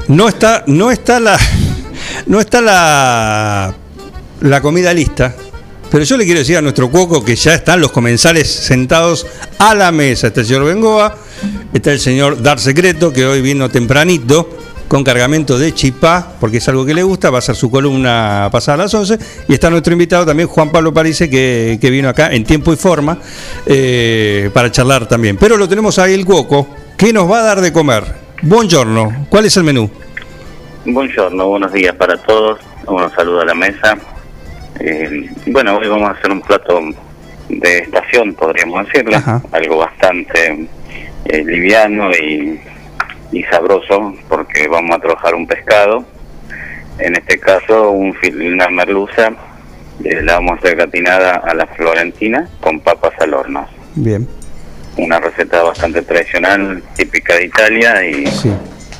No 0.07 0.29
está, 0.29 0.63
no 0.67 0.91
está 0.91 1.19
la, 1.19 1.39
no 2.27 2.39
está 2.39 2.61
la, 2.61 3.73
la 4.41 4.61
comida 4.61 4.93
lista. 4.93 5.35
Pero 5.89 6.03
yo 6.03 6.17
le 6.17 6.25
quiero 6.25 6.39
decir 6.39 6.57
a 6.57 6.61
nuestro 6.61 6.91
cuoco 6.91 7.25
que 7.25 7.35
ya 7.35 7.55
están 7.55 7.81
los 7.81 7.91
comensales 7.91 8.47
sentados 8.47 9.25
a 9.57 9.73
la 9.73 9.91
mesa. 9.91 10.27
Está 10.27 10.41
el 10.41 10.47
señor 10.47 10.65
Bengoa, 10.65 11.17
está 11.73 11.91
el 11.91 11.99
señor 11.99 12.43
Dar 12.43 12.59
Secreto, 12.59 13.11
que 13.11 13.25
hoy 13.25 13.41
vino 13.41 13.69
tempranito, 13.69 14.49
con 14.89 15.03
cargamento 15.03 15.59
de 15.59 15.71
chipá, 15.71 16.33
porque 16.39 16.57
es 16.57 16.67
algo 16.67 16.83
que 16.83 16.95
le 16.95 17.03
gusta, 17.03 17.29
va 17.29 17.37
a 17.37 17.39
hacer 17.39 17.55
su 17.55 17.69
columna 17.69 18.49
pasada 18.51 18.73
a 18.73 18.77
las 18.85 18.93
11. 18.93 19.19
Y 19.47 19.53
está 19.53 19.69
nuestro 19.69 19.93
invitado 19.93 20.25
también, 20.25 20.49
Juan 20.49 20.71
Pablo 20.71 20.91
Parise, 20.91 21.29
que, 21.29 21.77
que 21.79 21.89
vino 21.91 22.09
acá 22.09 22.33
en 22.33 22.43
tiempo 22.43 22.73
y 22.73 22.75
forma 22.75 23.19
eh, 23.67 24.49
para 24.51 24.71
charlar 24.71 25.07
también. 25.07 25.37
Pero 25.37 25.57
lo 25.57 25.69
tenemos 25.69 25.99
ahí 25.99 26.15
el 26.15 26.25
cuoco, 26.25 26.67
que 26.97 27.13
nos 27.13 27.31
va 27.31 27.39
a 27.39 27.43
dar 27.43 27.61
de 27.61 27.71
comer. 27.71 28.03
Buongiorno, 28.41 29.27
¿cuál 29.29 29.45
es 29.45 29.55
el 29.57 29.63
menú? 29.63 29.89
Buongiorno, 30.85 31.47
buenos 31.47 31.71
días 31.71 31.95
para 31.95 32.17
todos. 32.17 32.59
Un 32.87 33.11
saludo 33.11 33.41
a 33.41 33.45
la 33.45 33.53
mesa. 33.53 33.95
Eh, 34.79 35.29
bueno, 35.45 35.77
hoy 35.77 35.87
vamos 35.87 36.09
a 36.09 36.13
hacer 36.13 36.31
un 36.31 36.41
plato 36.41 36.81
de 37.47 37.77
estación, 37.77 38.33
podríamos 38.33 38.87
decirle. 38.87 39.21
Algo 39.51 39.77
bastante 39.77 40.67
eh, 41.25 41.43
liviano 41.45 42.09
y, 42.11 42.59
y 43.31 43.43
sabroso, 43.43 44.15
porque 44.27 44.67
vamos 44.67 44.95
a 44.97 44.99
trabajar 44.99 45.35
un 45.35 45.45
pescado. 45.47 46.05
En 46.97 47.15
este 47.15 47.39
caso, 47.39 47.91
un 47.91 48.13
fil- 48.15 48.53
una 48.53 48.67
merluza. 48.69 49.31
eh, 50.03 50.21
la 50.21 50.35
vamos 50.35 50.53
a 50.53 50.55
hacer 50.55 50.75
gratinada 50.77 51.35
a 51.35 51.53
la 51.53 51.67
florentina 51.67 52.49
con 52.61 52.79
papas 52.79 53.11
al 53.19 53.33
horno. 53.33 53.67
Bien. 53.95 54.27
Una 54.97 55.19
receta 55.19 55.61
bastante 55.61 56.01
tradicional, 56.03 56.81
típica 56.95 57.35
de 57.35 57.45
Italia 57.45 58.05
y, 58.05 58.23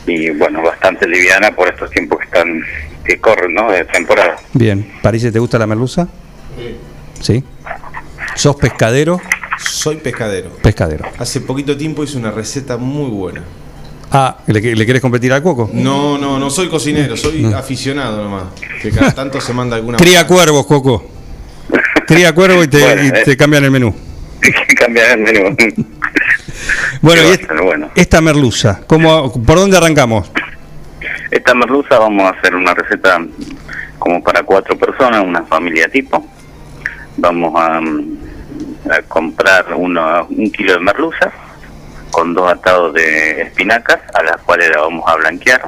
y 0.07 0.29
bueno, 0.31 0.61
bastante 0.61 1.07
liviana 1.07 1.51
por 1.55 1.69
estos 1.69 1.89
tiempos 1.91 2.19
que 2.19 2.25
están 2.25 2.61
que 3.05 3.19
corren, 3.19 3.53
¿no? 3.53 3.71
De 3.71 3.85
temporada. 3.85 4.35
Bien. 4.53 4.91
Parise, 5.01 5.31
¿te 5.31 5.39
gusta 5.39 5.57
la 5.57 5.67
merluza? 5.67 6.07
Sí. 7.21 7.43
¿Sos 8.35 8.55
pescadero? 8.57 9.19
Soy 9.57 9.97
pescadero. 9.97 10.49
Pescadero. 10.61 11.05
Hace 11.17 11.41
poquito 11.41 11.75
tiempo 11.77 12.03
hice 12.03 12.17
una 12.17 12.31
receta 12.31 12.77
muy 12.77 13.09
buena. 13.09 13.43
Ah, 14.11 14.37
¿le, 14.47 14.75
le 14.75 14.85
querés 14.85 15.01
competir 15.01 15.31
al 15.31 15.43
cuoco? 15.43 15.69
No, 15.71 16.17
no, 16.17 16.39
no 16.39 16.49
soy 16.49 16.67
cocinero, 16.67 17.15
soy 17.15 17.45
aficionado 17.53 18.23
nomás. 18.23 18.45
Que 18.81 18.91
cada 18.91 19.11
tanto 19.15 19.39
se 19.39 19.53
manda 19.53 19.75
alguna. 19.75 19.97
Cría 19.97 20.25
cuervos, 20.25 20.65
Coco. 20.65 21.05
Cría 22.07 22.33
cuervo 22.33 22.63
y 22.63 22.67
te, 22.67 22.79
Bueno, 22.79 23.03
y 23.03 23.07
eh. 23.07 23.21
te 23.23 23.37
cambian 23.37 23.63
el 23.65 23.71
menú. 23.71 23.95
Cambiar 24.79 25.19
el 25.19 25.23
menú. 25.23 25.55
Bueno, 27.01 27.21
y 27.21 27.63
bueno. 27.63 27.89
esta 27.95 28.21
merluza, 28.21 28.81
¿cómo, 28.87 29.31
¿por 29.43 29.57
dónde 29.57 29.77
arrancamos? 29.77 30.31
Esta 31.29 31.53
merluza 31.53 31.99
vamos 31.99 32.23
a 32.23 32.37
hacer 32.37 32.55
una 32.55 32.73
receta 32.73 33.23
como 33.99 34.23
para 34.23 34.43
cuatro 34.43 34.77
personas, 34.77 35.23
una 35.23 35.43
familia 35.43 35.87
tipo. 35.89 36.25
Vamos 37.17 37.53
a, 37.55 37.79
mm, 37.79 38.17
a 38.89 39.01
comprar 39.03 39.73
uno, 39.75 40.25
un 40.29 40.51
kilo 40.51 40.73
de 40.73 40.79
merluza 40.79 41.31
con 42.11 42.33
dos 42.33 42.51
atados 42.51 42.93
de 42.93 43.41
espinacas 43.43 43.99
a 44.13 44.23
las 44.23 44.37
cuales 44.41 44.69
la 44.69 44.81
vamos 44.81 45.03
a 45.07 45.15
blanquear. 45.15 45.61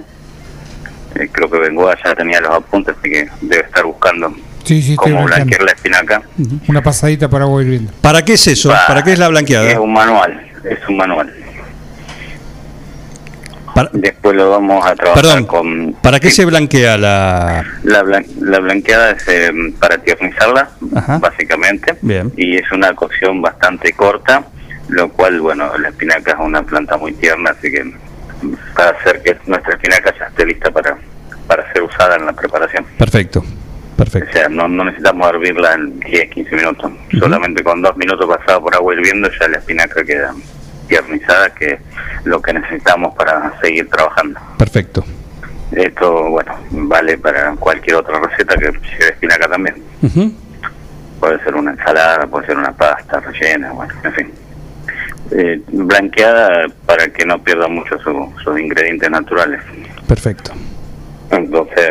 Eh, 1.15 1.29
creo 1.31 1.49
que 1.49 1.59
Bengoa 1.59 1.95
ya 2.03 2.15
tenía 2.15 2.39
los 2.41 2.51
apuntes, 2.51 2.95
así 2.99 3.09
que 3.09 3.29
debe 3.41 3.63
estar 3.65 3.83
buscando 3.83 4.33
Sí, 4.63 4.95
cómo 4.95 5.15
blanqueando. 5.25 5.35
blanquear 5.35 5.61
la 5.63 5.71
espinaca. 5.71 6.21
Una 6.67 6.81
pasadita 6.81 7.29
para 7.29 7.43
agua 7.45 7.61
hirviendo. 7.61 7.91
¿Para 8.01 8.23
qué 8.23 8.33
es 8.33 8.47
eso? 8.47 8.69
¿Para 8.87 9.03
qué 9.03 9.13
es 9.13 9.19
la 9.19 9.25
Es 9.25 9.31
blanqueada? 9.31 9.79
un 9.81 9.91
manual, 9.93 10.41
es 10.63 10.79
un 10.87 10.97
manual. 10.97 11.33
Para- 13.73 13.89
Después 13.93 14.35
lo 14.35 14.49
vamos 14.51 14.85
a 14.85 14.93
trabajar 14.95 15.23
Perdón, 15.23 15.45
con 15.45 15.93
¿para 16.01 16.19
qué 16.19 16.29
se 16.29 16.43
blanquea 16.43 16.97
la...? 16.97 17.63
la, 17.83 18.03
blan- 18.03 18.25
la 18.41 18.59
blanqueada 18.59 19.11
es 19.11 19.25
eh, 19.29 19.51
para 19.79 19.97
tiernizarla, 19.97 20.69
básicamente, 21.21 21.95
Bien. 22.01 22.31
y 22.35 22.57
es 22.57 22.69
una 22.73 22.93
cocción 22.93 23.41
bastante 23.41 23.93
corta, 23.93 24.43
lo 24.91 25.09
cual, 25.09 25.39
bueno, 25.39 25.71
la 25.77 25.89
espinaca 25.89 26.33
es 26.33 26.37
una 26.39 26.63
planta 26.63 26.97
muy 26.97 27.13
tierna, 27.13 27.51
así 27.51 27.71
que 27.71 27.93
para 28.75 28.91
hacer 28.91 29.21
que 29.23 29.37
nuestra 29.45 29.73
espinaca 29.73 30.13
ya 30.17 30.25
esté 30.25 30.45
lista 30.45 30.69
para, 30.69 30.97
para 31.47 31.71
ser 31.71 31.83
usada 31.83 32.17
en 32.17 32.25
la 32.25 32.33
preparación. 32.33 32.85
Perfecto, 32.97 33.43
perfecto. 33.95 34.29
O 34.29 34.33
sea, 34.33 34.49
no, 34.49 34.67
no 34.67 34.83
necesitamos 34.83 35.29
hervirla 35.29 35.73
en 35.75 35.99
10, 36.01 36.29
15 36.31 36.55
minutos, 36.55 36.91
solamente 37.17 37.63
con 37.63 37.81
dos 37.81 37.95
minutos 37.95 38.27
pasada 38.27 38.59
por 38.59 38.75
agua 38.75 38.93
hirviendo 38.93 39.29
ya 39.39 39.47
la 39.47 39.57
espinaca 39.57 40.03
queda 40.03 40.33
tiernizada, 40.87 41.49
que 41.51 41.73
es 41.73 41.79
lo 42.25 42.41
que 42.41 42.53
necesitamos 42.53 43.15
para 43.15 43.53
seguir 43.61 43.89
trabajando. 43.89 44.39
Perfecto. 44.57 45.05
Esto, 45.71 46.29
bueno, 46.31 46.53
vale 46.69 47.17
para 47.17 47.55
cualquier 47.55 47.95
otra 47.95 48.19
receta 48.19 48.55
que 48.57 48.65
lleve 48.65 49.09
espinaca 49.11 49.47
también. 49.47 49.81
Ujú. 50.01 50.33
Puede 51.21 51.41
ser 51.45 51.55
una 51.55 51.71
ensalada, 51.71 52.27
puede 52.27 52.47
ser 52.47 52.57
una 52.57 52.73
pasta 52.73 53.21
rellena, 53.21 53.71
bueno, 53.71 53.93
en 54.03 54.13
fin. 54.13 54.31
Eh, 55.33 55.61
blanqueada 55.71 56.65
para 56.85 57.07
que 57.07 57.25
no 57.25 57.41
pierda 57.41 57.67
mucho 57.69 57.97
su- 57.99 58.33
sus 58.43 58.59
ingredientes 58.59 59.09
naturales. 59.09 59.61
Perfecto. 60.07 60.51
Entonces, 61.29 61.89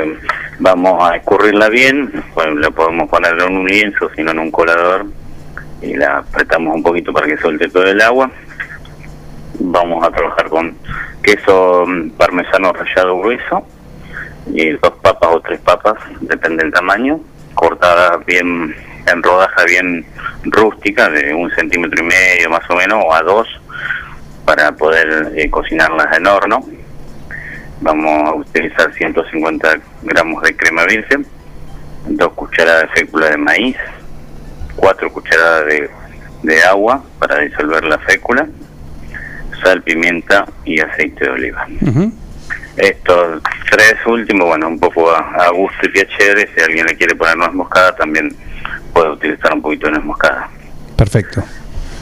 vamos 0.59 1.03
a 1.03 1.17
escurrirla 1.17 1.71
bien, 1.71 2.13
pues, 2.35 2.47
la 2.57 2.71
podemos 2.71 3.09
poner 3.09 3.33
en 3.41 3.57
un 3.57 3.67
lienzo, 3.67 4.11
sino 4.15 4.33
en 4.33 4.39
un 4.41 4.51
colador, 4.51 5.07
y 5.81 5.95
la 5.95 6.19
apretamos 6.19 6.75
un 6.75 6.83
poquito 6.83 7.13
para 7.15 7.27
que 7.27 7.39
suelte 7.39 7.69
todo 7.71 7.85
el 7.85 8.03
agua. 8.03 8.31
Vamos 9.59 10.07
a 10.07 10.11
trabajar 10.11 10.49
con 10.51 10.77
queso 11.23 11.85
mm, 11.87 12.11
parmesano 12.11 12.73
rallado 12.75 13.19
grueso, 13.21 13.67
y 14.53 14.71
dos 14.73 14.93
papas 15.01 15.31
o 15.33 15.41
tres 15.41 15.61
papas, 15.61 15.95
depende 16.21 16.63
del 16.65 16.73
tamaño, 16.73 17.21
cortadas 17.55 18.25
bien 18.27 18.75
en 19.07 19.23
rodaja 19.23 19.65
bien 19.65 20.05
rústica, 20.45 21.09
de 21.11 21.35
un 21.35 21.51
centímetro 21.53 22.03
y 22.03 22.07
medio 22.07 22.51
más 22.51 22.69
o 22.69 22.77
menos, 22.77 23.03
o 23.05 23.15
a 23.15 23.23
dos, 23.23 23.49
para 24.45 24.73
poder 24.73 25.33
eh, 25.37 25.51
cocinarlas 25.51 26.17
en 26.17 26.27
horno. 26.27 26.65
Vamos 27.81 28.29
a 28.29 28.35
utilizar 28.35 28.93
150 28.93 29.81
gramos 30.03 30.43
de 30.43 30.57
crema 30.57 30.85
virgen, 30.85 31.27
dos 32.09 32.33
cucharadas 32.33 32.83
de 32.83 32.89
fécula 32.89 33.31
de 33.31 33.37
maíz, 33.37 33.77
cuatro 34.77 35.11
cucharadas 35.11 35.67
de, 35.67 35.91
de 36.43 36.63
agua 36.65 37.03
para 37.19 37.39
disolver 37.39 37.85
la 37.85 37.99
fécula, 37.99 38.47
sal, 39.63 39.83
pimienta 39.83 40.47
y 40.65 40.81
aceite 40.81 41.25
de 41.25 41.31
oliva. 41.31 41.67
Estos 42.77 43.43
tres 43.71 43.95
últimos, 44.07 44.49
bueno, 44.49 44.69
un 44.69 44.79
poco 44.79 45.11
a, 45.11 45.19
a 45.19 45.51
gusto 45.51 45.79
y 45.85 45.89
piacere, 45.89 46.49
si 46.55 46.63
alguien 46.63 46.87
le 46.87 46.97
quiere 46.97 47.15
poner 47.15 47.37
nuez 47.37 47.53
moscada, 47.53 47.95
también 47.97 48.35
puede 48.93 49.11
utilizar 49.11 49.53
un 49.55 49.63
poquito 49.63 49.87
de 49.87 49.93
nuez 49.93 50.05
moscada. 50.05 50.49
Perfecto. 50.97 51.43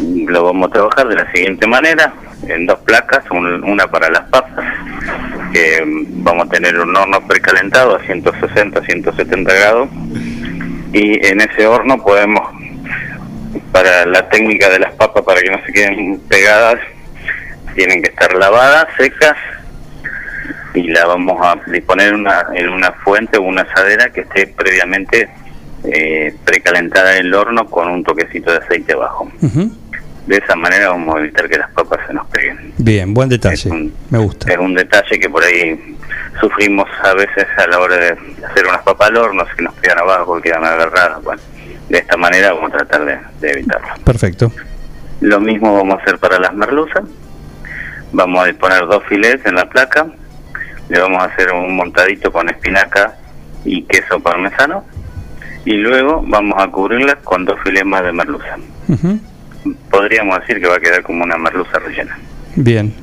Lo 0.01 0.45
vamos 0.45 0.69
a 0.69 0.73
trabajar 0.73 1.09
de 1.09 1.16
la 1.16 1.31
siguiente 1.32 1.66
manera, 1.66 2.12
en 2.47 2.66
dos 2.66 2.78
placas, 2.81 3.24
un- 3.31 3.65
una 3.65 3.86
para 3.89 4.09
las 4.11 4.23
papas, 4.28 4.65
que 5.53 5.85
mm, 5.85 6.23
vamos 6.23 6.47
a 6.47 6.51
tener 6.51 6.78
un 6.78 6.95
horno 6.97 7.20
precalentado 7.27 7.97
a 7.97 8.01
160, 8.05 8.81
170 8.82 9.53
grados, 9.53 9.89
y 10.93 11.27
en 11.27 11.40
ese 11.40 11.66
horno 11.66 11.99
podemos, 12.03 12.43
para 13.73 14.07
la 14.07 14.28
técnica 14.28 14.69
de 14.69 14.78
las 14.78 14.93
papas, 14.95 15.23
para 15.24 15.40
que 15.40 15.51
no 15.51 15.59
se 15.66 15.73
queden 15.73 16.20
pegadas, 16.28 16.78
tienen 17.74 18.03
que 18.03 18.11
estar 18.11 18.32
lavadas, 18.35 18.86
secas, 18.97 19.36
y 20.74 20.89
la 20.89 21.07
vamos 21.07 21.39
a 21.45 21.57
disponer 21.70 22.15
una, 22.15 22.47
en 22.55 22.69
una 22.69 22.93
fuente 22.93 23.36
o 23.39 23.43
una 23.43 23.62
asadera 23.62 24.11
que 24.11 24.20
esté 24.20 24.47
previamente 24.47 25.28
eh, 25.84 26.34
precalentada 26.44 27.16
en 27.16 27.26
el 27.26 27.34
horno 27.34 27.66
con 27.66 27.88
un 27.88 28.05
toquecito 28.05 28.50
de 28.50 28.59
aceite 28.59 28.92
abajo. 28.92 29.30
Ujú. 29.42 29.70
De 30.26 30.36
esa 30.36 30.55
manera 30.56 30.90
vamos 30.90 31.16
a 31.16 31.20
evitar 31.20 31.48
que 31.48 31.56
las 31.56 31.70
papas 31.70 32.00
se 32.06 32.12
nos 32.12 32.26
peguen. 32.28 32.74
Bien, 32.76 33.14
buen 33.14 33.28
detalle. 33.28 33.90
Me 34.10 34.18
gusta. 34.18 34.52
Es 34.52 34.59
un 34.59 34.74
detalle 34.74 35.18
que 35.18 35.30
por 35.30 35.42
ahí 35.42 35.96
sufrimos 36.40 36.86
a 37.02 37.14
veces 37.14 37.46
a 37.56 37.66
la 37.66 37.78
hora 37.78 37.96
de 37.96 38.10
hacer 38.46 38.66
unas 38.66 38.82
papas 38.82 39.09
al 39.09 39.16
horno, 39.16 39.44
que 39.56 39.62
nos 39.62 39.74
quedan 39.76 39.98
abajo, 39.98 40.40
quedan 40.40 40.64
agarradas. 40.64 41.22
Bueno, 41.22 41.40
de 41.88 41.98
esta 41.98 42.16
manera 42.18 42.52
vamos 42.52 42.74
a 42.74 42.78
tratar 42.78 43.05
de, 43.06 43.18
de 43.40 43.52
evitarlo. 43.52 43.88
Perfecto. 44.05 44.52
Lo 45.20 45.40
mismo 45.40 45.74
vamos 45.74 45.98
a 45.98 46.02
hacer 46.02 46.18
para 46.18 46.38
las 46.38 46.52
merluzas. 46.55 47.05
Vamos 48.12 48.42
a 48.42 48.46
disponer 48.46 48.86
dos 48.86 49.02
filets 49.09 49.44
en 49.46 49.55
la 49.55 49.68
placa. 49.68 50.06
Le 50.88 51.00
vamos 51.00 51.22
a 51.22 51.26
hacer 51.26 51.52
un 51.52 51.74
montadito 51.74 52.30
con 52.30 52.48
espinaca 52.48 53.16
y 53.64 53.82
queso 53.84 54.20
parmesano. 54.20 54.84
Y 55.69 55.77
luego 55.77 56.24
vamos 56.27 56.55
a 56.57 56.66
cubrirlas 56.69 57.16
con 57.16 57.45
dos 57.45 57.61
filets 57.62 57.85
más 57.85 58.03
de 58.03 58.11
merluza. 58.11 58.57
Podríamos 59.90 60.40
decir 60.40 60.62
que 60.62 60.66
va 60.66 60.77
a 60.77 60.81
quedar 60.81 61.03
como 61.03 61.24
una 61.24 61.36
merluza 61.36 61.78
rellena. 61.78 62.19
Bien. 62.57 62.95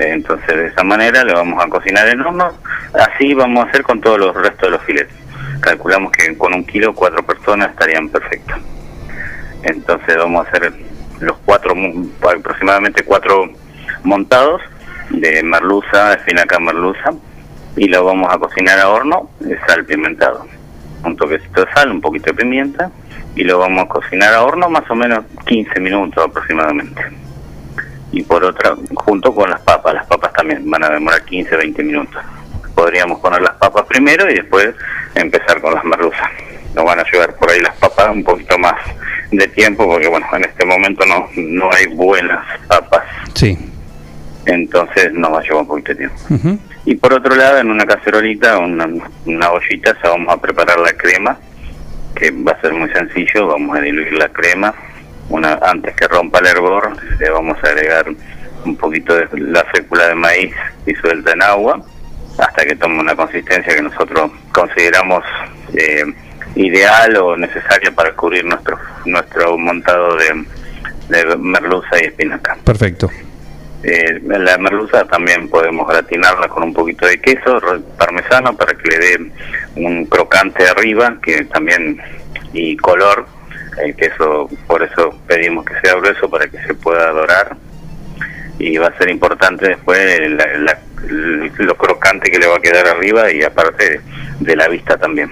Entonces 0.00 0.48
de 0.48 0.66
esa 0.66 0.82
manera 0.82 1.22
le 1.22 1.32
vamos 1.32 1.64
a 1.64 1.68
cocinar 1.68 2.08
en 2.08 2.22
horno. 2.22 2.50
Así 2.92 3.34
vamos 3.34 3.64
a 3.64 3.68
hacer 3.68 3.84
con 3.84 4.00
todos 4.00 4.18
los 4.18 4.34
restos 4.34 4.62
de 4.62 4.70
los 4.70 4.82
filetes. 4.82 5.14
Calculamos 5.60 6.10
que 6.10 6.36
con 6.36 6.52
un 6.52 6.64
kilo 6.64 6.92
cuatro 6.92 7.24
personas 7.24 7.70
estarían 7.70 8.08
perfectos. 8.08 8.58
Entonces 9.62 10.16
vamos 10.16 10.44
a 10.44 10.50
hacer 10.50 10.72
los 11.20 11.36
cuatro, 11.44 11.72
aproximadamente 12.36 13.04
cuatro 13.04 13.48
montados 14.02 14.60
de 15.10 15.40
merluza, 15.44 16.14
espinaca 16.14 16.58
merluza. 16.58 17.12
y 17.76 17.86
lo 17.86 18.04
vamos 18.04 18.28
a 18.28 18.38
cocinar 18.38 18.80
a 18.80 18.88
horno, 18.88 19.30
de 19.38 19.56
sal 19.68 19.84
pimentado. 19.84 20.48
Un 21.04 21.16
toquecito 21.16 21.64
de 21.64 21.72
sal, 21.72 21.90
un 21.90 22.00
poquito 22.00 22.26
de 22.26 22.34
pimienta 22.34 22.90
y 23.34 23.44
lo 23.44 23.58
vamos 23.58 23.84
a 23.84 23.88
cocinar 23.88 24.32
a 24.34 24.42
horno 24.42 24.68
más 24.68 24.88
o 24.90 24.94
menos 24.94 25.24
15 25.46 25.80
minutos 25.80 26.24
aproximadamente. 26.24 27.02
Y 28.12 28.22
por 28.22 28.44
otra, 28.44 28.74
junto 28.94 29.34
con 29.34 29.48
las 29.50 29.60
papas, 29.60 29.94
las 29.94 30.06
papas 30.06 30.32
también 30.34 30.68
van 30.70 30.84
a 30.84 30.90
demorar 30.90 31.24
15, 31.24 31.56
20 31.56 31.82
minutos. 31.82 32.22
Podríamos 32.74 33.20
poner 33.20 33.40
las 33.42 33.54
papas 33.56 33.84
primero 33.86 34.30
y 34.30 34.34
después 34.34 34.74
empezar 35.14 35.60
con 35.60 35.74
las 35.74 35.84
merluzas. 35.84 36.28
Nos 36.74 36.84
van 36.84 37.00
a 37.00 37.04
llevar 37.10 37.34
por 37.36 37.50
ahí 37.50 37.60
las 37.60 37.74
papas 37.76 38.10
un 38.10 38.22
poquito 38.22 38.58
más 38.58 38.74
de 39.30 39.48
tiempo 39.48 39.86
porque 39.86 40.08
bueno, 40.08 40.26
en 40.34 40.44
este 40.44 40.64
momento 40.66 41.04
no, 41.06 41.26
no 41.36 41.70
hay 41.72 41.86
buenas 41.86 42.44
papas, 42.68 43.02
Sí. 43.34 43.56
entonces 44.46 45.12
nos 45.14 45.32
va 45.32 45.38
a 45.40 45.42
llevar 45.42 45.62
un 45.62 45.66
poquito 45.68 45.92
de 45.92 45.96
tiempo. 45.96 46.16
Ujú. 46.30 46.58
Y 46.84 46.96
por 46.96 47.12
otro 47.12 47.34
lado, 47.34 47.58
en 47.58 47.70
una 47.70 47.86
cacerolita, 47.86 48.58
una, 48.58 48.88
una 49.26 49.50
ollita, 49.50 49.96
ya 50.02 50.10
vamos 50.10 50.34
a 50.34 50.40
preparar 50.40 50.78
la 50.80 50.92
crema, 50.92 51.38
que 52.14 52.30
va 52.30 52.52
a 52.52 52.60
ser 52.60 52.72
muy 52.72 52.90
sencillo. 52.90 53.46
Vamos 53.46 53.76
a 53.76 53.80
diluir 53.80 54.12
la 54.14 54.28
crema. 54.28 54.74
Una, 55.28 55.58
antes 55.62 55.94
que 55.94 56.08
rompa 56.08 56.40
el 56.40 56.46
hervor, 56.46 56.92
le 57.18 57.30
vamos 57.30 57.56
a 57.62 57.68
agregar 57.68 58.06
un 58.64 58.76
poquito 58.76 59.14
de 59.14 59.28
la 59.32 59.64
fécula 59.64 60.08
de 60.08 60.14
maíz 60.14 60.54
disuelta 60.84 61.32
en 61.32 61.42
agua, 61.42 61.80
hasta 62.38 62.64
que 62.64 62.76
tome 62.76 63.00
una 63.00 63.14
consistencia 63.14 63.74
que 63.74 63.82
nosotros 63.82 64.30
consideramos 64.52 65.24
eh, 65.74 66.04
ideal 66.54 67.16
o 67.16 67.36
necesaria 67.36 67.90
para 67.92 68.12
cubrir 68.14 68.44
nuestro 68.44 68.78
nuestro 69.06 69.56
montado 69.58 70.16
de, 70.16 70.44
de 71.08 71.36
merluza 71.36 72.00
y 72.00 72.06
espinaca. 72.06 72.56
Perfecto. 72.64 73.10
Eh, 73.84 74.20
la 74.24 74.58
merluza 74.58 75.04
también 75.06 75.48
podemos 75.48 75.88
gratinarla 75.88 76.46
con 76.48 76.62
un 76.62 76.72
poquito 76.72 77.04
de 77.06 77.20
queso 77.20 77.58
parmesano 77.98 78.56
para 78.56 78.74
que 78.74 78.88
le 78.90 78.98
dé 78.98 79.30
un 79.76 80.06
crocante 80.06 80.64
arriba, 80.68 81.16
que 81.22 81.44
también 81.46 82.00
y 82.52 82.76
color. 82.76 83.26
El 83.82 83.96
queso, 83.96 84.48
por 84.66 84.82
eso 84.82 85.18
pedimos 85.26 85.64
que 85.64 85.74
sea 85.80 85.94
grueso 85.96 86.28
para 86.30 86.46
que 86.46 86.58
se 86.66 86.74
pueda 86.74 87.10
dorar. 87.10 87.56
Y 88.58 88.76
va 88.76 88.88
a 88.88 88.98
ser 88.98 89.10
importante 89.10 89.66
después 89.68 90.20
la- 90.30 90.58
la- 90.58 90.78
lo 91.58 91.74
crocante 91.76 92.30
que 92.30 92.38
le 92.38 92.46
va 92.46 92.56
a 92.56 92.60
quedar 92.60 92.86
arriba 92.86 93.32
y 93.32 93.42
aparte 93.42 94.00
de 94.38 94.56
la 94.56 94.68
vista 94.68 94.96
también. 94.96 95.30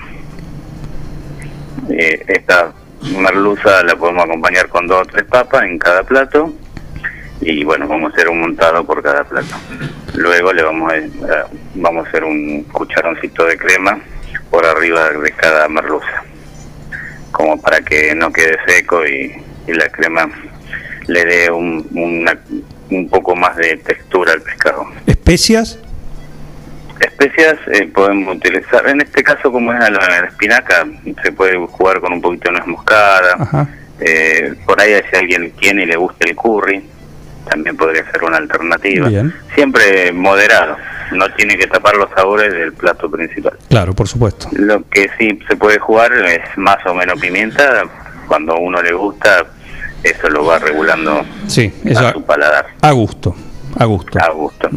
Eh, 1.91 2.25
esta 2.29 2.73
merluza 3.17 3.83
la 3.85 3.95
podemos 3.97 4.25
acompañar 4.25 4.69
con 4.69 4.87
dos 4.87 5.03
o 5.03 5.05
tres 5.07 5.25
papas 5.25 5.63
en 5.65 5.79
cada 5.79 6.03
plato 6.03 6.53
y 7.41 7.65
bueno, 7.65 7.87
vamos 7.89 8.11
a 8.13 8.15
hacer 8.15 8.29
un 8.29 8.41
montado 8.41 8.85
por 8.85 9.03
cada 9.03 9.25
plato. 9.25 9.55
Luego 10.15 10.53
le 10.53 10.63
vamos 10.63 10.93
a, 10.93 11.47
vamos 11.75 12.05
a 12.05 12.09
hacer 12.09 12.25
un 12.25 12.65
cucharoncito 12.65 13.45
de 13.47 13.57
crema 13.57 13.99
por 14.51 14.67
arriba 14.67 15.11
de 15.11 15.31
cada 15.33 15.69
merluza, 15.69 16.25
como 17.31 17.61
para 17.61 17.81
que 17.81 18.15
no 18.15 18.33
quede 18.33 18.59
seco 18.67 19.07
y, 19.07 19.33
y 19.67 19.73
la 19.73 19.89
crema 19.89 20.29
le 21.07 21.25
dé 21.25 21.51
un, 21.51 21.87
una- 21.95 22.39
un 22.91 23.09
poco 23.09 23.37
más 23.37 23.57
de 23.57 23.77
textura 23.77 24.33
al 24.33 24.43
pescado. 24.43 24.87
¿Especias? 25.07 25.79
Especias 27.01 27.57
eh, 27.73 27.87
podemos 27.87 28.37
utilizar, 28.37 28.87
en 28.89 29.01
este 29.01 29.23
caso 29.23 29.51
como 29.51 29.73
es 29.73 29.79
la, 29.79 29.89
la 29.91 30.27
espinaca, 30.27 30.87
se 31.23 31.33
puede 31.33 31.57
jugar 31.57 32.01
con 32.01 32.13
un 32.13 32.21
poquito 32.21 32.51
de 32.51 32.59
nuez 32.59 32.67
moscada, 32.67 33.69
eh, 34.01 34.55
por 34.67 34.81
ahí 34.81 34.93
si 35.11 35.17
alguien 35.17 35.51
tiene 35.53 35.85
y 35.85 35.87
le 35.87 35.97
gusta 35.97 36.27
el 36.29 36.35
curry, 36.37 36.85
también 37.51 37.77
podría 37.77 38.09
ser 38.11 38.23
una 38.23 38.37
alternativa. 38.37 39.09
Bien. 39.09 39.35
Siempre 39.55 40.13
moderado, 40.13 40.77
no 41.13 41.29
tiene 41.35 41.59
que 41.59 41.67
tapar 41.67 41.97
los 41.97 42.09
sabores 42.11 42.53
del 42.53 42.73
plato 42.73 43.11
principal. 43.11 43.57
Claro, 43.69 43.93
por 43.93 44.09
supuesto. 44.09 44.49
Lo 44.53 44.83
que 44.89 45.11
sí 45.19 45.39
se 45.49 45.57
puede 45.57 45.79
jugar 45.79 46.13
es 46.13 46.41
más 46.57 46.79
o 46.87 46.95
menos 46.95 47.21
pimienta, 47.21 47.83
cuando 48.29 48.55
a 48.55 48.59
uno 48.59 48.81
le 48.81 48.93
gusta, 48.93 49.45
eso 50.05 50.31
lo 50.31 50.45
va 50.45 50.59
regulando 50.61 51.25
Sí, 51.49 51.73
eso 51.85 52.07
a 52.07 52.13
su 52.13 52.25
paladar, 52.25 52.67
a 52.81 52.93
gusto. 52.93 53.35
A 53.77 53.85
gusto. 53.85 54.19
a 54.19 54.31
gusto. 54.31 54.71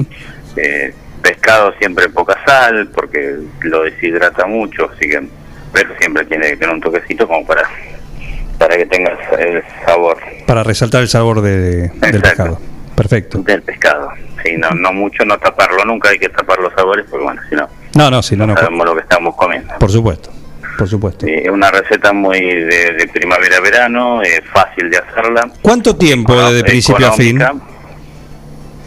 Eh, 0.55 0.93
pescado 1.21 1.73
siempre 1.79 2.09
poca 2.09 2.37
sal, 2.45 2.89
porque 2.93 3.37
lo 3.61 3.83
deshidrata 3.83 4.45
mucho, 4.45 4.91
así 4.91 5.07
que, 5.07 5.23
pero 5.71 5.95
siempre 5.99 6.25
tiene 6.25 6.49
que 6.49 6.57
tener 6.57 6.73
un 6.73 6.81
toquecito 6.81 7.27
como 7.27 7.45
para 7.45 7.63
para 8.57 8.77
que 8.77 8.85
tenga 8.85 9.11
el 9.39 9.63
sabor 9.85 10.17
Para 10.45 10.63
resaltar 10.63 11.01
el 11.01 11.07
sabor 11.07 11.41
de- 11.41 11.89
del 11.89 12.21
pescado. 12.21 12.59
Perfecto. 12.95 13.39
del 13.39 13.61
pescado. 13.63 14.09
Sí, 14.43 14.55
no, 14.57 14.69
no 14.71 14.93
mucho, 14.93 15.25
no 15.25 15.37
taparlo 15.39 15.83
nunca, 15.85 16.09
hay 16.09 16.19
que 16.19 16.29
tapar 16.29 16.59
los 16.59 16.71
sabores, 16.73 17.05
porque 17.09 17.23
bueno, 17.25 17.41
si 17.49 17.55
no, 17.55 17.67
No, 17.95 18.11
no, 18.11 18.21
sí, 18.21 18.35
no, 18.35 18.45
no. 18.45 18.55
Sabemos 18.55 18.85
lo 18.85 18.93
que 18.95 19.01
estamos 19.01 19.35
comiendo. 19.35 19.73
por 19.79 19.89
supuesto. 19.91 20.29
Por 20.77 20.87
supuesto. 20.87 21.25
Eh, 21.27 21.43
Es 21.45 21.49
una 21.51 21.69
receta 21.71 22.13
muy 22.13 22.39
de, 22.41 22.93
de 22.93 23.07
primavera-verano, 23.13 24.21
es 24.21 24.41
fácil 24.51 24.89
de 24.89 24.97
hacerla. 24.97 25.49
¿Cuánto 25.61 25.95
tiempo 25.95 26.35
de 26.51 26.63
principio 26.63 27.07
a 27.07 27.11
fin? 27.13 27.39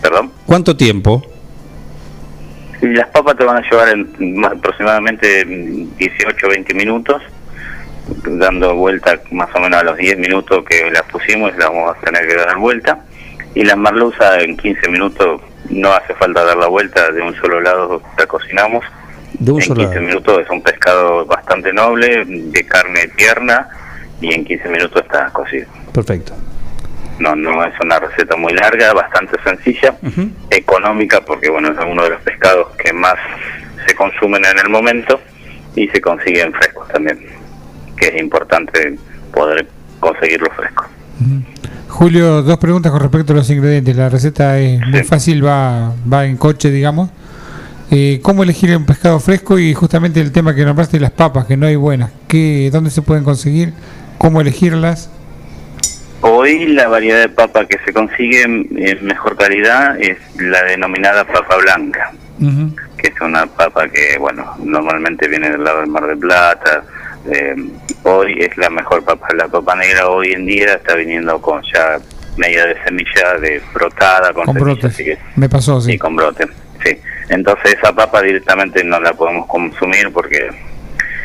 Perdón. 0.03 0.33
¿Cuánto 0.47 0.77
tiempo? 0.77 1.23
Las 2.83 3.09
papas 3.09 3.37
te 3.37 3.45
van 3.45 3.57
a 3.57 3.63
llevar 3.71 3.89
en 3.89 4.37
más 4.39 4.53
aproximadamente 4.53 5.45
18 5.45 6.49
20 6.49 6.75
minutos, 6.75 7.23
dando 8.25 8.75
vuelta 8.75 9.21
más 9.31 9.49
o 9.55 9.61
menos 9.61 9.81
a 9.81 9.85
los 9.85 9.97
10 9.97 10.19
minutos 10.19 10.65
que 10.65 10.91
las 10.91 11.03
pusimos, 11.05 11.57
las 11.57 11.69
vamos 11.69 11.97
a 11.97 12.01
tener 12.01 12.27
que 12.27 12.35
dar 12.35 12.57
vuelta. 12.57 12.99
Y 13.55 13.65
las 13.65 13.77
merluzas 13.77 14.43
en 14.43 14.57
15 14.57 14.89
minutos 14.89 15.41
no 15.71 15.93
hace 15.93 16.15
falta 16.15 16.45
dar 16.45 16.57
la 16.57 16.69
vuelta, 16.69 17.11
de 17.11 17.23
un 17.23 17.35
solo 17.37 17.61
lado 17.61 18.03
la 18.19 18.27
cocinamos. 18.27 18.85
De 19.39 19.53
un 19.53 19.61
en 19.61 19.67
solo 19.67 19.81
15 19.81 19.95
lado. 19.95 20.07
minutos 20.07 20.43
es 20.43 20.51
un 20.51 20.63
pescado 20.63 21.25
bastante 21.25 21.73
noble, 21.73 22.25
de 22.27 22.67
carne 22.67 23.09
tierna, 23.17 23.69
y 24.21 24.35
en 24.35 24.45
15 24.45 24.69
minutos 24.69 25.03
está 25.03 25.31
cocido. 25.33 25.67
Perfecto. 25.93 26.35
No, 27.19 27.35
no 27.35 27.65
es 27.65 27.73
una 27.81 27.99
receta 27.99 28.37
muy 28.37 28.53
larga, 28.53 28.93
bastante 28.93 29.37
sencilla, 29.43 29.95
económica, 30.51 31.23
porque 31.23 31.49
bueno, 31.49 31.69
es 31.69 31.79
uno 31.79 32.03
de 32.05 32.11
los 32.11 32.21
pescados 32.21 32.69
que 32.77 32.93
más 32.93 33.17
se 33.87 33.95
consumen 33.95 34.45
en 34.45 34.59
el 34.59 34.69
momento 34.69 35.19
y 35.75 35.89
se 35.89 36.01
consiguen 36.01 36.53
frescos 36.53 36.89
también, 36.89 37.19
que 37.97 38.09
es 38.09 38.21
importante 38.21 38.99
poder 39.33 39.67
conseguirlo 40.01 40.51
fresco. 40.51 40.87
Julio, 41.89 42.43
dos 42.43 42.59
preguntas 42.59 42.93
con 42.93 43.01
respecto 43.01 43.33
a 43.33 43.37
los 43.37 43.49
ingredientes. 43.51 43.97
La 43.97 44.09
receta 44.09 44.59
es 44.59 44.81
muy 44.87 45.03
fácil, 45.03 45.45
va, 45.45 45.93
va 46.13 46.27
en 46.27 46.37
coche, 46.37 46.71
digamos. 46.71 47.11
Eh, 47.91 48.21
¿Cómo 48.23 48.43
elegir 48.43 48.77
un 48.77 48.85
pescado 48.85 49.21
fresco? 49.21 49.59
Y 49.59 49.73
justamente 49.73 50.21
el 50.21 50.33
tema 50.33 50.55
que 50.55 50.65
nombraste, 50.65 50.99
las 50.99 51.13
papas, 51.13 51.47
que 51.47 51.57
no 51.57 51.67
hay 51.67 51.77
buenas. 51.77 52.11
¿Qué, 52.29 52.69
¿Dónde 52.73 52.91
se 52.91 53.01
pueden 53.03 53.25
conseguir? 53.25 53.73
¿Cómo 54.19 54.41
elegirlas? 54.41 55.11
Hoy 56.21 56.67
la 56.67 56.89
variedad 56.89 57.21
de 57.21 57.29
papa 57.29 57.67
que 57.67 57.79
se 57.85 57.93
consigue 57.93 58.43
en 58.43 59.07
mejor 59.07 59.37
calidad 59.37 60.01
es 60.01 60.19
la 60.39 60.65
denominada 60.65 61.25
papa 61.25 61.57
blanca. 61.57 62.13
que 62.99 63.09
es 63.09 63.21
una 63.21 63.47
papa 63.47 63.89
que, 63.89 64.19
bueno, 64.19 64.57
normalmente 64.63 65.29
viene 65.29 65.51
del 65.51 65.63
lado 65.63 65.81
del 65.81 65.91
Mar 65.91 66.07
del 66.07 66.19
Plata. 66.19 66.83
Eh, 67.33 67.55
hoy 68.05 68.37
es 68.41 68.57
la 68.57 68.71
mejor 68.71 69.05
papa. 69.05 69.29
La 69.37 69.49
papa 69.49 69.75
negra 69.77 70.09
hoy 70.09 70.33
en 70.33 70.47
día 70.47 70.75
está 70.75 70.95
viniendo 70.95 71.41
con 71.41 71.63
ya 71.73 71.99
media 72.37 72.67
de 72.67 72.83
semilla 72.85 73.35
de 73.41 73.61
brotada, 73.73 74.33
con, 74.33 74.45
Con 74.45 74.55
semilla, 74.55 74.65
brotes. 74.75 74.93
así 74.95 75.05
que- 75.05 75.19
Me 75.37 75.49
pasó, 75.49 75.81
sí. 75.81 75.93
sí, 75.93 75.99
con 75.99 76.17
brote. 76.17 76.47
Sí. 76.85 76.99
Entonces 77.29 77.75
esa 77.75 77.93
papa 77.95 78.23
directamente 78.23 78.85
no 78.85 79.01
la 79.01 79.13
podemos 79.15 79.47
consumir 79.47 80.13
porque 80.13 80.49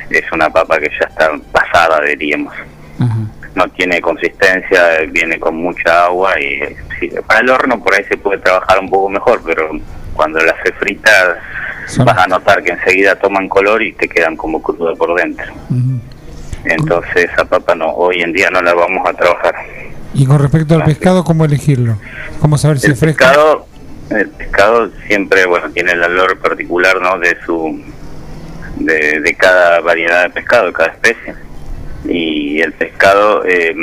es 0.10 0.32
una 0.32 0.50
papa 0.50 0.80
que 0.80 0.90
ya 0.90 1.08
está 1.08 1.32
pasada, 1.52 2.02
diríamos. 2.02 2.54
No 3.54 3.68
tiene 3.72 4.00
consistencia, 4.00 5.00
viene 5.10 5.38
con 5.38 5.56
mucha 5.58 6.06
agua 6.06 6.40
y 6.40 6.62
sí, 7.00 7.10
para 7.28 7.42
el 7.42 7.50
horno 7.50 7.84
por 7.84 7.94
ahí 7.94 8.04
se 8.06 8.16
puede 8.18 8.40
trabajar 8.40 8.80
un 8.80 8.90
poco 8.90 9.10
mejor, 9.10 9.42
pero 9.46 9.70
cuando 10.14 10.40
las 10.40 10.56
se 10.64 10.72
frita 10.72 11.38
vas 12.00 12.18
a 12.18 12.28
notar 12.28 12.64
que 12.64 12.72
enseguida 12.72 13.16
toman 13.18 13.48
color 13.50 13.82
y 13.82 13.94
te 13.94 14.08
quedan 14.08 14.36
como 14.36 14.62
crudas 14.62 14.98
por 14.98 15.16
dentro. 15.20 15.52
Entonces 16.66 17.30
esa 17.32 17.46
papa 17.46 17.76
no, 17.76 17.90
hoy 17.92 18.22
en 18.22 18.34
día 18.34 18.50
no 18.50 18.62
la 18.62 18.74
vamos 18.74 19.08
a 19.08 19.14
trabajar. 19.14 19.56
Y 20.14 20.26
con 20.26 20.40
respecto 20.40 20.76
al 20.76 20.84
pescado, 20.84 21.24
¿cómo 21.24 21.46
elegirlo? 21.46 21.98
¿Cómo 22.40 22.58
saber 22.58 22.80
si 22.80 22.88
El 22.88 22.94
es 22.94 23.00
fresco? 23.00 23.20
pescado, 23.20 23.66
el 24.10 24.28
pescado 24.30 24.92
siempre, 25.08 25.46
bueno, 25.46 25.70
tiene 25.72 25.94
el 25.94 26.04
olor 26.04 26.38
particular, 26.40 27.02
¿no? 27.02 27.18
De 27.18 27.38
su, 27.46 27.82
de, 28.78 29.22
de 29.22 29.36
cada 29.36 29.80
variedad 29.80 30.24
de 30.24 30.30
pescado, 30.32 30.68
de 30.68 30.74
cada 30.74 30.90
especie. 30.90 31.36
Y 32.06 32.60
el 32.62 32.74
pescado, 32.74 33.44
eh, 33.46 33.74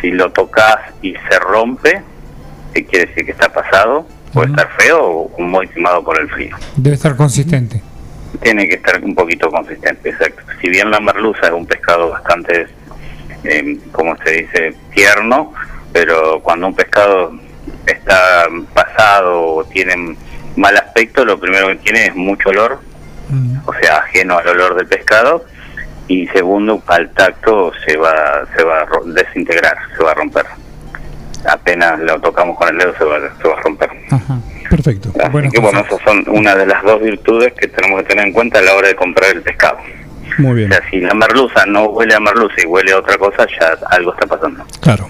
si 0.00 0.10
lo 0.10 0.30
tocas 0.32 0.76
y 1.00 1.14
se 1.14 1.38
rompe, 1.38 2.02
¿qué 2.74 2.84
quiere 2.84 3.06
decir 3.06 3.24
que 3.24 3.32
está 3.32 3.48
pasado? 3.52 4.06
Puede 4.32 4.50
estar 4.50 4.68
feo 4.78 5.02
o 5.02 5.42
muy 5.42 5.68
quemado 5.68 6.02
por 6.02 6.18
el 6.18 6.28
frío. 6.28 6.56
Debe 6.76 6.96
estar 6.96 7.16
consistente. 7.16 7.82
Tiene 8.42 8.68
que 8.68 8.76
estar 8.76 9.02
un 9.02 9.14
poquito 9.14 9.50
consistente, 9.50 10.10
exacto. 10.10 10.42
Si 10.60 10.68
bien 10.68 10.90
la 10.90 11.00
merluza 11.00 11.46
es 11.46 11.52
un 11.52 11.66
pescado 11.66 12.10
bastante, 12.10 12.66
eh, 13.44 13.78
como 13.92 14.16
se 14.24 14.42
dice, 14.42 14.74
tierno, 14.94 15.52
pero 15.92 16.40
cuando 16.42 16.68
un 16.68 16.74
pescado 16.74 17.32
está 17.86 18.46
pasado 18.72 19.42
o 19.42 19.64
tiene 19.64 20.16
mal 20.56 20.76
aspecto, 20.76 21.24
lo 21.24 21.38
primero 21.38 21.68
que 21.68 21.76
tiene 21.76 22.06
es 22.06 22.14
mucho 22.14 22.48
olor 22.48 22.80
o 23.64 23.72
sea, 23.74 23.98
ajeno 23.98 24.38
al 24.38 24.48
olor 24.48 24.74
del 24.76 24.86
pescado, 24.86 25.44
y 26.08 26.26
segundo, 26.28 26.82
al 26.86 27.10
tacto 27.10 27.72
se 27.86 27.96
va, 27.96 28.46
se 28.56 28.62
va 28.62 28.80
a 28.80 28.86
desintegrar, 29.06 29.76
se 29.96 30.04
va 30.04 30.10
a 30.10 30.14
romper. 30.14 30.46
Apenas 31.48 31.98
lo 32.00 32.20
tocamos 32.20 32.56
con 32.56 32.68
el 32.68 32.78
dedo 32.78 32.94
se 32.96 33.04
va, 33.04 33.18
se 33.40 33.48
va 33.48 33.54
a 33.58 33.60
romper. 33.62 33.90
Perfecto. 34.70 35.10
Así 35.20 35.48
que 35.50 35.60
bueno, 35.60 35.80
esas 35.80 36.00
son 36.02 36.24
una 36.28 36.54
de 36.54 36.66
las 36.66 36.82
dos 36.82 37.00
virtudes 37.02 37.52
que 37.54 37.68
tenemos 37.68 38.02
que 38.02 38.08
tener 38.10 38.26
en 38.28 38.32
cuenta 38.32 38.58
a 38.58 38.62
la 38.62 38.74
hora 38.74 38.88
de 38.88 38.96
comprar 38.96 39.30
el 39.30 39.42
pescado. 39.42 39.78
Muy 40.38 40.50
O 40.52 40.54
bien. 40.54 40.70
sea, 40.70 40.80
si 40.90 41.00
la 41.00 41.12
merluza 41.14 41.66
no 41.66 41.84
huele 41.86 42.14
a 42.14 42.20
merluza 42.20 42.54
y 42.62 42.66
huele 42.66 42.92
a 42.92 42.98
otra 42.98 43.18
cosa, 43.18 43.46
ya 43.60 43.76
algo 43.90 44.14
está 44.14 44.26
pasando. 44.26 44.64
Claro. 44.80 45.08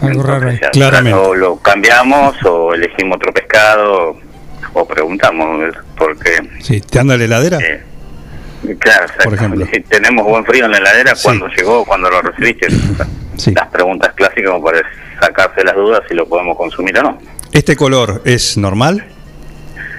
Algo 0.00 0.22
raro. 0.22 0.50
Ya, 0.52 0.70
Claramente. 0.70 1.18
O 1.18 1.34
lo 1.34 1.56
cambiamos 1.58 2.36
o 2.44 2.72
elegimos 2.74 3.16
otro 3.16 3.32
pescado 3.32 4.16
o 4.72 4.86
preguntamos, 4.86 5.74
porque 5.96 6.38
Sí, 6.60 6.80
¿te 6.80 6.98
anda 6.98 7.16
la 7.16 7.24
heladera? 7.24 7.58
Eh, 7.58 7.82
Claro, 8.78 9.02
exacto. 9.04 9.24
Por 9.24 9.34
ejemplo. 9.34 9.66
Si 9.72 9.80
tenemos 9.82 10.24
buen 10.26 10.44
frío 10.44 10.64
en 10.66 10.72
la 10.72 10.78
heladera, 10.78 11.12
¿cuándo 11.22 11.46
llegó? 11.48 11.84
¿Cuándo 11.84 12.10
lo 12.10 12.22
recibiste? 12.22 12.66
Las 13.54 13.68
preguntas 13.68 14.12
clásicas 14.14 14.50
como 14.50 14.64
para 14.64 14.82
sacarse 15.20 15.62
las 15.64 15.74
dudas 15.74 16.00
si 16.08 16.14
lo 16.14 16.26
podemos 16.26 16.56
consumir 16.56 16.98
o 16.98 17.02
no. 17.02 17.18
¿Este 17.52 17.76
color 17.76 18.22
es 18.24 18.56
normal? 18.56 19.04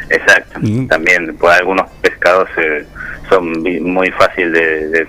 Exacto. 0.10 0.60
Mm. 0.62 0.88
También 0.88 1.36
pues, 1.38 1.58
algunos 1.60 1.90
pescados 2.02 2.50
eh, 2.58 2.86
son 3.30 3.52
muy 3.62 4.12
fácil 4.12 4.52
de, 4.52 4.88
de, 4.90 5.08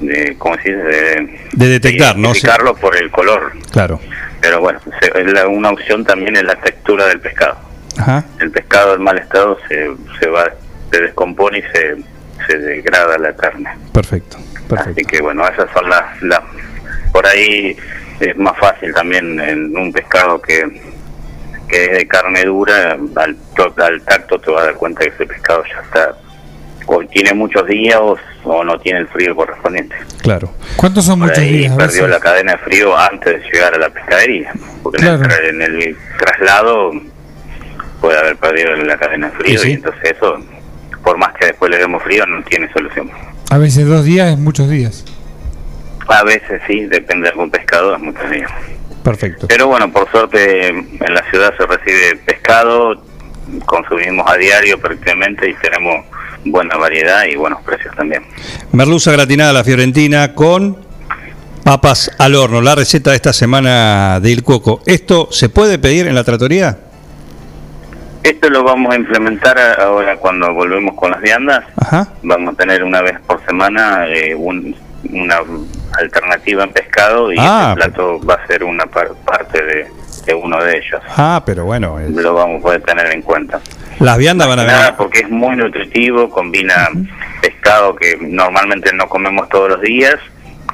de 0.00 0.36
¿cómo 0.38 0.56
dice? 0.56 0.72
De, 0.76 1.38
De 1.52 1.66
detectar, 1.68 2.16
¿no? 2.16 2.28
identificarlo 2.28 2.74
por 2.76 2.96
el 2.96 3.10
color. 3.10 3.52
Claro. 3.72 4.00
Pero 4.40 4.60
bueno, 4.60 4.80
se- 5.00 5.20
es 5.20 5.32
la- 5.32 5.48
una 5.48 5.70
opción 5.70 6.04
también 6.04 6.36
es 6.36 6.44
la 6.44 6.56
textura 6.56 7.06
del 7.06 7.20
pescado. 7.20 7.56
Ajá. 7.98 8.24
El 8.40 8.50
pescado 8.50 8.94
en 8.94 9.02
mal 9.02 9.16
estado 9.18 9.56
se, 9.68 9.90
se 10.20 10.28
va, 10.28 10.50
se 10.90 11.00
descompone 11.00 11.58
y 11.58 11.62
se, 11.62 11.96
se 12.46 12.58
degrada 12.58 13.18
la 13.18 13.34
carne. 13.34 13.70
Perfecto. 13.92 14.36
Así 14.76 15.04
que 15.04 15.20
bueno, 15.20 15.46
esas 15.46 15.70
son 15.72 15.88
las, 15.88 16.22
las... 16.22 16.40
Por 17.12 17.26
ahí 17.26 17.76
es 18.20 18.36
más 18.36 18.56
fácil 18.58 18.92
también 18.94 19.38
en 19.40 19.76
un 19.76 19.92
pescado 19.92 20.40
que, 20.40 20.80
que 21.68 21.84
es 21.84 21.92
de 21.98 22.08
carne 22.08 22.44
dura, 22.44 22.96
al, 23.16 23.36
to- 23.56 23.74
al 23.82 24.02
tacto 24.02 24.40
te 24.40 24.50
vas 24.50 24.62
a 24.62 24.66
dar 24.66 24.74
cuenta 24.74 25.02
que 25.02 25.10
ese 25.10 25.26
pescado 25.26 25.62
ya 25.64 25.80
está, 25.82 26.16
o 26.86 27.04
tiene 27.06 27.34
muchos 27.34 27.66
días 27.66 27.98
o, 28.00 28.16
o 28.44 28.64
no 28.64 28.78
tiene 28.80 29.00
el 29.00 29.08
frío 29.08 29.34
correspondiente. 29.36 29.96
Claro. 30.22 30.50
¿Cuántos 30.76 31.04
son 31.04 31.18
Por 31.20 31.28
muchos 31.28 31.42
ahí 31.42 31.58
días? 31.58 31.76
Perdió 31.76 32.08
la 32.08 32.20
cadena 32.20 32.52
de 32.52 32.58
frío 32.58 32.96
antes 32.96 33.42
de 33.42 33.50
llegar 33.50 33.74
a 33.74 33.78
la 33.78 33.90
pescadería, 33.90 34.52
porque 34.82 35.04
en 35.04 35.62
el 35.62 35.82
en, 35.82 35.96
traslado 36.18 36.92
puede 38.00 38.18
haber 38.18 38.36
perdido 38.36 38.74
la 38.76 38.96
cadena 38.96 39.28
de 39.30 39.36
frío 39.36 39.58
sí. 39.60 39.70
y 39.70 39.72
entonces 39.74 40.12
eso, 40.12 40.38
por 41.04 41.18
más 41.18 41.34
que 41.34 41.46
después 41.46 41.70
le 41.70 41.78
demos 41.78 42.02
frío, 42.02 42.26
no 42.26 42.42
tiene 42.44 42.72
solución. 42.72 43.10
A 43.50 43.58
veces 43.58 43.86
dos 43.86 44.04
días 44.04 44.32
es 44.32 44.38
muchos 44.38 44.68
días. 44.68 45.04
A 46.08 46.24
veces 46.24 46.60
sí, 46.66 46.86
depende 46.86 47.24
de 47.24 47.30
algún 47.30 47.50
pescado, 47.50 47.94
es 47.94 48.00
muchos 48.00 48.28
días. 48.30 48.50
Perfecto. 49.02 49.46
Pero 49.48 49.68
bueno, 49.68 49.92
por 49.92 50.10
suerte 50.10 50.68
en 50.68 51.14
la 51.14 51.22
ciudad 51.30 51.54
se 51.56 51.66
recibe 51.66 52.16
pescado, 52.24 53.02
consumimos 53.66 54.28
a 54.30 54.36
diario 54.36 54.80
prácticamente 54.80 55.48
y 55.48 55.54
tenemos 55.54 56.06
buena 56.44 56.76
variedad 56.76 57.24
y 57.24 57.36
buenos 57.36 57.62
precios 57.62 57.94
también. 57.96 58.22
Merluza 58.72 59.12
gratinada 59.12 59.50
a 59.50 59.52
la 59.52 59.64
fiorentina 59.64 60.34
con 60.34 60.78
papas 61.64 62.10
al 62.18 62.34
horno. 62.34 62.60
La 62.60 62.74
receta 62.74 63.10
de 63.10 63.16
esta 63.16 63.32
semana 63.32 64.20
de 64.20 64.30
Il 64.30 64.42
Cuoco. 64.42 64.82
¿Esto 64.86 65.28
se 65.30 65.48
puede 65.48 65.78
pedir 65.78 66.06
en 66.06 66.14
la 66.14 66.24
tratoría? 66.24 66.78
Esto 68.24 68.48
lo 68.48 68.64
vamos 68.64 68.92
a 68.94 68.96
implementar 68.96 69.58
ahora 69.80 70.16
cuando 70.16 70.52
volvemos 70.54 70.94
con 70.96 71.10
las 71.10 71.20
viandas. 71.20 71.62
Vamos 72.22 72.54
a 72.54 72.56
tener 72.56 72.82
una 72.82 73.02
vez 73.02 73.20
por 73.26 73.44
semana 73.44 74.06
eh, 74.08 74.34
un- 74.34 74.74
una 75.12 75.40
alternativa 75.98 76.64
en 76.64 76.72
pescado 76.72 77.30
y 77.30 77.36
Ah, 77.38 77.74
este 77.76 77.84
plato 77.90 78.20
va 78.26 78.34
a 78.34 78.46
ser 78.46 78.64
una 78.64 78.86
par- 78.86 79.12
parte 79.26 79.62
de, 79.62 79.86
de 80.24 80.34
uno 80.34 80.58
de 80.64 80.78
ellos. 80.78 81.02
Ah, 81.18 81.42
pero 81.44 81.66
bueno, 81.66 82.00
es- 82.00 82.10
Lo 82.12 82.32
vamos 82.32 82.60
a 82.60 82.62
poder 82.62 82.80
tener 82.82 83.12
en 83.12 83.20
cuenta. 83.20 83.60
las 84.00 84.16
viandas 84.16 84.48
van 84.48 84.58
a 84.60 84.62
venir. 84.62 84.76
Nada, 84.78 84.96
porque 84.96 85.20
es 85.20 85.30
muy 85.30 85.54
nutritivo, 85.56 86.30
combina 86.30 86.88
pescado 87.42 87.94
que 87.94 88.16
normalmente 88.20 88.90
no 88.94 89.06
comemos 89.06 89.48
todos 89.50 89.68
los 89.68 89.80
días, 89.82 90.16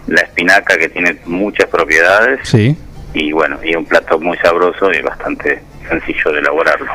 la 0.06 0.20
espinaca 0.22 0.78
que 0.78 0.88
tiene 0.88 1.16
muchas 1.26 1.66
propiedades 1.66 2.48
Sí. 2.48 2.76
y 3.12 3.32
bueno, 3.32 3.58
y 3.64 3.74
un 3.74 3.84
plato 3.84 4.20
muy 4.20 4.38
sabroso 4.38 4.90
y 4.92 5.02
bastante 5.02 5.60
sencillo 5.88 6.30
de 6.32 6.38
elaborarlo. 6.38 6.86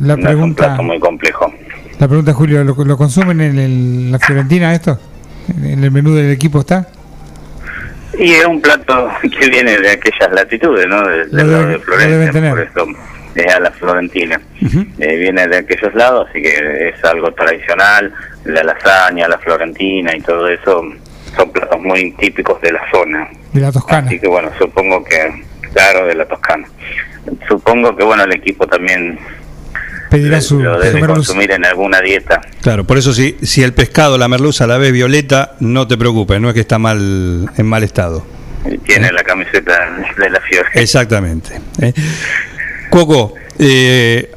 La 0.00 0.08
No 0.08 0.12
es 0.14 0.18
un 0.18 0.22
pregunta, 0.54 0.64
plato 0.66 0.82
muy 0.82 0.98
complejo. 1.00 1.52
la 1.98 2.06
pregunta 2.08 2.32
Julio, 2.34 2.62
¿lo, 2.64 2.74
lo 2.84 2.96
consumen 2.96 3.40
en 3.40 3.58
el- 3.58 4.12
la 4.12 4.18
Fiorentina 4.18 4.74
esto? 4.74 4.98
¿En 5.62 5.82
el 5.82 5.90
menú 5.90 6.14
del 6.14 6.30
equipo 6.30 6.60
está? 6.60 6.86
Y 8.18 8.32
es 8.32 8.44
un 8.46 8.60
plato 8.60 9.08
que 9.22 9.48
viene 9.48 9.78
de 9.78 9.90
aquellas 9.90 10.32
latitudes, 10.32 10.86
¿no? 10.88 11.06
Del, 11.06 11.28
lado 11.30 11.66
de 11.66 11.72
lo 11.74 11.80
Florencia, 11.80 12.50
por 12.50 12.60
eso 12.60 12.86
es 13.34 13.54
a 13.54 13.60
la 13.60 13.70
florentina. 13.70 14.40
Eh, 14.98 15.16
viene 15.16 15.46
de 15.46 15.58
aquellos 15.58 15.94
lados, 15.94 16.26
así 16.28 16.42
que 16.42 16.88
es 16.88 17.04
algo 17.04 17.30
tradicional, 17.32 18.12
la 18.44 18.64
lasaña, 18.64 19.28
la 19.28 19.38
florentina 19.38 20.16
y 20.16 20.20
todo 20.20 20.48
eso 20.48 20.82
son 21.36 21.52
platos 21.52 21.80
muy 21.80 22.10
típicos 22.12 22.60
de 22.60 22.72
la 22.72 22.80
zona. 22.90 23.28
De 23.52 23.60
la 23.60 23.70
Toscana. 23.70 24.08
Así 24.08 24.18
que 24.18 24.26
bueno, 24.26 24.50
supongo 24.58 25.04
que, 25.04 25.44
claro, 25.72 26.06
de 26.06 26.14
la 26.16 26.26
Toscana. 26.26 26.66
Supongo 27.46 27.94
que 27.96 28.02
bueno, 28.04 28.24
el 28.24 28.32
equipo 28.32 28.66
también 28.66 29.18
Pedirá 30.10 30.40
su, 30.40 30.60
lo 30.60 30.74
su 30.76 30.80
debe 30.80 31.00
merluza. 31.00 31.14
consumir 31.14 31.50
en 31.52 31.64
alguna 31.64 32.00
dieta. 32.00 32.40
Claro, 32.62 32.84
por 32.84 32.98
eso 32.98 33.12
si, 33.12 33.36
si 33.42 33.62
el 33.62 33.72
pescado, 33.74 34.16
la 34.18 34.28
merluza, 34.28 34.66
la 34.66 34.78
ves 34.78 34.92
violeta, 34.92 35.54
no 35.60 35.86
te 35.86 35.96
preocupes, 35.98 36.40
no 36.40 36.48
es 36.48 36.54
que 36.54 36.60
está 36.60 36.78
mal 36.78 37.48
en 37.56 37.66
mal 37.66 37.82
estado. 37.84 38.24
Tiene 38.84 39.12
la 39.12 39.22
camiseta 39.22 39.96
de 40.18 40.30
la 40.30 40.40
Fiore. 40.40 40.68
Exactamente. 40.74 41.60
¿eh? 41.80 41.92
Coco, 42.90 43.34
eh, 43.58 44.30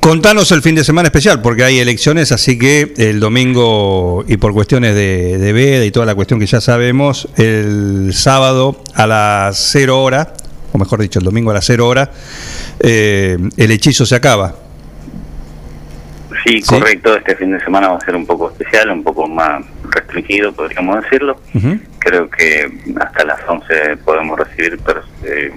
contanos 0.00 0.52
el 0.52 0.60
fin 0.60 0.74
de 0.74 0.84
semana 0.84 1.08
especial, 1.08 1.40
porque 1.40 1.64
hay 1.64 1.78
elecciones, 1.78 2.32
así 2.32 2.58
que 2.58 2.92
el 2.96 3.20
domingo, 3.20 4.24
y 4.28 4.36
por 4.36 4.52
cuestiones 4.52 4.94
de, 4.94 5.38
de 5.38 5.52
veda 5.52 5.84
y 5.84 5.90
toda 5.90 6.04
la 6.06 6.14
cuestión 6.14 6.38
que 6.38 6.46
ya 6.46 6.60
sabemos, 6.60 7.28
el 7.36 8.10
sábado 8.12 8.82
a 8.94 9.06
las 9.06 9.56
0 9.72 10.02
horas, 10.02 10.28
o 10.74 10.78
mejor 10.78 11.00
dicho, 11.00 11.20
el 11.20 11.24
domingo 11.24 11.52
a 11.52 11.54
las 11.54 11.66
0 11.66 11.86
horas, 11.86 12.10
eh, 12.80 13.38
el 13.56 13.70
hechizo 13.70 14.04
se 14.04 14.16
acaba. 14.16 14.56
Sí, 16.44 16.60
correcto. 16.62 17.16
Este 17.16 17.36
fin 17.36 17.52
de 17.52 17.60
semana 17.60 17.90
va 17.90 17.96
a 17.96 18.00
ser 18.00 18.16
un 18.16 18.26
poco 18.26 18.50
especial, 18.50 18.90
un 18.90 19.04
poco 19.04 19.28
más 19.28 19.64
restringido, 19.88 20.52
podríamos 20.52 21.00
decirlo. 21.02 21.40
Creo 22.00 22.28
que 22.28 22.72
hasta 23.00 23.24
las 23.24 23.38
11 23.46 23.98
podemos 23.98 24.36
recibir 24.36 24.80
eh, 25.22 25.52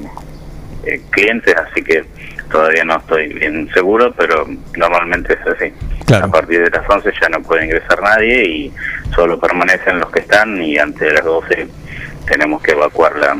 eh, 0.85 1.02
clientes, 1.10 1.56
así 1.56 1.81
que 1.81 2.06
todavía 2.52 2.85
no 2.85 2.98
estoy 2.98 3.34
bien 3.34 3.68
seguro, 3.73 4.14
pero 4.15 4.48
normalmente 4.77 5.34
es 5.34 5.48
así. 5.48 5.73
A 6.14 6.27
partir 6.27 6.64
de 6.64 6.69
las 6.69 6.88
11 6.88 7.11
ya 7.19 7.30
no 7.30 7.41
puede 7.41 7.65
ingresar 7.65 8.03
nadie 8.03 8.45
y 8.48 8.73
solo 9.15 9.39
permanecen 9.39 9.99
los 9.99 10.11
que 10.11 10.19
están 10.19 10.61
y 10.61 10.77
antes 10.77 11.02
de 11.02 11.14
las 11.14 11.26
12 11.26 11.68
tenemos 12.27 12.61
que 12.61 12.72
evacuar 12.73 13.15
la, 13.18 13.35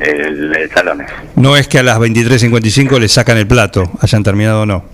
el, 0.00 0.54
el 0.56 0.70
salón. 0.70 1.02
No 1.36 1.56
es 1.56 1.68
que 1.68 1.78
a 1.78 1.82
las 1.82 1.98
23.55 1.98 2.98
le 2.98 3.08
sacan 3.08 3.36
el 3.38 3.46
plato, 3.46 3.90
hayan 4.00 4.22
terminado 4.22 4.62
o 4.62 4.66
no. 4.66 4.84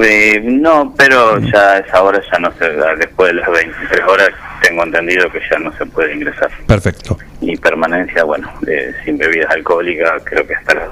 Eh, 0.00 0.40
no, 0.44 0.94
pero 0.96 1.40
ya 1.40 1.72
a 1.72 1.78
esa 1.78 2.02
hora 2.02 2.20
ya 2.32 2.38
no 2.38 2.52
se, 2.56 2.68
después 2.98 3.32
de 3.34 3.40
las 3.40 3.50
23 3.50 4.00
horas 4.06 4.28
tengo 4.62 4.84
entendido 4.84 5.28
que 5.30 5.40
ya 5.50 5.58
no 5.58 5.76
se 5.76 5.86
puede 5.86 6.14
ingresar. 6.14 6.50
Perfecto. 6.66 7.18
Y 7.40 7.56
permanencia, 7.56 8.22
bueno, 8.22 8.48
eh, 8.68 8.94
sin 9.04 9.18
bebidas 9.18 9.50
alcohólicas, 9.50 10.22
creo 10.24 10.46
que 10.46 10.54
hasta 10.54 10.74
las 10.74 10.88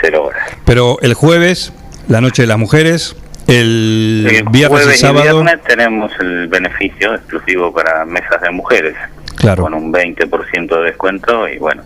0 0.00 0.24
horas. 0.24 0.42
Pero 0.64 0.98
el 1.00 1.14
jueves, 1.14 1.72
la 2.08 2.20
noche 2.20 2.42
de 2.42 2.48
las 2.48 2.58
mujeres, 2.58 3.14
el, 3.46 4.26
El 4.28 4.42
viernes 4.50 4.80
jueves 4.82 4.96
y 4.96 4.98
sábado. 4.98 5.42
viernes 5.42 5.62
tenemos 5.66 6.12
el 6.18 6.48
beneficio 6.48 7.14
exclusivo 7.14 7.72
para 7.72 8.04
mesas 8.04 8.40
de 8.42 8.50
mujeres, 8.50 8.96
Claro. 9.36 9.62
con 9.62 9.74
un 9.74 9.92
20% 9.92 10.76
de 10.76 10.82
descuento 10.82 11.48
y 11.48 11.58
bueno, 11.58 11.82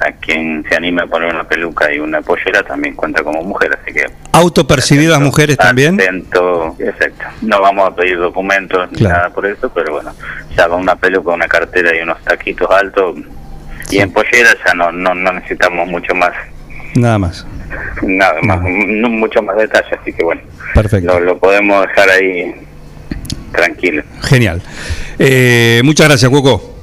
a 0.00 0.12
quien 0.12 0.64
se 0.68 0.76
anime 0.76 1.02
a 1.02 1.06
poner 1.06 1.34
una 1.34 1.44
peluca 1.44 1.92
y 1.92 1.98
una 1.98 2.20
pollera 2.22 2.62
también 2.62 2.94
cuenta 2.94 3.22
como 3.22 3.42
mujer, 3.42 3.76
así 3.82 3.92
que 3.92 4.06
Autopercibidas 4.32 5.20
mujeres 5.20 5.56
también. 5.56 5.94
atento, 6.00 6.76
exacto. 6.78 7.24
No 7.42 7.60
vamos 7.60 7.88
a 7.88 7.94
pedir 7.94 8.18
documentos 8.18 8.90
ni 8.92 8.98
Claro. 8.98 9.16
nada 9.16 9.30
por 9.30 9.46
eso, 9.46 9.70
pero 9.74 9.92
bueno, 9.94 10.12
ya 10.56 10.68
con 10.68 10.80
una 10.82 10.94
peluca, 10.96 11.32
una 11.32 11.48
cartera 11.48 11.96
y 11.96 12.00
unos 12.00 12.22
taquitos 12.24 12.70
altos 12.70 13.16
y 13.90 13.98
en 13.98 14.12
pollera 14.12 14.50
ya 14.66 14.74
no, 14.74 14.92
no, 14.92 15.14
no 15.14 15.32
necesitamos 15.32 15.88
mucho 15.88 16.14
más, 16.14 16.32
Nada 16.94 17.18
más. 17.18 17.46
nada 18.02 18.38
más, 18.42 18.60
no 18.62 19.08
mucho 19.08 19.42
más 19.42 19.56
detalle, 19.56 19.96
así 20.00 20.12
que 20.12 20.22
bueno, 20.22 20.40
Perfecto. 20.74 21.18
lo, 21.18 21.20
lo 21.20 21.38
podemos 21.38 21.86
dejar 21.86 22.10
ahí 22.10 22.54
tranquilo. 23.52 24.02
Genial. 24.22 24.62
Eh, 25.18 25.80
muchas 25.84 26.06
gracias, 26.08 26.30
Cuoco. 26.30 26.77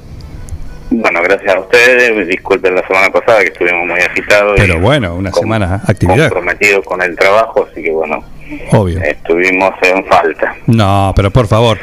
Bueno, 0.88 1.20
gracias 1.22 1.54
a 1.54 1.58
ustedes, 1.60 2.28
disculpen 2.28 2.74
la 2.76 2.86
semana 2.86 3.10
pasada 3.10 3.40
que 3.40 3.48
estuvimos 3.48 3.86
muy 3.86 3.98
agitados 4.00 4.54
Pero 4.56 4.78
bueno, 4.80 5.16
una 5.16 5.32
semana 5.32 5.80
actividad. 5.86 6.28
comprometidos 6.30 6.84
con 6.84 7.02
el 7.02 7.16
trabajo, 7.16 7.66
así 7.70 7.82
que 7.82 7.90
bueno, 7.90 8.22
Obvio. 8.70 9.00
estuvimos 9.02 9.72
en 9.82 10.04
falta. 10.06 10.54
No, 10.66 11.12
pero 11.16 11.32
por 11.32 11.48
favor, 11.48 11.78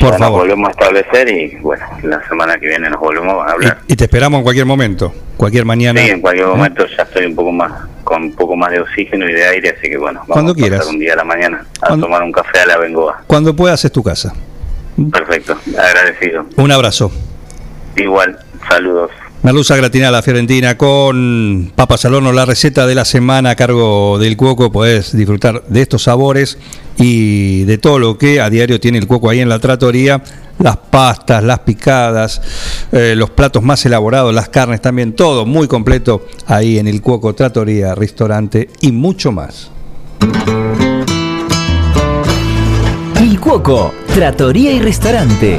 por 0.00 0.10
Ya 0.10 0.10
nos 0.10 0.18
favor. 0.18 0.40
volvemos 0.40 0.68
a 0.68 0.70
establecer 0.72 1.28
y 1.28 1.56
bueno, 1.60 1.84
la 2.02 2.20
semana 2.28 2.58
que 2.58 2.66
viene 2.66 2.90
nos 2.90 2.98
volvemos 3.00 3.46
a 3.46 3.52
hablar. 3.52 3.78
Y 3.86 3.94
te 3.94 4.04
esperamos 4.04 4.38
en 4.38 4.42
cualquier 4.44 4.66
momento, 4.66 5.14
cualquier 5.36 5.64
mañana. 5.64 6.00
Sí, 6.02 6.10
en 6.10 6.20
cualquier 6.20 6.46
¿Eh? 6.46 6.50
momento 6.50 6.84
ya 6.96 7.04
estoy 7.04 7.26
un 7.26 7.36
poco 7.36 7.52
más 7.52 7.72
con 8.02 8.22
un 8.24 8.32
poco 8.34 8.56
más 8.56 8.70
de 8.72 8.80
oxígeno 8.80 9.28
y 9.28 9.34
de 9.34 9.44
aire, 9.46 9.76
así 9.78 9.88
que 9.88 9.96
bueno, 9.98 10.20
vamos 10.20 10.32
Cuando 10.32 10.52
a 10.52 10.54
pasar 10.54 10.68
quieras. 10.70 10.86
un 10.88 10.98
día 10.98 11.12
a 11.12 11.16
la 11.16 11.24
mañana 11.24 11.64
a 11.80 11.86
Cuando- 11.88 12.06
tomar 12.06 12.22
un 12.24 12.32
café 12.32 12.58
a 12.60 12.66
la 12.66 12.78
Bengoa. 12.78 13.22
Cuando 13.28 13.54
puedas 13.54 13.84
es 13.84 13.92
tu 13.92 14.02
casa. 14.02 14.34
Perfecto, 15.12 15.56
agradecido. 15.78 16.46
Un 16.56 16.72
abrazo. 16.72 17.12
Igual, 17.96 18.38
saludos. 18.68 19.10
Merluza 19.42 19.76
gratinada 19.76 20.10
la 20.10 20.22
Fiorentina 20.22 20.76
con 20.76 21.70
papas 21.74 22.04
al 22.04 22.14
horno, 22.14 22.32
la 22.32 22.44
receta 22.44 22.86
de 22.88 22.96
la 22.96 23.04
semana 23.04 23.50
a 23.50 23.54
cargo 23.54 24.18
del 24.18 24.36
Cuoco. 24.36 24.72
Podés 24.72 25.16
disfrutar 25.16 25.62
de 25.68 25.80
estos 25.80 26.02
sabores 26.02 26.58
y 26.96 27.62
de 27.64 27.78
todo 27.78 28.00
lo 28.00 28.18
que 28.18 28.40
a 28.40 28.50
diario 28.50 28.80
tiene 28.80 28.98
el 28.98 29.06
Cuoco 29.06 29.30
ahí 29.30 29.38
en 29.38 29.48
la 29.48 29.60
tratoría. 29.60 30.22
Las 30.58 30.76
pastas, 30.76 31.44
las 31.44 31.60
picadas, 31.60 32.42
eh, 32.90 33.14
los 33.16 33.30
platos 33.30 33.62
más 33.62 33.86
elaborados, 33.86 34.34
las 34.34 34.48
carnes 34.48 34.80
también, 34.80 35.12
todo 35.12 35.46
muy 35.46 35.68
completo 35.68 36.26
ahí 36.46 36.80
en 36.80 36.88
el 36.88 37.00
Cuoco, 37.00 37.32
tratoría, 37.32 37.94
restaurante 37.94 38.68
y 38.80 38.90
mucho 38.90 39.30
más. 39.30 39.70
Il 43.20 43.38
Cuoco, 43.38 43.94
trattoria 44.12 44.72
y 44.72 44.80
restaurante. 44.80 45.58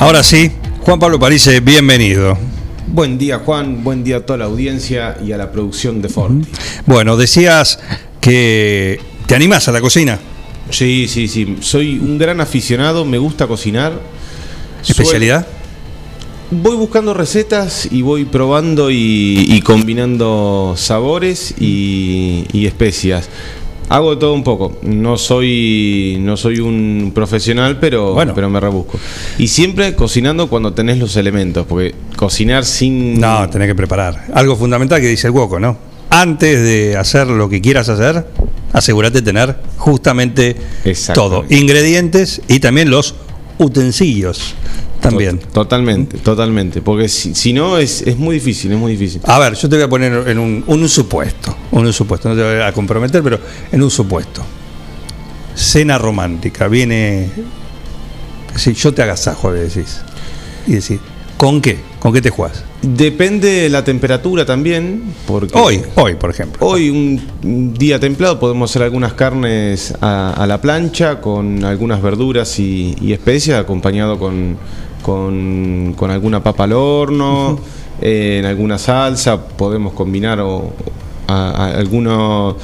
Ahora 0.00 0.22
sí, 0.22 0.52
Juan 0.82 1.00
Pablo 1.00 1.18
Parise, 1.18 1.58
bienvenido. 1.58 2.38
Buen 2.86 3.18
día, 3.18 3.40
Juan. 3.40 3.82
Buen 3.82 4.04
día 4.04 4.18
a 4.18 4.20
toda 4.20 4.38
la 4.38 4.44
audiencia 4.44 5.16
y 5.26 5.32
a 5.32 5.36
la 5.36 5.50
producción 5.50 6.00
de 6.00 6.08
Ford. 6.08 6.36
Bueno, 6.86 7.16
decías 7.16 7.80
que 8.20 9.00
te 9.26 9.34
animás 9.34 9.66
a 9.66 9.72
la 9.72 9.80
cocina. 9.80 10.20
Sí, 10.70 11.08
sí, 11.08 11.26
sí. 11.26 11.56
Soy 11.62 11.98
un 11.98 12.16
gran 12.16 12.40
aficionado, 12.40 13.04
me 13.04 13.18
gusta 13.18 13.48
cocinar. 13.48 14.00
¿Especialidad? 14.86 15.48
Voy 16.52 16.76
buscando 16.76 17.12
recetas 17.12 17.88
y 17.90 18.02
voy 18.02 18.24
probando 18.24 18.92
y, 18.92 19.46
y 19.48 19.60
combinando 19.62 20.74
sabores 20.76 21.56
y, 21.58 22.46
y 22.52 22.66
especias. 22.66 23.28
Hago 23.88 24.18
todo 24.18 24.34
un 24.34 24.44
poco. 24.44 24.78
No 24.82 25.16
soy, 25.16 26.18
no 26.20 26.36
soy 26.36 26.60
un 26.60 27.12
profesional, 27.14 27.78
pero, 27.80 28.16
pero 28.34 28.50
me 28.50 28.60
rebusco. 28.60 28.98
Y 29.38 29.48
siempre 29.48 29.94
cocinando 29.94 30.48
cuando 30.48 30.72
tenés 30.72 30.98
los 30.98 31.16
elementos, 31.16 31.66
porque 31.66 31.94
cocinar 32.16 32.64
sin... 32.64 33.18
No, 33.18 33.48
tenés 33.48 33.68
que 33.68 33.74
preparar. 33.74 34.26
Algo 34.34 34.56
fundamental 34.56 35.00
que 35.00 35.08
dice 35.08 35.28
el 35.28 35.32
Cuoco, 35.32 35.58
¿no? 35.58 35.76
Antes 36.10 36.62
de 36.62 36.96
hacer 36.96 37.26
lo 37.28 37.48
que 37.48 37.60
quieras 37.60 37.88
hacer, 37.88 38.26
asegúrate 38.72 39.18
de 39.18 39.22
tener 39.22 39.56
justamente 39.76 40.56
todo. 41.14 41.44
Ingredientes 41.48 42.42
y 42.48 42.60
también 42.60 42.90
los 42.90 43.14
utensilios. 43.58 44.54
También. 45.10 45.38
To- 45.38 45.46
Totalmente, 45.48 46.18
totalmente. 46.18 46.80
Porque 46.82 47.08
si, 47.08 47.34
si 47.34 47.52
no, 47.52 47.78
es, 47.78 48.02
es 48.02 48.16
muy 48.16 48.34
difícil, 48.36 48.72
es 48.72 48.78
muy 48.78 48.92
difícil. 48.92 49.20
A 49.24 49.38
ver, 49.38 49.54
yo 49.54 49.68
te 49.68 49.76
voy 49.76 49.84
a 49.84 49.88
poner 49.88 50.28
en 50.28 50.38
un, 50.38 50.64
un 50.66 50.88
supuesto. 50.88 51.54
Un 51.70 51.92
supuesto, 51.92 52.28
no 52.28 52.34
te 52.36 52.42
voy 52.42 52.62
a 52.62 52.72
comprometer, 52.72 53.22
pero 53.22 53.38
en 53.72 53.82
un 53.82 53.90
supuesto. 53.90 54.42
Cena 55.54 55.98
romántica, 55.98 56.68
viene. 56.68 57.28
Si 58.56 58.74
yo 58.74 58.92
te 58.94 59.02
agasajo, 59.02 59.50
le 59.52 59.60
decís. 59.60 60.00
Y 60.66 60.72
decís, 60.74 61.00
¿con 61.36 61.60
qué? 61.60 61.78
¿Con 61.98 62.12
qué 62.12 62.22
te 62.22 62.30
juegas? 62.30 62.62
Depende 62.80 63.48
de 63.62 63.68
la 63.68 63.82
temperatura 63.82 64.46
también. 64.46 65.02
Porque 65.26 65.58
Hoy, 65.58 65.82
hoy, 65.96 66.14
por 66.14 66.30
ejemplo. 66.30 66.64
Hoy, 66.64 66.90
un 66.90 67.20
un 67.42 67.74
día 67.74 67.98
templado, 67.98 68.38
podemos 68.38 68.70
hacer 68.70 68.82
algunas 68.82 69.14
carnes 69.14 69.94
a, 70.00 70.32
a 70.32 70.46
la 70.46 70.60
plancha 70.60 71.20
con 71.20 71.64
algunas 71.64 72.00
verduras 72.02 72.58
y, 72.60 72.96
y 73.00 73.12
especias, 73.12 73.58
acompañado 73.60 74.18
con, 74.18 74.56
con, 75.02 75.94
con 75.96 76.10
alguna 76.10 76.42
papa 76.42 76.64
al 76.64 76.72
horno, 76.72 77.58
eh, 78.00 78.36
en 78.40 78.46
alguna 78.46 78.78
salsa. 78.78 79.40
Podemos 79.48 79.92
combinar 79.92 80.40
o, 80.40 80.72
a- 81.26 81.50
a 81.50 81.78
algunos. 81.78 82.56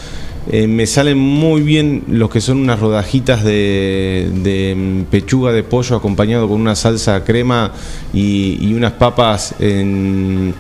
eh, 0.51 0.67
me 0.67 0.87
salen 0.87 1.17
muy 1.19 1.63
bien 1.63 2.05
los 2.09 2.29
que 2.29 2.41
son 2.43 2.59
unas 2.59 2.79
rodajitas 2.79 3.43
de, 3.45 4.31
de, 4.43 4.75
mm, 4.77 5.11
pechuga 5.11 5.53
de 5.53 5.63
pollo 5.63 5.97
acompañado 5.97 6.47
con 6.49 6.61
una 6.61 6.75
salsa 6.77 7.25
crema 7.25 7.73
y, 8.13 8.59
y 8.61 8.75
unas 8.75 8.93
papas 8.93 9.55
en- 9.59 10.55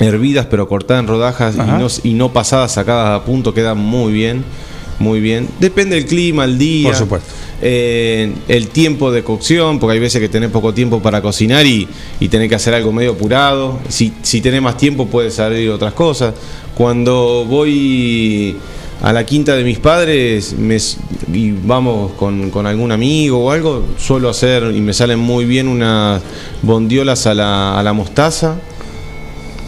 hervidas 0.00 0.46
pero 0.46 0.68
cortadas 0.68 1.02
en 1.02 1.08
rodajas 1.08 1.54
y 1.56 1.58
no, 1.58 1.86
y 2.02 2.14
no 2.14 2.32
pasadas, 2.32 2.72
sacadas 2.72 3.20
a 3.20 3.24
punto, 3.24 3.52
quedan 3.52 3.78
muy 3.78 4.12
bien. 4.12 4.42
Muy 4.98 5.20
bien. 5.20 5.48
Depende 5.60 5.96
del 5.96 6.06
clima, 6.06 6.44
el 6.44 6.58
día. 6.58 6.88
Por 6.88 6.96
supuesto. 6.96 7.28
eh, 7.62 8.32
el 8.48 8.68
tiempo 8.68 9.10
de 9.12 9.22
cocción, 9.22 9.78
porque 9.78 9.94
hay 9.94 10.00
veces 10.00 10.20
que 10.20 10.28
tenés 10.28 10.50
poco 10.50 10.72
tiempo 10.74 11.00
para 11.00 11.20
cocinar 11.22 11.66
y, 11.66 11.86
y 12.20 12.28
tenés 12.28 12.48
que 12.48 12.54
hacer 12.54 12.74
algo 12.74 12.92
medio 12.92 13.12
apurado. 13.12 13.78
Si, 13.88 14.12
si 14.22 14.40
tenés 14.40 14.62
más 14.62 14.76
tiempo 14.76 15.06
puedes 15.06 15.34
salir 15.34 15.70
otras 15.70 15.92
cosas. 15.92 16.34
Cuando 16.74 17.44
voy 17.48 18.56
a 19.02 19.12
la 19.12 19.24
quinta 19.26 19.54
de 19.54 19.64
mis 19.64 19.78
padres 19.78 20.54
me 20.58 20.78
y 21.32 21.50
vamos 21.52 22.12
con, 22.12 22.50
con 22.50 22.66
algún 22.66 22.92
amigo 22.92 23.44
o 23.44 23.50
algo, 23.50 23.84
suelo 23.98 24.30
hacer 24.30 24.72
y 24.74 24.80
me 24.80 24.94
salen 24.94 25.18
muy 25.18 25.44
bien 25.44 25.68
unas 25.68 26.22
bondiolas 26.62 27.26
a 27.26 27.34
la, 27.34 27.78
a 27.78 27.82
la 27.82 27.92
mostaza. 27.92 28.56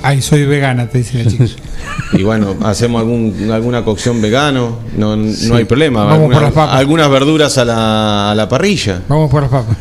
Ay, 0.03 0.23
soy 0.23 0.45
vegana, 0.45 0.89
te 0.89 0.99
dice 0.99 1.23
la 1.25 1.31
chica. 1.31 1.45
Y 2.13 2.23
bueno, 2.23 2.57
hacemos 2.63 3.01
algún, 3.01 3.51
alguna 3.53 3.85
cocción 3.85 4.21
vegano, 4.23 4.79
no, 4.97 5.17
no 5.17 5.55
hay 5.57 5.65
problema. 5.65 6.05
Vamos 6.05 6.33
por 6.33 6.43
las 6.43 6.53
papas. 6.53 6.77
algunas 6.77 7.11
verduras 7.11 7.59
a 7.59 7.65
la, 7.65 8.31
a 8.31 8.35
la 8.35 8.49
parrilla. 8.49 9.03
Vamos 9.09 9.31
por 9.31 9.43
las 9.43 9.51
papas. 9.51 9.77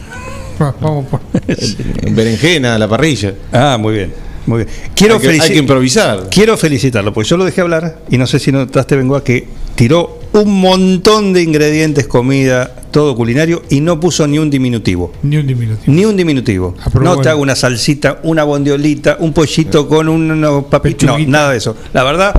Va- 0.61 0.76
Vamos 0.81 1.06
por. 1.06 1.22
Berenjena 2.11 2.76
a 2.76 2.80
la 2.80 2.88
parrilla. 2.88 3.34
Ah, 3.52 3.77
muy 3.80 3.94
bien. 3.95 4.14
Muy 4.45 4.64
bien. 4.64 4.69
Quiero 4.95 5.15
Hay 5.15 5.22
que- 5.22 5.27
hay 5.30 5.39
felici- 5.39 5.48
que 5.53 5.57
improvisar. 5.60 6.27
Quiero 6.30 6.57
felicitarlo, 6.57 7.14
porque 7.14 7.30
yo 7.30 7.38
lo 7.38 7.45
dejé 7.45 7.61
hablar 7.61 7.99
y 8.10 8.18
no 8.18 8.27
sé 8.27 8.39
si 8.39 8.52
notaste, 8.52 8.95
Bengoa, 8.95 9.23
que 9.23 9.48
tiró 9.76 10.16
un 10.34 10.62
montón 10.62 11.34
de 11.34 11.41
ingredientes, 11.41 12.08
comida, 12.08 12.74
todo 12.91 13.16
culinario 13.16 13.64
y 13.70 13.82
no 13.82 13.99
puso 13.99 14.28
ni 14.28 14.40
un 14.40 14.49
diminutivo. 14.49 15.12
Ni 15.24 15.38
un 15.38 15.48
diminutivo. 15.48 15.94
Ni 15.94 16.06
un 16.06 16.18
diminutivo. 16.18 16.76
pero 16.91 17.04
no 17.04 17.18
te 17.18 17.30
hago 17.30 17.41
una 17.41 17.56
salsita, 17.56 18.20
una 18.24 18.44
bondiolita, 18.44 19.18
un 19.20 19.34
pollito 19.34 19.88
con 19.88 20.10
unos 20.10 20.66
papelitos. 20.66 21.08
No, 21.08 21.20
nada 21.28 21.52
de 21.52 21.58
eso. 21.58 21.76
La 21.94 22.04
verdad, 22.04 22.34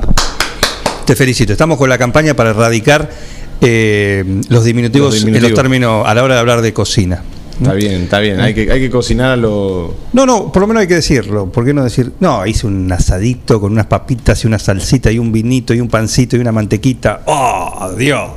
te 1.05 1.15
felicito. 1.15 1.51
Estamos 1.51 1.77
con 1.77 1.89
la 1.89 1.97
campaña 1.97 2.33
para 2.35 2.51
erradicar 2.51 3.09
eh, 3.61 4.23
los, 4.49 4.63
diminutivos 4.63 5.13
Los 5.13 5.15
en 5.21 5.25
diminutivos. 5.25 5.51
los 5.51 5.59
términos 5.59 6.03
a 6.05 6.13
la 6.13 6.23
hora 6.23 6.35
de 6.35 6.39
hablar 6.39 6.61
de 6.61 6.73
cocina. 6.73 7.23
Está 7.59 7.73
bien, 7.73 8.03
está 8.03 8.19
bien. 8.19 8.39
Hay 8.39 8.53
que, 8.53 8.71
hay 8.71 8.79
que 8.79 8.89
cocinar 8.89 9.31
a 9.31 9.35
lo. 9.35 9.93
No, 10.13 10.25
no, 10.25 10.51
por 10.51 10.61
lo 10.61 10.67
menos 10.67 10.81
hay 10.81 10.87
que 10.87 10.95
decirlo. 10.95 11.51
¿Por 11.51 11.65
qué 11.65 11.73
no 11.73 11.83
decir? 11.83 12.13
No, 12.19 12.45
hice 12.45 12.67
un 12.67 12.89
asadito 12.91 13.59
con 13.59 13.73
unas 13.73 13.87
papitas 13.87 14.43
y 14.43 14.47
una 14.47 14.59
salsita 14.59 15.11
y 15.11 15.19
un 15.19 15.31
vinito 15.31 15.73
y 15.73 15.81
un 15.81 15.89
pancito 15.89 16.37
y 16.37 16.39
una 16.39 16.53
mantequita. 16.53 17.21
¡Oh, 17.25 17.91
Dios! 17.97 18.29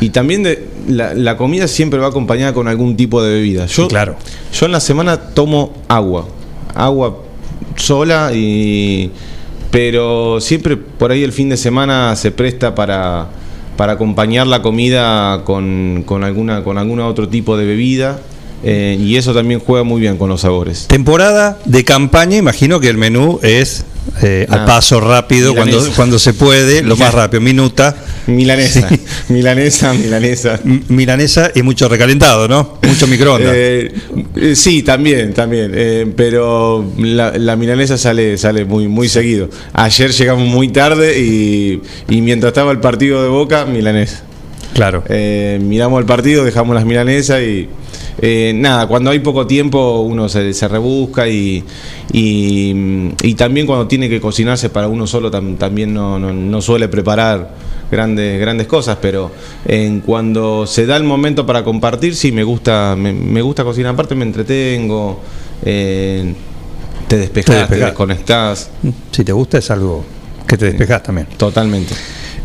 Y 0.00 0.10
también 0.10 0.44
de, 0.44 0.68
la, 0.86 1.14
la 1.14 1.36
comida 1.36 1.66
siempre 1.66 1.98
va 1.98 2.08
acompañada 2.08 2.54
con 2.54 2.68
algún 2.68 2.96
tipo 2.96 3.22
de 3.22 3.34
bebida. 3.34 3.66
Yo, 3.66 3.88
claro. 3.88 4.14
Yo 4.52 4.66
en 4.66 4.72
la 4.72 4.80
semana 4.80 5.18
tomo 5.18 5.72
agua. 5.88 6.28
Agua 6.74 7.18
sola 7.76 8.30
y. 8.32 9.10
Pero 9.70 10.40
siempre 10.40 10.76
por 10.76 11.10
ahí 11.10 11.22
el 11.22 11.32
fin 11.32 11.48
de 11.48 11.56
semana 11.56 12.16
se 12.16 12.30
presta 12.30 12.74
para, 12.74 13.28
para 13.78 13.92
acompañar 13.92 14.48
la 14.48 14.60
comida 14.60 15.44
con, 15.44 16.02
con 16.04 16.24
alguna 16.24 16.64
con 16.64 16.78
alguna 16.78 17.06
otro 17.06 17.28
tipo 17.28 17.56
de 17.56 17.64
bebida. 17.64 18.18
eh, 18.64 18.98
y 19.00 19.14
eso 19.14 19.32
también 19.32 19.60
juega 19.60 19.84
muy 19.84 20.00
bien 20.00 20.16
con 20.18 20.28
los 20.28 20.40
sabores. 20.40 20.88
Temporada 20.88 21.58
de 21.64 21.84
campaña, 21.84 22.36
imagino 22.36 22.80
que 22.80 22.88
el 22.88 22.96
menú 22.98 23.38
es 23.40 23.84
eh, 24.20 24.46
al 24.50 24.62
Ah, 24.62 24.66
paso 24.66 24.98
rápido, 25.00 25.54
cuando, 25.54 25.80
cuando 25.94 26.18
se 26.18 26.34
puede, 26.34 26.82
lo 26.82 26.96
más 26.96 27.14
rápido, 27.14 27.40
minuta. 27.40 27.94
Milanesa, 28.28 28.88
milanesa, 29.30 29.92
milanesa. 29.94 30.60
M- 30.64 30.82
Milanesa 30.88 31.50
y 31.54 31.62
mucho 31.62 31.88
recalentado, 31.88 32.46
¿no? 32.46 32.78
Mucho 32.86 33.06
microondas. 33.06 33.52
Eh, 33.54 33.92
eh, 34.36 34.54
sí, 34.54 34.82
también, 34.82 35.32
también. 35.34 35.72
eh, 35.74 36.06
pero 36.14 36.84
la, 36.98 37.36
la 37.38 37.56
milanesa 37.56 37.96
sale, 37.98 38.36
sale 38.38 38.64
muy, 38.64 38.86
muy 38.86 39.08
seguido. 39.08 39.48
Ayer 39.72 40.10
llegamos 40.12 40.46
muy 40.46 40.68
tarde 40.68 41.18
y, 41.18 41.80
y 42.08 42.20
mientras 42.20 42.50
estaba 42.50 42.70
el 42.70 42.80
partido 42.80 43.22
de 43.22 43.28
Boca, 43.28 43.64
milanesa. 43.64 44.22
Claro. 44.74 45.02
Miramos 45.60 45.98
el 45.98 46.06
partido, 46.06 46.44
dejamos 46.44 46.74
las 46.74 46.84
milanesas 46.84 47.42
y 47.42 47.68
eh, 48.20 48.52
nada, 48.54 48.86
cuando 48.86 49.10
hay 49.10 49.18
poco 49.20 49.46
tiempo 49.46 50.00
uno 50.02 50.28
se, 50.28 50.52
se 50.52 50.68
rebusca 50.68 51.26
y, 51.28 51.64
y, 52.12 52.74
y 53.22 53.34
también 53.34 53.66
cuando 53.66 53.88
tiene 53.88 54.08
que 54.08 54.20
cocinarse 54.20 54.68
para 54.70 54.86
uno 54.88 55.06
solo 55.06 55.30
tam- 55.30 55.56
también 55.56 55.94
no, 55.94 56.18
no- 56.18 56.32
no 56.32 56.60
suele 56.62 56.88
preparar 56.88 57.50
grandes, 57.90 58.40
grandes 58.40 58.66
cosas, 58.66 58.98
pero 59.00 59.30
en 59.64 60.00
cuando 60.00 60.66
se 60.66 60.86
da 60.86 60.96
el 60.96 61.04
momento 61.04 61.46
para 61.46 61.64
compartir, 61.64 62.14
sí 62.14 62.32
me 62.32 62.44
gusta, 62.44 62.94
me, 62.96 63.12
me 63.12 63.42
gusta 63.42 63.64
cocinar, 63.64 63.94
aparte 63.94 64.14
me 64.14 64.24
entretengo, 64.24 65.20
eh, 65.64 66.34
te 67.06 67.16
despejas, 67.16 67.54
te, 67.54 67.60
despejás. 67.60 67.86
desconectás. 67.86 68.70
Si 69.10 69.24
te 69.24 69.32
gusta 69.32 69.58
es 69.58 69.70
algo 69.70 70.04
que 70.46 70.56
te 70.56 70.66
despejas 70.66 71.02
también. 71.02 71.26
Totalmente. 71.36 71.94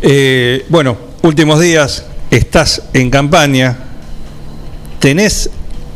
Eh, 0.02 0.64
bueno, 0.68 0.96
últimos 1.22 1.60
días, 1.60 2.04
estás 2.30 2.82
en 2.92 3.10
campaña, 3.10 3.76
tenés, 4.98 5.50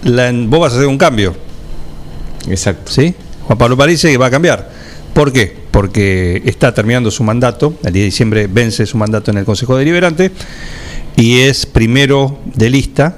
la, 0.05 0.31
vos 0.33 0.61
vas 0.61 0.73
a 0.73 0.77
hacer 0.77 0.89
un 0.89 0.99
cambio. 0.99 1.35
Exacto. 2.49 2.91
¿Sí? 2.91 3.15
Juan 3.45 3.59
Pablo 3.59 3.77
París 3.77 4.01
que 4.03 4.17
va 4.17 4.27
a 4.27 4.31
cambiar. 4.31 4.78
¿Por 5.19 5.33
qué? 5.33 5.53
Porque 5.73 6.43
está 6.45 6.73
terminando 6.73 7.11
su 7.11 7.25
mandato, 7.25 7.75
el 7.83 7.93
10 7.93 7.93
de 7.93 8.05
diciembre 8.05 8.47
vence 8.47 8.87
su 8.87 8.97
mandato 8.97 9.33
en 9.33 9.39
el 9.39 9.45
Consejo 9.45 9.77
Deliberante 9.77 10.31
y 11.17 11.41
es 11.41 11.67
primero 11.67 12.39
de 12.45 12.71
lista 12.71 13.17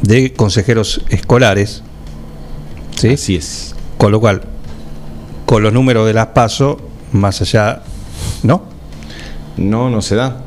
de 0.00 0.32
consejeros 0.32 1.02
escolares. 1.10 1.82
¿sí? 2.96 3.10
Así 3.10 3.36
es. 3.36 3.74
Con 3.98 4.12
lo 4.12 4.20
cual, 4.20 4.44
con 5.44 5.62
los 5.62 5.74
números 5.74 6.06
de 6.06 6.14
las 6.14 6.28
PASO, 6.28 6.80
más 7.12 7.38
allá, 7.42 7.82
¿no? 8.42 8.62
No, 9.58 9.90
no 9.90 10.00
se 10.00 10.14
da. 10.14 10.40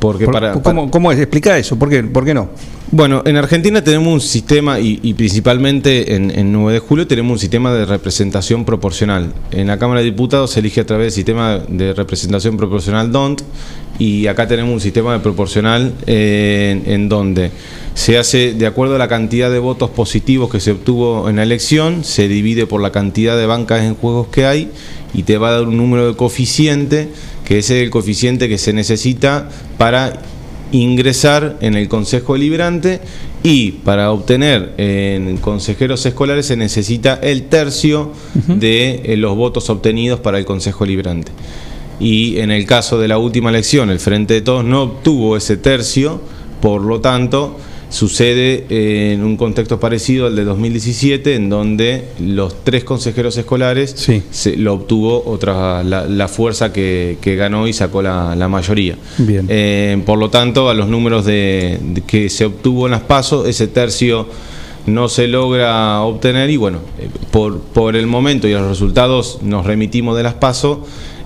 Porque 0.00 0.24
Por- 0.24 0.34
para, 0.34 0.54
¿cómo, 0.54 0.90
cómo 0.90 1.12
es? 1.12 1.20
Explica 1.20 1.56
eso, 1.56 1.78
¿por 1.78 1.88
qué, 1.88 2.02
por 2.02 2.24
qué 2.24 2.34
no? 2.34 2.48
Bueno, 2.90 3.22
en 3.26 3.36
Argentina 3.36 3.84
tenemos 3.84 4.14
un 4.14 4.20
sistema, 4.22 4.80
y, 4.80 4.98
y 5.02 5.12
principalmente 5.12 6.14
en, 6.14 6.30
en 6.30 6.50
9 6.52 6.72
de 6.72 6.78
julio, 6.78 7.06
tenemos 7.06 7.32
un 7.32 7.38
sistema 7.38 7.74
de 7.74 7.84
representación 7.84 8.64
proporcional. 8.64 9.34
En 9.50 9.66
la 9.66 9.78
Cámara 9.78 10.00
de 10.00 10.06
Diputados 10.06 10.52
se 10.52 10.60
elige 10.60 10.80
a 10.80 10.86
través 10.86 11.08
del 11.08 11.12
sistema 11.12 11.58
de 11.68 11.92
representación 11.92 12.56
proporcional 12.56 13.12
DONT, 13.12 13.42
y 13.98 14.26
acá 14.26 14.48
tenemos 14.48 14.72
un 14.72 14.80
sistema 14.80 15.12
de 15.12 15.18
proporcional 15.18 15.92
eh, 16.06 16.80
en, 16.86 16.90
en 16.90 17.08
donde 17.10 17.50
se 17.92 18.16
hace 18.16 18.54
de 18.54 18.66
acuerdo 18.66 18.94
a 18.94 18.98
la 18.98 19.08
cantidad 19.08 19.50
de 19.50 19.58
votos 19.58 19.90
positivos 19.90 20.48
que 20.48 20.58
se 20.58 20.70
obtuvo 20.70 21.28
en 21.28 21.36
la 21.36 21.42
elección, 21.42 22.04
se 22.04 22.26
divide 22.26 22.66
por 22.66 22.80
la 22.80 22.90
cantidad 22.90 23.36
de 23.36 23.44
bancas 23.44 23.82
en 23.82 23.96
juegos 23.96 24.28
que 24.28 24.46
hay, 24.46 24.70
y 25.12 25.24
te 25.24 25.36
va 25.36 25.50
a 25.50 25.52
dar 25.52 25.68
un 25.68 25.76
número 25.76 26.08
de 26.08 26.16
coeficiente, 26.16 27.10
que 27.44 27.58
ese 27.58 27.76
es 27.76 27.84
el 27.84 27.90
coeficiente 27.90 28.48
que 28.48 28.56
se 28.56 28.72
necesita 28.72 29.50
para 29.76 30.22
ingresar 30.72 31.56
en 31.60 31.74
el 31.74 31.88
Consejo 31.88 32.34
Deliberante 32.34 33.00
y 33.42 33.72
para 33.72 34.10
obtener 34.10 34.74
en 34.76 35.36
consejeros 35.38 36.04
escolares 36.04 36.46
se 36.46 36.56
necesita 36.56 37.14
el 37.22 37.44
tercio 37.44 38.12
de 38.46 39.02
eh, 39.04 39.16
los 39.16 39.36
votos 39.36 39.70
obtenidos 39.70 40.20
para 40.20 40.38
el 40.38 40.44
Consejo 40.44 40.84
Deliberante. 40.84 41.32
Y 42.00 42.38
en 42.38 42.50
el 42.50 42.64
caso 42.66 42.98
de 42.98 43.08
la 43.08 43.18
última 43.18 43.50
elección, 43.50 43.90
el 43.90 43.98
Frente 43.98 44.34
de 44.34 44.40
Todos 44.40 44.64
no 44.64 44.82
obtuvo 44.82 45.36
ese 45.36 45.56
tercio, 45.56 46.20
por 46.60 46.82
lo 46.82 47.00
tanto, 47.00 47.56
sucede 47.90 48.66
eh, 48.68 49.12
en 49.14 49.24
un 49.24 49.36
contexto 49.36 49.80
parecido 49.80 50.26
al 50.26 50.36
de 50.36 50.44
2017, 50.44 51.34
en 51.34 51.48
donde 51.48 52.04
los 52.20 52.64
tres 52.64 52.84
consejeros 52.84 53.36
escolares 53.36 53.94
se, 54.30 54.56
lo 54.56 54.74
obtuvo 54.74 55.22
otra 55.26 55.82
la, 55.82 56.06
la 56.06 56.28
fuerza 56.28 56.72
que, 56.72 57.18
que 57.20 57.36
ganó 57.36 57.66
y 57.66 57.72
sacó 57.72 58.02
la, 58.02 58.34
la 58.34 58.48
mayoría. 58.48 58.96
Bien. 59.18 59.46
Eh, 59.48 60.00
por 60.04 60.18
lo 60.18 60.30
tanto, 60.30 60.68
a 60.68 60.74
los 60.74 60.88
números 60.88 61.24
de, 61.24 61.78
de 61.82 62.02
que 62.02 62.28
se 62.28 62.44
obtuvo 62.44 62.86
en 62.86 62.92
las 62.92 63.02
pasos, 63.02 63.48
ese 63.48 63.68
tercio 63.68 64.26
no 64.88 65.08
se 65.08 65.28
logra 65.28 66.00
obtener 66.02 66.50
y 66.50 66.56
bueno, 66.56 66.78
eh, 66.98 67.08
por, 67.30 67.60
por 67.60 67.96
el 67.96 68.06
momento 68.06 68.48
y 68.48 68.52
los 68.52 68.66
resultados 68.66 69.38
nos 69.42 69.66
remitimos 69.66 70.16
de 70.16 70.22
las 70.22 70.34
pasos. 70.34 70.78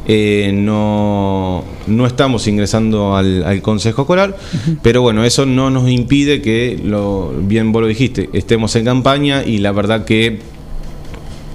Eh, 0.07 0.51
no, 0.53 1.65
no 1.87 2.07
estamos 2.07 2.47
ingresando 2.49 3.17
al, 3.17 3.45
al 3.45 3.63
Consejo 3.63 4.03
Escolar, 4.03 4.37
pero 4.83 5.03
bueno, 5.03 5.25
eso 5.25 5.47
no 5.47 5.71
nos 5.71 5.89
impide 5.89 6.43
que, 6.43 6.81
lo, 6.83 7.33
bien 7.39 7.73
vos 7.73 7.83
lo 7.83 7.89
dijiste, 7.89 8.29
estemos 8.33 8.75
en 8.77 8.85
campaña 8.85 9.45
y 9.45 9.59
la 9.59 9.73
verdad 9.73 10.05
que 10.05 10.39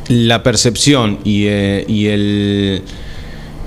la 0.08 0.44
percepción 0.44 1.20
y, 1.24 1.46
eh, 1.48 1.86
y 1.88 2.08
el 2.08 2.82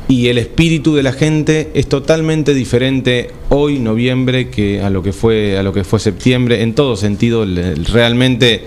y 0.08 0.26
el 0.26 0.38
espíritu 0.38 0.96
de 0.96 1.04
la 1.04 1.12
gente 1.12 1.70
es 1.74 1.88
totalmente 1.88 2.52
diferente 2.52 3.30
hoy 3.48 3.78
noviembre 3.78 4.50
que 4.50 4.82
a 4.82 4.90
lo 4.90 5.04
que 5.04 5.12
fue 5.12 5.56
a 5.56 5.62
lo 5.62 5.72
que 5.72 5.84
fue 5.84 6.00
septiembre 6.00 6.62
en 6.62 6.74
todo 6.74 6.96
sentido 6.96 7.46
realmente 7.92 8.64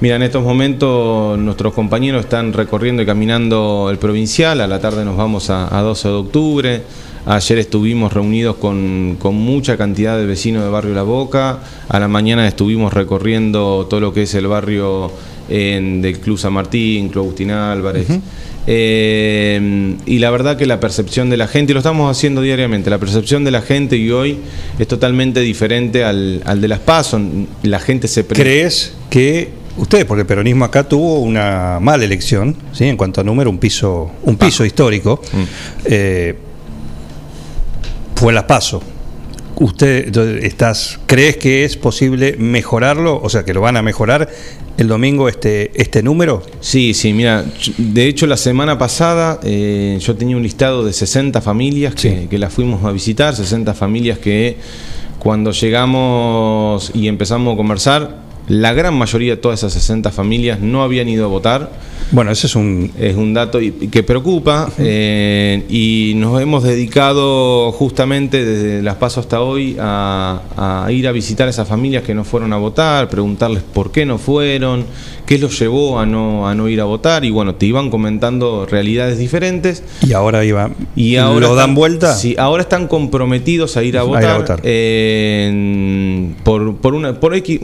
mira 0.00 0.16
en 0.16 0.22
estos 0.22 0.42
momentos 0.42 1.38
nuestros 1.38 1.72
compañeros 1.72 2.24
están 2.24 2.52
recorriendo 2.52 3.02
y 3.02 3.06
caminando 3.06 3.88
el 3.90 3.98
provincial. 3.98 4.60
A 4.60 4.66
la 4.66 4.80
tarde 4.80 5.04
nos 5.04 5.16
vamos 5.16 5.50
a, 5.50 5.76
a 5.76 5.82
12 5.82 6.08
de 6.08 6.14
octubre. 6.14 6.82
Ayer 7.26 7.58
estuvimos 7.58 8.12
reunidos 8.12 8.56
con, 8.56 9.16
con 9.18 9.34
mucha 9.34 9.76
cantidad 9.76 10.16
de 10.16 10.26
vecinos 10.26 10.62
de 10.62 10.70
barrio 10.70 10.94
La 10.94 11.02
Boca. 11.02 11.60
A 11.88 11.98
la 11.98 12.08
mañana 12.08 12.46
estuvimos 12.46 12.92
recorriendo 12.92 13.86
todo 13.90 14.00
lo 14.00 14.12
que 14.12 14.22
es 14.22 14.34
el 14.34 14.46
barrio 14.46 15.10
en, 15.48 16.02
del 16.02 16.20
Club 16.20 16.38
San 16.38 16.52
Martín 16.52 17.08
Club 17.08 17.24
Agustín 17.24 17.50
Álvarez. 17.50 18.06
Eh, 18.68 19.96
y 20.06 20.18
la 20.18 20.30
verdad 20.30 20.56
que 20.56 20.66
la 20.66 20.78
percepción 20.78 21.30
de 21.30 21.36
la 21.36 21.48
gente, 21.48 21.72
y 21.72 21.74
lo 21.74 21.80
estamos 21.80 22.10
haciendo 22.10 22.42
diariamente, 22.42 22.90
la 22.90 22.98
percepción 22.98 23.44
de 23.44 23.50
la 23.50 23.62
gente 23.62 23.96
y 23.96 24.10
hoy 24.10 24.38
es 24.78 24.86
totalmente 24.86 25.40
diferente 25.40 26.04
al, 26.04 26.42
al 26.44 26.60
de 26.60 26.68
las 26.68 26.80
PASO. 26.80 27.20
La 27.62 27.80
gente 27.80 28.08
se... 28.08 28.26
¿Crees 28.26 28.92
que 29.10 29.65
ustedes, 29.76 30.04
porque 30.04 30.22
el 30.22 30.26
peronismo 30.26 30.64
acá 30.64 30.88
tuvo 30.88 31.20
una 31.20 31.78
mala 31.80 32.04
elección, 32.04 32.56
¿sí? 32.72 32.84
en 32.84 32.96
cuanto 32.96 33.20
a 33.20 33.24
número, 33.24 33.50
un 33.50 33.58
piso, 33.58 34.10
un 34.22 34.36
piso 34.36 34.64
histórico, 34.64 35.20
eh, 35.84 36.36
fue 38.14 38.32
las 38.32 38.44
paso. 38.44 38.82
¿Usted 39.58 40.14
estás, 40.44 41.00
crees 41.06 41.38
que 41.38 41.64
es 41.64 41.78
posible 41.78 42.36
mejorarlo? 42.38 43.18
O 43.22 43.30
sea, 43.30 43.42
que 43.44 43.54
lo 43.54 43.62
van 43.62 43.78
a 43.78 43.82
mejorar 43.82 44.28
el 44.76 44.86
domingo 44.86 45.30
este, 45.30 45.70
este 45.80 46.02
número. 46.02 46.42
Sí, 46.60 46.92
sí, 46.92 47.14
mira, 47.14 47.42
de 47.78 48.06
hecho 48.06 48.26
la 48.26 48.36
semana 48.36 48.76
pasada 48.76 49.40
eh, 49.42 49.96
yo 49.98 50.14
tenía 50.14 50.36
un 50.36 50.42
listado 50.42 50.84
de 50.84 50.92
60 50.92 51.40
familias 51.40 51.94
que, 51.94 52.28
que 52.28 52.38
las 52.38 52.52
fuimos 52.52 52.84
a 52.84 52.92
visitar, 52.92 53.34
60 53.34 53.72
familias 53.72 54.18
que 54.18 54.58
cuando 55.18 55.52
llegamos 55.52 56.90
y 56.94 57.08
empezamos 57.08 57.54
a 57.54 57.56
conversar, 57.56 58.25
la 58.48 58.72
gran 58.72 58.94
mayoría 58.94 59.32
de 59.32 59.36
todas 59.38 59.60
esas 59.60 59.72
60 59.72 60.10
familias 60.12 60.60
no 60.60 60.82
habían 60.82 61.08
ido 61.08 61.24
a 61.24 61.28
votar. 61.28 61.70
Bueno, 62.12 62.30
ese 62.30 62.46
es 62.46 62.54
un... 62.54 62.92
Es 62.98 63.16
un 63.16 63.34
dato 63.34 63.60
y- 63.60 63.72
que 63.72 64.02
preocupa 64.04 64.70
eh, 64.78 65.64
y 65.68 66.12
nos 66.16 66.40
hemos 66.40 66.62
dedicado 66.62 67.72
justamente 67.72 68.44
desde 68.44 68.82
las 68.82 68.94
pasos 68.96 69.24
hasta 69.24 69.40
hoy 69.40 69.76
a, 69.80 70.84
a 70.86 70.92
ir 70.92 71.08
a 71.08 71.12
visitar 71.12 71.48
a 71.48 71.50
esas 71.50 71.66
familias 71.66 72.04
que 72.04 72.14
no 72.14 72.22
fueron 72.24 72.52
a 72.52 72.56
votar, 72.58 73.08
preguntarles 73.08 73.62
por 73.64 73.90
qué 73.90 74.06
no 74.06 74.18
fueron, 74.18 74.84
qué 75.26 75.38
los 75.38 75.58
llevó 75.58 75.98
a 75.98 76.06
no, 76.06 76.48
a 76.48 76.54
no 76.54 76.68
ir 76.68 76.80
a 76.80 76.84
votar 76.84 77.24
y 77.24 77.30
bueno, 77.30 77.56
te 77.56 77.66
iban 77.66 77.90
comentando 77.90 78.64
realidades 78.64 79.18
diferentes. 79.18 79.82
Y 80.06 80.12
ahora 80.12 80.44
iba, 80.44 80.70
Y 80.94 81.16
ahora 81.16 81.48
lo 81.48 81.54
dan 81.54 81.74
vuelta. 81.74 82.14
Sí, 82.14 82.36
ahora 82.38 82.62
están 82.62 82.86
comprometidos 82.88 83.76
a 83.76 83.82
ir 83.82 83.98
a 83.98 84.02
A 84.02 84.04
ir 84.04 84.08
votar. 84.10 84.30
a 84.30 84.38
votar. 84.38 84.60
Eh, 84.62 86.32
por, 86.44 86.76
por 86.76 86.94
una, 86.94 87.18
por 87.18 87.34
X, 87.34 87.60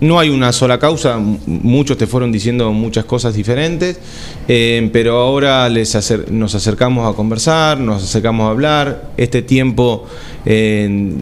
no 0.00 0.18
hay 0.18 0.28
una 0.30 0.52
sola 0.52 0.78
causa. 0.78 1.18
Muchos 1.46 1.96
te 1.98 2.06
fueron 2.06 2.32
diciendo 2.32 2.72
muchas 2.72 3.04
cosas 3.04 3.34
diferentes, 3.34 3.98
eh, 4.48 4.88
pero 4.92 5.16
ahora 5.18 5.68
les 5.68 5.94
acer- 5.94 6.28
nos 6.30 6.54
acercamos 6.54 7.10
a 7.12 7.16
conversar, 7.16 7.78
nos 7.78 8.02
acercamos 8.04 8.46
a 8.46 8.50
hablar. 8.50 9.10
Este 9.16 9.42
tiempo 9.42 10.04
eh, 10.46 11.14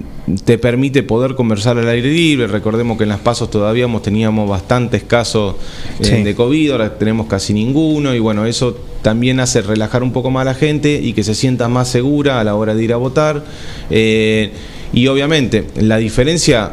te 0.45 0.59
permite 0.59 1.03
poder 1.03 1.35
conversar 1.35 1.78
al 1.78 1.89
aire 1.89 2.11
libre. 2.11 2.47
Recordemos 2.47 2.97
que 2.97 3.05
en 3.05 3.09
las 3.11 3.20
pasos 3.20 3.51
todavía 3.51 3.86
teníamos 4.03 4.49
bastantes 4.49 5.03
casos 5.03 5.57
eh, 6.01 6.05
Sí. 6.05 6.23
de 6.23 6.35
COVID, 6.35 6.73
ahora 6.73 6.99
tenemos 6.99 7.27
casi 7.27 7.53
ninguno 7.55 8.15
y 8.15 8.19
bueno, 8.19 8.47
eso 8.47 8.77
también 9.03 9.40
hace 9.40 9.62
relajar 9.62 10.03
un 10.03 10.12
poco 10.12 10.31
más 10.31 10.43
a 10.43 10.45
la 10.47 10.55
gente 10.55 11.01
y 11.03 11.12
que 11.12 11.23
se 11.24 11.35
sienta 11.35 11.69
más 11.69 11.89
segura 11.89 12.40
a 12.40 12.45
la 12.45 12.55
hora 12.55 12.74
de 12.74 12.85
ir 12.85 12.93
a 12.93 12.97
votar. 12.97 13.45
Eh, 13.90 14.51
y 14.93 15.07
obviamente 15.07 15.66
la 15.77 15.97
diferencia 15.99 16.73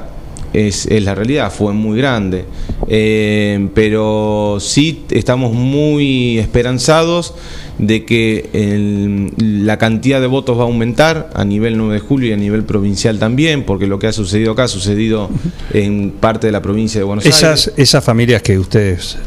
es, 0.53 0.85
es 0.85 1.03
la 1.03 1.15
realidad, 1.15 1.51
fue 1.51 1.73
muy 1.73 1.97
grande, 1.97 2.45
Eh, 2.87 3.69
pero 3.73 4.57
sí 4.59 5.05
estamos 5.09 5.53
muy 5.53 6.37
esperanzados 6.37 7.33
de 7.77 8.05
que 8.05 8.49
el- 8.53 9.65
la 9.65 9.77
cantidad 9.77 10.21
de 10.21 10.27
votos 10.27 10.57
va 10.57 10.61
a 10.61 10.65
aumentar 10.65 11.29
a 11.33 11.43
nivel 11.43 11.77
9 11.77 11.95
de 11.95 11.99
julio 11.99 12.29
y 12.29 12.33
a 12.33 12.37
nivel 12.37 12.63
provincial 12.63 13.19
también, 13.19 13.63
porque 13.63 13.85
lo 13.87 13.99
que 13.99 14.07
ha 14.07 14.13
sucedido 14.13 14.53
acá 14.53 14.63
ha 14.63 14.67
sucedido 14.67 15.29
en 15.73 16.11
parte 16.11 16.47
de 16.47 16.51
la 16.53 16.61
provincia 16.61 16.99
de 16.99 17.03
Buenos 17.05 17.25
Aires. 17.25 17.37
Esas, 17.37 17.73
esas 17.75 18.03
familias 18.03 18.41
que 18.41 18.57
ustedes 18.57 19.17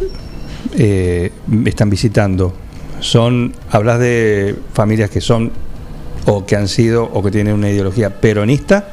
eh, 0.77 1.31
están 1.67 1.91
visitando, 1.91 2.55
son, 3.01 3.53
hablas 3.71 4.01
de 4.01 4.57
familias 4.73 5.11
que 5.11 5.21
son 5.21 5.53
o 6.27 6.45
que 6.47 6.57
han 6.57 6.69
sido 6.69 7.05
o 7.05 7.23
que 7.23 7.31
tienen 7.31 7.55
una 7.55 7.71
ideología 7.71 8.11
peronista 8.21 8.93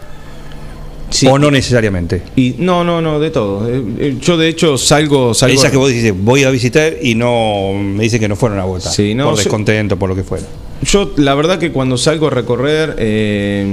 o 1.29 1.37
no 1.39 1.51
necesariamente. 1.51 2.21
Y 2.35 2.55
no, 2.59 2.83
no, 2.83 3.01
no, 3.01 3.19
de 3.19 3.31
todo. 3.31 3.67
Eh, 3.69 3.83
eh, 3.99 4.15
Yo 4.21 4.37
de 4.37 4.47
hecho 4.49 4.77
salgo, 4.77 5.33
salgo 5.33 5.55
Esas 5.57 5.71
que 5.71 5.77
vos 5.77 5.89
dices, 5.91 6.13
voy 6.17 6.43
a 6.43 6.49
visitar 6.49 6.93
y 7.01 7.15
no 7.15 7.73
me 7.73 8.03
dicen 8.03 8.19
que 8.19 8.27
no 8.27 8.35
fueron 8.35 8.59
a 8.59 8.65
votar. 8.65 8.91
Sí, 8.91 9.13
no, 9.15 9.25
por 9.25 9.33
yo- 9.35 9.39
descontento, 9.39 9.97
por 9.97 10.09
lo 10.09 10.15
que 10.15 10.23
fuera. 10.23 10.45
Yo 10.83 11.13
la 11.17 11.33
verdad 11.35 11.57
que 11.57 11.71
cuando 11.71 11.97
salgo 11.97 12.27
a 12.27 12.29
recorrer 12.31 12.95
eh, 12.99 13.65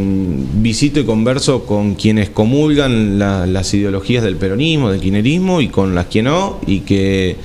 visito 0.55 1.01
y 1.01 1.05
converso 1.05 1.65
con 1.67 1.95
quienes 1.97 2.31
comulgan 2.31 3.19
la- 3.19 3.45
las 3.47 3.75
ideologías 3.75 4.23
del 4.23 4.37
peronismo, 4.37 4.91
del 4.91 5.01
kirchnerismo 5.01 5.61
y 5.61 5.69
con 5.69 5.95
las 5.95 6.07
que 6.07 6.23
no 6.23 6.61
y 6.67 6.81
que 6.81 7.37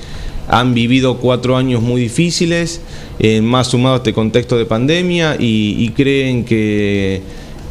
han 0.50 0.72
vivido 0.72 1.18
cuatro 1.18 1.56
años 1.58 1.82
muy 1.82 2.00
difíciles, 2.00 2.80
eh, 3.18 3.42
más 3.42 3.66
sumado 3.66 3.96
a 3.96 3.98
este 3.98 4.14
contexto 4.14 4.56
de 4.56 4.64
pandemia 4.64 5.36
y, 5.38 5.74
y 5.78 5.88
creen 5.90 6.44
que, 6.44 7.20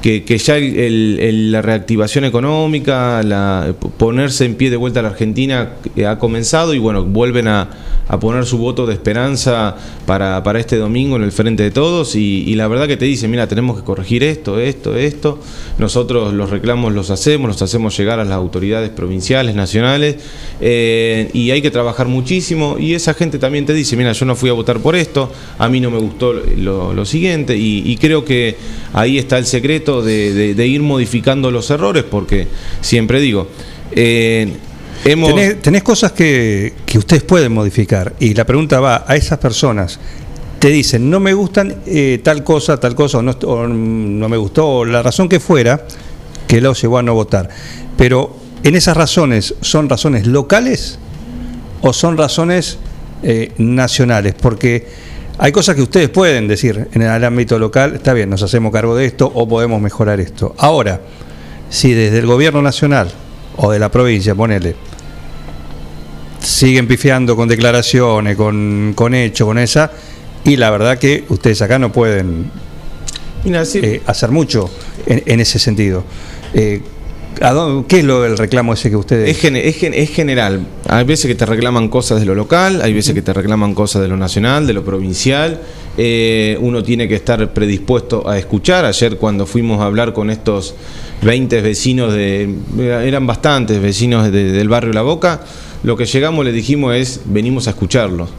que, 0.01 0.37
ya 0.37 0.57
la 0.59 1.61
reactivación 1.61 2.25
económica, 2.25 3.21
la, 3.23 3.73
ponerse 3.97 4.45
en 4.45 4.55
pie 4.55 4.69
de 4.69 4.77
vuelta 4.77 4.99
a 4.99 5.03
la 5.03 5.09
Argentina 5.09 5.73
eh, 5.95 6.05
ha 6.05 6.19
comenzado 6.19 6.73
y 6.73 6.79
bueno, 6.79 7.03
vuelven 7.03 7.47
a, 7.47 7.69
poner 8.21 8.45
su 8.45 8.57
voto 8.57 8.85
de 8.85 8.93
esperanza 8.93 9.75
para, 10.05 10.41
este 10.59 10.77
domingo 10.77 11.17
en 11.17 11.23
el 11.23 11.33
frente 11.33 11.63
de 11.63 11.71
todos 11.71 12.15
y, 12.15 12.55
la 12.55 12.67
verdad 12.69 12.87
que 12.87 12.95
te 12.95 13.03
dicen, 13.03 13.29
mira, 13.29 13.47
tenemos 13.47 13.77
que 13.77 13.83
corregir 13.83 14.23
esto, 14.23 14.59
esto, 14.59 14.95
esto, 14.95 15.39
nosotros 15.77 16.33
los 16.33 16.49
reclamos 16.49 16.93
los 16.93 17.09
hacemos, 17.09 17.49
los 17.49 17.61
hacemos 17.61 17.97
llegar 17.97 18.19
a 18.19 18.23
las 18.23 18.33
autoridades 18.33 18.91
provinciales, 18.91 19.55
nacionales 19.55 20.17
eh, 20.61 21.29
y 21.33 21.51
hay 21.51 21.61
que 21.61 21.69
trabajar 21.69 22.07
muchísimo. 22.07 22.77
Y 22.79 22.93
esa 22.93 23.13
gente 23.13 23.39
también 23.39 23.65
te 23.65 23.73
dice, 23.73 23.97
mira, 23.97 24.13
yo 24.13 24.25
no 24.25 24.35
fui 24.35 24.49
a 24.49 24.53
votar 24.53 24.79
por 24.79 24.95
esto, 24.95 25.29
a 25.57 25.67
mí 25.67 25.81
no 25.81 25.91
me 25.91 25.99
gustó 25.99 26.33
lo, 26.33 27.05
siguiente 27.07 27.55
y 27.57 27.95
creo 27.97 28.25
que 28.25 28.57
ahí 28.93 29.17
está 29.17 29.37
el 29.37 29.45
secreto 29.45 29.86
de, 30.01 30.67
ir 30.67 30.81
modificando 30.81 31.51
los 31.51 31.69
errores 31.69 32.03
porque 32.03 32.47
siempre 32.81 33.19
digo, 33.19 33.47
eh. 33.91 34.53
Tenés, 35.61 35.83
cosas 35.83 36.11
que, 36.11 36.73
que 36.85 36.97
ustedes 36.97 37.23
pueden 37.23 37.53
modificar 37.53 38.13
y 38.19 38.33
la 38.33 38.45
pregunta 38.45 38.79
va 38.79 39.05
a 39.07 39.15
esas 39.15 39.37
personas. 39.37 39.99
Te 40.59 40.69
dicen, 40.69 41.09
no 41.09 41.19
me 41.19 41.33
gustan 41.33 41.75
eh, 41.85 42.19
tal 42.23 42.43
cosa, 42.43 42.79
tal 42.79 42.95
cosa, 42.95 43.19
o 43.19 43.21
no, 43.21 43.35
no 43.67 44.29
me 44.29 44.37
gustó, 44.37 44.67
o 44.67 44.85
la 44.85 45.03
razón 45.03 45.29
que 45.29 45.39
fuera, 45.39 45.85
que 46.47 46.59
los 46.61 46.81
llevó 46.81 46.97
a 46.97 47.03
no 47.03 47.13
votar. 47.13 47.49
Pero 47.95 48.35
en 48.63 48.75
esas 48.75 48.97
razones, 48.97 49.55
¿son 49.61 49.87
razones 49.87 50.25
locales 50.27 50.97
o 51.81 51.93
son 51.93 52.17
razones 52.17 52.77
eh, 53.23 53.51
nacionales? 53.57 54.33
Porque 54.33 54.87
hay 55.39 55.51
cosas 55.51 55.75
que 55.75 55.81
ustedes 55.81 56.09
pueden 56.09 56.47
decir 56.47 56.87
en 56.91 57.01
el 57.01 57.23
ámbito 57.23 57.59
local, 57.59 57.95
está 57.95 58.13
bien, 58.13 58.29
nos 58.29 58.41
hacemos 58.41 58.71
cargo 58.71 58.95
de 58.95 59.05
esto 59.05 59.31
o 59.33 59.47
podemos 59.47 59.79
mejorar 59.81 60.19
esto. 60.19 60.55
Ahora, 60.57 60.99
si 61.69 61.93
desde 61.93 62.19
el 62.19 62.25
gobierno 62.25 62.61
nacional 62.61 63.11
o 63.57 63.71
de 63.71 63.79
la 63.79 63.89
provincia, 63.91 64.33
ponele, 64.33 64.75
siguen 66.39 66.87
pifiando 66.87 67.35
con 67.35 67.47
declaraciones, 67.47 68.35
con, 68.35 68.93
con 68.95 69.13
hechos, 69.13 69.47
con 69.47 69.57
esa, 69.59 69.91
y 70.43 70.55
la 70.55 70.71
verdad 70.71 70.97
que 70.97 71.25
ustedes 71.29 71.61
acá 71.61 71.77
no 71.77 71.91
pueden 71.91 72.49
eh, 73.45 74.01
hacer 74.05 74.31
mucho 74.31 74.69
en, 75.05 75.23
en 75.25 75.39
ese 75.39 75.59
sentido. 75.59 76.03
Eh, 76.53 76.81
¿a 77.41 77.83
¿Qué 77.87 77.99
es 77.99 78.05
lo 78.05 78.21
del 78.21 78.37
reclamo 78.37 78.73
ese 78.73 78.89
que 78.89 78.95
ustedes... 78.95 79.29
Es, 79.29 79.43
es 79.43 79.75
gen- 79.77 79.93
es 79.93 80.09
general. 80.09 80.65
Hay 80.87 81.05
veces 81.05 81.27
que 81.27 81.35
te 81.35 81.45
reclaman 81.45 81.89
cosas 81.89 82.19
de 82.19 82.25
lo 82.25 82.35
local, 82.35 82.81
hay 82.81 82.93
veces 82.93 83.13
que 83.13 83.21
te 83.21 83.33
reclaman 83.33 83.73
cosas 83.73 84.01
de 84.01 84.07
lo 84.07 84.17
nacional, 84.17 84.65
de 84.67 84.73
lo 84.73 84.83
provincial. 84.83 85.61
Eh, 85.97 86.57
uno 86.61 86.83
tiene 86.83 87.07
que 87.07 87.15
estar 87.15 87.53
predispuesto 87.53 88.27
a 88.29 88.37
escuchar. 88.37 88.85
Ayer 88.85 89.17
cuando 89.17 89.45
fuimos 89.45 89.81
a 89.81 89.85
hablar 89.85 90.13
con 90.13 90.29
estos 90.29 90.75
20 91.23 91.61
vecinos 91.61 92.13
de... 92.13 92.49
eran 92.79 93.25
bastantes 93.27 93.81
vecinos 93.81 94.31
de- 94.31 94.51
del 94.51 94.69
barrio 94.69 94.93
La 94.93 95.01
Boca, 95.01 95.41
lo 95.83 95.95
que 95.95 96.05
llegamos 96.05 96.43
les 96.45 96.53
dijimos 96.53 96.95
es, 96.95 97.21
venimos 97.25 97.67
a 97.67 97.71
escucharlos. 97.71 98.29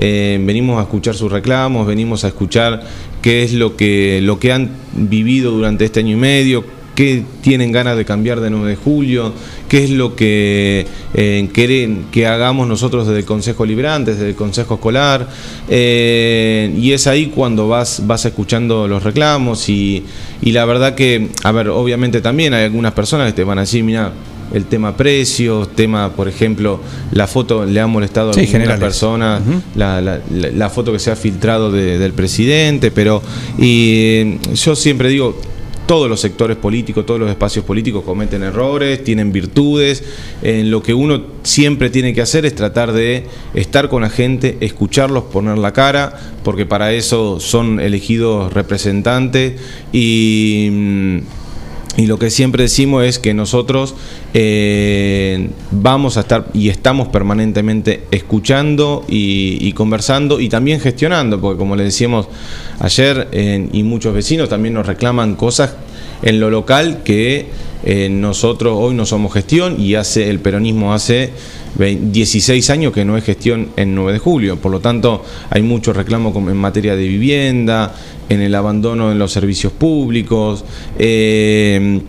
Eh, 0.00 0.38
venimos 0.42 0.78
a 0.78 0.82
escuchar 0.82 1.14
sus 1.14 1.30
reclamos, 1.30 1.86
venimos 1.86 2.24
a 2.24 2.28
escuchar 2.28 2.82
qué 3.20 3.42
es 3.42 3.52
lo 3.52 3.76
que, 3.76 4.20
lo 4.22 4.38
que 4.38 4.52
han 4.52 4.70
vivido 4.94 5.50
durante 5.50 5.84
este 5.84 6.00
año 6.00 6.12
y 6.12 6.20
medio, 6.20 6.64
qué 6.98 7.22
tienen 7.42 7.70
ganas 7.70 7.96
de 7.96 8.04
cambiar 8.04 8.40
de 8.40 8.50
9 8.50 8.70
de 8.70 8.74
julio, 8.74 9.32
qué 9.68 9.84
es 9.84 9.90
lo 9.90 10.16
que 10.16 10.84
eh, 11.14 11.48
quieren 11.52 12.06
que 12.10 12.26
hagamos 12.26 12.66
nosotros 12.66 13.06
desde 13.06 13.20
el 13.20 13.24
Consejo 13.24 13.64
Librante, 13.64 14.14
desde 14.14 14.30
el 14.30 14.34
Consejo 14.34 14.74
Escolar, 14.74 15.28
eh, 15.68 16.74
y 16.76 16.90
es 16.90 17.06
ahí 17.06 17.26
cuando 17.26 17.68
vas, 17.68 18.02
vas 18.04 18.24
escuchando 18.24 18.88
los 18.88 19.04
reclamos 19.04 19.68
y, 19.68 20.02
y 20.42 20.50
la 20.50 20.64
verdad 20.64 20.96
que, 20.96 21.28
a 21.44 21.52
ver, 21.52 21.68
obviamente 21.68 22.20
también 22.20 22.52
hay 22.52 22.64
algunas 22.64 22.92
personas 22.94 23.28
que 23.28 23.32
te 23.36 23.44
van 23.44 23.58
a 23.58 23.60
decir, 23.60 23.84
mira, 23.84 24.12
el 24.52 24.64
tema 24.64 24.96
precios, 24.96 25.68
tema, 25.76 26.10
por 26.16 26.26
ejemplo, 26.26 26.80
la 27.12 27.28
foto 27.28 27.64
le 27.64 27.78
ha 27.80 27.86
molestado 27.86 28.30
a 28.30 28.32
Sí, 28.32 28.40
algunas 28.40 28.52
generales. 28.52 28.80
personas, 28.82 29.42
la, 29.76 30.00
la- 30.00 30.20
la- 30.34 30.50
la 30.50 30.68
foto 30.70 30.90
que 30.92 30.98
se 30.98 31.12
ha 31.12 31.16
filtrado 31.16 31.70
de- 31.70 31.96
del 31.98 32.12
presidente, 32.12 32.90
pero 32.90 33.22
y, 33.56 34.38
yo 34.54 34.74
siempre 34.74 35.10
digo, 35.10 35.38
todos 35.88 36.08
los 36.08 36.20
sectores 36.20 36.58
políticos, 36.58 37.06
todos 37.06 37.18
los 37.18 37.30
espacios 37.30 37.64
políticos 37.64 38.04
cometen 38.04 38.42
errores, 38.42 39.02
tienen 39.02 39.32
virtudes. 39.32 40.04
En 40.42 40.70
lo 40.70 40.82
que 40.82 40.92
uno 40.92 41.22
siempre 41.42 41.88
tiene 41.88 42.12
que 42.12 42.20
hacer 42.20 42.44
es 42.44 42.54
tratar 42.54 42.92
de 42.92 43.24
estar 43.54 43.88
con 43.88 44.02
la 44.02 44.10
gente, 44.10 44.58
escucharlos, 44.60 45.24
poner 45.24 45.56
la 45.56 45.72
cara, 45.72 46.12
porque 46.44 46.66
para 46.66 46.92
eso 46.92 47.40
son 47.40 47.80
elegidos 47.80 48.52
representantes 48.52 49.54
y. 49.90 51.22
y 51.96 52.06
lo 52.06 52.18
que 52.18 52.30
siempre 52.30 52.64
decimos 52.64 53.04
es 53.04 53.18
que 53.18 53.34
nosotros 53.34 53.94
eh, 54.34 55.50
vamos 55.72 56.16
a 56.16 56.20
estar 56.20 56.46
y 56.54 56.68
estamos 56.68 57.08
permanentemente 57.08 58.04
escuchando 58.10 59.04
y, 59.08 59.72
conversando 59.72 60.38
y 60.38 60.48
también 60.48 60.80
gestionando, 60.80 61.40
porque 61.40 61.58
como 61.58 61.74
le 61.74 61.84
decíamos 61.84 62.28
ayer, 62.78 63.28
y 63.72 63.82
muchos 63.82 64.14
vecinos 64.14 64.48
también 64.48 64.74
nos 64.74 64.86
reclaman 64.86 65.34
cosas 65.34 65.74
en 66.22 66.40
lo 66.40 66.50
local 66.50 67.02
que 67.04 67.46
eh, 67.84 68.08
nosotros 68.08 68.74
hoy 68.76 68.94
no 68.94 69.06
somos 69.06 69.32
gestión 69.32 69.80
y 69.80 69.94
hace 69.94 70.30
el 70.30 70.40
peronismo 70.40 70.92
hace 70.92 71.30
20 71.76 72.10
16 72.10 72.70
años 72.70 72.92
que 72.92 73.04
no 73.04 73.16
es 73.16 73.24
gestión 73.24 73.68
en 73.76 73.94
9 73.94 74.14
de 74.14 74.18
julio. 74.18 74.56
Por 74.56 74.72
lo 74.72 74.80
tanto, 74.80 75.24
hay 75.50 75.62
mucho 75.62 75.92
reclamo 75.92 76.32
en 76.36 76.56
materia 76.56 76.96
de 76.96 77.06
vivienda, 77.06 77.94
en 78.28 78.40
el 78.40 78.54
abandono 78.54 79.12
en 79.12 79.18
los 79.18 79.32
servicios 79.32 79.72
públicos. 79.72 80.64
eh, 80.98 82.00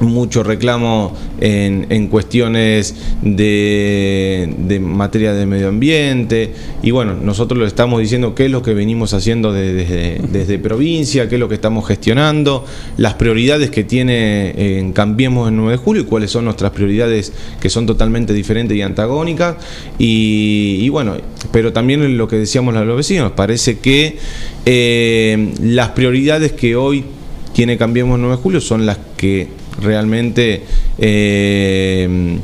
mucho 0.00 0.42
reclamo 0.42 1.16
en, 1.40 1.86
en 1.90 2.08
cuestiones 2.08 2.94
de, 3.22 4.52
de 4.58 4.80
materia 4.80 5.32
de 5.34 5.46
medio 5.46 5.68
ambiente. 5.68 6.52
Y 6.82 6.90
bueno, 6.90 7.14
nosotros 7.14 7.58
lo 7.58 7.66
estamos 7.66 8.00
diciendo 8.00 8.34
qué 8.34 8.46
es 8.46 8.50
lo 8.50 8.62
que 8.62 8.74
venimos 8.74 9.12
haciendo 9.14 9.52
de- 9.52 9.72
desde, 9.74 10.20
desde 10.32 10.58
provincia, 10.58 11.28
qué 11.28 11.36
es 11.36 11.40
lo 11.40 11.48
que 11.48 11.54
estamos 11.54 11.86
gestionando, 11.86 12.64
las 12.96 13.14
prioridades 13.14 13.70
que 13.70 13.84
tiene 13.84 14.78
en 14.78 14.92
Cambiemos 14.92 15.48
en 15.48 15.56
9 15.56 15.72
de 15.72 15.76
julio 15.78 16.02
y 16.02 16.06
cuáles 16.06 16.30
son 16.30 16.44
nuestras 16.46 16.72
prioridades 16.72 17.32
que 17.60 17.68
son 17.70 17.86
totalmente 17.86 18.32
diferentes 18.32 18.76
y 18.76 18.82
antagónicas. 18.82 19.56
Y, 19.98 20.88
bueno, 20.88 21.16
pero 21.52 21.72
también 21.72 22.16
lo 22.16 22.26
que 22.28 22.36
decíamos 22.36 22.74
a 22.76 22.84
los 22.84 22.96
vecinos, 22.96 23.32
parece 23.32 23.78
que 23.78 24.16
eh, 24.66 25.52
las 25.62 25.90
prioridades 25.90 26.52
que 26.52 26.76
hoy 26.76 27.04
tiene 27.52 27.76
Cambiemos 27.76 28.18
9 28.18 28.36
de 28.36 28.42
julio 28.42 28.60
son 28.60 28.86
las 28.86 28.98
que 29.16 29.48
realmente 29.80 30.62
eh, 30.98 32.38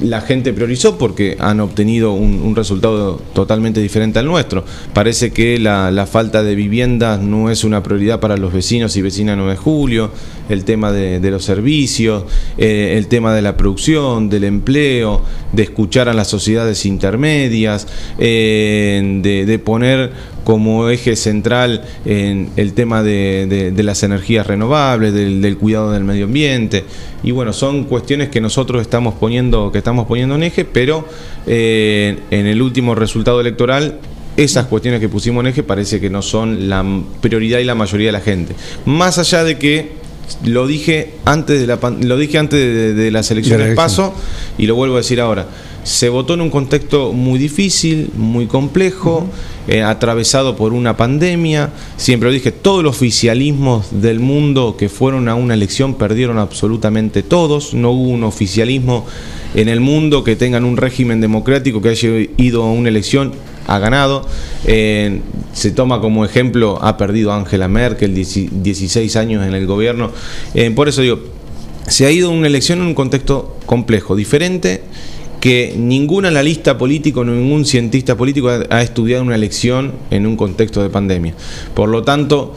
la 0.00 0.20
gente 0.20 0.52
priorizó 0.52 0.98
porque 0.98 1.36
han 1.38 1.60
obtenido 1.60 2.12
un, 2.12 2.54
resultado 2.56 3.20
totalmente 3.34 3.80
diferente 3.80 4.18
al 4.18 4.26
nuestro. 4.26 4.64
Parece 4.92 5.32
que 5.32 5.58
la, 5.58 6.06
falta 6.10 6.42
de 6.42 6.54
viviendas 6.54 7.20
no 7.20 7.50
es 7.50 7.64
una 7.64 7.82
prioridad 7.82 8.18
para 8.20 8.36
los 8.36 8.52
vecinos 8.52 8.96
y 8.96 9.02
vecinas 9.02 9.34
de 9.34 9.42
9 9.42 9.52
de 9.52 9.56
julio, 9.56 10.10
el 10.48 10.64
tema 10.64 10.92
de, 10.92 11.30
los 11.30 11.44
servicios, 11.44 12.24
eh, 12.56 12.94
el 12.96 13.06
tema 13.06 13.34
de 13.34 13.42
la 13.42 13.56
producción, 13.56 14.28
del 14.28 14.44
empleo, 14.44 15.22
de 15.52 15.62
escuchar 15.62 16.08
a 16.08 16.14
las 16.14 16.28
sociedades 16.28 16.84
intermedias, 16.86 17.86
eh, 18.18 19.20
de 19.22 19.58
poner 19.58 20.12
como 20.48 20.88
eje 20.88 21.14
central 21.14 21.84
en 22.06 22.48
el 22.56 22.72
tema 22.72 23.02
de, 23.02 23.44
de- 23.46 23.70
de 23.70 23.82
las 23.82 24.02
energías 24.02 24.46
renovables, 24.46 25.12
del, 25.12 25.42
del 25.42 25.58
cuidado 25.58 25.92
del 25.92 26.04
medio 26.04 26.24
ambiente. 26.24 26.84
Y 27.22 27.32
bueno, 27.32 27.52
son 27.52 27.84
cuestiones 27.84 28.30
que 28.30 28.40
nosotros 28.40 28.80
estamos 28.80 29.12
poniendo, 29.16 29.70
que 29.70 29.76
estamos 29.76 30.06
poniendo 30.06 30.36
en 30.36 30.44
eje, 30.44 30.64
pero 30.64 31.06
eh, 31.46 32.16
en 32.30 32.46
el 32.46 32.62
último 32.62 32.94
resultado 32.94 33.42
electoral 33.42 33.98
esas 34.38 34.64
cuestiones 34.68 35.00
que 35.00 35.10
pusimos 35.10 35.42
en 35.42 35.48
eje 35.48 35.62
parece 35.62 36.00
que 36.00 36.08
no 36.08 36.22
son 36.22 36.70
la 36.70 36.82
prioridad 37.20 37.58
y 37.58 37.64
la 37.64 37.74
mayoría 37.74 38.06
de 38.06 38.12
la 38.12 38.20
gente. 38.22 38.54
Más 38.86 39.18
allá 39.18 39.44
de 39.44 39.58
que 39.58 39.98
lo 40.46 40.66
dije 40.66 41.10
antes 41.26 41.60
de 41.60 41.66
la 41.66 41.78
lo 42.00 42.16
dije 42.16 42.38
antes 42.38 42.58
de, 42.58 42.94
de 42.94 43.10
las 43.10 43.30
elecciones 43.30 43.66
De 43.68 43.74
la 43.74 43.82
elección. 43.82 44.10
paso 44.12 44.14
y 44.56 44.66
lo 44.66 44.76
vuelvo 44.76 44.94
a 44.94 44.98
decir 44.98 45.20
ahora. 45.20 45.46
Se 45.84 46.08
votó 46.08 46.34
en 46.34 46.42
un 46.42 46.50
contexto 46.50 47.12
muy 47.12 47.38
difícil, 47.38 48.10
muy 48.16 48.46
complejo, 48.46 49.26
eh, 49.66 49.82
atravesado 49.82 50.56
por 50.56 50.72
una 50.72 50.96
pandemia. 50.96 51.70
Siempre 51.96 52.28
lo 52.28 52.32
dije, 52.32 52.52
todos 52.52 52.82
los 52.82 52.96
oficialismos 52.96 53.86
del 53.90 54.20
mundo 54.20 54.76
que 54.78 54.88
fueron 54.88 55.28
a 55.28 55.34
una 55.34 55.54
elección 55.54 55.94
perdieron 55.94 56.38
absolutamente 56.38 57.22
todos. 57.22 57.74
No 57.74 57.92
hubo 57.92 58.10
un 58.10 58.24
oficialismo 58.24 59.06
en 59.54 59.68
el 59.68 59.80
mundo 59.80 60.24
que 60.24 60.36
tengan 60.36 60.64
un 60.64 60.76
régimen 60.76 61.20
democrático 61.20 61.80
que 61.80 61.88
haya 61.90 62.08
ido 62.36 62.62
a 62.64 62.72
una 62.72 62.88
elección 62.88 63.32
ha 63.68 63.78
ganado. 63.78 64.26
Eh, 64.64 65.20
se 65.52 65.70
toma 65.70 66.00
como 66.00 66.24
ejemplo, 66.24 66.78
ha 66.82 66.96
perdido 66.96 67.32
Angela 67.32 67.68
Merkel, 67.68 68.14
10 68.14 68.62
16 68.62 69.16
años 69.16 69.46
en 69.46 69.54
el 69.54 69.66
gobierno. 69.66 70.10
Eh, 70.54 70.70
por 70.70 70.88
eso 70.88 71.02
digo, 71.02 71.20
se 71.86 72.06
ha 72.06 72.10
ido 72.10 72.30
a 72.30 72.32
una 72.32 72.46
elección 72.46 72.80
en 72.80 72.86
un 72.86 72.94
contexto 72.94 73.56
complejo, 73.66 74.16
diferente, 74.16 74.82
que 75.40 75.74
ningún 75.76 76.24
analista 76.24 76.76
político, 76.78 77.24
ningún 77.24 77.64
cientista 77.64 78.16
político 78.16 78.48
ha, 78.48 78.82
estudiado 78.82 79.22
una 79.22 79.34
elección 79.34 79.92
en 80.10 80.26
un 80.26 80.36
contexto 80.36 80.82
de 80.82 80.90
pandemia. 80.90 81.34
Por 81.74 81.88
lo 81.88 82.02
tanto, 82.02 82.54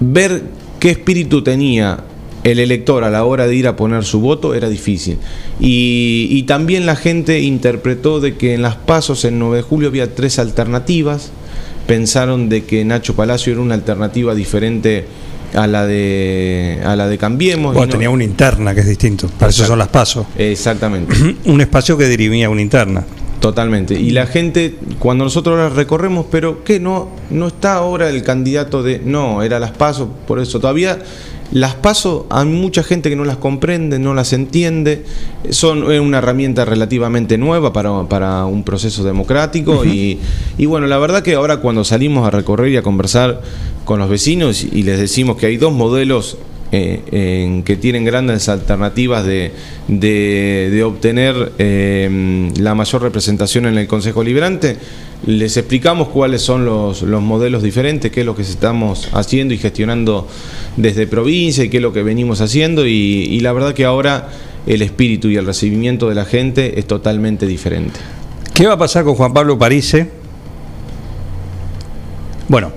ver 0.00 0.42
qué 0.80 0.90
espíritu 0.90 1.42
tenía 1.42 2.04
el 2.44 2.60
elector 2.60 3.04
a 3.04 3.10
la 3.10 3.24
hora 3.24 3.46
de 3.46 3.54
ir 3.54 3.66
a 3.66 3.76
poner 3.76 4.04
su 4.04 4.20
voto 4.20 4.54
era 4.54 4.68
difícil. 4.68 5.18
Y, 5.60 6.42
también 6.44 6.86
la 6.86 6.96
gente 6.96 7.40
interpretó 7.40 8.20
de 8.20 8.36
que 8.36 8.54
en 8.54 8.62
las 8.62 8.76
pasos 8.76 9.24
en 9.24 9.38
9 9.38 9.56
de 9.56 9.62
julio 9.62 9.88
había 9.88 10.14
tres 10.14 10.38
alternativas. 10.38 11.30
Pensaron 11.86 12.48
de 12.48 12.64
que 12.64 12.84
Nacho 12.84 13.14
Palacio 13.16 13.52
era 13.52 13.62
una 13.62 13.74
alternativa 13.74 14.34
diferente 14.34 15.06
a 15.54 15.66
la 15.66 15.86
de 15.86 16.80
a 16.84 16.96
la 16.96 17.08
de 17.08 17.18
Cambiemos. 17.18 17.74
Bueno, 17.74 17.86
no- 17.86 17.92
tenía 17.92 18.10
una 18.10 18.24
interna 18.24 18.74
que 18.74 18.80
es 18.80 18.88
distinto. 18.88 19.28
Para 19.38 19.50
eso 19.50 19.64
son 19.64 19.78
las 19.78 19.88
pasos. 19.88 20.26
Exactamente. 20.36 21.14
un 21.44 21.60
espacio 21.60 21.96
que 21.96 22.06
dirimía 22.08 22.48
una 22.50 22.62
interna. 22.62 23.04
Totalmente. 23.40 23.94
Y 23.94 24.10
la 24.10 24.26
gente, 24.26 24.74
cuando 24.98 25.22
nosotros 25.22 25.56
ahora 25.56 25.68
recorremos, 25.72 26.26
pero 26.28 26.64
¿qué? 26.64 26.80
No, 26.80 27.08
no 27.30 27.46
está 27.46 27.74
ahora 27.74 28.08
el 28.10 28.24
candidato 28.24 28.82
de. 28.82 29.00
No, 29.04 29.42
era 29.44 29.60
las 29.60 29.70
pasos, 29.70 30.08
por 30.26 30.40
eso. 30.40 30.58
Todavía 30.58 30.98
las 31.52 31.74
pasos, 31.74 32.24
hay 32.30 32.46
mucha 32.46 32.82
gente 32.82 33.08
que 33.08 33.16
no 33.16 33.24
las 33.24 33.38
comprende, 33.38 33.98
no 33.98 34.14
las 34.14 34.32
entiende. 34.32 35.04
Son 35.50 35.90
es 35.90 36.00
una 36.00 36.18
herramienta 36.18 36.64
relativamente 36.64 37.38
nueva 37.38 37.72
para, 37.72 38.04
para 38.04 38.44
un 38.44 38.64
proceso 38.64 39.02
democrático. 39.04 39.84
y, 39.84 40.18
y 40.58 40.66
bueno, 40.66 40.86
la 40.86 40.98
verdad 40.98 41.22
que 41.22 41.34
ahora 41.34 41.58
cuando 41.58 41.84
salimos 41.84 42.26
a 42.26 42.30
recorrer 42.30 42.72
y 42.72 42.76
a 42.76 42.82
conversar 42.82 43.40
con 43.84 43.98
los 43.98 44.10
vecinos 44.10 44.64
y 44.64 44.82
les 44.82 44.98
decimos 44.98 45.36
que 45.36 45.46
hay 45.46 45.56
dos 45.56 45.72
modelos 45.72 46.36
eh, 46.72 47.02
en 47.46 47.62
que 47.62 47.76
tienen 47.76 48.04
grandes 48.04 48.48
alternativas 48.48 49.24
de, 49.24 49.52
de- 49.88 50.82
obtener 50.84 51.52
eh, 51.58 52.50
la 52.58 52.74
mayor 52.74 53.02
representación 53.02 53.66
en 53.66 53.78
el 53.78 53.86
Consejo 53.86 54.22
Liberante. 54.22 54.76
Les 55.26 55.56
explicamos 55.56 56.08
cuáles 56.08 56.42
son 56.42 56.64
los, 56.64 57.02
los 57.02 57.22
modelos 57.22 57.62
diferentes, 57.62 58.12
qué 58.12 58.20
es 58.20 58.26
lo 58.26 58.36
que 58.36 58.42
estamos 58.42 59.08
haciendo 59.12 59.52
y 59.52 59.58
gestionando 59.58 60.28
desde 60.76 61.06
provincia 61.06 61.64
y 61.64 61.68
qué 61.70 61.78
es 61.78 61.82
lo 61.82 61.92
que 61.92 62.02
venimos 62.02 62.40
haciendo. 62.40 62.86
Y, 62.86 62.92
y 62.92 63.40
la 63.40 63.52
verdad 63.52 63.74
que 63.74 63.84
ahora 63.84 64.28
el 64.66 64.82
espíritu 64.82 65.28
y 65.28 65.36
el 65.36 65.46
recibimiento 65.46 66.08
de 66.08 66.14
la 66.14 66.24
gente 66.24 66.78
es 66.78 66.86
totalmente 66.86 67.46
diferente. 67.46 67.98
¿Qué 68.54 68.66
va 68.66 68.74
a 68.74 68.78
pasar 68.78 69.04
con 69.04 69.14
Juan 69.14 69.32
Pablo 69.32 69.58
Parise? 69.58 70.08
Bueno, 72.48 72.72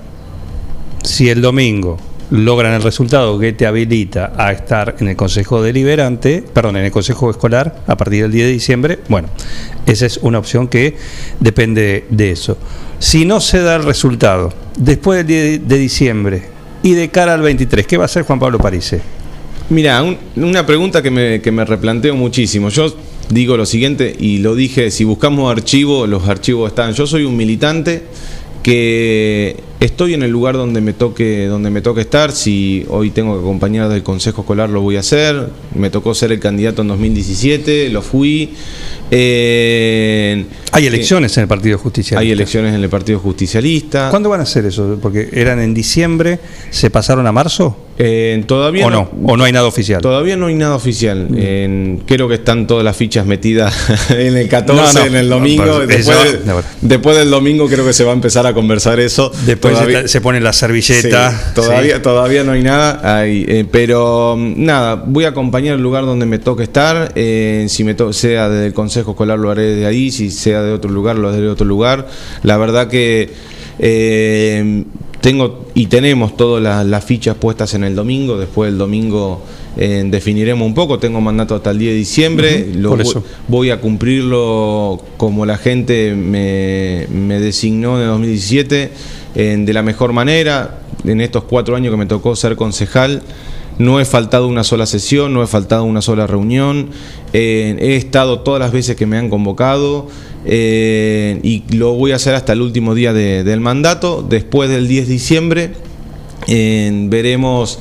si 1.02 1.28
el 1.28 1.40
domingo 1.40 1.98
logran 2.32 2.72
el 2.74 2.82
resultado 2.82 3.38
que 3.38 3.52
te 3.52 3.66
habilita 3.66 4.32
a 4.36 4.52
estar 4.52 4.96
en 4.98 5.08
el 5.08 5.16
Consejo 5.16 5.62
Deliberante, 5.62 6.42
perdón, 6.52 6.76
en 6.78 6.86
el 6.86 6.90
Consejo 6.90 7.30
Escolar 7.30 7.82
a 7.86 7.96
partir 7.96 8.22
del 8.22 8.32
10 8.32 8.46
de 8.46 8.52
diciembre, 8.52 8.98
bueno, 9.08 9.28
esa 9.86 10.06
es 10.06 10.16
una 10.22 10.38
opción 10.38 10.66
que 10.66 10.96
depende 11.40 12.06
de 12.08 12.30
eso. 12.30 12.56
Si 12.98 13.24
no 13.26 13.40
se 13.40 13.60
da 13.60 13.76
el 13.76 13.84
resultado 13.84 14.52
después 14.76 15.18
del 15.18 15.26
10 15.26 15.68
de 15.68 15.78
diciembre 15.78 16.42
y 16.82 16.92
de 16.92 17.10
cara 17.10 17.34
al 17.34 17.42
23, 17.42 17.86
¿qué 17.86 17.96
va 17.98 18.04
a 18.04 18.06
hacer 18.06 18.22
Juan 18.24 18.40
Pablo 18.40 18.58
Parise? 18.58 19.00
Mira, 19.70 20.02
un- 20.02 20.18
una 20.36 20.64
pregunta 20.66 21.02
que 21.02 21.10
me 21.10 21.64
replanteo 21.64 22.14
muchísimo. 22.16 22.68
Yo 22.70 22.94
digo 23.28 23.56
lo 23.56 23.66
siguiente, 23.66 24.14
y 24.18 24.38
lo 24.38 24.54
dije, 24.54 24.90
si 24.90 25.04
buscamos 25.04 25.50
archivos, 25.50 26.08
los 26.08 26.26
archivos 26.28 26.68
están. 26.70 26.92
Yo 26.94 27.06
soy 27.06 27.24
un 27.24 27.36
militante 27.36 28.02
que 28.62 29.56
estoy 29.84 30.14
en 30.14 30.22
el 30.22 30.30
lugar 30.30 30.54
donde 30.56 30.80
me 30.80 30.92
toque 30.92 31.46
donde 31.46 31.68
me 31.70 31.80
toque 31.82 32.02
estar 32.02 32.30
si 32.32 32.86
hoy 32.88 33.10
tengo 33.10 33.34
que 33.34 33.40
acompañar 33.40 33.88
del 33.88 34.02
consejo 34.02 34.42
escolar 34.42 34.70
lo 34.70 34.80
voy 34.80 34.96
a 34.96 35.00
hacer 35.00 35.48
me 35.74 35.90
tocó 35.90 36.14
ser 36.14 36.30
el 36.32 36.38
candidato 36.38 36.82
en 36.82 36.88
2017 36.88 37.88
lo 37.90 38.00
fui 38.02 38.50
Eh, 39.14 40.46
Hay 40.72 40.86
elecciones 40.86 41.36
en 41.36 41.42
el 41.42 41.48
Partido 41.48 41.76
Justicialista. 41.78 42.20
hay 42.20 42.30
elecciones 42.30 42.74
en 42.74 42.82
el 42.82 42.88
Partido 42.88 43.18
Justicialista 43.18 44.08
¿Cuándo 44.10 44.30
van 44.30 44.40
a 44.40 44.44
hacer 44.44 44.64
eso? 44.64 44.98
Porque 45.02 45.28
eran 45.32 45.60
en 45.60 45.74
diciembre, 45.74 46.38
¿se 46.70 46.88
pasaron 46.88 47.26
a 47.26 47.32
marzo? 47.32 47.76
Eh, 47.98 48.42
todavía 48.46 48.86
¿O 48.86 48.90
no? 48.90 49.10
¿O 49.24 49.36
no 49.36 49.44
hay 49.44 49.52
nada 49.52 49.66
oficial? 49.66 50.00
Todavía 50.00 50.34
no 50.36 50.46
hay 50.46 50.54
nada 50.54 50.74
oficial. 50.74 51.28
En- 51.36 52.02
creo 52.06 52.26
que 52.26 52.36
están 52.36 52.66
todas 52.66 52.82
las 52.84 52.96
fichas 52.96 53.26
metidas 53.26 53.74
en 54.10 54.34
el 54.38 54.48
14, 54.48 54.94
No, 54.94 55.00
no. 55.00 55.06
en 55.06 55.14
el 55.16 55.28
domingo. 55.28 55.80
Después, 55.86 56.38
después 56.80 57.16
del 57.18 57.30
domingo 57.30 57.68
creo 57.68 57.84
que 57.84 57.92
se 57.92 58.02
va 58.04 58.12
a 58.12 58.14
empezar 58.14 58.46
a 58.46 58.54
conversar 58.54 58.98
eso. 58.98 59.30
Después 59.44 59.71
se 60.08 60.20
pone 60.20 60.40
la 60.40 60.52
servilleta. 60.52 61.30
Sí, 61.30 61.36
todavía, 61.54 61.96
Sí. 61.96 62.02
todavía 62.02 62.44
no 62.44 62.52
hay 62.52 62.62
nada. 62.62 63.24
Eh, 63.26 63.64
pero 63.70 64.36
mm, 64.36 64.54
nada, 64.64 64.94
voy 65.06 65.24
a 65.24 65.28
acompañar 65.28 65.74
el 65.76 65.82
lugar 65.82 66.04
donde 66.04 66.26
me 66.26 66.38
toque 66.38 66.62
estar. 66.64 67.12
eh, 67.14 67.66
si 67.68 67.84
me 67.84 67.94
to- 67.94 68.12
sea 68.12 68.48
desde 68.48 68.66
el 68.66 68.72
Consejo 68.72 69.12
Escolar 69.12 69.38
lo 69.38 69.50
haré 69.50 69.62
de 69.74 69.86
ahí. 69.86 70.10
Si 70.10 70.30
sea 70.30 70.62
de 70.62 70.72
otro 70.72 70.90
lugar, 70.90 71.16
lo 71.18 71.28
haré 71.28 71.40
de 71.40 71.48
otro 71.48 71.66
lugar. 71.66 72.08
La 72.42 72.56
verdad 72.56 72.88
que 72.88 73.30
eh, 73.78 74.84
tengo 75.20 75.66
y 75.74 75.86
tenemos 75.86 76.36
todas 76.36 76.62
las, 76.62 76.84
las 76.86 77.04
fichas 77.04 77.36
puestas 77.36 77.74
en 77.74 77.84
el 77.84 77.94
domingo. 77.94 78.38
Después 78.38 78.70
del 78.70 78.78
domingo 78.78 79.42
eh, 79.76 80.02
definiremos 80.06 80.66
un 80.66 80.74
poco. 80.74 80.98
Tengo 80.98 81.20
mandato 81.20 81.54
hasta 81.54 81.70
el 81.70 81.78
10 81.78 81.92
de 81.92 81.96
diciembre. 81.98 82.66
Lo 82.74 82.98
eso. 83.00 83.24
voy 83.48 83.70
a 83.70 83.80
cumplirlo 83.80 85.02
como 85.16 85.46
la 85.46 85.56
gente 85.58 86.14
me, 86.14 87.06
me 87.10 87.40
designó 87.40 87.96
en 87.96 88.02
el 88.02 88.08
2017 88.08 88.82
en- 88.82 88.90
de 89.34 89.72
la 89.72 89.82
mejor 89.82 90.12
manera. 90.12 90.78
En 91.04 91.20
estos 91.20 91.44
cuatro 91.44 91.74
años 91.74 91.90
que 91.90 91.96
me 91.96 92.06
tocó 92.06 92.36
ser 92.36 92.54
concejal, 92.56 93.22
no 93.78 93.98
he 94.00 94.04
faltado 94.04 94.46
una 94.46 94.62
sola 94.64 94.86
sesión, 94.86 95.32
no 95.34 95.42
he 95.42 95.46
faltado 95.46 95.84
una 95.84 96.02
sola 96.02 96.26
reunión. 96.26 96.90
eh, 97.32 97.76
he 97.80 97.96
estado 97.96 98.40
todas 98.40 98.60
las 98.60 98.72
veces 98.72 98.94
que 98.94 99.06
me 99.06 99.16
han 99.16 99.30
convocado 99.30 100.06
eh, 100.44 101.40
y 101.42 101.62
lo 101.74 101.94
voy 101.94 102.12
a 102.12 102.16
hacer 102.16 102.34
hasta 102.34 102.52
el 102.52 102.60
último 102.60 102.94
día 102.94 103.12
de- 103.14 103.42
del 103.42 103.60
mandato. 103.60 104.22
Después 104.28 104.68
del 104.68 104.86
10 104.86 105.06
de 105.08 105.12
diciembre 105.12 105.70
veremos 107.08 107.78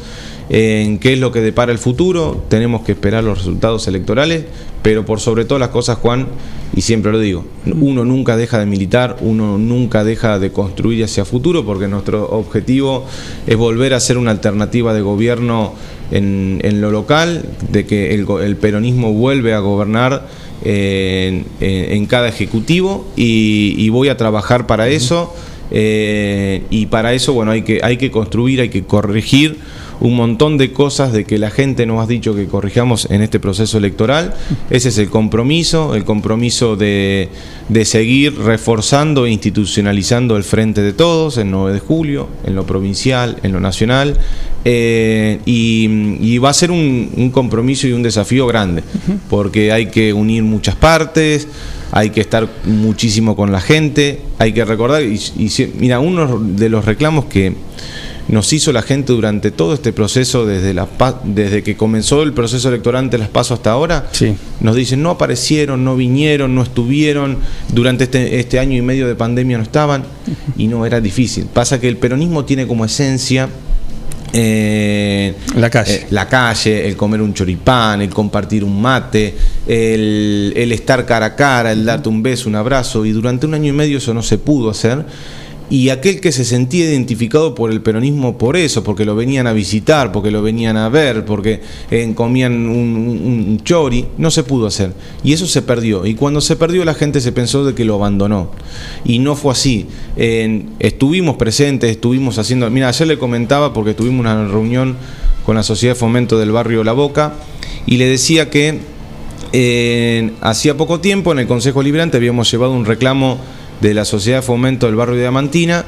en 0.54 1.00
qué 1.00 1.14
es 1.14 1.20
lo 1.20 1.32
que 1.32 1.40
depara 1.40 1.72
el 1.72 1.78
futuro. 1.78 2.44
Tenemos 2.50 2.82
que 2.82 2.92
esperar 2.92 3.24
los 3.24 3.38
resultados 3.38 3.88
electorales, 3.88 4.44
pero 4.82 5.06
por 5.06 5.22
sobre 5.22 5.46
todas 5.46 5.62
las 5.62 5.70
cosas, 5.70 5.98
Juan, 6.00 6.28
y 6.76 6.82
siempre 6.82 7.14
lo 7.14 7.20
digo, 7.20 7.46
uno 7.80 8.04
nunca 8.04 8.36
deja 8.36 8.60
de 8.60 8.66
militar, 8.66 9.16
uno 9.22 9.58
nunca 9.58 10.04
deja 10.04 10.40
de 10.40 10.52
construir 10.52 11.06
hacia 11.06 11.24
futuro, 11.24 11.66
porque 11.66 11.88
nuestro 11.88 12.30
objetivo 12.32 13.06
es 13.48 13.56
volver 13.56 13.94
a 13.94 14.02
ser 14.02 14.18
una 14.18 14.32
alternativa 14.32 14.94
de 14.94 15.00
gobierno 15.00 15.74
en, 16.12 16.82
lo 16.82 16.92
local, 16.92 17.46
de 17.72 17.86
que 17.86 18.14
el, 18.14 18.58
peronismo 18.58 19.14
vuelve 19.14 19.54
a 19.54 19.60
gobernar 19.60 20.28
en, 20.66 22.06
cada 22.08 22.28
ejecutivo 22.28 23.08
y, 23.16 23.76
y 23.78 23.88
voy 23.88 24.10
a 24.10 24.18
trabajar 24.18 24.68
para 24.68 24.90
eso. 24.90 25.34
Eh, 25.74 26.64
y 26.70 26.88
para 26.88 27.14
eso, 27.14 27.32
bueno, 27.32 27.52
hay 27.52 27.62
que, 27.62 27.80
hay 27.82 27.96
que 27.96 28.12
construir, 28.12 28.60
hay 28.60 28.68
que 28.68 28.84
corregir 28.84 29.58
un 30.02 30.16
montón 30.16 30.58
de 30.58 30.74
cosas 30.74 31.14
de 31.14 31.26
que 31.26 31.38
la 31.38 31.52
gente 31.52 31.86
nos 31.86 32.04
ha 32.04 32.08
dicho 32.08 32.36
que 32.36 32.48
corrijamos 32.48 33.08
en 33.12 33.22
este 33.22 33.40
proceso 33.40 33.78
electoral. 33.78 34.34
Ese 34.70 34.90
es 34.90 34.98
el 34.98 35.10
compromiso, 35.10 35.96
el 35.96 36.04
compromiso 36.04 36.76
de, 36.76 37.30
de 37.70 37.86
seguir 37.86 38.38
reforzando 38.38 39.28
e 39.28 39.32
institucionalizando 39.32 40.38
el 40.38 40.44
frente 40.44 40.82
de 40.82 40.94
todos, 40.94 41.38
el 41.38 41.52
9 41.52 41.74
de 41.74 41.80
julio, 41.80 42.28
en 42.44 42.56
lo 42.56 42.66
provincial, 42.66 43.38
en 43.44 43.52
lo 43.52 43.60
nacional. 43.60 44.18
Eh, 44.66 45.40
y, 45.46 46.38
va 46.40 46.50
a 46.50 46.54
ser 46.54 46.72
un, 46.72 47.12
un 47.16 47.30
compromiso 47.30 47.88
y 47.88 47.92
un 47.92 48.02
desafío 48.02 48.48
grande, 48.48 48.84
porque 49.30 49.72
hay 49.72 49.88
que 49.88 50.12
unir 50.12 50.42
muchas 50.42 50.76
partes, 50.76 51.48
hay 51.92 52.10
que 52.10 52.22
estar 52.22 52.50
muchísimo 52.66 53.36
con 53.36 53.52
la 53.52 53.62
gente, 53.62 54.22
hay 54.40 54.54
que 54.54 54.66
recordar, 54.66 55.04
y, 55.04 55.20
y 55.38 55.72
mira, 55.78 56.00
uno 56.00 56.40
de 56.40 56.70
los 56.70 56.86
reclamos 56.86 57.26
que 57.26 57.54
nos 58.32 58.52
hizo 58.54 58.72
la 58.72 58.82
gente 58.82 59.14
durante 59.14 59.52
todo 59.52 59.74
este 59.74 59.94
proceso, 59.94 60.46
desde, 60.46 60.74
la, 60.74 60.88
desde 61.24 61.62
que 61.64 61.76
comenzó 61.76 62.24
el 62.24 62.34
proceso 62.34 62.70
electoral 62.70 63.10
de 63.10 63.18
las 63.18 63.28
pasos 63.28 63.60
hasta 63.60 63.72
ahora, 63.72 64.10
nos 64.62 64.76
dicen 64.76 65.04
no 65.04 65.12
aparecieron, 65.12 65.84
no 65.84 65.96
vinieron, 65.96 66.56
no 66.56 66.64
estuvieron, 66.64 67.38
durante 67.74 68.06
este, 68.06 68.40
este 68.40 68.58
año 68.58 68.78
y 68.78 68.82
medio 68.82 69.08
de 69.08 69.16
pandemia 69.16 69.58
no 69.58 69.64
estaban, 69.64 70.04
y 70.58 70.68
no 70.68 70.86
era 70.86 71.02
difícil. 71.02 71.46
Pasa 71.46 71.80
que 71.80 71.90
el 71.90 71.98
peronismo 71.98 72.46
tiene 72.46 72.66
como 72.66 72.86
esencia 72.86 73.50
eh, 74.34 75.36
la 75.58 75.70
calle. 75.70 75.96
eh, 75.96 76.08
la 76.12 76.30
calle, 76.30 76.88
el 76.88 76.96
comer 76.96 77.22
un 77.22 77.34
choripán, 77.34 78.02
el 78.02 78.10
compartir 78.10 78.64
un 78.64 78.82
mate, 78.82 79.36
el, 79.68 80.54
el 80.56 80.72
estar 80.72 81.06
cara 81.06 81.26
a 81.26 81.36
cara, 81.36 81.74
el 81.74 81.84
darte 81.84 82.08
un 82.08 82.24
beso, 82.24 82.48
un 82.48 82.56
abrazo, 82.56 83.06
y 83.06 83.12
durante 83.12 83.46
un 83.46 83.54
año 83.56 83.68
y 83.68 83.76
medio 83.76 83.98
eso 83.98 84.14
no 84.14 84.24
se 84.24 84.38
pudo 84.38 84.70
hacer. 84.70 85.06
Y 85.72 85.88
aquel 85.88 86.20
que 86.20 86.34
se 86.34 86.44
sentía 86.44 86.84
identificado 86.84 87.56
por 87.56 87.72
el 87.72 87.80
peronismo 87.82 88.38
por 88.38 88.58
eso, 88.58 88.84
porque 88.84 89.06
lo 89.06 89.16
venían 89.16 89.48
a 89.48 89.54
visitar, 89.54 90.12
porque 90.12 90.30
lo 90.30 90.44
venían 90.44 90.76
a 90.76 90.90
ver, 90.90 91.24
porque 91.24 91.62
eh, 91.90 92.12
comían 92.14 92.68
un, 92.68 93.62
chori, 93.64 94.06
no 94.18 94.32
se 94.32 94.44
pudo 94.44 94.68
hacer. 94.68 94.92
Y 95.24 95.32
eso 95.32 95.48
se 95.48 95.62
perdió. 95.62 96.06
Y 96.06 96.16
cuando 96.16 96.42
se 96.42 96.58
perdió 96.58 96.84
la 96.84 96.94
gente 96.94 97.22
se 97.22 97.32
pensó 97.32 97.64
de 97.64 97.74
que 97.74 97.86
lo 97.86 97.96
abandonó. 97.96 98.52
Y 99.06 99.20
no 99.20 99.38
fue 99.38 99.54
así. 99.54 99.88
Estuvimos 100.80 101.38
presentes, 101.38 101.90
estuvimos 101.90 102.38
haciendo... 102.38 102.70
Mira, 102.70 102.90
ayer 102.90 103.08
le 103.08 103.18
comentaba 103.18 103.72
porque 103.72 103.94
tuvimos 103.94 104.20
una 104.20 104.46
reunión 104.50 104.98
con 105.46 105.56
la 105.56 105.64
Sociedad 105.64 105.96
de 105.96 106.00
Fomento 106.00 106.38
del 106.38 106.52
Barrio 106.52 106.84
La 106.84 106.92
Boca 106.92 107.36
y 107.86 107.96
le 107.96 108.08
decía 108.08 108.50
que 108.50 108.80
eh, 109.54 110.32
hacía 110.42 110.76
poco 110.76 111.00
tiempo 111.00 111.32
en 111.32 111.40
el 111.40 111.48
Consejo 111.48 111.82
Liberante 111.82 112.18
habíamos 112.18 112.52
llevado 112.52 112.74
un 112.74 112.86
reclamo 112.86 113.38
de 113.82 113.94
la 113.94 114.06
Sociedad 114.06 114.40
de 114.40 114.44
Fomento 114.44 114.86
del 114.86 114.96
Barrio 114.96 115.16
de 115.16 115.22
Diamantina, 115.22 115.86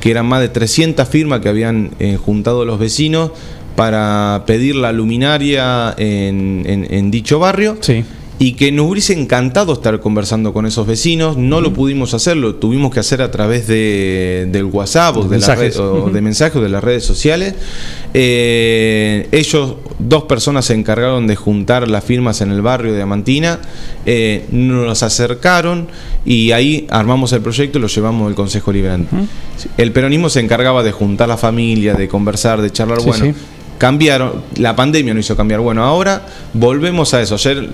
que 0.00 0.10
eran 0.10 0.26
más 0.26 0.40
de 0.40 0.48
300 0.48 1.08
firmas 1.08 1.40
que 1.40 1.48
habían 1.48 1.90
eh, 1.98 2.16
juntado 2.22 2.64
los 2.64 2.78
vecinos 2.78 3.30
para 3.76 4.44
pedir 4.46 4.74
la 4.76 4.92
luminaria 4.92 5.94
en, 5.98 6.62
en- 6.66 6.86
en 6.92 7.10
dicho 7.10 7.38
barrio. 7.38 7.76
Y 8.38 8.52
que 8.52 8.70
nos 8.70 8.90
hubiese 8.90 9.14
encantado 9.18 9.72
estar 9.72 9.98
conversando 10.00 10.52
con 10.52 10.66
esos 10.66 10.86
vecinos, 10.86 11.38
no 11.38 11.62
lo 11.62 11.72
pudimos 11.72 12.12
hacer, 12.12 12.36
lo 12.36 12.56
tuvimos 12.56 12.92
que 12.92 13.00
hacer 13.00 13.22
a 13.22 13.30
través 13.30 13.66
de, 13.66 14.46
del 14.52 14.66
WhatsApp 14.66 15.16
o 15.16 15.22
de, 15.22 15.28
Mensajes. 15.30 15.76
red- 15.76 15.82
o 15.82 16.10
de 16.10 16.20
mensajes 16.20 16.60
de 16.60 16.68
las 16.68 16.84
redes 16.84 17.02
sociales. 17.04 17.54
Eh, 18.28 19.28
ellos, 19.32 19.74
dos 19.98 20.24
personas 20.24 20.64
se 20.66 20.74
encargaron 20.74 21.26
de 21.26 21.36
juntar 21.36 21.88
las 21.88 22.04
firmas 22.04 22.40
en 22.40 22.50
el 22.50 22.60
barrio 22.62 22.90
de 22.92 22.98
Diamantina, 22.98 23.58
eh, 24.04 24.44
nos 24.50 25.02
acercaron 25.02 25.88
y 26.24 26.52
ahí 26.52 26.86
armamos 26.90 27.32
el 27.32 27.40
proyecto 27.40 27.78
y 27.78 27.82
lo 27.82 27.88
llevamos 27.88 28.28
al 28.28 28.34
Consejo 28.34 28.72
Liberante. 28.72 29.16
El 29.78 29.92
peronismo 29.92 30.28
se 30.28 30.40
encargaba 30.40 30.82
de 30.82 30.92
juntar 30.92 31.28
la 31.28 31.36
familia, 31.36 31.94
de 31.94 32.08
conversar, 32.08 32.60
de 32.60 32.70
charlar. 32.70 33.00
Sí, 33.00 33.06
bueno, 33.06 33.24
sí. 33.26 33.34
Cambiaron, 33.78 34.42
la 34.56 34.74
pandemia 34.74 35.14
no 35.14 35.20
hizo 35.20 35.36
cambiar. 35.36 35.60
Bueno, 35.60 35.84
ahora 35.84 36.26
volvemos 36.54 37.14
a 37.14 37.20
eso. 37.20 37.34
Ayer 37.34 37.68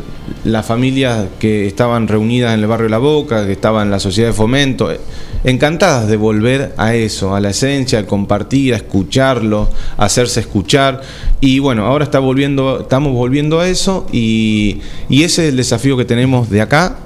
las 0.45 0.67
familias 0.67 1.27
que 1.39 1.67
estaban 1.67 2.09
reunidas 2.09 2.55
en 2.55 2.61
el 2.61 2.67
barrio 2.67 2.89
La 2.89 2.99
Boca, 2.99 3.47
que 3.47 3.53
estaban 3.53 3.89
en 3.89 3.91
la 3.91 4.01
sociedad 4.01 4.31
de 4.31 4.35
fomento, 4.35 4.91
eh, 4.91 5.01
encantadas 5.45 6.09
de 6.09 6.17
volver 6.17 6.75
a 6.77 6.95
eso, 6.95 7.35
a 7.35 7.41
la 7.41 7.51
esencia, 7.51 8.01
a 8.01 8.07
compartir, 8.07 8.75
a 8.75 8.77
escucharlo, 8.77 9.69
a 9.97 10.05
hacerse 10.05 10.41
escuchar. 10.41 11.03
Y 11.41 11.59
bueno, 11.59 11.87
ahora 11.87 12.05
está 12.05 12.19
volviendo, 12.19 12.81
estamos 12.81 13.13
volviendo 13.13 13.61
a 13.61 13.69
eso 13.69 14.07
y, 14.13 14.81
y 15.09 15.23
ese 15.23 15.45
es 15.45 15.51
el 15.51 15.57
desafío 15.57 15.97
que 15.97 16.05
tenemos 16.05 16.51
de 16.51 16.61
acá, 16.61 16.97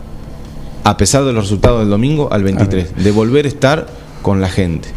a 0.84 0.96
pesar 0.96 1.24
de 1.24 1.32
los 1.32 1.44
resultados 1.44 1.80
del 1.80 1.90
domingo, 1.90 2.28
al 2.32 2.44
23, 2.44 3.04
de 3.04 3.10
volver 3.10 3.44
a 3.44 3.48
estar 3.48 3.86
con 4.22 4.40
la 4.40 4.48
gente. 4.48 4.88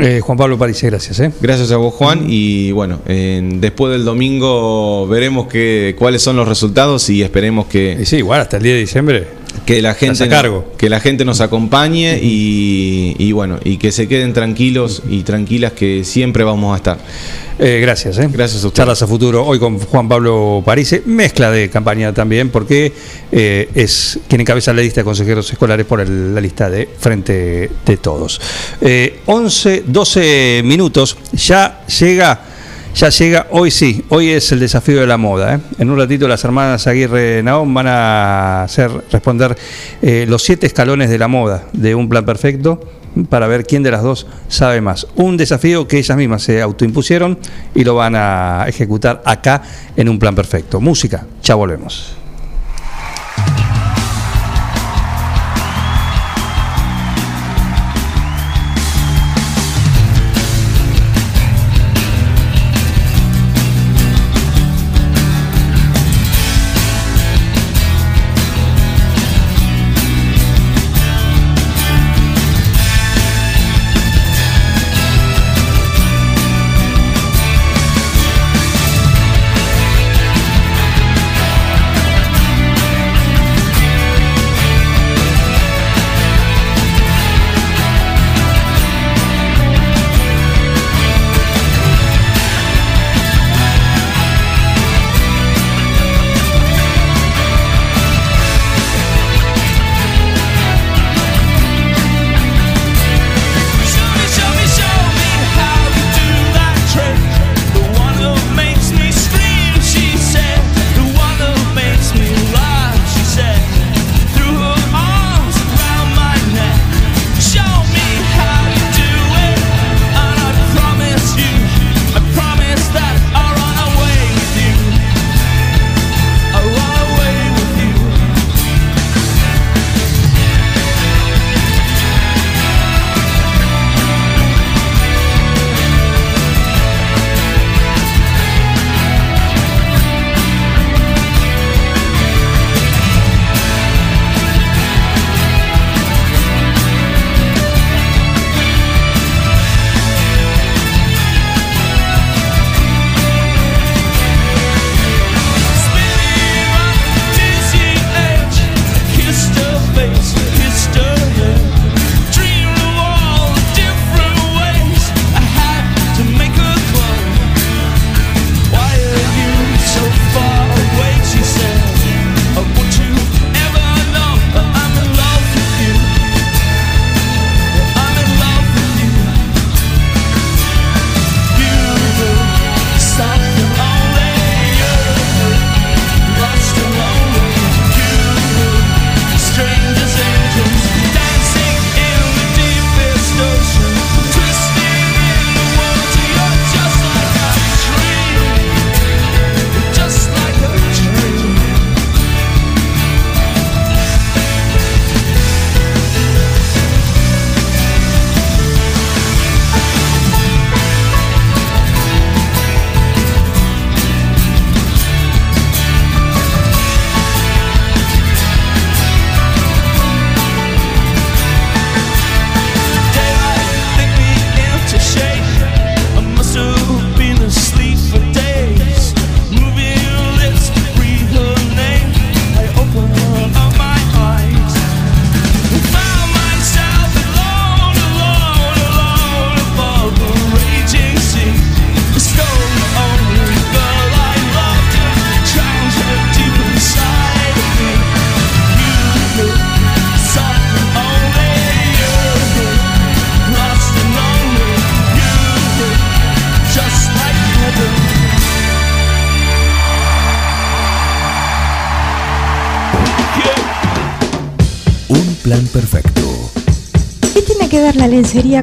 Eh, 0.00 0.20
Juan 0.20 0.38
Pablo 0.38 0.56
París, 0.56 0.80
gracias. 0.82 1.18
¿eh? 1.20 1.32
Gracias 1.40 1.72
a 1.72 1.76
vos, 1.76 1.92
Juan. 1.94 2.24
Y 2.28 2.70
bueno, 2.72 3.00
en- 3.06 3.60
después 3.60 3.92
del 3.92 4.04
domingo 4.04 5.06
veremos 5.08 5.48
que, 5.48 5.96
cuáles 5.98 6.22
son 6.22 6.36
los 6.36 6.46
resultados 6.46 7.08
y 7.10 7.22
esperemos 7.22 7.66
que. 7.66 8.04
sí, 8.04 8.16
igual 8.18 8.40
hasta 8.42 8.58
el 8.58 8.62
día 8.62 8.74
de 8.74 8.80
diciembre. 8.80 9.37
Que 9.68 9.82
la 9.82 9.92
gente, 9.92 10.24
a 10.24 10.28
cargo. 10.30 10.64
que 10.78 10.88
la 10.88 10.98
gente 10.98 11.26
nos 11.26 11.42
acompañe 11.42 12.18
y, 12.22 13.14
y 13.18 13.32
bueno, 13.32 13.58
y 13.62 13.76
que 13.76 13.92
se 13.92 14.08
queden 14.08 14.32
tranquilos 14.32 15.02
y 15.10 15.24
tranquilas 15.24 15.72
que 15.72 16.04
siempre 16.04 16.42
vamos 16.42 16.72
a 16.72 16.76
estar. 16.78 16.98
Eh, 17.58 17.78
gracias. 17.82 18.16
¿eh? 18.18 18.28
Gracias 18.32 18.64
a 18.64 18.68
usted. 18.68 18.78
Charlas 18.78 19.02
a 19.02 19.06
futuro. 19.06 19.44
Hoy 19.44 19.58
con 19.58 19.78
Juan 19.78 20.08
Pablo 20.08 20.62
París. 20.64 21.02
Mezcla 21.04 21.50
de 21.50 21.68
campaña 21.68 22.14
también, 22.14 22.48
porque 22.48 22.94
eh, 23.30 23.68
es 23.74 24.18
quien 24.26 24.40
encabeza 24.40 24.72
la 24.72 24.80
lista 24.80 25.02
de 25.02 25.04
consejeros 25.04 25.50
escolares 25.52 25.84
por 25.84 26.00
el- 26.00 26.34
la 26.34 26.40
lista 26.40 26.70
de 26.70 26.88
Frente 26.98 27.68
de 27.84 27.96
Todos. 27.98 28.40
Eh, 28.80 29.20
11, 29.26 29.82
12 29.86 30.62
minutos. 30.64 31.18
Ya 31.34 31.84
llega. 32.00 32.40
Ya 32.98 33.10
llega, 33.10 33.46
hoy 33.50 33.70
sí, 33.70 34.04
hoy 34.08 34.30
es 34.30 34.50
el 34.50 34.58
desafío 34.58 35.00
de 35.00 35.06
la 35.06 35.16
moda. 35.16 35.54
¿eh? 35.54 35.60
En 35.78 35.88
un 35.88 35.96
ratito 35.96 36.26
las 36.26 36.42
hermanas 36.42 36.88
Aguirre 36.88 37.44
Naón 37.44 37.72
van 37.72 37.86
a 37.86 38.64
hacer 38.64 38.90
responder 39.12 39.56
eh, 40.02 40.26
los 40.28 40.42
siete 40.42 40.66
escalones 40.66 41.08
de 41.08 41.16
la 41.16 41.28
moda 41.28 41.62
de 41.72 41.94
un 41.94 42.08
plan 42.08 42.24
perfecto 42.24 42.80
para 43.30 43.46
ver 43.46 43.64
quién 43.64 43.84
de 43.84 43.92
las 43.92 44.02
dos 44.02 44.26
sabe 44.48 44.80
más. 44.80 45.06
Un 45.14 45.36
desafío 45.36 45.86
que 45.86 45.98
ellas 45.98 46.16
mismas 46.16 46.42
se 46.42 46.60
autoimpusieron 46.60 47.38
y 47.72 47.84
lo 47.84 47.94
van 47.94 48.16
a 48.16 48.64
ejecutar 48.66 49.22
acá 49.24 49.62
en 49.94 50.08
un 50.08 50.18
plan 50.18 50.34
perfecto. 50.34 50.80
Música, 50.80 51.24
ya 51.40 51.54
volvemos. 51.54 52.16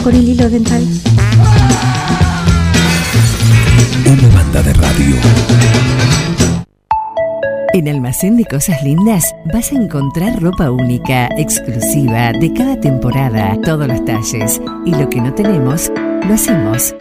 Con 0.06 0.14
el 0.14 0.30
hilo 0.30 0.48
dental? 0.48 0.88
Una 4.06 4.36
banda 4.36 4.61
de 4.61 4.73
radio. 4.73 5.15
En 7.73 7.88
Almacén 7.88 8.38
de 8.38 8.45
Cosas 8.45 8.84
Lindas 8.84 9.34
vas 9.52 9.72
a 9.72 9.76
encontrar 9.76 10.40
ropa 10.40 10.69
única, 10.69 11.27
exclusiva, 11.40 12.34
de 12.34 12.53
cada 12.53 12.80
temporada, 12.80 13.57
todos 13.64 13.88
los 13.88 14.06
talles. 14.06 14.61
Y 14.86 14.91
lo 14.91 15.10
que 15.10 15.22
no 15.22 15.34
tenemos, 15.34 15.91
lo 16.27 16.36
hacemos. 16.36 16.94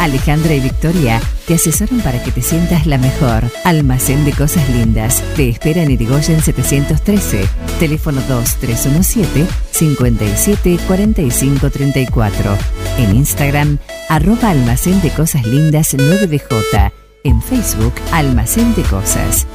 Alejandra 0.00 0.54
y 0.54 0.60
Victoria 0.60 1.20
te 1.46 1.56
asesoran 1.56 2.00
para 2.00 2.22
que 2.22 2.30
te 2.30 2.40
sientas 2.40 2.86
la 2.86 2.96
mejor. 2.96 3.50
Almacén 3.64 4.24
de 4.24 4.32
Cosas 4.32 4.66
Lindas. 4.70 5.22
Te 5.36 5.50
espera 5.50 5.82
en 5.82 5.90
Irigoyen 5.90 6.40
713. 6.40 7.44
Teléfono 7.78 8.22
2317 8.26 9.69
57 9.80 10.78
45 10.86 11.70
34. 11.70 12.58
En 12.98 13.16
Instagram, 13.16 13.78
arroba 14.10 14.50
Almacén 14.50 15.00
de 15.00 15.08
Cosas 15.08 15.46
Lindas 15.46 15.94
9DJ. 15.94 16.92
En 17.24 17.40
Facebook, 17.40 17.94
Almacén 18.12 18.74
de 18.74 18.82
Cosas. 18.82 19.46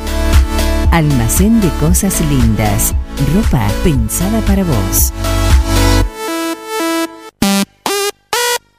Almacén 0.90 1.62
de 1.62 1.70
Cosas 1.80 2.22
Lindas. 2.22 2.96
Ropa 3.36 3.68
pensada 3.84 4.42
para 4.42 4.64
vos. 4.64 5.14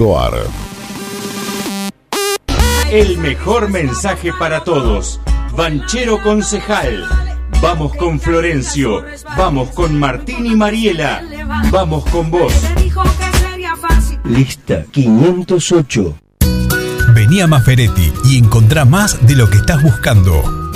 El 2.90 3.18
mejor 3.18 3.70
mensaje 3.70 4.32
para 4.38 4.64
todos. 4.64 5.20
Banchero 5.56 6.22
Concejal. 6.22 7.06
Vamos 7.60 7.94
con 7.96 8.20
Florencio. 8.20 9.04
Vamos 9.36 9.70
con 9.70 9.98
Martín 9.98 10.46
y 10.46 10.56
Mariela. 10.56 11.22
Vamos 11.70 12.04
con 12.06 12.30
vos. 12.30 12.52
Lista 14.24 14.84
508. 14.90 16.18
Vení 17.14 17.40
a 17.40 17.46
Maferetti 17.46 18.12
y 18.24 18.38
encontrá 18.38 18.84
más 18.84 19.26
de 19.26 19.36
lo 19.36 19.50
que 19.50 19.58
estás 19.58 19.82
buscando. 19.82 20.61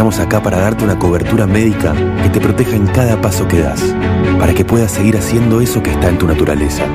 Estamos 0.00 0.18
acá 0.18 0.42
para 0.42 0.58
darte 0.58 0.82
una 0.82 0.98
cobertura 0.98 1.46
médica 1.46 1.92
que 2.22 2.30
te 2.30 2.40
proteja 2.40 2.74
en 2.74 2.86
cada 2.86 3.20
paso 3.20 3.46
que 3.46 3.60
das, 3.60 3.94
para 4.38 4.54
que 4.54 4.64
puedas 4.64 4.92
seguir 4.92 5.14
haciendo 5.18 5.60
eso 5.60 5.82
que 5.82 5.90
está 5.90 6.08
en 6.08 6.16
tu 6.16 6.26
naturaleza. 6.26 6.86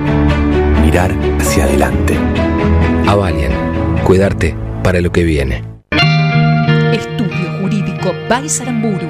Mirar 0.81 1.15
hacia 1.39 1.65
adelante. 1.65 2.17
Avalian. 3.05 3.51
Cuidarte 4.03 4.55
para 4.83 5.01
lo 5.01 5.11
que 5.11 5.23
viene. 5.23 5.63
Estudio 6.91 7.59
Jurídico 7.61 8.11
Baisaramburu. 8.27 9.07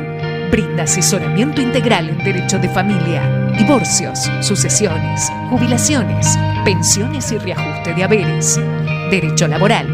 Brinda 0.52 0.84
asesoramiento 0.84 1.62
integral 1.62 2.10
en 2.10 2.18
derecho 2.18 2.60
de 2.60 2.68
familia, 2.68 3.54
divorcios, 3.58 4.30
sucesiones, 4.42 5.32
jubilaciones, 5.50 6.38
pensiones 6.66 7.32
y 7.32 7.38
reajuste 7.38 7.94
de 7.94 8.04
haberes, 8.04 8.60
derecho 9.10 9.48
laboral, 9.48 9.88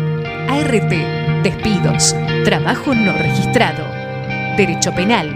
ART, 0.50 1.21
despidos, 1.44 2.16
trabajo 2.46 2.94
no 2.94 3.12
registrado, 3.14 3.84
derecho 4.58 4.94
penal, 4.94 5.36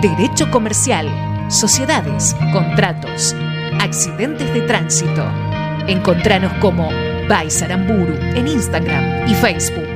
derecho 0.00 0.50
comercial, 0.50 1.06
sociedades, 1.48 2.34
contratos, 2.52 3.36
accidentes 3.80 4.54
de 4.54 4.62
tránsito. 4.62 5.26
Encontranos 5.86 6.54
como 6.54 6.88
Baisaramburu 7.28 8.14
en 8.34 8.48
Instagram 8.48 9.28
y 9.28 9.34
Facebook. 9.34 9.86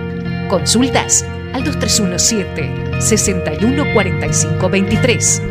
Consultas 0.48 1.24
al 1.54 1.64
2317 1.64 3.00
6145 3.00 4.68
23 4.68 5.42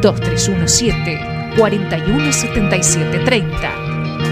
2317 0.00 1.20
417730 1.56 3.70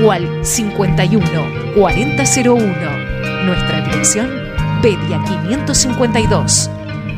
o 0.02 0.12
al 0.12 0.44
51 0.44 1.74
4001. 1.74 3.10
Nuestra 3.44 3.80
dirección 3.82 4.39
Bedia 4.82 5.22
552. 5.22 6.70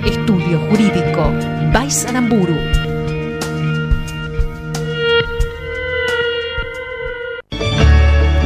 Estudio 0.04 0.58
Jurídico 0.68 1.30
Baisaramburu. 1.72 2.56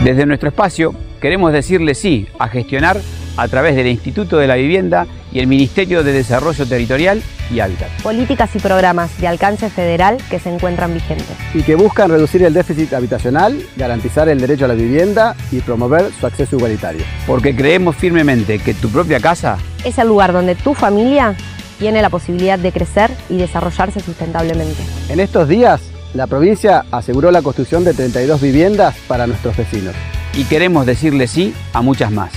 Desde 0.05 0.27
nuestro 0.27 0.51
espacio 0.51 0.95
queremos 1.19 1.51
decirle 1.55 1.95
sí 1.95 2.29
a 2.39 2.49
gestionar 2.49 3.01
a 3.37 3.49
través 3.49 3.77
del 3.77 3.87
Instituto 3.87 4.39
de 4.39 4.47
la 4.47 4.55
Vivienda 4.57 5.07
y 5.33 5.39
el 5.41 5.47
Ministerio 5.47 6.03
de 6.03 6.13
Desarrollo 6.13 6.67
Territorial 6.67 7.23
y 7.53 7.61
Hábitat. 7.61 7.89
Políticas 8.03 8.55
y 8.55 8.59
programas 8.59 9.19
de 9.21 9.29
alcance 9.29 9.69
federal 9.71 10.17
que 10.31 10.39
se 10.39 10.53
encuentran 10.53 10.95
vigentes. 10.95 11.27
y 11.55 11.63
que 11.63 11.75
buscan 11.75 12.11
reducir 12.11 12.43
el 12.43 12.55
déficit 12.55 12.93
habitacional, 12.93 13.61
garantizar 13.77 14.29
el 14.29 14.41
derecho 14.41 14.65
a 14.65 14.69
la 14.69 14.75
vivienda 14.75 15.37
y 15.53 15.61
promover 15.61 16.11
su 16.19 16.27
acceso 16.27 16.57
igualitario. 16.57 17.05
Porque 17.27 17.55
creemos 17.55 17.97
firmemente 17.97 18.59
que 18.59 18.75
tu 18.75 18.89
propia 18.89 19.21
casa 19.21 19.59
Es 19.85 19.99
el 19.99 20.09
lugar 20.09 20.33
donde 20.33 20.55
tu 20.55 20.75
familia 20.75 21.35
tiene 21.79 22.01
la 22.03 22.09
posibilidad 22.11 22.59
de 22.59 22.73
crecer 22.73 23.11
y 23.29 23.37
desarrollarse 23.37 24.01
sustentablemente. 24.01 24.83
En 25.11 25.21
estos 25.21 25.47
días, 25.49 25.83
la 26.15 26.27
provincia 26.27 26.85
aseguró 26.91 27.31
la 27.31 27.43
construcción 27.43 27.85
de 27.85 27.93
32 27.93 28.41
viviendas 28.41 28.97
para 29.07 29.27
nuestros 29.27 29.57
vecinos. 29.57 29.95
y 30.35 30.45
queremos 30.45 30.87
decirle 30.87 31.27
sí 31.29 31.55
a 31.73 31.83
muchas 31.83 32.11
más. 32.11 32.31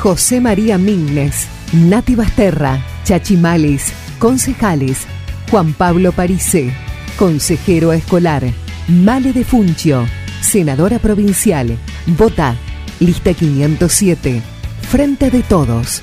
José 0.00 0.40
María 0.40 0.78
Mingles, 0.78 1.46
Nati 1.74 2.14
Basterra, 2.14 2.82
Chachimalis, 3.04 3.92
concejales, 4.18 5.06
Juan 5.50 5.74
Pablo 5.74 6.12
Parise, 6.12 6.72
consejero 7.18 7.92
escolar, 7.92 8.42
Male 8.88 9.34
de 9.34 9.44
Funcio, 9.44 10.06
senadora 10.40 10.98
provincial, 11.00 11.76
Vota, 12.06 12.56
lista 12.98 13.34
507, 13.34 14.40
Frente 14.88 15.30
de 15.30 15.42
Todos. 15.42 16.00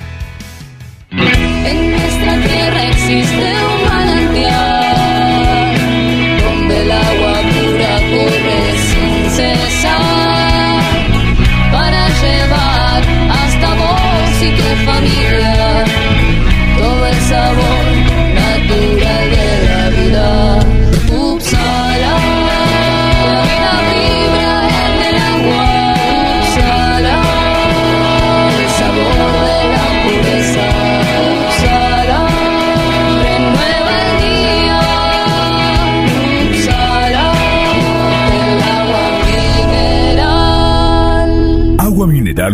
En 1.09 1.91
nuestra 1.91 2.39
tierra 2.43 2.89
existe 2.89 3.53
un 3.65 3.76
vos 14.37 14.43
y 14.43 15.56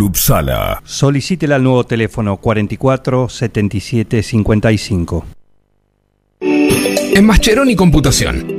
Mineral 0.03 0.09
Upsala. 0.09 0.81
Solicítela 0.85 1.55
al 1.55 1.63
nuevo 1.63 1.83
teléfono 1.85 2.37
44 2.37 3.29
77 3.29 4.23
55. 4.23 5.25
En 7.15 7.25
Mascheroni 7.25 7.75
Computación, 7.75 8.57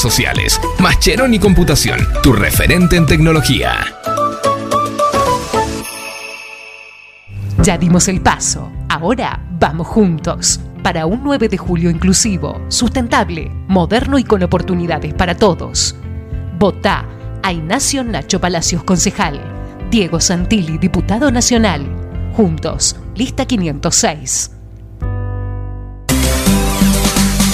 sociales. 0.00 0.60
Mascheroni 0.78 1.38
Computación, 1.38 2.00
tu 2.22 2.32
referente 2.32 2.96
en 2.96 3.06
tecnología. 3.06 3.74
Ya 7.62 7.78
dimos 7.78 8.08
el 8.08 8.20
paso, 8.20 8.70
ahora 8.88 9.40
vamos 9.58 9.86
juntos. 9.86 10.60
Para 10.82 11.06
un 11.06 11.22
9 11.24 11.48
de 11.48 11.56
julio 11.56 11.88
inclusivo, 11.88 12.60
sustentable, 12.68 13.50
moderno 13.68 14.18
y 14.18 14.24
con 14.24 14.42
oportunidades 14.42 15.14
para 15.14 15.34
todos. 15.34 15.96
Votá 16.58 17.06
a 17.42 17.52
Ignacio 17.52 18.04
Nacho 18.04 18.40
Palacios 18.40 18.84
Concejal, 18.84 19.40
Diego 19.90 20.20
Santilli 20.20 20.76
Diputado 20.76 21.30
Nacional. 21.30 21.86
Juntos, 22.36 22.96
lista 23.14 23.46
506. 23.46 24.50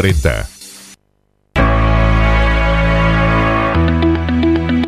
40. 0.00 0.59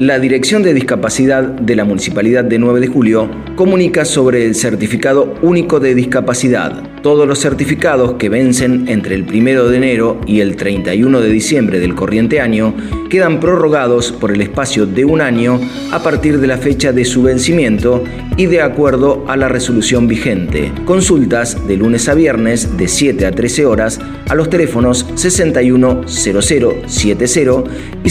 La 0.02 0.18
Dirección 0.18 0.64
de 0.64 0.74
Discapacidad 0.74 1.44
de 1.44 1.76
la 1.76 1.84
Municipalidad 1.84 2.42
de 2.42 2.58
9 2.58 2.80
de 2.80 2.88
Julio 2.88 3.30
comunica 3.54 4.04
sobre 4.04 4.44
el 4.44 4.56
Certificado 4.56 5.36
Único 5.42 5.78
de 5.78 5.94
Discapacidad. 5.94 6.82
Todos 7.02 7.28
los 7.28 7.38
certificados 7.38 8.14
que 8.14 8.28
vencen 8.28 8.88
entre 8.88 9.14
el 9.14 9.22
1 9.22 9.68
de 9.68 9.76
enero 9.76 10.20
y 10.26 10.40
el 10.40 10.56
31 10.56 11.20
de 11.20 11.28
diciembre 11.28 11.78
del 11.78 11.94
corriente 11.94 12.40
año 12.40 12.74
quedan 13.10 13.38
prorrogados 13.38 14.10
por 14.10 14.32
el 14.32 14.40
espacio 14.40 14.86
de 14.86 15.04
un 15.04 15.20
año 15.20 15.60
a 15.92 16.02
partir 16.02 16.40
de 16.40 16.48
la 16.48 16.58
fecha 16.58 16.92
de 16.92 17.04
su 17.04 17.22
vencimiento 17.22 18.02
y 18.36 18.46
de 18.46 18.60
acuerdo 18.60 19.24
a 19.28 19.36
la 19.36 19.46
resolución 19.48 20.08
vigente. 20.08 20.72
Consultas 20.84 21.68
de 21.68 21.76
lunes 21.76 22.08
a 22.08 22.14
viernes 22.14 22.76
de 22.76 22.88
7 22.88 23.24
a 23.26 23.30
13 23.30 23.66
horas 23.66 24.00
a 24.28 24.34
los 24.34 24.50
teléfonos 24.50 25.06
610070 25.14 27.64
y 28.04 28.10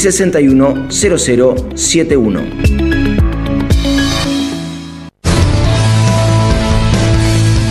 610071. 1.82 2.42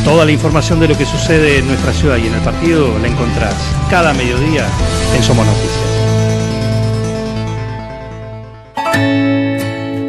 Toda 0.05 0.25
la 0.25 0.33
información 0.33 0.81
de 0.81 0.89
lo 0.89 0.99
que 0.99 1.07
sucede 1.07 1.59
en 1.59 1.69
nuestra 1.69 1.93
ciudad 1.93 2.17
y 2.17 2.27
en 2.27 2.35
el 2.35 2.41
partido 2.41 2.99
la 2.99 3.07
encontrás 3.07 3.55
cada 3.89 4.13
mediodía 4.13 4.67
en 5.15 5.23
Somos 5.23 5.47
Noticias. 5.47 5.91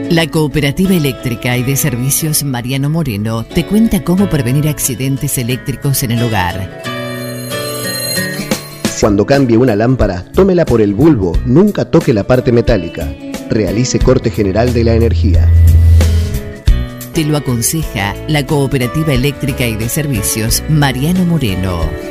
La 0.09 0.27
Cooperativa 0.27 0.93
Eléctrica 0.93 1.55
y 1.55 1.63
de 1.63 1.75
Servicios 1.77 2.43
Mariano 2.43 2.89
Moreno 2.89 3.45
te 3.45 3.65
cuenta 3.65 4.03
cómo 4.03 4.29
prevenir 4.29 4.67
accidentes 4.67 5.37
eléctricos 5.37 6.03
en 6.03 6.11
el 6.11 6.23
hogar. 6.23 6.81
Cuando 8.99 9.25
cambie 9.25 9.57
una 9.57 9.75
lámpara, 9.75 10.25
tómela 10.33 10.65
por 10.65 10.81
el 10.81 10.93
bulbo, 10.93 11.37
nunca 11.45 11.85
toque 11.85 12.13
la 12.13 12.23
parte 12.23 12.51
metálica. 12.51 13.07
Realice 13.51 13.99
corte 13.99 14.31
general 14.31 14.73
de 14.73 14.85
la 14.85 14.95
energía. 14.95 15.49
Te 17.13 17.25
lo 17.25 17.35
aconseja 17.35 18.15
la 18.29 18.45
Cooperativa 18.45 19.13
Eléctrica 19.13 19.67
y 19.67 19.75
de 19.75 19.89
Servicios 19.89 20.63
Mariano 20.69 21.25
Moreno. 21.25 22.10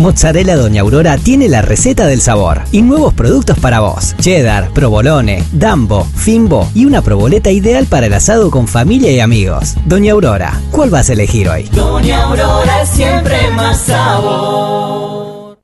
Mozzarella 0.00 0.56
Doña 0.56 0.82
Aurora 0.82 1.16
tiene 1.18 1.48
la 1.48 1.62
receta 1.62 2.06
del 2.06 2.20
sabor 2.20 2.62
y 2.72 2.82
nuevos 2.82 3.14
productos 3.14 3.58
para 3.58 3.80
vos. 3.80 4.14
Cheddar, 4.18 4.70
provolone, 4.72 5.44
dambo, 5.52 6.04
fimbo 6.04 6.68
y 6.74 6.84
una 6.84 7.00
proboleta 7.00 7.50
ideal 7.50 7.86
para 7.86 8.06
el 8.06 8.12
asado 8.12 8.50
con 8.50 8.66
familia 8.66 9.12
y 9.12 9.20
amigos. 9.20 9.74
Doña 9.86 10.12
Aurora, 10.12 10.60
¿cuál 10.70 10.90
vas 10.90 11.10
a 11.10 11.12
elegir 11.12 11.48
hoy? 11.48 11.64
Doña 11.72 12.24
Aurora 12.24 12.82
es 12.82 12.88
siempre 12.88 13.50
más 13.52 13.80
sabor. 13.82 15.58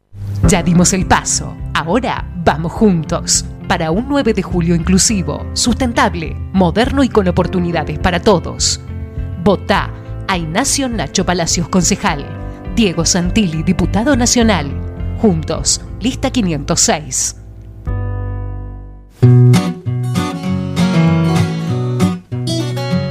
Ya 0.48 0.62
dimos 0.62 0.92
el 0.92 1.06
paso, 1.06 1.54
ahora 1.74 2.24
vamos 2.44 2.72
juntos. 2.72 3.44
Para 3.68 3.90
un 3.90 4.06
9 4.08 4.32
de 4.32 4.42
julio 4.42 4.74
inclusivo, 4.74 5.46
sustentable, 5.52 6.36
moderno 6.52 7.04
y 7.04 7.08
con 7.08 7.28
oportunidades 7.28 7.98
para 7.98 8.20
todos. 8.20 8.80
Votá 9.44 9.90
a 10.26 10.38
Ignacio 10.38 10.88
Nacho 10.88 11.24
Palacios 11.24 11.68
Concejal. 11.68 12.39
Diego 12.76 13.04
Santilli, 13.04 13.62
Diputado 13.62 14.16
Nacional. 14.16 14.70
Juntos, 15.20 15.80
lista 16.00 16.30
506. 16.30 17.39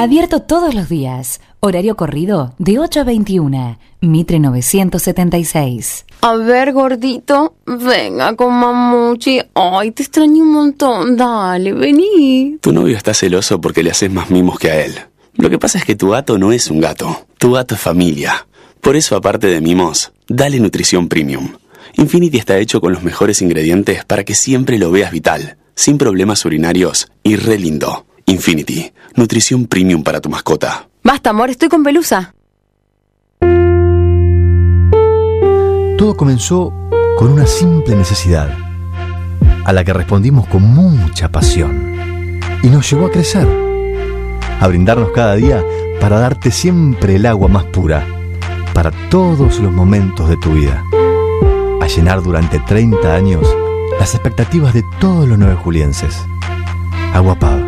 Abierto 0.00 0.42
todos 0.42 0.76
los 0.76 0.88
días. 0.88 1.40
Horario 1.58 1.96
corrido 1.96 2.54
de 2.58 2.78
8 2.78 3.00
a 3.00 3.02
21. 3.02 3.78
Mitre 4.00 4.38
976. 4.38 6.06
A 6.20 6.36
ver, 6.36 6.72
gordito, 6.72 7.56
venga 7.66 8.36
con 8.36 8.54
mamuchi. 8.54 9.40
Ay, 9.54 9.90
te 9.90 10.04
extraño 10.04 10.44
un 10.44 10.52
montón. 10.52 11.16
Dale, 11.16 11.72
vení. 11.72 12.58
Tu 12.60 12.72
novio 12.72 12.96
está 12.96 13.12
celoso 13.12 13.60
porque 13.60 13.82
le 13.82 13.90
haces 13.90 14.08
más 14.08 14.30
mimos 14.30 14.60
que 14.60 14.70
a 14.70 14.84
él. 14.84 14.94
Lo 15.34 15.50
que 15.50 15.58
pasa 15.58 15.78
es 15.78 15.84
que 15.84 15.96
tu 15.96 16.10
gato 16.10 16.38
no 16.38 16.52
es 16.52 16.70
un 16.70 16.78
gato. 16.78 17.26
Tu 17.38 17.50
gato 17.50 17.74
es 17.74 17.80
familia. 17.80 18.46
Por 18.80 18.94
eso, 18.94 19.16
aparte 19.16 19.48
de 19.48 19.60
mimos, 19.60 20.12
dale 20.28 20.60
nutrición 20.60 21.08
premium. 21.08 21.54
Infinity 21.96 22.38
está 22.38 22.56
hecho 22.58 22.80
con 22.80 22.92
los 22.92 23.02
mejores 23.02 23.42
ingredientes 23.42 24.04
para 24.04 24.22
que 24.22 24.36
siempre 24.36 24.78
lo 24.78 24.92
veas 24.92 25.10
vital, 25.10 25.56
sin 25.74 25.98
problemas 25.98 26.44
urinarios 26.44 27.10
y 27.24 27.34
re 27.34 27.58
lindo. 27.58 28.06
Infinity, 28.28 28.92
nutrición 29.16 29.66
premium 29.66 30.02
para 30.02 30.20
tu 30.20 30.28
mascota. 30.28 30.86
Basta, 31.02 31.30
amor, 31.30 31.48
estoy 31.48 31.70
con 31.70 31.82
Pelusa. 31.82 32.34
Todo 35.96 36.14
comenzó 36.14 36.74
con 37.16 37.32
una 37.32 37.46
simple 37.46 37.96
necesidad, 37.96 38.54
a 39.64 39.72
la 39.72 39.82
que 39.82 39.94
respondimos 39.94 40.46
con 40.46 40.62
mucha 40.62 41.30
pasión, 41.30 42.38
y 42.62 42.68
nos 42.68 42.90
llevó 42.90 43.06
a 43.06 43.10
crecer, 43.10 43.48
a 44.60 44.68
brindarnos 44.68 45.10
cada 45.12 45.34
día 45.34 45.64
para 45.98 46.18
darte 46.20 46.50
siempre 46.50 47.16
el 47.16 47.24
agua 47.24 47.48
más 47.48 47.64
pura, 47.64 48.06
para 48.74 48.90
todos 49.08 49.58
los 49.58 49.72
momentos 49.72 50.28
de 50.28 50.36
tu 50.36 50.52
vida, 50.52 50.84
a 51.80 51.86
llenar 51.86 52.22
durante 52.22 52.58
30 52.58 53.14
años 53.14 53.48
las 53.98 54.14
expectativas 54.14 54.74
de 54.74 54.84
todos 55.00 55.26
los 55.26 55.38
nueve 55.38 55.54
julienses. 55.54 56.26
Agua 57.14 57.34
Pava, 57.38 57.67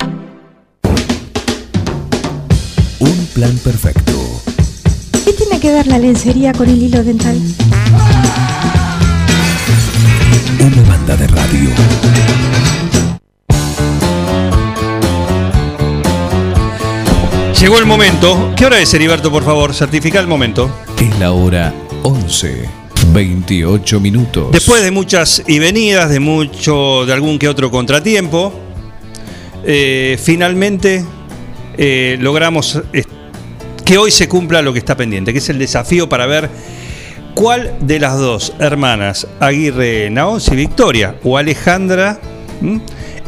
Plan 3.33 3.57
perfecto. 3.59 4.41
¿Qué 5.25 5.33
tiene 5.33 5.59
que 5.59 5.71
ver 5.71 5.87
la 5.87 5.99
lencería 5.99 6.51
con 6.53 6.69
el 6.69 6.81
hilo 6.81 7.03
dental? 7.03 7.39
Una 10.59 10.89
banda 10.89 11.17
de 11.17 11.27
radio. 11.27 11.69
Llegó 17.59 17.77
el 17.77 17.85
momento. 17.85 18.53
¿Qué 18.55 18.65
hora 18.65 18.79
es, 18.79 18.93
Heriberto, 18.93 19.31
por 19.31 19.43
favor? 19.43 19.73
Certifica 19.73 20.19
el 20.19 20.27
momento. 20.27 20.69
Es 20.99 21.17
la 21.19 21.31
hora 21.31 21.73
11, 22.03 22.67
28 23.13 23.99
minutos. 23.99 24.51
Después 24.51 24.83
de 24.83 24.91
muchas 24.91 25.43
y 25.47 25.59
venidas, 25.59 26.09
de 26.09 26.19
mucho, 26.19 27.05
de 27.05 27.13
algún 27.13 27.37
que 27.37 27.47
otro 27.47 27.69
contratiempo, 27.69 28.51
eh, 29.63 30.19
finalmente 30.21 31.05
eh, 31.77 32.17
logramos 32.19 32.81
que 33.91 33.97
hoy 33.97 34.09
se 34.09 34.29
cumpla 34.29 34.61
lo 34.61 34.71
que 34.71 34.79
está 34.79 34.95
pendiente, 34.95 35.33
que 35.33 35.39
es 35.39 35.49
el 35.49 35.59
desafío 35.59 36.07
para 36.07 36.25
ver 36.25 36.49
cuál 37.35 37.73
de 37.81 37.99
las 37.99 38.17
dos 38.17 38.53
hermanas, 38.57 39.27
Aguirre 39.41 40.09
Naonsi 40.09 40.55
Victoria 40.55 41.15
o 41.25 41.37
Alejandra, 41.37 42.17
¿m? 42.61 42.79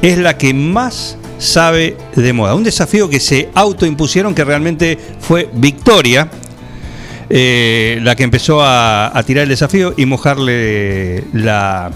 es 0.01 0.17
la 0.17 0.37
que 0.37 0.53
más 0.53 1.17
sabe 1.37 1.97
de 2.15 2.31
moda. 2.31 2.55
Un 2.55 2.63
desafío 2.63 3.09
que 3.09 3.19
se 3.19 3.49
autoimpusieron, 3.53 4.33
que 4.33 4.45
realmente 4.45 4.97
fue 5.19 5.49
Victoria. 5.53 6.29
eh, 7.29 7.99
la 8.01 8.15
que 8.15 8.23
empezó 8.23 8.61
a, 8.61 9.17
a 9.17 9.23
tirar 9.23 9.43
el 9.43 9.49
desafío 9.49 9.93
y 9.97 10.05
mojarle 10.05 11.25
la, 11.33 11.91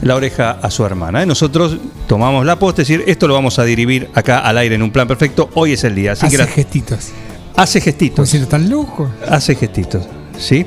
la 0.00 0.14
oreja 0.16 0.52
a 0.62 0.70
su 0.70 0.86
hermana. 0.86 1.22
¿eh? 1.22 1.26
Nosotros 1.26 1.76
tomamos 2.08 2.46
la 2.46 2.58
posta, 2.58 2.80
es 2.80 2.88
decir, 2.88 3.04
esto 3.06 3.28
lo 3.28 3.34
vamos 3.34 3.58
a 3.58 3.64
dirigir 3.64 4.08
acá 4.14 4.38
al 4.38 4.56
aire 4.56 4.76
en 4.76 4.82
un 4.82 4.90
plan 4.90 5.06
perfecto. 5.06 5.50
Hoy 5.52 5.72
es 5.72 5.84
el 5.84 5.94
día. 5.94 6.12
Así 6.12 6.24
Hace 6.24 6.36
que 6.38 6.42
la- 6.42 6.48
gestitos. 6.48 7.10
Hace 7.56 7.80
gestitos. 7.80 8.30
Como 8.30 8.44
si 8.44 8.48
tan 8.50 8.68
loco. 8.68 9.10
Hace 9.28 9.54
gestitos. 9.54 10.06
¿Sí? 10.38 10.66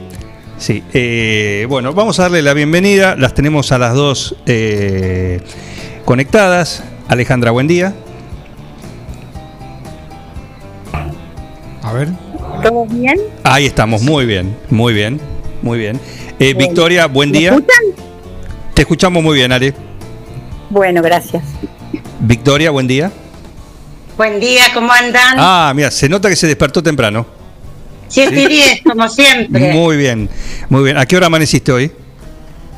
Sí. 0.57 0.83
Eh, 0.93 1.65
bueno, 1.69 1.93
vamos 1.93 2.19
a 2.19 2.23
darle 2.23 2.41
la 2.41 2.53
bienvenida. 2.53 3.15
Las 3.15 3.33
tenemos 3.33 3.71
a 3.71 3.77
las 3.77 3.93
dos 3.93 4.35
eh, 4.45 5.39
conectadas. 6.05 6.83
Alejandra, 7.07 7.51
buen 7.51 7.67
día. 7.67 7.93
A 11.83 11.93
ver. 11.93 12.09
¿Todo 12.63 12.85
bien? 12.85 13.17
Ahí 13.43 13.65
estamos, 13.65 14.01
muy 14.01 14.25
bien, 14.25 14.55
muy 14.69 14.93
bien, 14.93 15.19
muy 15.61 15.79
bien. 15.79 15.99
Eh, 16.39 16.53
Bueno. 16.53 16.59
Victoria, 16.69 17.05
buen 17.07 17.31
¿Me 17.31 17.39
día. 17.39 17.49
escuchan? 17.51 18.05
Te 18.73 18.81
escuchamos 18.81 19.23
muy 19.23 19.35
bien, 19.35 19.51
Ale. 19.51 19.73
Bueno, 20.69 21.01
gracias. 21.01 21.43
Victoria, 22.19 22.69
buen 22.71 22.85
día. 22.87 23.11
Buen 24.19 24.37
día, 24.41 24.63
¿cómo 24.73 24.91
andan? 24.91 25.35
Ah, 25.37 25.71
mira, 25.73 25.89
se 25.89 26.09
nota 26.09 26.27
que 26.27 26.35
se 26.35 26.45
despertó 26.45 26.83
temprano. 26.83 27.25
7 28.09 28.41
y 28.41 28.47
10, 28.47 28.81
como 28.83 29.07
siempre. 29.07 29.71
Muy 29.71 29.95
bien, 29.95 30.29
muy 30.67 30.83
bien. 30.83 30.97
¿A 30.97 31.05
qué 31.05 31.15
hora 31.15 31.27
amaneciste 31.27 31.71
hoy? 31.71 31.89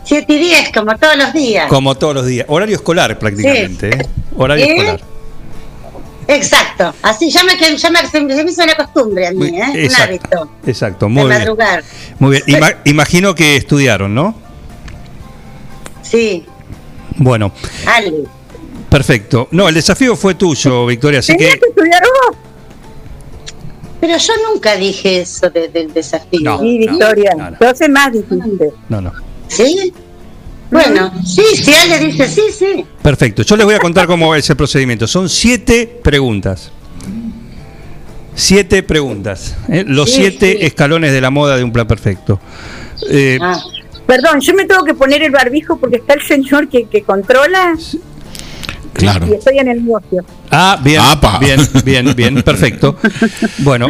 7 0.06 0.32
y 0.32 0.38
10, 0.38 0.72
como 0.72 0.96
todos 1.00 1.18
los 1.18 1.34
días. 1.34 1.68
Como 1.68 1.96
todos 1.98 2.14
los 2.14 2.28
días. 2.28 2.46
Horario 2.48 2.76
escolar 2.76 3.18
prácticamente. 3.18 3.90
¿eh? 3.90 4.06
Horario 4.38 4.66
¿Eh? 4.66 4.70
escolar. 4.70 5.02
Exacto. 6.28 6.94
Así 7.02 7.32
ya 7.32 7.44
me, 7.44 7.54
ya 7.76 7.90
me, 7.90 8.08
se 8.08 8.22
me 8.22 8.52
hizo 8.52 8.64
una 8.64 8.76
costumbre 8.76 9.26
a 9.26 9.32
mí, 9.32 9.48
¿eh? 9.48 9.64
Un 9.72 9.76
Exacto. 9.80 10.04
hábito. 10.44 10.52
Exacto, 10.68 11.06
de 11.08 11.12
muy 11.12 11.26
bien. 11.26 11.40
madrugar. 11.40 11.84
Muy 12.20 12.40
bien. 12.46 12.60
Ima- 12.62 12.76
imagino 12.86 13.34
que 13.34 13.56
estudiaron, 13.56 14.14
¿no? 14.14 14.36
Sí, 16.04 16.46
Bueno, 17.18 17.52
algo. 17.88 18.28
Perfecto. 18.92 19.48
No, 19.52 19.68
el 19.68 19.74
desafío 19.74 20.16
fue 20.16 20.36
tuyo, 20.36 20.86
Victoria, 20.86 21.20
así 21.20 21.34
¿Tenías 21.36 21.56
que 21.56 21.60
que 21.62 21.70
estudiar 21.70 22.02
vos? 22.04 22.38
Pero 24.00 24.18
yo 24.18 24.34
nunca 24.52 24.76
dije 24.76 25.22
eso 25.22 25.50
de- 25.50 25.68
del 25.70 25.92
desafío. 25.94 26.40
No, 26.42 26.60
sí, 26.60 26.80
no, 26.80 26.92
Victoria. 26.92 27.32
no, 27.36 27.44
no. 27.44 27.48
Entonces 27.50 27.90
más 27.90 28.12
dijiste. 28.12 28.70
no, 28.90 29.02
no. 29.02 29.14
¿Sí? 29.48 29.94
Bueno, 30.72 31.12
sí, 31.26 31.44
si 31.56 31.74
Ale 31.74 32.00
dice 32.00 32.28
sí, 32.28 32.42
sí. 32.58 32.86
Perfecto. 33.02 33.42
Yo 33.44 33.56
les 33.58 33.66
voy 33.66 33.76
a 33.76 33.80
contar 33.80 34.08
cómo 34.08 34.34
es 34.36 34.50
el 34.50 34.56
procedimiento. 34.56 35.06
Son 35.08 35.28
siete 35.30 35.86
preguntas. 36.04 36.72
Siete 38.34 38.82
preguntas. 38.82 39.56
¿eh? 39.70 39.84
Los 39.86 40.10
Sí, 40.10 40.22
siete 40.22 40.58
sí. 40.60 40.66
escalones 40.66 41.12
de 41.12 41.20
la 41.22 41.30
moda 41.30 41.58
de 41.58 41.64
un 41.64 41.72
plan 41.74 41.88
perfecto. 41.88 42.40
Eh, 43.10 43.38
Ah. 43.42 43.60
Perdón, 44.08 44.42
yo 44.42 44.54
me 44.54 44.66
tengo 44.66 44.84
que 44.84 44.94
poner 44.94 45.22
el 45.24 45.32
barbijo 45.32 45.78
porque 45.78 45.98
está 45.98 46.14
el 46.16 46.22
señor 46.24 46.68
que, 46.68 46.86
que 46.86 47.02
controla 47.04 47.76
Claro. 48.94 49.28
y 49.28 49.34
estoy 49.34 49.58
en 49.58 49.68
el 49.70 49.86
negocio. 49.86 50.24
Ah, 50.50 50.80
bien, 50.84 51.02
bien, 51.40 51.60
bien, 51.84 52.14
bien, 52.16 52.44
perfecto. 52.44 52.98
Bueno, 53.60 53.88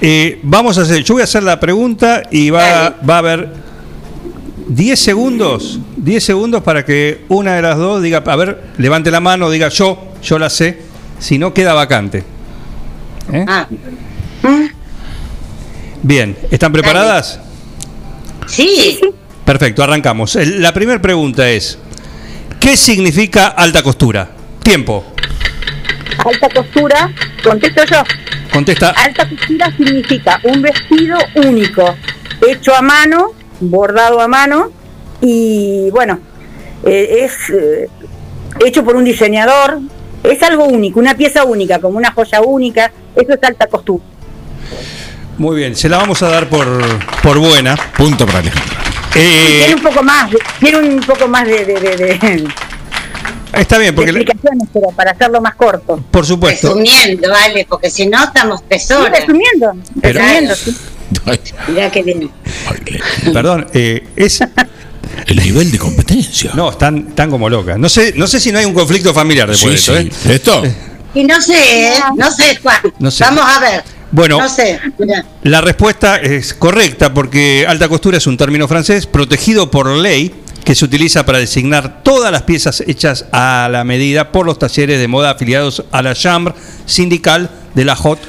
eh, 0.00 0.38
vamos 0.42 0.78
a 0.78 0.82
hacer, 0.82 1.02
yo 1.02 1.14
voy 1.14 1.22
a 1.22 1.24
hacer 1.24 1.42
la 1.42 1.58
pregunta 1.58 2.22
y 2.30 2.50
va, 2.50 2.96
va 3.08 3.16
a 3.16 3.18
haber 3.18 3.48
10 4.68 4.98
segundos, 4.98 5.80
10 5.96 6.24
segundos 6.24 6.62
para 6.62 6.84
que 6.84 7.24
una 7.28 7.54
de 7.56 7.62
las 7.62 7.76
dos 7.76 8.02
diga, 8.02 8.22
a 8.24 8.36
ver, 8.36 8.62
levante 8.78 9.10
la 9.10 9.20
mano, 9.20 9.50
diga 9.50 9.68
yo, 9.68 10.12
yo 10.22 10.38
la 10.38 10.48
sé, 10.48 10.78
si 11.18 11.38
no 11.38 11.52
queda 11.52 11.74
vacante. 11.74 12.24
¿Eh? 13.32 13.44
Ah. 13.46 13.66
Bien, 16.02 16.36
¿están 16.50 16.72
preparadas? 16.72 17.40
Sí. 18.46 19.00
Perfecto, 19.44 19.82
arrancamos. 19.82 20.34
La 20.36 20.72
primera 20.72 21.00
pregunta 21.00 21.48
es, 21.50 21.78
¿qué 22.60 22.76
significa 22.76 23.48
alta 23.48 23.82
costura? 23.82 24.30
Tiempo. 24.64 25.04
Alta 26.24 26.48
costura, 26.48 27.10
contesto 27.42 27.84
yo. 27.84 28.02
Contesta. 28.52 28.90
Alta 28.90 29.28
costura 29.28 29.70
significa 29.76 30.40
un 30.44 30.62
vestido 30.62 31.18
único, 31.34 31.94
hecho 32.48 32.74
a 32.74 32.80
mano, 32.80 33.32
bordado 33.60 34.20
a 34.20 34.26
mano 34.28 34.70
y 35.20 35.90
bueno, 35.90 36.18
eh, 36.84 37.24
es 37.26 37.50
eh, 37.50 37.88
hecho 38.64 38.82
por 38.84 38.96
un 38.96 39.04
diseñador, 39.04 39.80
es 40.22 40.42
algo 40.42 40.64
único, 40.64 40.98
una 40.98 41.14
pieza 41.14 41.44
única, 41.44 41.78
como 41.78 41.98
una 41.98 42.10
joya 42.12 42.40
única, 42.40 42.90
eso 43.14 43.34
es 43.34 43.42
alta 43.42 43.66
costura. 43.66 44.02
Muy 45.36 45.56
bien, 45.56 45.76
se 45.76 45.88
la 45.90 45.98
vamos 45.98 46.22
a 46.22 46.30
dar 46.30 46.48
por, 46.48 46.66
por 47.22 47.38
buena. 47.38 47.76
Punto 47.96 48.24
para 48.24 48.38
Alejandro. 48.38 48.78
Eh, 49.16 49.56
Tiene 49.58 49.74
un 49.74 49.82
poco 49.82 50.02
más, 50.02 50.30
tiene 50.58 50.78
un 50.78 51.00
poco 51.00 51.28
más 51.28 51.44
de, 51.46 51.64
de- 51.66 51.80
de- 51.80 51.96
de- 51.96 52.48
está 53.60 53.78
bien, 53.78 53.94
porque 53.94 54.10
explicaciones, 54.10 54.68
pero 54.72 54.88
para 54.88 55.12
hacerlo 55.12 55.40
más 55.40 55.54
corto. 55.54 56.02
por 56.10 56.24
supuesto. 56.26 56.74
Resumiendo, 56.74 57.30
vale, 57.30 57.66
porque 57.68 57.90
si 57.90 58.06
no 58.06 58.22
estamos 58.24 58.62
tres 58.68 58.86
Sí, 58.86 58.94
resumiendo, 58.94 59.72
Pero- 60.00 60.18
resumiendo, 60.20 60.54
sí. 60.54 60.76
Mirá 61.68 61.90
que 61.90 62.02
bien. 62.02 62.30
Perdón, 63.32 63.66
eh, 63.72 64.06
es. 64.16 64.40
El 65.26 65.36
nivel 65.36 65.70
de 65.70 65.78
competencia. 65.78 66.50
No, 66.54 66.70
están, 66.70 67.06
están 67.08 67.30
como 67.30 67.48
locas. 67.48 67.78
No 67.78 67.88
sé, 67.88 68.12
no 68.16 68.26
sé 68.26 68.40
si 68.40 68.50
no 68.50 68.58
hay 68.58 68.64
un 68.64 68.74
conflicto 68.74 69.14
familiar 69.14 69.48
después 69.48 69.80
Sí, 69.80 69.92
de 69.92 70.02
sí. 70.02 70.08
esto, 70.08 70.64
¿eh? 70.64 70.64
¿Esto? 70.64 70.74
Y 71.14 71.24
no 71.24 71.40
sé, 71.40 71.88
¿eh? 71.88 71.94
no 72.16 72.30
sé, 72.32 72.56
Juan. 72.62 72.80
No 72.98 73.10
sé. 73.10 73.22
Vamos 73.24 73.44
a 73.46 73.60
ver. 73.60 73.84
Bueno. 74.10 74.38
No 74.38 74.48
sé. 74.48 74.80
La 75.44 75.60
respuesta 75.60 76.16
es 76.16 76.52
correcta 76.54 77.14
porque 77.14 77.64
alta 77.68 77.88
costura 77.88 78.18
es 78.18 78.26
un 78.26 78.36
término 78.36 78.66
francés 78.66 79.06
protegido 79.06 79.70
por 79.70 79.86
ley 79.88 80.34
que 80.64 80.74
se 80.74 80.84
utiliza 80.84 81.24
para 81.26 81.38
designar 81.38 82.02
todas 82.02 82.32
las 82.32 82.42
piezas 82.42 82.82
hechas 82.86 83.26
a 83.32 83.68
la 83.70 83.84
medida 83.84 84.32
por 84.32 84.46
los 84.46 84.58
talleres 84.58 84.98
de 84.98 85.08
moda 85.08 85.30
afiliados 85.30 85.84
a 85.92 86.02
la 86.02 86.14
Chambre 86.14 86.54
sindical 86.86 87.50
de 87.74 87.84
la 87.84 87.92
Haute 87.94 88.22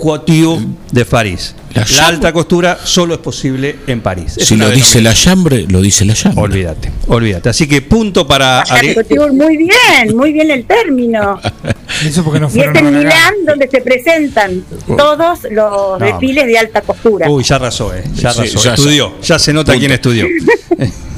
Couture 0.00 0.64
de 0.92 1.04
París. 1.04 1.54
La, 1.74 2.06
alta 2.06 2.32
costura 2.32 2.78
solo 2.84 3.14
es 3.14 3.20
posible 3.20 3.74
en 3.88 4.00
París. 4.00 4.36
Es 4.36 4.46
Si 4.46 4.56
lo 4.56 4.70
dice 4.70 5.00
la 5.00 5.12
chambre, 5.12 5.66
lo 5.68 5.80
dice 5.80 6.04
la 6.04 6.14
chambre. 6.14 6.40
Olvídate, 6.40 6.92
olvídate. 7.08 7.48
Así 7.48 7.66
que 7.66 7.82
punto 7.82 8.24
para 8.28 8.62
Couture, 8.94 9.32
Muy 9.32 9.56
bien, 9.56 10.16
muy 10.16 10.32
bien 10.32 10.52
el 10.52 10.64
término. 10.66 11.40
Eso 12.04 12.22
porque 12.22 12.38
no 12.38 12.48
Y 12.54 12.60
es 12.60 12.66
en 12.66 12.98
Milán 12.98 13.34
donde 13.44 13.68
se 13.68 13.80
presentan 13.80 14.64
todos 14.86 15.40
los 15.50 15.98
No. 16.00 16.06
desfiles 16.06 16.46
de 16.46 16.58
alta 16.58 16.80
costura. 16.82 17.28
Uy, 17.28 17.42
ya 17.42 17.56
arrasó, 17.56 17.92
eh. 17.92 18.04
Ya 18.14 18.32
Sí, 18.32 18.40
arrasó. 18.40 18.62
ya 18.62 18.74
estudió. 18.74 19.12
Ya 19.20 19.38
se 19.40 19.52
nota 19.52 19.72
Punto. 19.72 19.80
quién 19.80 19.92
estudió. 19.92 20.26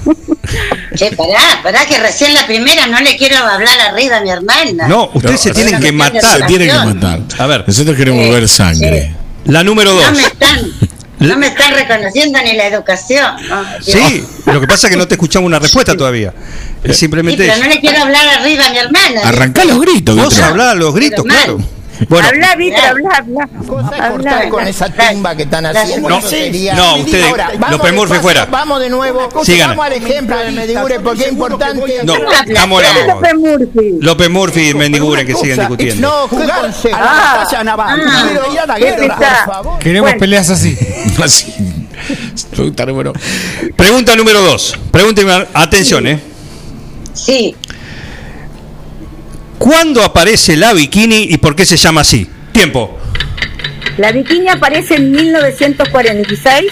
Che, 0.94 1.10
pará, 1.12 1.60
pará, 1.62 1.84
que 1.86 1.98
recién 1.98 2.32
la 2.34 2.46
primera 2.46 2.86
no 2.86 3.00
le 3.00 3.16
quiero 3.16 3.36
hablar 3.36 3.78
arriba 3.90 4.16
a 4.18 4.20
mi 4.20 4.30
hermana. 4.30 4.88
No, 4.88 5.10
ustedes 5.12 5.40
se 5.40 5.50
tienen 5.52 5.80
que 5.80 5.92
matar. 5.92 6.38
Se 6.40 6.44
tienen 6.46 6.68
que 6.70 6.94
matar. 6.94 7.20
A 7.38 7.46
ver. 7.46 7.64
Nosotros 7.66 7.96
queremos 7.96 8.24
Sí, 8.24 8.30
ver 8.30 8.48
sangre. 8.48 9.14
La 9.46 9.62
número 9.62 9.92
No 9.94 10.00
dos. 10.00 10.12
me 10.12 10.22
están, 10.22 10.72
no 11.20 11.36
me 11.36 11.46
están 11.48 11.72
reconociendo 11.74 12.38
ni 12.42 12.54
la 12.54 12.66
educación. 12.66 13.36
¿no? 13.48 13.64
Sí, 13.82 14.24
lo 14.46 14.60
que 14.60 14.66
pasa 14.66 14.86
es 14.86 14.90
que 14.92 14.96
no 14.96 15.06
te 15.06 15.14
escuchamos 15.14 15.46
una 15.46 15.58
respuesta 15.58 15.96
todavía. 15.96 16.32
Es 16.82 16.96
Sí, 16.96 17.00
simplemente 17.00 17.46
pero 17.46 17.62
no 17.62 17.68
le 17.68 17.80
quiero 17.80 18.02
hablar 18.02 18.26
arriba 18.40 18.66
a 18.66 18.70
mi 18.70 18.78
hermana. 18.78 19.20
Arrancá 19.24 19.64
los 19.64 19.80
gritos. 19.80 20.16
Vos 20.16 20.28
Víctor. 20.30 20.44
hablá 20.44 20.70
a 20.70 20.74
los 20.74 20.94
gritos, 20.94 21.24
claro. 21.24 21.58
Bueno, 22.08 22.28
habla, 22.28 22.56
Víctor, 22.56 22.84
habla, 22.84 23.08
habla. 23.16 23.48
cortar 23.66 24.00
Habla. 24.02 24.48
con 24.48 24.66
esa 24.66 24.88
timba 24.88 25.34
que 25.34 25.44
están 25.44 25.66
haciendo. 25.66 26.08
No, 26.08 26.20
no, 26.20 26.96
ustedes, 26.96 27.30
Ahora, 27.30 27.50
vamos 27.58 27.70
López 27.78 27.94
Murphy 27.94 28.14
fuera. 28.16 28.46
Vamos 28.46 28.80
de 28.80 28.90
nuevo. 28.90 29.44
Sigan. 29.44 29.70
Vamos 29.70 29.86
al 29.86 29.92
ejemplo 29.94 30.38
de 30.38 30.50
Medigure 30.52 31.00
porque 31.00 31.24
es 31.24 31.32
importante. 31.32 32.00
No, 32.04 32.14
estamos 32.32 32.82
la 32.82 33.14
López 33.14 33.34
Murphy. 33.34 33.94
López 34.00 34.30
Murphy 34.30 34.68
y 34.70 34.74
Mendiguren 34.74 35.26
que 35.26 35.34
siguen 35.34 35.58
discutiendo. 35.58 36.08
No, 36.08 36.28
jugar 36.28 36.50
a 36.50 36.62
la 36.90 37.36
batalla 37.38 37.64
naval. 37.64 38.02
ah, 38.06 38.66
a. 38.68 39.78
Queremos 39.78 40.14
peleas 40.14 40.50
así. 40.50 40.76
Así. 41.22 41.54
Pregunta 42.50 42.86
número. 42.86 43.12
Pregunta 43.74 44.16
número 44.16 44.42
dos. 44.42 44.78
Pregunta, 44.90 45.48
atención, 45.54 46.06
¿eh? 46.06 46.20
Sí, 47.14 47.56
¿Cuándo 49.58 50.02
aparece 50.02 50.56
la 50.56 50.72
bikini 50.72 51.24
y 51.30 51.36
por 51.38 51.56
qué 51.56 51.64
se 51.64 51.76
llama 51.76 52.02
así? 52.02 52.28
Tiempo. 52.52 52.98
La 53.98 54.12
bikini 54.12 54.48
aparece 54.48 54.96
en 54.96 55.10
1946. 55.12 56.64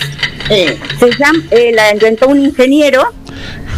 sí. 0.48 0.66
Se 0.98 1.10
llama, 1.18 1.38
eh, 1.50 1.72
la 1.74 1.92
inventó 1.92 2.28
un 2.28 2.40
ingeniero. 2.44 3.02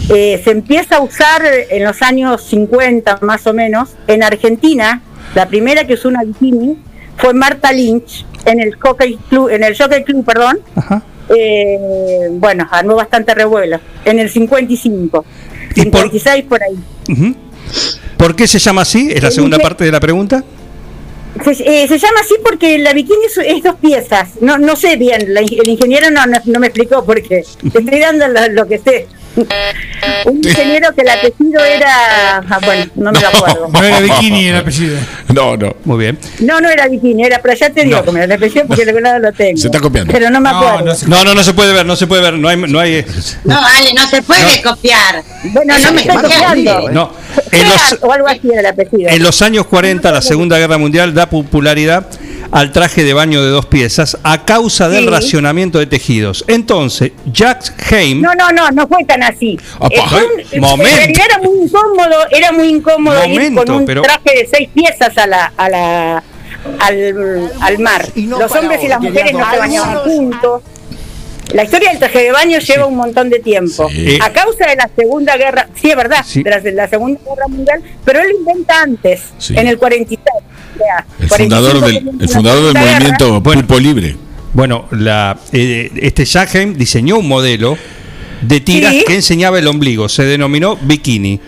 eh, 0.08 0.40
se 0.44 0.50
empieza 0.52 0.96
a 0.96 1.00
usar 1.00 1.42
en 1.68 1.82
los 1.82 2.00
años 2.02 2.40
50 2.44 3.18
más 3.22 3.44
o 3.46 3.52
menos 3.52 3.90
en 4.06 4.22
Argentina. 4.22 5.02
La 5.34 5.48
primera 5.48 5.84
que 5.86 5.94
usó 5.94 6.08
una 6.08 6.22
bikini 6.22 6.76
fue 7.16 7.34
Marta 7.34 7.72
Lynch 7.72 8.24
en 8.44 8.60
el 8.60 8.76
Jockey 8.76 9.18
Club, 9.28 9.48
en 9.50 9.64
el 9.64 9.76
Jockey 9.76 10.04
Club, 10.04 10.24
perdón. 10.24 10.60
Ajá. 10.76 11.02
Eh, 11.36 12.28
bueno, 12.32 12.68
armó 12.70 12.94
bastante 12.94 13.34
revuelo. 13.34 13.80
En 14.04 14.20
el 14.20 14.30
55, 14.30 15.24
¿Y 15.74 15.86
por- 15.86 16.00
56 16.02 16.44
por 16.44 16.60
ahí. 16.62 16.76
Ujú. 17.08 17.34
¿Por 18.16 18.34
qué 18.34 18.46
se 18.46 18.58
llama 18.58 18.82
así? 18.82 19.10
Es 19.12 19.22
la 19.22 19.28
El 19.28 19.34
segunda 19.34 19.58
parte 19.58 19.84
de 19.84 19.92
la 19.92 20.00
pregunta. 20.00 20.42
Se, 21.44 21.50
eh, 21.50 21.86
se 21.86 21.98
llama 21.98 22.20
así 22.20 22.34
porque 22.42 22.78
la 22.78 22.94
bikini 22.94 23.26
es, 23.26 23.36
es 23.38 23.62
dos 23.62 23.76
piezas. 23.76 24.30
No, 24.40 24.56
no 24.56 24.74
sé 24.74 24.96
bien, 24.96 25.34
la 25.34 25.40
el 25.40 25.68
ingeniero 25.68 26.10
no, 26.10 26.24
no, 26.26 26.38
no 26.44 26.60
me 26.60 26.68
explicó 26.68 27.04
por 27.04 27.22
qué. 27.22 27.44
Te 27.72 27.78
estoy 27.78 28.00
dando 28.00 28.26
lo, 28.28 28.48
lo 28.48 28.66
que 28.66 28.78
sé. 28.78 29.06
Un 30.24 30.36
ingeniero 30.36 30.94
que 30.94 31.02
el 31.02 31.08
apellido 31.08 31.64
era. 31.64 32.38
ah, 32.38 32.58
bueno, 32.64 32.86
no 32.96 33.12
me 33.12 33.20
lo 33.20 33.28
acuerdo. 33.28 33.68
No 33.72 33.82
era 33.82 34.00
bikini 34.00 34.46
el 34.48 34.56
apellido. 34.56 34.98
No, 35.34 35.56
no. 35.56 35.76
Muy 35.84 35.98
bien. 35.98 36.18
No, 36.40 36.60
no 36.60 36.68
era 36.68 36.88
bikini, 36.88 37.24
era, 37.24 37.40
pero 37.42 37.54
ya 37.54 37.70
te 37.70 37.84
digo, 37.84 37.98
No. 37.98 38.04
como 38.04 38.18
el 38.18 38.30
apellido 38.32 38.66
porque 38.66 38.84
lo 38.86 39.32
tengo. 39.32 39.56
Se 39.60 39.66
está 39.66 39.80
copiando. 39.80 40.12
Pero 40.12 40.30
no 40.30 40.40
me 40.40 40.48
acuerdo. 40.48 40.84
no 40.84 40.94
se- 40.94 41.06
No, 41.08 41.24
no, 41.24 41.34
no 41.34 41.42
se 41.44 41.52
puede 41.54 41.72
ver, 41.72 41.84
no 41.86 41.96
se 41.96 42.06
puede 42.06 42.22
ver. 42.22 42.34
No 42.34 42.48
hay. 42.48 42.56
No, 42.56 42.80
hay, 42.80 43.04
No, 43.44 43.58
Ale, 43.58 43.92
no 43.94 44.06
se 44.08 44.22
puede 44.22 44.62
copiar. 44.62 45.22
Bueno, 45.52 45.74
no 45.78 45.92
me 45.92 46.00
estoy 46.00 46.16
copiando. 46.16 46.90
no. 46.90 47.12
En 47.52 47.68
los, 47.68 47.98
O 48.02 48.12
algo 48.12 48.28
así 48.28 48.40
era 48.50 48.60
el 48.60 48.66
apellido. 48.66 49.10
En 49.10 49.22
los 49.22 49.40
años 49.42 49.66
40, 49.66 50.10
la 50.12 50.22
Segunda 50.22 50.58
Guerra 50.58 50.78
Mundial 50.78 51.14
da 51.14 51.28
popularidad 51.28 52.06
al 52.50 52.72
traje 52.72 53.04
de 53.04 53.12
baño 53.12 53.42
de 53.42 53.50
dos 53.50 53.66
piezas 53.66 54.16
a 54.22 54.44
causa 54.44 54.88
del 54.88 55.04
Sí. 55.04 55.10
racionamiento 55.10 55.78
de 55.78 55.86
tejidos. 55.86 56.44
Entonces, 56.48 57.12
Jacques 57.32 57.72
Heim, 57.92 58.20
No, 58.20 58.34
no, 58.34 58.50
no, 58.52 58.70
no 58.70 58.86
fue 58.88 59.04
tan 59.04 59.22
así. 59.22 59.58
Eh, 59.90 60.00
un- 60.00 60.40
eh, 60.52 60.60
momento. 60.60 60.90
En 60.90 60.96
realidad 61.14 61.26
era 61.26 61.38
muy 61.38 61.58
incómodo, 61.64 62.16
era 62.30 62.52
muy 62.52 62.68
incómodo 62.68 63.24
ir 63.24 63.30
Momento, 63.30 63.64
con 63.64 63.74
un 63.76 63.84
pero- 63.86 64.02
traje 64.02 64.30
de 64.38 64.48
seis 64.50 64.68
piezas 64.74 65.16
a 65.18 65.26
la, 65.26 65.52
a 65.56 65.68
la, 65.68 66.22
al, 66.80 67.50
al 67.60 67.78
mar. 67.78 68.06
no 68.16 68.38
Los 68.38 68.52
hombres 68.52 68.82
y 68.82 68.88
las 68.88 69.00
mujeres 69.00 69.32
no 69.32 69.50
se 69.50 69.58
bañaban 69.58 69.98
juntos. 69.98 70.62
La 71.52 71.64
historia 71.64 71.90
del 71.90 71.98
traje 71.98 72.24
de 72.24 72.32
baño 72.32 72.58
lleva 72.58 72.86
un 72.86 72.96
montón 72.96 73.30
de 73.30 73.38
tiempo. 73.38 73.88
Sí. 73.90 74.18
A 74.20 74.32
causa 74.32 74.66
de 74.66 74.76
la 74.76 74.90
Segunda 74.96 75.36
Guerra, 75.36 75.68
sí 75.80 75.90
es 75.90 75.96
verdad, 75.96 76.24
Sí. 76.26 76.42
de 76.42 76.72
la, 76.72 76.88
Segunda 76.88 77.20
Guerra 77.20 77.48
Mundial, 77.48 77.82
pero 78.04 78.20
él 78.20 78.28
lo 78.32 78.38
inventa 78.38 78.82
antes, 78.82 79.20
Sí. 79.38 79.54
en 79.56 79.66
el 79.68 79.78
46. 79.78 80.44
o 80.74 80.78
sea, 80.78 81.06
El 81.20 81.28
45 81.28 81.36
fundador 81.36 81.80
del, 81.86 82.10
el 82.20 82.28
fundador 82.28 82.64
del 82.64 82.72
Guerra. 82.74 82.90
movimiento 82.92 83.42
Pulpo 83.42 83.78
Libre. 83.78 84.16
bueno, 84.52 84.86
la, 84.90 85.38
eh, 85.52 85.90
este 86.02 86.24
Heim 86.54 86.74
diseñó 86.76 87.18
un 87.18 87.28
modelo 87.28 87.78
de 88.42 88.60
tiras 88.60 88.92
Sí. 88.92 89.04
que 89.06 89.14
enseñaba 89.14 89.58
el 89.58 89.66
ombligo. 89.68 90.08
Se 90.08 90.24
denominó 90.24 90.76
bikini. 90.76 91.40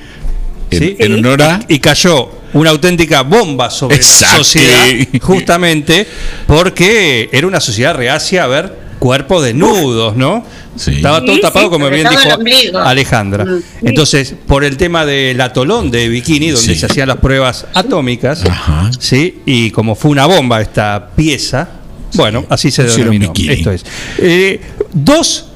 En, 0.71 0.79
¿sí? 0.79 0.97
en 0.99 1.15
honor 1.15 1.43
a. 1.43 1.61
Y 1.69 1.79
cayó 1.81 2.31
una 2.53 2.71
auténtica 2.71 3.23
bomba 3.23 3.71
sobre 3.71 3.97
Exacto. 3.97 4.39
la 4.39 4.45
sociedad, 4.45 4.87
justamente 5.21 6.07
porque 6.47 7.29
era 7.33 7.47
una 7.47 7.61
sociedad 7.61 7.95
reacia 7.95 8.45
a 8.45 8.47
ver 8.47 8.88
cuerpos 8.99 9.45
desnudos, 9.45 10.17
¿no? 10.17 10.45
Sí. 10.77 10.97
Estaba 10.97 11.21
todo 11.25 11.35
Sí, 11.37 11.41
tapado, 11.41 11.67
sí, 11.67 11.71
como 11.71 11.89
bien 11.91 12.07
dijo. 12.09 12.79
Alejandra. 12.79 13.45
Mm, 13.45 13.59
sí. 13.59 13.65
Entonces, 13.83 14.35
por 14.47 14.65
el 14.65 14.77
tema 14.77 15.05
del 15.07 15.41
atolón 15.41 15.91
de 15.91 16.09
bikini, 16.09 16.51
donde 16.51 16.75
Sí. 16.75 16.79
se 16.79 16.87
hacían 16.87 17.09
las 17.09 17.19
pruebas 17.19 17.67
atómicas, 17.75 18.45
Ajá. 18.45 18.91
¿sí? 18.99 19.41
Y 19.47 19.71
como 19.71 19.95
fue 19.95 20.11
una 20.11 20.27
bomba 20.27 20.61
esta 20.61 21.11
pieza, 21.17 21.69
bueno, 22.15 22.45
así 22.49 22.71
se 22.71 22.85
denominó. 22.85 23.29
bikini. 23.33 23.55
Esto 23.55 23.71
es. 23.73 23.85
Eh, 24.19 24.61
dos, 24.93 25.47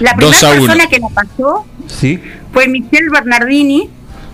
La 0.00 0.14
Dos 0.18 0.36
primera 0.36 0.54
persona 0.58 0.86
que 0.88 0.98
la 0.98 1.08
pasó 1.08 1.66
¿sí? 1.86 2.18
fue 2.52 2.68
Michelle 2.68 3.10
Bernardini, 3.12 3.88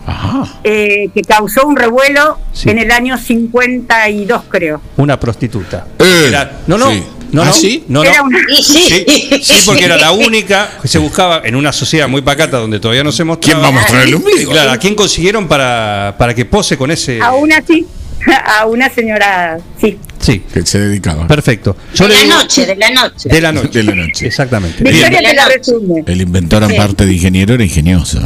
Ajá. 0.07 0.61
eh, 0.63 1.09
que 1.13 1.23
causó 1.23 1.67
un 1.67 1.75
revuelo 1.75 2.39
Sí. 2.53 2.71
en 2.71 2.79
el 2.79 2.91
año 2.93 3.19
52, 3.19 4.43
creo. 4.49 4.81
Una 4.97 5.19
prostituta. 5.19 5.87
Eh, 5.99 6.27
Era- 6.29 6.61
no, 6.69 6.79
no, 6.79 6.91
sí. 6.93 7.03
No, 7.33 7.43
¿Ah, 7.43 7.47
no, 7.47 7.53
sí? 7.53 7.85
no, 7.89 8.03
no. 8.05 8.11
Una- 8.25 8.39
sí. 8.63 8.63
Sí, 9.07 9.41
sí, 9.43 9.55
porque 9.67 9.85
era 9.85 9.97
la 9.97 10.13
única 10.13 10.71
que 10.81 10.89
se 10.89 10.99
buscaba 10.99 11.43
en 11.45 11.55
una 11.57 11.73
sociedad 11.73 12.09
muy 12.09 12.23
pacata 12.23 12.59
donde 12.59 12.81
todavía 12.81 13.05
no 13.05 13.13
se 13.13 13.25
mostraba. 13.25 13.61
¿Quién 13.61 13.63
va 13.65 13.69
a 13.69 13.81
mostrar 13.81 14.03
el 14.07 14.15
ombligo? 14.15 14.53
Claro, 14.53 14.71
¿a 14.73 14.79
quién 14.79 14.95
consiguieron 14.95 15.47
para, 15.49 16.15
para 16.19 16.35
que 16.35 16.45
pose 16.45 16.77
con 16.77 16.91
ese? 16.91 17.21
Aún 17.21 17.53
así, 17.53 17.87
a 18.59 18.67
una 18.67 18.89
señora, 18.91 19.59
sí. 19.81 19.99
Sí, 20.19 20.41
Que 20.53 20.65
se 20.67 20.81
dedicaba. 20.81 21.29
perfecto. 21.29 21.77
Yo 21.95 22.09
de 22.09 22.15
la 22.15 22.21
digo- 22.23 22.35
noche, 22.35 22.67
de 22.67 22.75
la 22.77 22.91
noche. 22.91 23.29
De 23.29 23.41
la 23.41 23.53
noche. 23.53 23.69
De 23.79 23.83
la 23.85 23.95
noche. 23.95 24.27
Exactamente. 24.27 24.83
Victoria 24.83 25.19
te 25.21 25.35
la 25.35 25.49
resume. 25.49 26.03
El 26.07 26.21
inventor, 26.23 26.63
en 26.65 26.71
Sí. 26.71 26.77
parte 26.77 27.07
de 27.07 27.13
ingeniero, 27.13 27.55
era 27.55 27.63
ingenioso. 27.65 28.21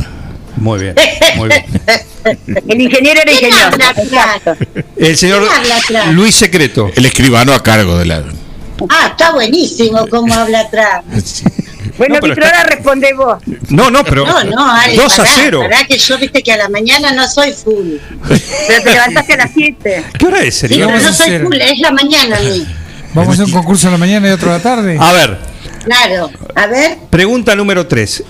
muy 0.56 0.78
bien, 0.80 0.94
muy 1.36 1.48
bien. 1.48 1.64
El 2.68 2.80
ingeniero 2.80 3.20
era 3.22 3.32
¿Quién 3.32 3.50
ingenioso. 3.50 3.66
habla. 3.66 4.56
El 4.96 5.16
señor. 5.16 5.42
Luis 6.12 6.34
Secreto. 6.34 6.90
El 6.94 7.06
escribano 7.06 7.52
a 7.54 7.62
cargo 7.62 7.98
de 7.98 8.04
la. 8.06 8.24
Ah, 8.88 9.08
está 9.10 9.32
buenísimo 9.32 10.06
cómo 10.08 10.32
habla 10.34 10.60
atrás. 10.60 11.04
Bueno, 11.98 12.14
No, 12.14 12.20
pero 12.22 12.34
Víctor, 12.34 12.44
está- 12.50 12.60
ahora 12.62 12.70
responde 12.76 13.12
vos. 13.12 13.42
No, 13.68 13.90
no, 13.90 14.02
pero 14.04 14.24
No, 14.24 14.42
no, 14.44 14.72
Ale, 14.74 14.96
2 14.96 15.12
a 15.18 15.22
pará, 15.22 15.34
0. 15.36 15.60
pará 15.60 15.84
que 15.84 15.98
yo 15.98 16.16
viste 16.16 16.42
que 16.42 16.50
a 16.50 16.56
la 16.56 16.70
mañana 16.70 17.12
no 17.12 17.28
soy 17.28 17.52
full. 17.52 17.96
Pero 18.68 18.82
te 18.82 18.90
levantaste 18.92 19.34
a 19.34 19.36
las 19.36 19.50
7. 19.52 20.04
¿Qué 20.18 20.26
hora 20.26 20.40
es, 20.40 20.54
Sí, 20.54 20.60
Sergio? 20.60 20.86
pero 20.86 20.98
no 21.00 21.12
soy 21.12 21.38
full, 21.40 21.56
es 21.60 21.78
la 21.78 21.90
mañana 21.90 22.38
a 22.38 22.40
mí. 22.40 22.66
Vamos 23.14 23.28
a 23.28 23.32
hacer 23.34 23.44
un 23.44 23.50
concurso 23.52 23.88
a 23.88 23.90
la 23.90 23.98
mañana 23.98 24.28
y 24.28 24.30
otro 24.30 24.48
a 24.48 24.54
la 24.54 24.62
tarde. 24.62 24.96
A 24.98 25.12
ver, 25.12 25.38
Claro, 25.84 26.30
a 26.54 26.66
ver, 26.68 26.96
pregunta 27.10 27.54
número 27.54 27.86
3. 27.86 28.24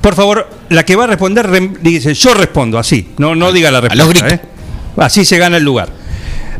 Por 0.00 0.14
favor, 0.14 0.48
la 0.68 0.84
que 0.84 0.94
va 0.94 1.04
a 1.04 1.06
responder 1.08 1.48
dice, 1.80 2.14
yo 2.14 2.34
respondo, 2.34 2.78
así. 2.78 3.08
No, 3.18 3.34
no 3.34 3.50
diga 3.50 3.72
la 3.72 3.80
respuesta. 3.80 4.04
los 4.04 4.12
gritos. 4.14 4.32
¿eh? 4.32 4.40
Así 4.98 5.24
se 5.24 5.38
gana 5.38 5.56
el 5.56 5.64
lugar. 5.64 5.88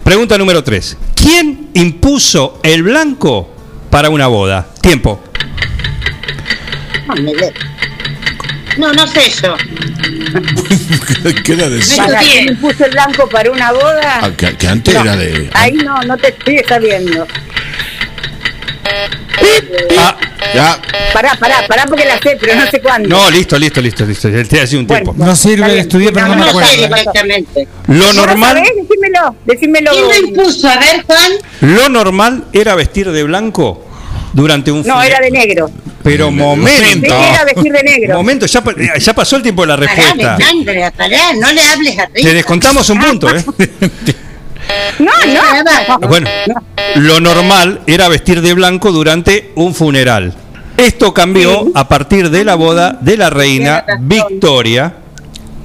Pregunta 0.03 0.37
número 0.39 0.65
3. 0.65 0.97
¿Quién 1.15 1.64
impuso 1.75 2.61
el 2.63 2.83
blanco 2.83 3.51
para 3.91 4.11
una 4.11 4.27
boda? 4.27 4.69
Tiempo. 4.81 5.23
no, 7.07 7.15
me 7.17 7.33
no, 8.77 9.07
sé 9.07 9.31
yo. 9.43 9.57
¿Qué 11.45 11.53
era 11.53 11.69
de 11.69 11.79
Me 11.79 11.97
¿Para 11.97 12.21
estudié. 12.21 12.45
quién 12.45 12.61
puso 12.61 12.85
el 12.85 12.91
blanco 12.91 13.29
para 13.29 13.51
una 13.51 13.73
boda? 13.73 14.21
Ah, 14.23 14.31
que, 14.37 14.57
que 14.57 14.67
antes 14.67 14.95
No, 14.95 15.03
era 15.03 15.17
de. 15.17 15.49
Ahí 15.55 15.73
no, 15.73 16.01
no 16.03 16.17
te 16.17 16.29
estoy 16.29 16.61
sabiendo. 16.67 17.27
Ah, 19.99 20.17
Ya, 20.55 20.79
Pará, 21.13 21.35
pará, 21.39 21.67
pará 21.67 21.87
porque 21.87 22.05
la 22.05 22.19
sé, 22.19 22.37
pero 22.41 22.55
no 22.57 22.67
sé 22.71 22.81
cuándo. 22.81 23.09
no, 23.09 23.31
listo, 23.31 23.59
listo, 23.59 23.81
listo, 23.81 24.05
listo. 24.05 24.29
Ya 24.29 24.45
te 24.45 24.61
hace 24.61 24.77
un 24.77 24.87
Bueno, 24.87 25.05
tiempo. 25.13 25.25
No 25.25 25.35
sirve 25.37 25.79
estudiar, 25.79 26.13
pero 26.13 26.27
no 26.29 26.35
No, 26.37 26.45
me 26.45 26.51
acuerdo. 26.51 26.71
directamente. 26.71 27.69
Lo 27.89 27.95
¿No 27.95 28.13
lo 28.13 28.13
normal, 28.27 28.57
sabés? 28.57 28.71
Decímelo, 28.77 29.37
decímelo. 29.45 29.91
¿Quién 29.93 30.05
lo 30.09 30.29
impuso? 30.29 30.69
A 30.69 30.77
ver, 30.79 31.03
Juan. 31.07 31.33
lo 31.61 31.89
normal 31.89 32.45
era 32.53 32.75
vestir 32.75 33.11
de 33.11 33.23
blanco 33.23 33.85
durante 34.33 34.71
un 34.71 34.83
No, 34.87 35.03
era 35.03 35.19
de 35.21 35.31
negro. 35.31 35.71
Pero 36.03 36.29
Sí, 36.29 36.35
momento. 36.35 37.15
era 37.15 37.45
vestir 37.45 37.73
de 37.73 37.83
negro. 37.83 38.15
Momento, 38.17 38.45
ya, 38.47 38.63
ya 38.99 39.15
pasó 39.15 39.37
el 39.37 39.43
tiempo 39.43 39.63
de 39.63 39.69
la 39.69 39.77
Pará, 39.77 39.87
respuesta. 39.95 40.35
Alejandra, 40.35 40.91
pará, 40.91 41.33
no 41.41 41.51
le 41.53 41.61
hables 41.63 41.99
arriba. 41.99 42.09
Te 42.29 42.35
descontamos 42.35 42.91
un 42.91 43.01
punto, 43.01 43.35
¿eh? 43.35 43.43
No, 44.99 45.11
no. 46.01 46.09
Bueno, 46.09 46.29
lo 46.97 47.21
normal 47.21 47.81
era 47.87 48.09
vestir 48.09 48.41
de 48.41 48.55
blanco 48.55 48.93
durante 48.93 49.53
un 49.57 49.75
funeral. 49.75 50.35
Esto 50.77 51.15
cambió 51.15 51.67
a 51.75 51.89
partir 51.89 52.31
de 52.31 52.45
la 52.45 52.55
boda 52.57 52.99
de 53.01 53.17
la 53.17 53.31
reina 53.31 53.85
Victoria, 54.01 54.95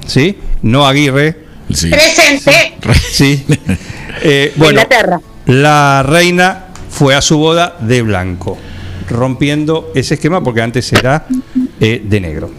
¿sí? 0.06 0.38
No 0.62 0.86
Aguirre, 0.86 1.36
sí. 1.72 1.90
Presente. 1.90 2.76
sí. 3.10 3.44
Eh, 4.22 4.52
bueno, 4.56 4.80
Inglaterra. 4.82 5.20
la 5.46 6.02
reina 6.04 6.66
fue 6.90 7.14
a 7.14 7.22
su 7.22 7.38
boda 7.38 7.76
de 7.80 8.02
blanco, 8.02 8.58
rompiendo 9.08 9.90
ese 9.94 10.14
esquema 10.14 10.42
porque 10.42 10.62
antes 10.62 10.92
era 10.92 11.26
eh, 11.80 12.02
de 12.04 12.20
negro. 12.20 12.50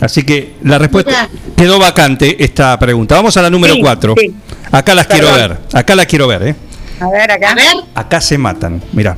Así 0.00 0.22
que 0.24 0.54
la 0.62 0.78
respuesta 0.78 1.28
quedó 1.56 1.78
vacante 1.78 2.42
esta 2.42 2.78
pregunta. 2.78 3.16
Vamos 3.16 3.36
a 3.36 3.42
la 3.42 3.50
número 3.50 3.74
Sí, 3.74 3.80
4. 3.80 4.14
sí. 4.18 4.34
Acá 4.70 4.94
las 4.94 5.06
quiero 5.06 5.32
ver. 5.32 5.58
Acá 5.72 5.94
las 5.94 6.06
quiero 6.06 6.26
ver, 6.28 6.42
¿eh? 6.42 6.54
A 7.00 7.08
ver, 7.10 7.30
acá. 7.30 7.52
A 7.52 7.54
ver, 7.54 7.66
Acá 7.94 8.20
se 8.20 8.36
matan, 8.38 8.82
mira. 8.92 9.16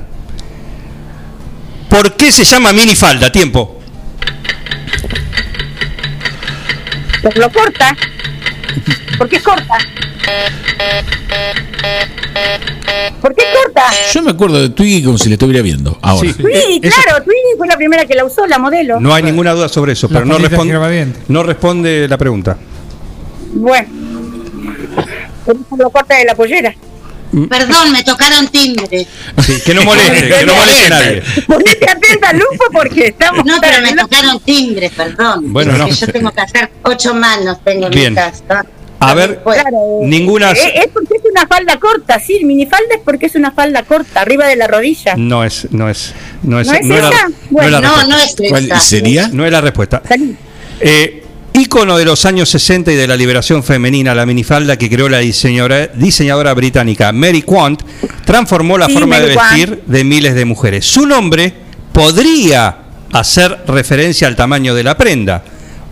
¿Por 1.89 2.15
qué 2.15 2.31
se 2.31 2.45
llama 2.45 2.73
minifalda? 2.73 3.33
Tiempo. 3.33 3.81
Pues 7.23 7.37
lo 7.37 7.51
corta. 7.51 7.97
Porque 9.19 9.37
es 9.37 9.43
corta. 9.43 9.75
¿Por 13.21 13.35
qué 13.35 13.43
corta? 13.63 13.83
Yo 14.13 14.23
me 14.23 14.31
acuerdo 14.31 14.61
de 14.63 14.69
Twiggy 14.71 15.03
como 15.03 15.19
si 15.19 15.29
le 15.29 15.35
estuviera 15.35 15.63
viendo. 15.63 15.99
Ahora. 16.01 16.31
Sí. 16.33 16.81
Eso- 16.83 16.97
claro, 17.03 17.25
Twiggy 17.25 17.57
fue 17.59 17.67
la 17.67 17.77
primera 17.77 18.07
que 18.07 18.15
la 18.15 18.25
usó, 18.25 18.47
la 18.47 18.59
modelo. 18.59 19.01
No 19.01 19.13
hay 19.15 19.23
ninguna 19.23 19.53
duda 19.53 19.69
sobre 19.69 19.93
eso, 19.93 20.09
pero 20.09 20.25
no 20.25 20.39
responde, 20.39 21.09
no 21.29 21.43
responde 21.43 22.07
la 22.09 22.17
pregunta. 22.17 22.57
Bueno. 23.53 24.00
Por 25.55 25.79
lo 25.79 25.91
corta 25.91 26.17
de 26.17 26.25
la 26.25 26.35
pollera. 26.35 26.75
perdón, 27.49 27.93
me 27.93 28.03
tocaron 28.03 28.49
timbre. 28.49 29.07
Sí, 29.43 29.61
que 29.65 29.73
no 29.75 29.85
moleste, 29.85 30.29
que 30.29 30.47
no 30.47 30.55
moleste 30.55 30.87
a 30.87 30.89
nadie. 30.91 31.23
Ponete 31.47 31.89
atenta, 31.91 32.33
Lupo, 32.33 32.65
porque 32.73 33.07
estamos... 33.09 33.45
No, 33.45 33.59
pero 33.61 33.81
me 33.83 33.95
tocaron 33.95 34.41
timbre, 34.41 34.91
perdón. 34.97 35.53
Bueno, 35.53 35.77
no. 35.79 35.89
yo 35.89 36.07
tengo 36.09 36.31
que 36.33 36.41
hacer 36.41 36.71
ocho 36.83 37.15
manos, 37.15 37.59
tengo 37.65 37.87
en 37.87 37.93
Bien. 37.93 38.13
mi 38.13 38.17
casa. 38.17 38.65
A 39.03 39.15
ver, 39.15 39.43
Pues, 39.43 39.63
Claro, 39.63 39.79
ninguna 40.03 40.51
Es, 40.51 40.59
es 40.75 40.89
porque 40.93 41.15
es 41.17 41.23
una 41.31 41.47
falda 41.47 41.79
corta, 41.81 42.21
sí, 42.21 42.45
minifalda 42.45 42.97
es 42.97 43.01
porque 43.03 43.27
es 43.27 43.35
una 43.35 43.51
falda 43.53 43.83
corta, 43.85 44.21
arriba 44.21 44.47
de 44.47 44.57
la 44.57 44.67
rodilla. 44.67 45.15
no 45.17 45.43
es, 45.43 45.69
no 45.71 45.89
es, 45.89 46.13
no 46.43 46.61
es, 46.61 46.67
¿No 46.67 46.75
es 46.75 46.85
no 46.85 46.97
esa? 46.97 47.09
no 47.11 47.29
es 47.29 47.35
Bueno, 47.49 47.81
la 47.81 47.81
no, 47.81 48.19
es 48.19 48.37
¿Cuál 48.51 48.65
esa. 48.67 48.81
sería? 48.81 49.29
No 49.33 49.47
es 49.47 49.53
la 49.53 49.61
respuesta. 49.63 50.03
Salí. 50.07 50.37
Eh, 50.81 51.25
ícono 51.61 51.97
de 51.99 52.05
los 52.05 52.25
años 52.27 52.49
60 52.49 52.93
y 52.93 52.97
de 52.97 53.07
la 53.07 53.17
liberación 53.17 53.63
femenina, 53.63 54.15
la 54.15 54.27
minifalda 54.27 54.77
que 54.77 54.89
creó 54.91 55.09
la 55.09 55.19
diseñadora, 55.19 55.87
diseñadora 55.89 56.55
británica 56.55 57.13
Mary 57.13 57.43
Quant 57.43 57.81
transformó 58.25 58.77
la 58.79 58.87
Sí, 58.87 58.95
forma 58.95 59.21
de 59.21 59.35
Quant. 59.35 59.51
vestir 59.53 59.83
de 59.87 60.05
miles 60.05 60.35
de 60.35 60.45
mujeres. 60.45 60.87
Su 60.87 61.07
nombre 61.07 61.53
podría 61.93 62.77
hacer 63.13 63.65
referencia 63.67 64.27
al 64.29 64.37
tamaño 64.37 64.75
de 64.75 64.83
la 64.85 64.97
prenda, 64.97 65.43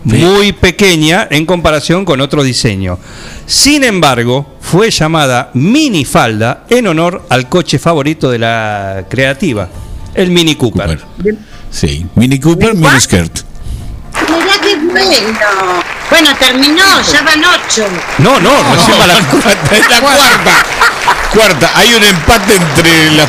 muy 0.03 0.53
pequeña 0.53 1.27
en 1.29 1.45
comparación 1.45 2.05
con 2.05 2.21
otro 2.21 2.43
diseño. 2.43 2.97
Sin 3.45 3.83
embargo, 3.83 4.55
fue 4.61 4.89
llamada 4.91 5.51
minifalda 5.53 6.65
en 6.69 6.87
honor 6.87 7.25
al 7.29 7.49
coche 7.49 7.79
favorito 7.79 8.31
de 8.31 8.39
la 8.39 9.05
creativa, 9.09 9.69
el 10.15 10.31
Mini 10.31 10.55
Cooper. 10.55 10.99
Cooper. 11.17 11.35
Sí. 11.69 12.05
Mini 12.15 12.39
Cooper, 12.39 12.73
mini 12.73 12.99
skirt. 12.99 13.41
Mirá 14.91 15.03
qué 15.07 15.98
bueno. 16.09 16.29
Terminó, 16.39 16.83
ya 17.11 17.21
van 17.23 17.41
ocho. 17.43 17.85
No, 18.19 18.39
no, 18.39 18.51
recién 18.73 18.99
va 18.99 19.07
la- 19.07 19.17
Es 19.77 19.89
la 19.89 19.99
cuarta. 20.01 20.65
Cuarta. 21.33 21.71
Hay 21.75 21.93
un 21.93 22.03
empate 22.03 22.55
entre 22.55 23.11
la- 23.11 23.27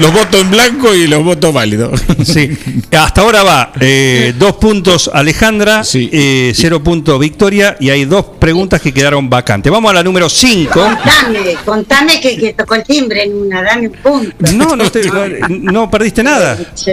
los 0.00 0.12
votos 0.12 0.40
en 0.40 0.50
blanco 0.50 0.94
y 0.94 1.06
los 1.06 1.22
votos 1.24 1.52
válidos. 1.52 2.00
Sí, 2.26 2.56
hasta 2.98 3.20
ahora 3.20 3.42
va 3.44 3.72
eh, 3.80 4.34
dos 4.36 4.54
puntos 4.56 5.10
Alejandra, 5.12 5.84
Sí. 5.84 6.10
eh, 6.12 6.52
cero 6.54 6.82
puntos 6.82 7.18
Victoria 7.20 7.76
y 7.78 7.90
hay 7.90 8.04
dos 8.04 8.24
preguntas 8.38 8.80
que 8.80 8.92
quedaron 8.92 9.28
vacantes. 9.30 9.70
Vamos 9.72 9.90
a 9.90 9.94
la 9.94 10.02
número 10.02 10.28
5. 10.28 10.72
Contame, 10.72 11.56
contame 11.64 12.20
que, 12.20 12.36
que 12.36 12.52
tocó 12.54 12.74
el 12.74 12.82
timbre 12.84 13.24
en 13.24 13.34
una, 13.36 13.62
dame 13.62 13.88
un 13.88 13.94
punto. 13.94 14.52
No, 14.54 14.74
no, 14.76 14.90
te- 14.90 15.08
no 15.48 15.90
perdiste 15.90 16.22
nada. 16.22 16.56
Sí, 16.74 16.92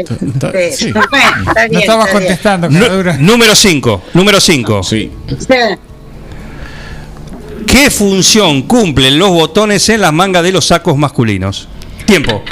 Sí. 0.75 0.91
Bueno, 0.91 1.05
está 1.47 1.61
bien, 1.67 1.71
No 1.73 1.79
estabas 1.79 2.07
está 2.07 2.19
bien. 2.19 2.27
contestando, 2.27 2.69
caradura. 2.69 3.17
número 3.17 3.55
5, 3.55 4.03
número 4.13 4.39
5. 4.39 4.83
Sí. 4.83 5.02
Sí. 5.27 5.55
¿Qué 7.67 7.89
función 7.89 8.63
cumplen 8.63 9.17
los 9.17 9.29
botones 9.29 9.87
en 9.89 10.01
las 10.01 10.13
mangas 10.13 10.43
de 10.43 10.51
los 10.51 10.65
sacos 10.67 10.97
masculinos? 10.97 11.67
Tiempo. 12.05 12.43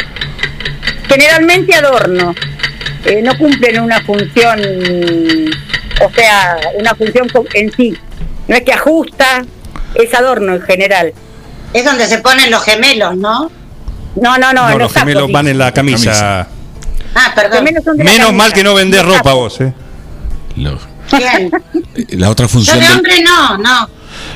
Generalmente 1.07 1.75
adorno. 1.75 2.33
Eh, 3.05 3.21
no 3.23 3.38
cumplen 3.38 3.81
una 3.81 4.01
función, 4.03 4.59
o 6.05 6.11
sea, 6.13 6.57
una 6.80 6.95
función 6.95 7.27
en 7.53 7.71
sí. 7.73 7.97
No 8.47 8.55
es 8.55 8.61
que 8.63 8.73
ajusta, 8.73 9.43
es 9.95 10.13
adorno 10.13 10.55
en 10.55 10.61
general. 10.61 11.13
Es 11.73 11.83
donde 11.85 12.05
se 12.07 12.19
ponen 12.19 12.49
los 12.51 12.63
gemelos, 12.63 13.15
¿no? 13.17 13.49
No, 14.15 14.38
no, 14.38 14.53
no, 14.53 14.53
No, 14.53 14.65
en 14.67 14.71
los 14.73 14.80
los 14.80 14.91
sacos, 14.91 15.01
gemelos 15.09 15.27
sí. 15.27 15.33
van 15.33 15.47
en 15.47 15.57
la 15.57 15.71
camisa. 15.73 16.11
Camisa. 16.11 16.47
Ah, 17.15 17.25
Los 17.25 17.33
perdón. 17.35 17.63
Menos 17.63 17.83
camisa. 17.85 18.31
mal 18.31 18.53
que 18.53 18.63
no 18.63 18.73
vendés 18.73 19.03
Los 19.03 19.17
ropa 19.17 19.33
vos, 19.33 19.59
¿eh? 19.61 19.73
Lo- 20.57 20.80
¿Quién? 21.17 21.51
la 22.19 22.30
otra 22.30 22.45
Yo 22.45 22.49
función 22.49 22.80
de 22.80 22.85
del, 22.88 22.95
hombre 22.98 23.22
no, 23.23 23.57
no. 23.57 23.90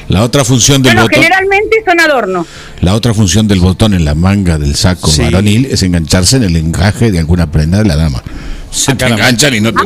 la 0.09 0.23
otra 0.23 0.43
función 0.43 0.81
del 0.81 0.93
Bueno, 0.93 1.03
botón 1.03 1.23
generalmente 1.23 1.77
son 1.85 1.99
adornos. 1.99 2.47
la 2.81 2.93
otra 2.95 3.13
función 3.13 3.47
del 3.47 3.59
botón 3.59 3.93
en 3.93 4.05
la 4.05 4.15
manga 4.15 4.57
del 4.57 4.75
saco 4.75 5.07
Sí. 5.09 5.21
varonil 5.21 5.65
es 5.65 5.83
engancharse 5.83 6.37
en 6.37 6.43
el 6.43 6.55
encaje 6.55 7.11
de 7.11 7.19
alguna 7.19 7.51
prenda 7.51 7.79
de 7.79 7.85
la 7.85 7.95
dama 7.95 8.21
se 8.71 8.93
te 8.95 9.05
enganchan 9.05 9.53
y 9.55 9.61
no 9.61 9.71
te 9.73 9.79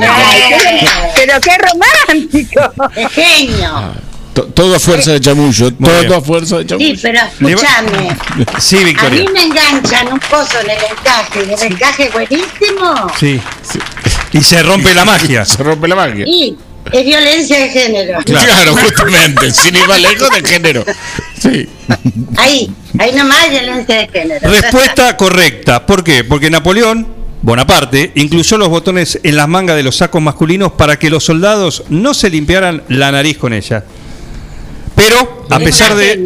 pero 1.16 1.40
qué 1.42 1.52
romántico. 1.60 2.62
Es 2.96 3.12
genio. 3.12 3.94
To- 4.34 4.46
todo 4.46 4.76
a 4.76 4.80
fuerza 4.80 5.12
de 5.12 5.20
chamullo 5.22 5.72
todo 5.74 6.00
bien. 6.00 6.14
a 6.14 6.22
fuerza 6.22 6.58
de 6.58 6.66
chamullo 6.66 6.96
Sí, 6.96 7.00
pero 7.02 7.20
escúchame. 7.20 8.18
Sí, 8.60 8.78
A 8.78 8.80
mí 8.80 8.86
Victoria. 8.86 9.26
me 9.34 9.44
enganchan 9.44 10.08
un 10.14 10.20
pozo 10.20 10.60
en 10.64 10.70
el 10.72 10.78
encaje 10.92 11.40
y 11.48 11.54
el 11.66 11.72
encaje 11.74 12.04
es 12.08 12.14
buenísimo. 12.14 13.08
Sí. 13.20 13.40
Y 14.34 14.42
se 14.42 14.64
rompe 14.64 14.94
la 14.96 15.06
magia. 15.14 15.46
se 15.46 15.62
rompe 15.62 15.88
la 15.88 15.96
magia 15.96 16.26
Y 16.28 16.56
es 16.92 17.06
violencia 17.06 17.60
de 17.60 17.70
género. 17.70 18.20
claro, 18.24 18.76
justamente 18.76 19.52
sin 19.52 19.76
ir 19.76 19.88
más 19.88 20.02
lejos 20.02 20.30
de 20.30 20.48
género 20.48 20.86
sí 21.40 21.68
Ahí, 22.38 22.72
ahí 22.98 23.14
nomás 23.14 23.44
hay 23.44 23.50
violencia 23.52 23.98
de 23.98 24.08
género. 24.08 24.50
Respuesta 24.50 25.18
correcta. 25.18 25.86
¿Por 25.86 26.04
qué? 26.04 26.24
Porque 26.24 26.50
Napoleón 26.50 27.08
Bonaparte 27.42 28.12
incluyó 28.16 28.58
los 28.58 28.70
botones 28.70 29.20
en 29.24 29.36
las 29.36 29.48
mangas 29.48 29.78
de 29.78 29.84
los 29.84 29.98
sacos 29.98 30.22
masculinos 30.22 30.74
para 30.74 31.00
que 31.00 31.10
los 31.10 31.24
soldados 31.24 31.84
no 31.90 32.14
se 32.14 32.30
limpiaran 32.30 32.84
la 32.90 33.12
nariz 33.12 33.38
con 33.38 33.54
ella. 33.54 33.84
Pero 34.96 35.46
a 35.50 35.58
Es 35.58 35.64
pesar 35.64 35.96
de 35.96 36.22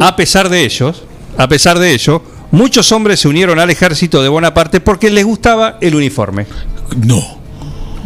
a 0.00 0.16
pesar 0.16 0.48
de 0.50 0.64
ellos, 0.64 1.04
a 1.38 1.48
pesar 1.48 1.78
de 1.78 1.92
ello, 1.92 2.22
muchos 2.50 2.92
hombres 2.92 3.20
se 3.20 3.28
unieron 3.28 3.58
al 3.58 3.70
ejército 3.70 4.22
de 4.22 4.28
Bonaparte 4.28 4.80
porque 4.80 5.10
les 5.10 5.24
gustaba 5.24 5.78
el 5.80 5.94
uniforme. 5.94 6.46
No. 6.96 7.38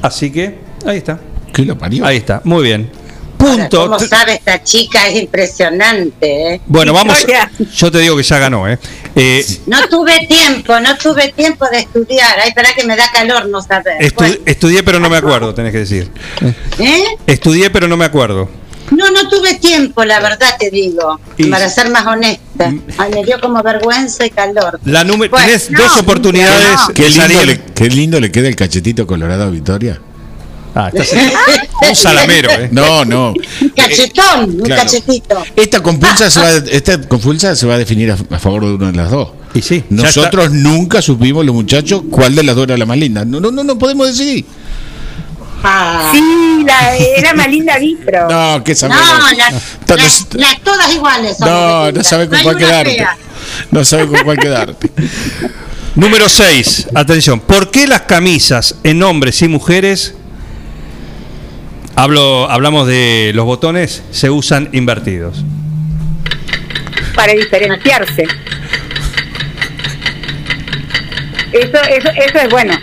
Así 0.02 0.30
que, 0.30 0.58
ahí 0.86 0.98
está. 0.98 1.18
¿Qué 1.52 1.64
lo 1.64 1.76
parió? 1.76 2.04
Ahí 2.06 2.16
está, 2.18 2.40
muy 2.44 2.62
bien. 2.64 2.90
Ahora, 3.38 3.54
Punto. 3.68 3.82
¿Cómo 3.90 3.98
sabe 3.98 4.34
esta 4.34 4.62
chica? 4.62 5.08
Es 5.08 5.20
impresionante. 5.20 6.54
¿eh? 6.54 6.60
Bueno, 6.66 6.92
vamos. 6.92 7.26
Yo 7.74 7.90
te 7.90 7.98
digo 7.98 8.16
que 8.16 8.22
ya 8.22 8.38
ganó, 8.38 8.68
¿eh? 8.68 8.78
Eh, 9.16 9.44
No 9.66 9.88
tuve 9.88 10.26
tiempo, 10.28 10.78
no 10.78 10.96
tuve 10.96 11.32
tiempo 11.32 11.66
de 11.68 11.80
estudiar. 11.80 12.38
Ay, 12.40 12.50
espera 12.50 12.70
que 12.76 12.84
me 12.86 12.96
da 12.96 13.10
calor 13.12 13.48
no 13.48 13.60
saber. 13.60 13.94
estu- 14.00 14.14
Bueno, 14.14 14.34
Estudié, 14.46 14.82
pero 14.84 15.00
no 15.00 15.10
me 15.10 15.16
acuerdo, 15.16 15.52
tenés 15.54 15.72
que 15.72 15.78
decir. 15.78 16.08
¿eh? 16.78 17.02
Estudié, 17.26 17.70
pero 17.70 17.88
no 17.88 17.96
me 17.96 18.04
acuerdo. 18.04 18.48
No, 18.92 19.10
no 19.10 19.28
tuve 19.28 19.54
tiempo, 19.54 20.04
la 20.04 20.20
verdad 20.20 20.54
te 20.58 20.70
digo. 20.70 21.18
Y- 21.36 21.46
Para 21.46 21.68
ser 21.68 21.90
más 21.90 22.06
honesta. 22.06 22.72
Ay, 22.98 23.10
me 23.12 23.24
dio 23.24 23.40
como 23.40 23.60
vergüenza 23.62 24.24
y 24.24 24.30
calor. 24.30 24.78
La 24.84 25.02
número, 25.02 25.34
tenés 25.36 25.68
no, 25.70 25.82
dos 25.82 25.96
oportunidades. 25.98 26.76
no. 26.88 26.94
Qué 26.94 27.08
lindo, 27.10 27.44
le, 27.44 27.60
qué 27.74 27.88
lindo 27.88 28.20
le 28.20 28.30
queda 28.30 28.46
el 28.48 28.54
cachetito 28.56 29.04
colorado 29.06 29.44
a 29.44 29.50
Victoria. 29.50 30.00
Ah, 30.74 30.90
estás 30.92 31.12
un 31.88 31.94
salamero, 31.96 32.50
¿eh? 32.50 32.68
No, 32.72 33.04
no. 33.04 33.34
Un 33.60 33.68
cachetón, 33.70 34.50
un 34.50 34.60
claro. 34.62 34.82
cachetito. 34.82 35.44
Esta 35.54 35.80
compulsa 35.82 36.30
se 36.30 36.40
va, 36.40 36.50
esta 36.50 37.00
compulsa 37.08 37.54
se 37.54 37.66
va 37.66 37.74
a 37.74 37.78
definir 37.78 38.10
a, 38.10 38.16
a 38.34 38.38
favor 38.38 38.64
de 38.66 38.74
una 38.74 38.86
de 38.90 38.96
las 38.96 39.10
dos. 39.10 39.30
Y 39.54 39.60
sí, 39.60 39.84
Nosotros 39.90 40.50
nunca 40.50 41.02
supimos 41.02 41.44
los 41.44 41.54
muchachos 41.54 42.02
cuál 42.10 42.34
de 42.34 42.42
las 42.42 42.56
dos 42.56 42.64
era 42.64 42.76
la 42.78 42.86
más 42.86 42.96
linda. 42.96 43.24
No, 43.24 43.38
no, 43.38 43.50
no, 43.50 43.62
no 43.64 43.78
podemos 43.78 44.06
decidir. 44.06 44.46
Ah. 45.64 46.10
Sí, 46.12 46.64
la, 46.66 46.96
era 46.96 47.34
más 47.34 47.48
linda 47.48 47.78
Vitro. 47.78 48.28
No, 48.28 48.64
qué 48.64 48.72
No, 48.72 48.76
sabemos. 48.78 49.36
las, 49.36 49.52
No, 49.88 49.96
las- 49.96 50.26
las 50.34 50.60
todas 50.62 50.92
iguales 50.94 51.36
son. 51.38 51.48
no, 51.48 51.92
no 51.92 52.02
sabe 52.02 52.28
con 52.28 52.38
hay 52.38 52.42
cuál 52.44 52.56
quedarte. 52.56 52.94
fea. 52.94 53.16
No 53.70 53.84
sabe 53.84 54.06
con 54.08 54.20
cuál 54.24 54.38
quedarte. 54.38 54.90
Número 55.94 56.28
6. 56.28 56.88
Atención. 56.94 57.38
¿Por 57.40 57.70
qué 57.70 57.86
las 57.86 58.02
camisas 58.02 58.76
en 58.82 59.02
hombres 59.02 59.40
y 59.42 59.48
mujeres, 59.48 60.14
hablo, 62.02 62.50
hablamos 62.50 62.86
de 62.88 63.32
los 63.34 63.44
botones, 63.44 64.02
se 64.10 64.30
usan 64.30 64.68
invertidos? 64.72 65.44
para 67.14 67.34
diferenciarse. 67.34 68.22
Eso, 71.52 71.78
eso, 71.82 72.08
eso 72.08 72.38
es 72.38 72.48
bueno. 72.48 72.74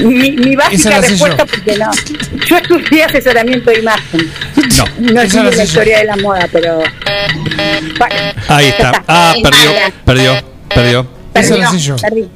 Mi, 0.00 0.32
mi 0.32 0.54
básica 0.56 1.00
respuesta, 1.00 1.44
yo. 1.44 1.46
porque 1.46 1.76
no. 1.78 1.90
Yo 2.46 2.56
estudié 2.58 3.04
asesoramiento 3.04 3.70
de 3.70 3.78
imagen. 3.78 4.30
No. 4.76 4.84
No 5.14 5.20
estudié 5.22 5.44
la 5.44 5.56
yo. 5.56 5.62
historia 5.62 5.98
de 6.00 6.04
la 6.04 6.16
moda, 6.16 6.46
pero. 6.52 6.82
Ahí 8.48 8.66
está. 8.66 9.02
Ah, 9.08 9.34
perdió, 9.42 9.70
perdió, 10.04 10.34
perdió. 10.68 11.06
Esa 11.34 11.56
la 11.56 11.70
Perdió, 11.70 11.70
sé 11.70 11.78
yo. 11.78 11.96
perdí. 11.96 12.28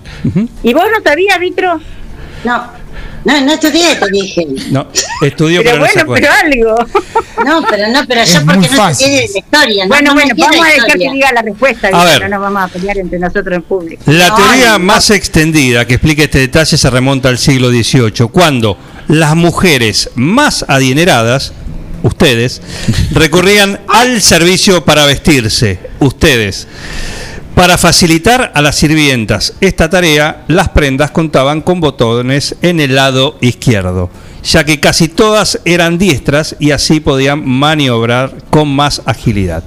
¿Y 0.63 0.73
vos 0.73 0.85
no 0.91 1.03
sabías, 1.05 1.39
Vitro? 1.39 1.81
No, 2.45 2.73
no, 3.25 3.41
no 3.41 3.53
estudié, 3.55 3.97
te 3.97 4.07
dije. 4.11 4.47
No, 4.71 4.87
estudió, 5.23 5.63
Pero 5.63 5.81
pero, 5.81 5.85
no 5.85 5.89
se 5.91 6.05
bueno, 6.05 6.27
pero 6.29 6.33
algo. 6.45 6.77
No, 7.45 7.63
pero 7.69 7.89
no, 7.89 8.07
pero 8.07 8.21
Es 8.21 8.33
yo 8.35 8.45
porque 8.45 8.69
no 8.69 8.77
fácil. 8.77 9.07
estudié 9.09 9.29
la 9.33 9.39
historia. 9.39 9.85
no, 9.85 9.89
Bueno, 9.89 10.09
no 10.11 10.15
bueno, 10.15 10.35
vamos 10.39 10.67
a 10.67 10.71
dejar 10.71 10.93
que 10.99 11.11
diga 11.11 11.33
la 11.33 11.43
respuesta, 11.43 11.89
A 11.93 12.05
ver. 12.05 12.23
no 12.23 12.29
nos 12.29 12.41
vamos 12.41 12.63
a 12.63 12.69
pelear 12.69 12.99
entre 12.99 13.19
nosotros 13.19 13.55
en 13.57 13.63
público. 13.63 14.03
La 14.07 14.29
No, 14.29 14.37
teoría 14.37 14.79
más 14.79 15.11
extendida 15.11 15.85
que 15.87 15.95
explica 15.95 16.23
este 16.23 16.39
detalle 16.39 16.77
se 16.79 16.91
remonta 16.91 17.29
al 17.29 17.39
siglo 17.39 17.71
XVIII, 17.71 18.29
cuando 18.31 18.79
las 19.09 19.35
mujeres 19.35 20.11
más 20.15 20.65
adineradas, 20.69 21.53
ustedes, 22.03 22.63
recurrían 23.13 23.81
al 23.89 24.23
servicio 24.23 24.85
para 24.85 25.05
vestirse, 25.07 25.79
ustedes. 26.01 26.67
Para 27.57 27.79
facilitar 27.79 28.53
a 28.55 28.61
las 28.61 28.77
sirvientas 28.77 29.55
esta 29.63 29.89
tarea, 29.89 30.45
las 30.47 30.69
prendas 30.69 31.11
contaban 31.11 31.63
con 31.63 31.81
botones 31.81 32.55
en 32.61 32.81
el 32.81 32.95
lado 32.95 33.39
izquierdo, 33.41 34.11
ya 34.45 34.67
que 34.67 34.79
casi 34.79 35.09
todas 35.09 35.59
eran 35.65 35.97
diestras 35.97 36.55
y 36.59 36.73
así 36.73 37.01
podían 37.01 37.49
maniobrar 37.49 38.35
con 38.51 38.69
más 38.69 39.01
agilidad. 39.07 39.65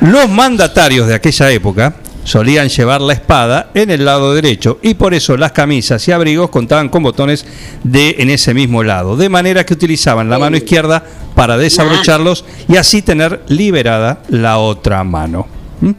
Los 0.00 0.28
mandatarios 0.28 1.08
de 1.08 1.14
aquella 1.14 1.50
época 1.50 1.96
solían 2.22 2.68
llevar 2.68 3.00
la 3.00 3.14
espada 3.14 3.68
en 3.74 3.90
el 3.90 4.04
lado 4.04 4.32
derecho 4.32 4.78
y 4.80 4.94
por 4.94 5.12
eso 5.12 5.36
las 5.36 5.50
camisas 5.50 6.06
y 6.06 6.12
abrigos 6.12 6.50
contaban 6.50 6.88
con 6.88 7.02
botones 7.02 7.44
de 7.82 8.14
en 8.20 8.30
ese 8.30 8.54
mismo 8.54 8.84
lado, 8.84 9.16
de 9.16 9.28
manera 9.28 9.66
que 9.66 9.74
utilizaban 9.74 10.30
la 10.30 10.38
mano 10.38 10.56
izquierda 10.56 11.04
para 11.34 11.58
desabrocharlos 11.58 12.44
y 12.68 12.76
así 12.76 13.02
tener 13.02 13.42
liberada 13.48 14.22
la 14.28 14.58
otra 14.58 15.02
mano. 15.02 15.48
¿Mm? 15.80 15.90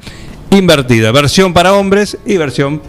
Invertida, 0.51 1.11
versión 1.11 1.53
para 1.53 1.73
hombres 1.73 2.17
y 2.25 2.37
versión 2.37 2.81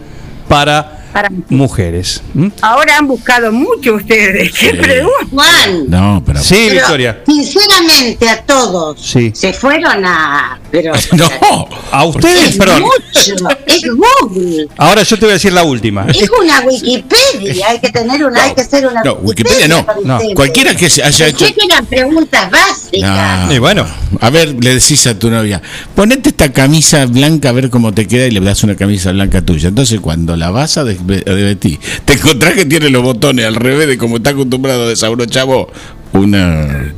para 0.47 1.06
Para- 1.17 1.31
mujeres. 1.49 2.21
¿Mm? 2.35 2.47
Ahora 2.61 2.97
han 2.97 3.07
buscado 3.07 3.51
mucho 3.51 3.95
ustedes. 3.95 4.51
¿Qué 4.53 4.73
pregunta? 4.75 5.17
Juan, 5.31 5.85
No, 5.89 6.21
pero. 6.23 6.39
Sí, 6.43 6.55
pero 6.67 6.73
Victoria. 6.75 7.21
sinceramente 7.25 8.29
a 8.29 8.43
todos 8.43 9.01
Sí. 9.01 9.31
se 9.33 9.51
fueron 9.51 10.05
a... 10.05 10.59
Pero, 10.69 10.93
No. 11.13 11.67
A 11.91 12.03
ustedes, 12.05 12.49
es 12.51 12.57
perdón. 12.57 12.83
mucho, 12.83 13.47
es 13.65 13.81
Google, 14.21 14.67
Ahora 14.77 15.01
yo 15.03 15.15
te 15.17 15.25
voy 15.25 15.31
a 15.31 15.33
decir 15.35 15.53
la 15.53 15.63
última. 15.63 16.05
es 16.07 16.29
una 16.39 16.59
Wikipedia, 16.61 17.67
hay 17.69 17.79
que 17.79 17.89
tener 17.89 18.23
una, 18.23 18.43
hay 18.43 18.53
que 18.53 18.63
ser 18.63 18.85
una 18.85 19.01
No, 19.03 19.13
Wikipedia 19.15 19.67
no. 19.67 19.85
No. 20.03 20.19
Cualquiera 20.35 20.75
que 20.75 20.89
se 20.89 21.01
haya 21.03 21.27
hecho. 21.27 21.39
Pensé 21.45 21.53
que 21.55 21.65
eran 21.65 21.85
preguntas 21.85 22.51
básicas. 22.51 23.47
No. 23.47 23.53
Y 23.53 23.59
bueno, 23.59 23.85
A 24.21 24.29
ver, 24.29 24.55
le 24.63 24.75
decís 24.75 25.05
a 25.07 25.17
tu 25.17 25.29
novia, 25.29 25.61
ponete 25.95 26.29
esta 26.29 26.51
camisa 26.51 27.05
blanca 27.05 27.49
a 27.49 27.51
ver 27.53 27.69
cómo 27.69 27.93
te 27.93 28.07
queda 28.07 28.25
y 28.27 28.31
le 28.31 28.39
das 28.41 28.63
una 28.63 28.75
camisa 28.75 29.11
blanca 29.11 29.41
tuya. 29.41 29.69
Entonces, 29.69 29.99
cuando 29.99 30.35
la 30.35 30.49
vas 30.49 30.77
a 30.77 30.83
te 31.07 32.13
encontrás 32.13 32.53
que 32.53 32.65
tiene 32.65 32.89
los 32.89 33.01
botones 33.03 33.45
al 33.45 33.55
revés 33.55 33.87
de 33.87 33.97
como 33.97 34.17
está 34.17 34.31
acostumbrado 34.31 34.83
a 34.83 34.87
desabrochar 34.89 35.45
vos 35.45 35.67
una 36.13 36.93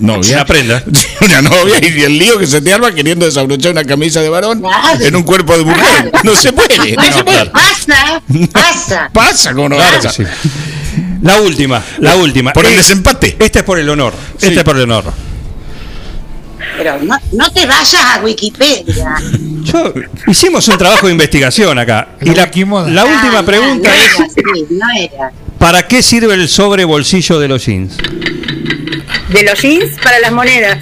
novia. 0.00 0.36
Una 0.36 0.44
prenda. 0.46 0.84
Una 1.20 1.42
novia 1.42 1.76
y 1.82 2.02
el 2.02 2.18
lío 2.18 2.38
que 2.38 2.46
se 2.46 2.60
te 2.60 2.72
arma 2.72 2.92
queriendo 2.92 3.26
desabrochar 3.26 3.72
una 3.72 3.84
camisa 3.84 4.20
de 4.20 4.28
varón 4.28 4.62
en 5.00 5.16
un 5.16 5.22
cuerpo 5.22 5.56
de 5.56 5.64
mujer. 5.64 6.10
No 6.24 6.34
se 6.34 6.52
puede, 6.52 6.76
no 6.78 6.94
Bueno, 6.96 7.16
se 7.18 7.24
puede. 7.24 7.50
pasa, 7.50 8.22
pasa. 8.52 9.10
Pasa 9.12 9.54
como 9.54 9.68
no 9.68 9.76
claro 9.76 9.96
pasa. 10.02 10.12
sí. 10.12 10.24
La 11.22 11.40
última, 11.40 11.82
la 12.00 12.16
última. 12.16 12.52
Por 12.52 12.66
el 12.66 12.74
desempate. 12.76 13.36
Este 13.38 13.60
es 13.60 13.64
por 13.64 13.78
el 13.78 13.88
honor. 13.88 14.12
Sí. 14.38 14.46
Este 14.48 14.58
es 14.60 14.64
por 14.64 14.76
el 14.76 14.82
honor. 14.82 15.04
Pero 16.76 16.98
no, 17.02 17.16
no 17.32 17.52
te 17.52 17.66
vayas 17.66 17.94
a 17.94 18.20
Wikipedia. 18.22 19.14
Yo, 19.62 19.92
hicimos 20.26 20.66
un 20.68 20.78
trabajo 20.78 21.06
de 21.06 21.12
investigación 21.12 21.78
acá. 21.78 22.08
Y 22.20 22.34
la, 22.34 22.50
la 22.88 23.04
última 23.04 23.38
Ah, 23.38 23.42
pregunta 23.44 23.88
no, 23.90 23.94
es: 23.94 24.14
era 24.14 24.24
así, 24.26 24.66
no 24.70 24.86
era. 24.98 25.32
¿para 25.58 25.86
qué 25.86 26.02
sirve 26.02 26.34
el 26.34 26.48
sobre 26.48 26.84
bolsillo 26.84 27.38
de 27.38 27.48
los 27.48 27.64
jeans? 27.66 27.96
De 29.28 29.42
los 29.44 29.60
jeans 29.60 29.96
para 30.02 30.18
las 30.20 30.32
monedas. 30.32 30.78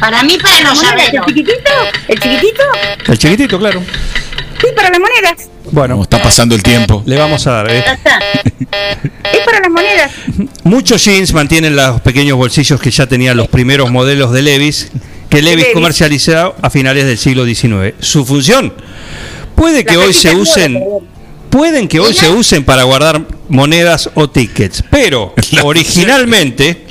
Para 0.00 0.22
mí, 0.22 0.38
para 0.38 0.60
los 0.62 0.82
¿Monedas? 0.82 0.92
¿El 1.08 1.12
llaveros. 1.12 1.26
chiquitito? 1.26 1.70
¿El 2.08 2.18
chiquitito? 2.20 2.62
El 3.06 3.18
chiquitito, 3.18 3.58
claro. 3.58 3.82
Sí, 4.60 4.66
para 4.74 4.90
las 4.90 4.98
monedas. 4.98 5.49
Bueno, 5.72 5.94
Como 5.94 6.02
está 6.04 6.22
pasando 6.22 6.54
el 6.54 6.62
tiempo. 6.62 7.02
le 7.06 7.16
vamos 7.16 7.46
a 7.46 7.50
dar. 7.52 7.70
¿eh? 7.70 7.82
Ya 7.86 7.92
está. 7.94 8.18
Es 9.32 9.40
para 9.44 9.60
las 9.60 9.70
monedas. 9.70 10.10
Muchos 10.64 11.04
jeans 11.04 11.32
mantienen 11.32 11.76
los 11.76 12.00
pequeños 12.00 12.36
bolsillos 12.36 12.80
que 12.80 12.90
ya 12.90 13.06
tenían 13.06 13.36
los 13.36 13.48
primeros 13.48 13.90
modelos 13.90 14.32
de 14.32 14.42
Levis, 14.42 14.90
que 15.28 15.42
Levis 15.42 15.58
Levi's. 15.64 15.74
comercializó 15.74 16.54
a 16.60 16.70
finales 16.70 17.04
del 17.04 17.18
siglo 17.18 17.44
XIX. 17.44 17.94
Su 18.00 18.24
función 18.26 18.72
puede 19.54 19.84
que 19.84 19.96
Las 19.96 20.06
hoy 20.06 20.12
se 20.14 20.34
usen, 20.34 20.82
pueden 21.50 21.86
que 21.88 22.00
hoy 22.00 22.14
se 22.14 22.28
usen 22.30 22.64
para 22.64 22.82
guardar 22.84 23.22
monedas 23.48 24.10
o 24.14 24.28
tickets, 24.30 24.82
pero 24.90 25.34
La- 25.52 25.62
originalmente 25.64 26.84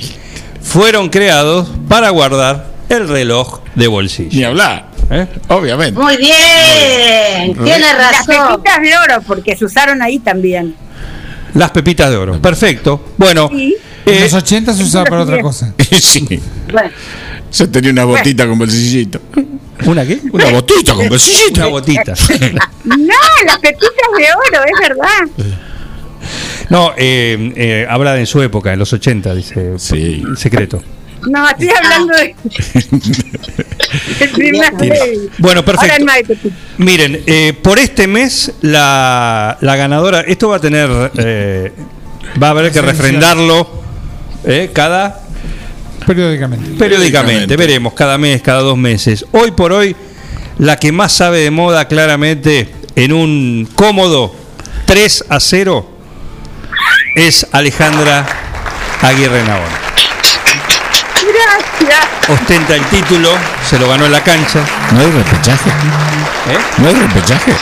fueron 0.62 1.08
creados 1.08 1.68
para 1.88 2.10
guardar 2.10 2.66
el 2.88 3.08
reloj 3.08 3.60
de 3.74 3.84
Ni 3.84 3.86
bolsillo. 3.86 4.46
hablar. 4.48 4.89
¿Eh? 5.10 5.26
Obviamente. 5.48 5.98
Muy 6.00 6.16
bien, 6.16 7.54
tiene 7.64 7.80
Las 7.80 8.26
razón. 8.26 8.56
pepitas 8.62 8.82
de 8.82 8.96
oro, 8.96 9.22
porque 9.26 9.56
se 9.56 9.64
usaron 9.64 10.02
ahí 10.02 10.18
también. 10.18 10.74
Las 11.54 11.70
pepitas 11.70 12.10
de 12.10 12.16
oro. 12.16 12.40
Perfecto. 12.40 13.04
Bueno, 13.16 13.48
Sí. 13.50 13.76
En 14.06 14.14
eh, 14.14 14.20
los 14.20 14.32
80 14.32 14.72
se 14.74 14.82
usaba 14.82 15.04
para 15.04 15.22
otra 15.22 15.40
cosa. 15.40 15.74
sí. 16.00 16.40
Bueno, 16.72 16.90
Yo 17.52 17.68
tenía 17.70 17.90
una 17.90 18.04
botita 18.04 18.46
con 18.46 18.58
bolsillito. 18.58 19.20
¿una 19.86 20.06
qué? 20.06 20.20
Una 20.32 20.46
botita 20.50 20.94
con 20.94 21.08
bolsillito. 21.08 21.60
Una 21.60 21.66
botita. 21.68 22.14
No, 22.84 23.14
las 23.44 23.58
pepitas 23.58 23.90
de 24.18 24.24
oro, 24.32 24.64
es 24.64 24.88
verdad. 24.88 25.46
No, 26.70 26.92
eh, 26.96 27.52
eh, 27.56 27.86
habla 27.88 28.14
de 28.14 28.20
en 28.20 28.26
su 28.26 28.40
época, 28.42 28.72
en 28.72 28.78
los 28.78 28.92
80, 28.92 29.34
dice. 29.34 29.78
Sí. 29.78 30.22
Secreto. 30.36 30.82
No, 31.28 31.48
estoy 31.48 31.70
hablando 31.70 32.14
de. 32.16 32.34
Bueno, 35.38 35.64
perfecto. 35.64 35.92
Ahora 35.92 36.04
no 36.04 36.12
hay 36.12 36.22
pepitas. 36.24 36.58
Miren, 36.78 37.22
eh, 37.26 37.52
por 37.62 37.78
este 37.78 38.06
mes 38.06 38.52
la, 38.60 39.58
la 39.60 39.76
ganadora, 39.76 40.20
esto 40.20 40.48
va 40.48 40.56
a 40.56 40.60
tener, 40.60 41.10
eh, 41.16 41.72
va 42.40 42.48
a 42.48 42.50
haber 42.50 42.70
que 42.72 42.80
refrendarlo 42.80 43.68
eh, 44.44 44.70
cada 44.72 45.20
Periódicamente. 46.06 46.70
periódicamente, 46.78 46.78
Periódicamente. 46.78 47.56
veremos 47.56 47.92
cada 47.94 48.18
mes, 48.18 48.40
cada 48.42 48.60
dos 48.60 48.78
meses. 48.78 49.24
Hoy 49.32 49.50
por 49.52 49.72
hoy, 49.72 49.96
la 50.58 50.76
que 50.76 50.92
más 50.92 51.12
sabe 51.12 51.38
de 51.40 51.50
moda 51.50 51.88
claramente 51.88 52.68
en 52.96 53.12
un 53.12 53.68
cómodo 53.74 54.34
3 54.86 55.24
a 55.28 55.40
0 55.40 55.90
es 57.16 57.46
Alejandra 57.52 58.26
Aguirre 59.02 59.42
Naón. 59.44 59.89
Gracias. 61.80 62.08
Ostenta 62.28 62.74
el 62.76 62.84
título, 62.86 63.30
se 63.68 63.78
lo 63.78 63.88
ganó 63.88 64.06
en 64.06 64.12
la 64.12 64.22
cancha. 64.22 64.60
¿No 64.92 65.00
hay 65.00 65.10
repechaje? 65.10 65.70
¿Eh? 65.70 66.58
¿No 66.78 66.88
hay 66.88 66.94
repechaje? 66.94 67.52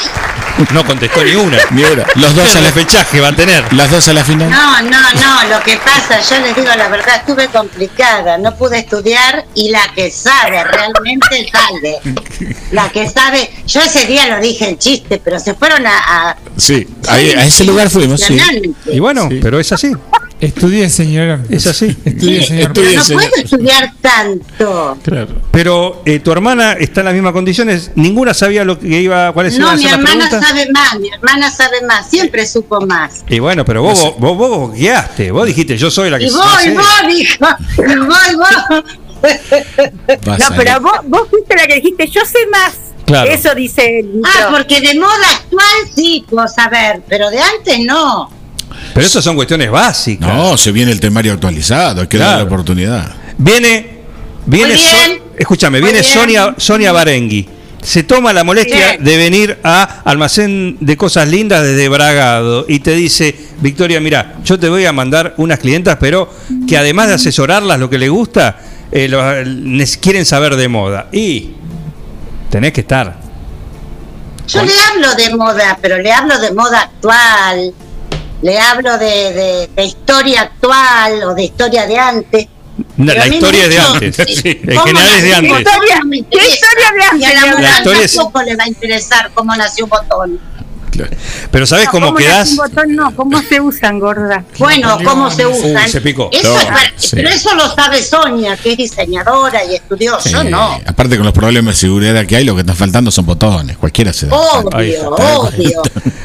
No 0.72 0.84
contestó 0.84 1.22
ni 1.24 1.34
una. 1.36 1.56
Ni 1.70 1.84
una. 1.84 2.04
Los 2.16 2.34
dos 2.34 2.50
¿Qué 2.50 2.58
a 2.58 2.60
la 2.60 2.68
repechaje 2.70 3.20
va 3.20 3.28
a 3.28 3.36
tener? 3.36 3.72
Las 3.72 3.90
dos 3.92 4.08
a 4.08 4.12
la 4.12 4.24
final. 4.24 4.50
No, 4.50 4.82
no, 4.82 4.90
no, 5.00 5.56
lo 5.56 5.62
que 5.62 5.76
pasa, 5.76 6.20
yo 6.20 6.40
les 6.44 6.56
digo 6.56 6.68
la 6.76 6.88
verdad, 6.88 7.14
estuve 7.16 7.46
complicada, 7.48 8.38
no 8.38 8.54
pude 8.56 8.78
estudiar 8.80 9.44
y 9.54 9.70
la 9.70 9.86
que 9.94 10.10
sabe 10.10 10.64
realmente 10.64 11.48
sabe. 11.52 12.00
La 12.72 12.88
que 12.88 13.08
sabe, 13.08 13.48
yo 13.68 13.80
ese 13.80 14.04
día 14.06 14.26
lo 14.26 14.40
dije 14.40 14.68
en 14.68 14.78
chiste, 14.78 15.20
pero 15.24 15.38
se 15.38 15.54
fueron 15.54 15.86
a... 15.86 16.30
a- 16.30 16.36
Sí, 16.56 16.88
ahí- 17.08 17.30
a 17.34 17.44
ese 17.44 17.62
lugar 17.64 17.88
fuimos, 17.88 18.20
sí. 18.20 18.36
Y 18.86 18.98
bueno, 18.98 19.28
pero 19.40 19.60
es 19.60 19.70
así. 19.70 19.92
Estudié, 20.40 20.88
señora. 20.88 21.40
Es 21.50 21.66
así. 21.66 21.96
Estudié, 22.04 22.44
señor. 22.44 22.72
Pero 22.72 22.92
no 22.92 23.04
puedo 23.04 23.34
estudiar 23.36 23.92
tanto. 24.00 24.98
Claro. 25.02 25.34
Pero 25.50 26.02
eh, 26.04 26.20
tu 26.20 26.30
hermana 26.30 26.74
está 26.74 27.00
en 27.00 27.06
las 27.06 27.14
mismas 27.14 27.32
condiciones. 27.32 27.90
Ninguna 27.96 28.34
sabía 28.34 28.64
lo 28.64 28.78
que 28.78 29.00
iba, 29.00 29.32
cuáles 29.32 29.54
iban 29.56 29.66
No, 29.66 29.72
a 29.72 29.76
mi 29.76 29.82
ser 29.82 29.90
las 29.90 30.00
hermana 30.00 30.30
sabe 30.30 30.70
más, 30.70 30.98
mi 31.00 31.08
hermana 31.08 31.50
sabe 31.50 31.82
más, 31.82 32.08
siempre 32.08 32.46
supo 32.46 32.80
más. 32.86 33.24
Y 33.28 33.40
bueno, 33.40 33.64
pero 33.64 33.82
vos, 33.82 34.00
vos, 34.18 34.36
vos, 34.36 34.48
vos 34.50 34.72
guiaste. 34.72 35.32
Vos 35.32 35.46
dijiste, 35.46 35.76
yo 35.76 35.90
soy 35.90 36.10
la 36.10 36.18
que 36.18 36.26
Y 36.26 36.30
vos, 36.30 36.62
sé. 36.62 36.70
y 36.70 36.74
vos, 36.74 36.86
dijo, 37.08 37.46
y 37.78 37.96
vos, 37.98 38.18
y 38.32 38.36
vos. 38.36 38.84
No, 40.24 40.32
a 40.32 40.50
pero 40.56 40.80
vos, 40.80 40.98
vos 41.04 41.28
fuiste 41.28 41.56
la 41.56 41.66
que 41.66 41.76
dijiste, 41.76 42.06
yo 42.06 42.20
sé 42.24 42.38
más. 42.52 42.74
Claro. 43.04 43.30
Eso 43.30 43.54
dice 43.54 44.00
el 44.00 44.20
Ah, 44.24 44.48
porque 44.52 44.80
de 44.80 44.94
moda 44.94 45.30
actual 45.34 45.64
sí 45.94 46.24
puedo 46.28 46.46
saber, 46.46 47.00
pero 47.08 47.30
de 47.30 47.40
antes 47.40 47.80
no. 47.80 48.30
Pero 48.98 49.06
eso 49.06 49.22
son 49.22 49.36
cuestiones 49.36 49.70
básicas. 49.70 50.28
No, 50.28 50.56
se 50.56 50.72
viene 50.72 50.90
el 50.92 51.00
temario 51.00 51.32
actualizado, 51.32 52.00
hay 52.02 52.06
que 52.08 52.18
dar 52.18 52.26
la 52.28 52.34
Claro. 52.36 52.46
oportunidad. 52.46 53.14
Viene, 53.38 53.98
viene. 54.46 54.76
So- 54.76 55.22
escúchame, 55.36 55.80
Muy 55.80 55.90
viene 55.92 56.00
bien. 56.02 56.12
Sonia, 56.14 56.54
Sonia 56.58 56.92
Barengui. 56.92 57.48
Se 57.80 58.02
toma 58.02 58.32
la 58.32 58.42
molestia 58.42 58.76
Bien. 58.94 59.04
de 59.04 59.16
venir 59.16 59.58
a 59.62 60.00
Almacén 60.04 60.78
de 60.80 60.96
Cosas 60.96 61.28
Lindas 61.28 61.62
desde 61.62 61.88
Bragado 61.88 62.66
y 62.68 62.80
te 62.80 62.90
dice, 62.96 63.34
Victoria, 63.60 64.00
mira, 64.00 64.34
yo 64.44 64.58
te 64.58 64.68
voy 64.68 64.84
a 64.84 64.92
mandar 64.92 65.34
unas 65.36 65.60
clientas, 65.60 65.96
pero 66.00 66.28
que 66.66 66.76
además 66.76 67.06
de 67.06 67.14
asesorarlas 67.14 67.78
lo 67.78 67.88
que 67.88 67.98
les 67.98 68.10
gusta, 68.10 68.58
eh, 68.90 69.06
lo- 69.08 69.44
les 69.44 69.96
quieren 69.96 70.26
saber 70.26 70.56
de 70.56 70.66
moda. 70.66 71.06
Y 71.12 71.50
tenés 72.50 72.72
que 72.72 72.80
estar. 72.80 73.16
Yo 74.48 74.64
le 74.64 74.72
hablo 74.90 75.14
de 75.14 75.36
moda, 75.36 75.78
pero 75.80 75.98
le 75.98 76.10
hablo 76.10 76.38
de 76.40 76.52
moda 76.52 76.80
actual, 76.80 77.72
le 78.42 78.58
hablo 78.58 78.98
de, 78.98 79.32
de- 79.32 79.70
de 79.74 79.84
historia 79.84 80.42
actual 80.42 81.22
o 81.24 81.34
de 81.34 81.44
historia 81.44 81.86
de 81.86 81.98
antes. 81.98 82.46
No, 82.96 83.12
la 83.12 83.26
historia 83.26 83.64
es 83.64 83.68
de 83.70 83.78
antes. 83.78 84.16
sí. 84.40 84.60
En 84.62 84.76
¿Cómo 84.76 84.86
general 84.86 85.16
es 85.16 85.22
de 85.24 85.34
antes. 85.34 85.50
botón? 85.52 86.10
¿Qué 86.30 86.48
historia 86.48 86.90
de 86.96 87.02
antes? 87.04 87.20
Y 87.20 87.24
a 87.24 87.34
la 87.34 87.40
La 87.46 87.46
mujer 87.56 87.70
historia 87.78 88.02
es- 88.04 88.14
tampoco 88.14 88.42
le 88.42 88.56
va 88.56 88.64
a 88.64 88.68
interesar 88.68 89.30
cómo 89.34 89.56
nació 89.56 89.84
un 89.84 89.90
Pero 91.50 91.66
¿sabes 91.66 91.86
No, 91.86 91.90
cómo 91.92 92.14
quedás? 92.14 92.56
botón? 92.56 92.94
No, 92.96 93.14
¿cómo 93.14 93.40
se 93.42 93.60
usan, 93.60 93.98
gorda? 93.98 94.44
Bueno, 94.58 94.98
cómo 95.04 95.30
se 95.30 95.46
usan. 95.46 95.84
Uy, 95.84 95.90
se 95.90 96.00
picó. 96.00 96.28
Eso 96.32 96.52
No, 96.52 96.60
es 96.60 96.66
para- 96.66 96.92
sí. 96.96 97.10
Pero 97.16 97.28
eso 97.28 97.54
lo 97.54 97.68
sabe 97.74 98.02
Sonia, 98.02 98.56
que 98.56 98.72
es 98.72 98.76
diseñadora 98.78 99.64
y 99.64 99.74
estudió. 99.76 100.18
Yo 100.24 100.42
Sí, 100.42 100.48
no. 100.48 100.80
Aparte 100.86 101.16
con 101.16 101.24
los 101.24 101.34
problemas 101.34 101.74
de 101.74 101.80
seguridad 101.80 102.26
que 102.26 102.36
hay, 102.36 102.44
lo 102.44 102.54
que 102.54 102.60
están 102.60 102.76
faltando 102.76 103.10
son 103.10 103.26
botones. 103.26 103.76
Cualquiera 103.76 104.12
se 104.12 104.26
da. 104.26 104.36
Obvio, 104.36 105.10
obvio. 105.10 105.82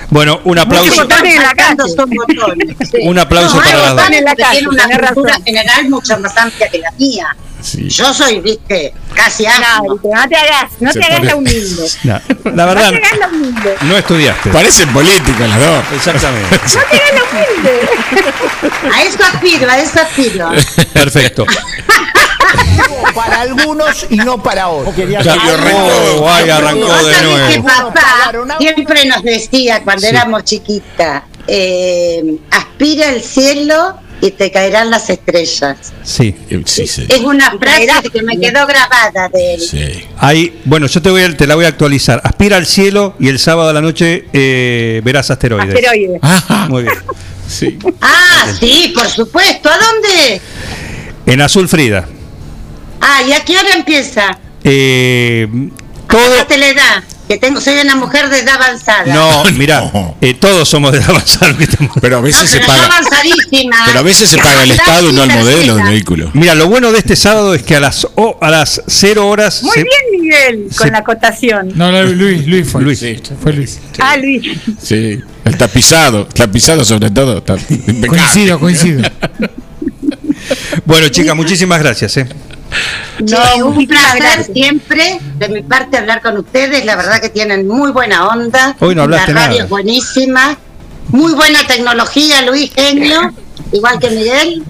Bueno, 0.10 0.40
un 0.44 0.60
aplauso. 0.60 1.02
En 1.24 1.42
la 1.42 1.54
casa 1.56 1.76
son 1.96 2.10
botones. 2.10 2.76
sí. 2.92 2.98
Un 3.08 3.20
aplauso 3.20 3.56
No, 3.58 3.62
para 3.64 3.94
las 3.94 3.96
dos. 3.96 4.06
tiene 4.52 4.68
una 4.70 4.88
cultura 5.08 5.40
general 5.46 5.90
mucho 5.90 6.20
más 6.20 6.38
amplia 6.38 6.70
que 6.70 6.80
la 6.80 6.92
mía. 6.98 7.36
Sí. 7.64 7.88
Yo 7.90 8.14
soy, 8.14 8.42
viste, 8.42 8.94
casi 9.16 9.44
No, 9.46 9.50
asno. 9.52 9.94
Víctor, 9.94 10.12
no 10.16 10.28
te 10.30 10.36
hagas, 10.36 10.72
no 10.82 10.92
Se 10.92 11.00
te 11.00 11.06
hagas 11.06 11.24
la 11.24 11.36
humilde. 11.38 11.90
No, 12.04 12.14
la 12.44 12.52
No 12.52 12.66
verdad, 12.68 12.90
te 12.90 12.98
hagas 12.98 13.18
la 13.20 13.28
humilde. 13.30 13.76
no 13.84 13.98
estudiaste. 13.98 14.50
Parecen 14.50 14.92
políticos 14.94 15.48
las 15.48 15.60
dos. 15.60 15.84
Exactamente. 15.96 16.50
No 16.52 16.60
te 16.60 16.96
hagas 16.98 17.14
la 17.14 17.24
humilde. 17.24 17.80
A 18.94 19.04
eso 19.04 19.24
aspiro, 19.34 19.70
a 19.70 19.80
eso 19.80 20.00
aspiro. 20.02 20.50
Perfecto. 20.94 21.46
Para 23.16 23.42
algunos 23.42 24.06
y 24.10 24.16
no 24.18 24.42
para 24.42 24.68
otros. 24.70 24.94
Ay, 24.98 26.50
arrancó 26.50 26.88
Vos 26.88 27.06
de 27.06 27.14
sabés 27.14 27.54
que 27.54 27.60
nuevo. 27.60 27.64
papá 27.94 28.32
siempre 28.60 29.06
nos 29.06 29.24
decía 29.24 29.82
cuando 29.84 30.02
Sí. 30.02 30.08
éramos 30.08 30.44
chiquitas, 30.44 31.24
eh, 31.48 32.38
aspira 32.52 33.10
al 33.10 33.22
cielo 33.22 33.98
y 34.26 34.32
te 34.32 34.52
caerán 34.52 34.90
las 34.90 35.10
estrellas. 35.10 35.92
Sí. 36.04 36.34
Sí, 36.66 36.88
sí. 36.88 37.06
Es 37.10 37.20
una 37.20 37.52
frase 37.60 38.10
que 38.10 38.24
me 38.24 38.40
quedó 38.40 38.66
grabada 38.66 39.28
de 39.28 39.56
él. 39.56 39.60
Sí. 39.62 40.06
Hay, 40.18 40.62
bueno, 40.64 40.88
yo 40.88 41.02
te 41.02 41.10
voy 41.10 41.24
a- 41.24 41.36
te 41.36 41.46
la 41.46 41.56
voy 41.56 41.66
a 41.66 41.68
actualizar. 41.68 42.22
Aspira 42.24 42.56
al 42.56 42.66
cielo 42.66 43.16
y 43.20 43.28
el 43.28 43.38
sábado 43.38 43.70
a 43.70 43.74
la 43.74 43.82
noche 43.82 44.26
eh, 44.32 45.02
verás 45.04 45.30
asteroides. 45.30 45.76
Asteroides. 45.76 46.20
Ajá. 46.22 46.68
Muy 46.70 46.84
bien. 46.84 46.96
Sí. 47.48 47.78
Ah, 48.00 48.48
sí, 48.58 48.94
por 48.96 49.08
supuesto. 49.10 49.70
¿A 49.70 49.78
dónde? 49.78 50.42
En 51.26 51.42
Azul 51.42 51.68
Frida. 51.68 52.08
Ah, 53.02 53.22
¿y 53.28 53.34
a 53.34 53.44
qué 53.44 53.58
hora 53.58 53.74
empieza? 53.76 54.40
Eh, 54.64 55.48
¿Qué 56.10 56.16
todo. 56.18 56.46
te 56.48 56.58
le 56.58 56.74
da? 56.74 57.04
Que 57.34 57.40
tengo, 57.40 57.60
soy 57.60 57.80
una 57.80 57.96
mujer 57.96 58.30
de 58.30 58.40
edad 58.42 58.56
avanzada. 58.62 59.12
No, 59.12 59.44
mira, 59.58 59.82
No. 59.94 60.16
eh, 60.22 60.36
todos 60.36 60.70
somos 60.70 60.92
de 60.92 61.00
que 61.00 61.64
estamos- 61.64 61.98
Pero 62.00 62.18
a 62.18 62.22
veces 62.22 62.48
se 62.48 62.58
pero 62.58 62.68
paga. 62.68 62.86
avanzadísima. 62.86 63.76
Pero 63.88 64.00
a 64.00 64.02
veces 64.04 64.30
se 64.30 64.38
paga 64.38 64.62
el 64.64 64.70
Estado 64.72 65.10
y 65.10 65.14
no 65.14 65.24
el 65.24 65.32
modelo 65.32 65.76
del 65.76 65.86
vehículo. 65.88 66.30
Mira, 66.34 66.54
lo 66.54 66.68
bueno 66.68 66.92
de 66.92 67.00
este 67.00 67.16
sábado 67.16 67.56
es 67.56 67.64
que 67.64 67.76
a 67.76 67.80
las 67.80 68.06
o- 68.16 68.38
a 68.40 68.52
las 68.52 68.84
0 68.88 69.28
horas. 69.28 69.64
Muy 69.64 69.74
se- 69.74 69.84
bien, 69.84 70.22
Miguel, 70.22 70.68
con 70.78 70.88
se- 70.88 70.92
la 70.92 71.00
acotación. 71.00 71.72
No, 71.74 71.92
no, 71.92 72.04
Luis, 72.04 72.46
Luis 72.46 72.68
fue. 72.70 72.84
Luis. 72.84 73.00
Sí. 73.00 73.20
Fue 73.42 73.52
Luis. 73.54 73.80
Ah, 73.98 74.16
Luis. 74.18 74.46
Sí. 74.80 75.20
El 75.44 75.58
tapizado. 75.58 76.28
Tapizado 76.28 76.86
sobre 76.86 77.10
todo. 77.10 77.40
está. 77.40 77.56
Coincido, 78.08 78.60
coincido. 78.60 79.02
Bueno, 80.86 81.08
chicas, 81.08 81.36
muchísimas 81.36 81.80
gracias. 81.80 82.18
eh. 82.18 82.28
Sí, 83.26 83.62
un 83.62 83.86
placer 83.88 84.46
siempre 84.54 85.20
de 85.38 85.50
mi 85.50 85.62
parte 85.62 85.98
hablar 85.98 86.22
con 86.22 86.38
ustedes. 86.38 86.84
La 86.86 86.96
verdad 86.96 87.22
que 87.22 87.30
tienen 87.30 87.68
muy 87.68 87.92
buena 87.92 88.28
onda. 88.28 88.76
Hoy 88.80 88.96
no 88.96 89.04
hablaste 89.04 89.34
La 89.34 89.40
radio 89.42 89.52
nada. 89.52 89.64
es 89.66 89.70
buenísima. 89.70 90.58
Muy 91.10 91.34
buena 91.34 91.66
tecnología, 91.68 92.42
Luis 92.42 92.72
Genio, 92.74 93.32
igual 93.72 94.00
que 94.00 94.10
Miguel. 94.10 94.64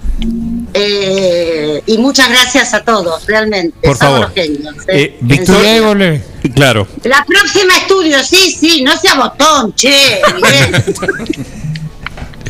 Eh, 0.73 1.83
y 1.85 1.97
muchas 1.99 2.29
gracias 2.29 2.73
a 2.73 2.81
todos, 2.83 3.25
realmente. 3.27 3.77
Por 3.81 3.95
favor. 3.95 4.31
genios, 4.33 4.75
Eh, 4.87 5.03
¿eh? 5.03 5.17
Victoria-. 5.21 6.21
Claro. 6.55 6.87
La 7.03 7.23
próxima 7.25 7.77
estudio, 7.77 8.17
sí, 8.23 8.55
sí, 8.59 8.81
no 8.83 8.97
sea 8.97 9.15
botón, 9.15 9.73
che. 9.75 10.21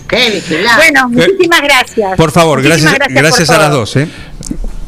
Vigilante. 0.10 0.76
Bueno, 0.76 1.10
muchísimas 1.10 1.62
gracias. 1.62 2.16
Por 2.18 2.32
favor, 2.32 2.62
Muchísimas 2.62 2.94
gracias, 2.96 3.22
gracias, 3.22 3.48
por 3.48 3.56
a 3.56 3.60
las 3.60 3.72
dos. 3.72 3.98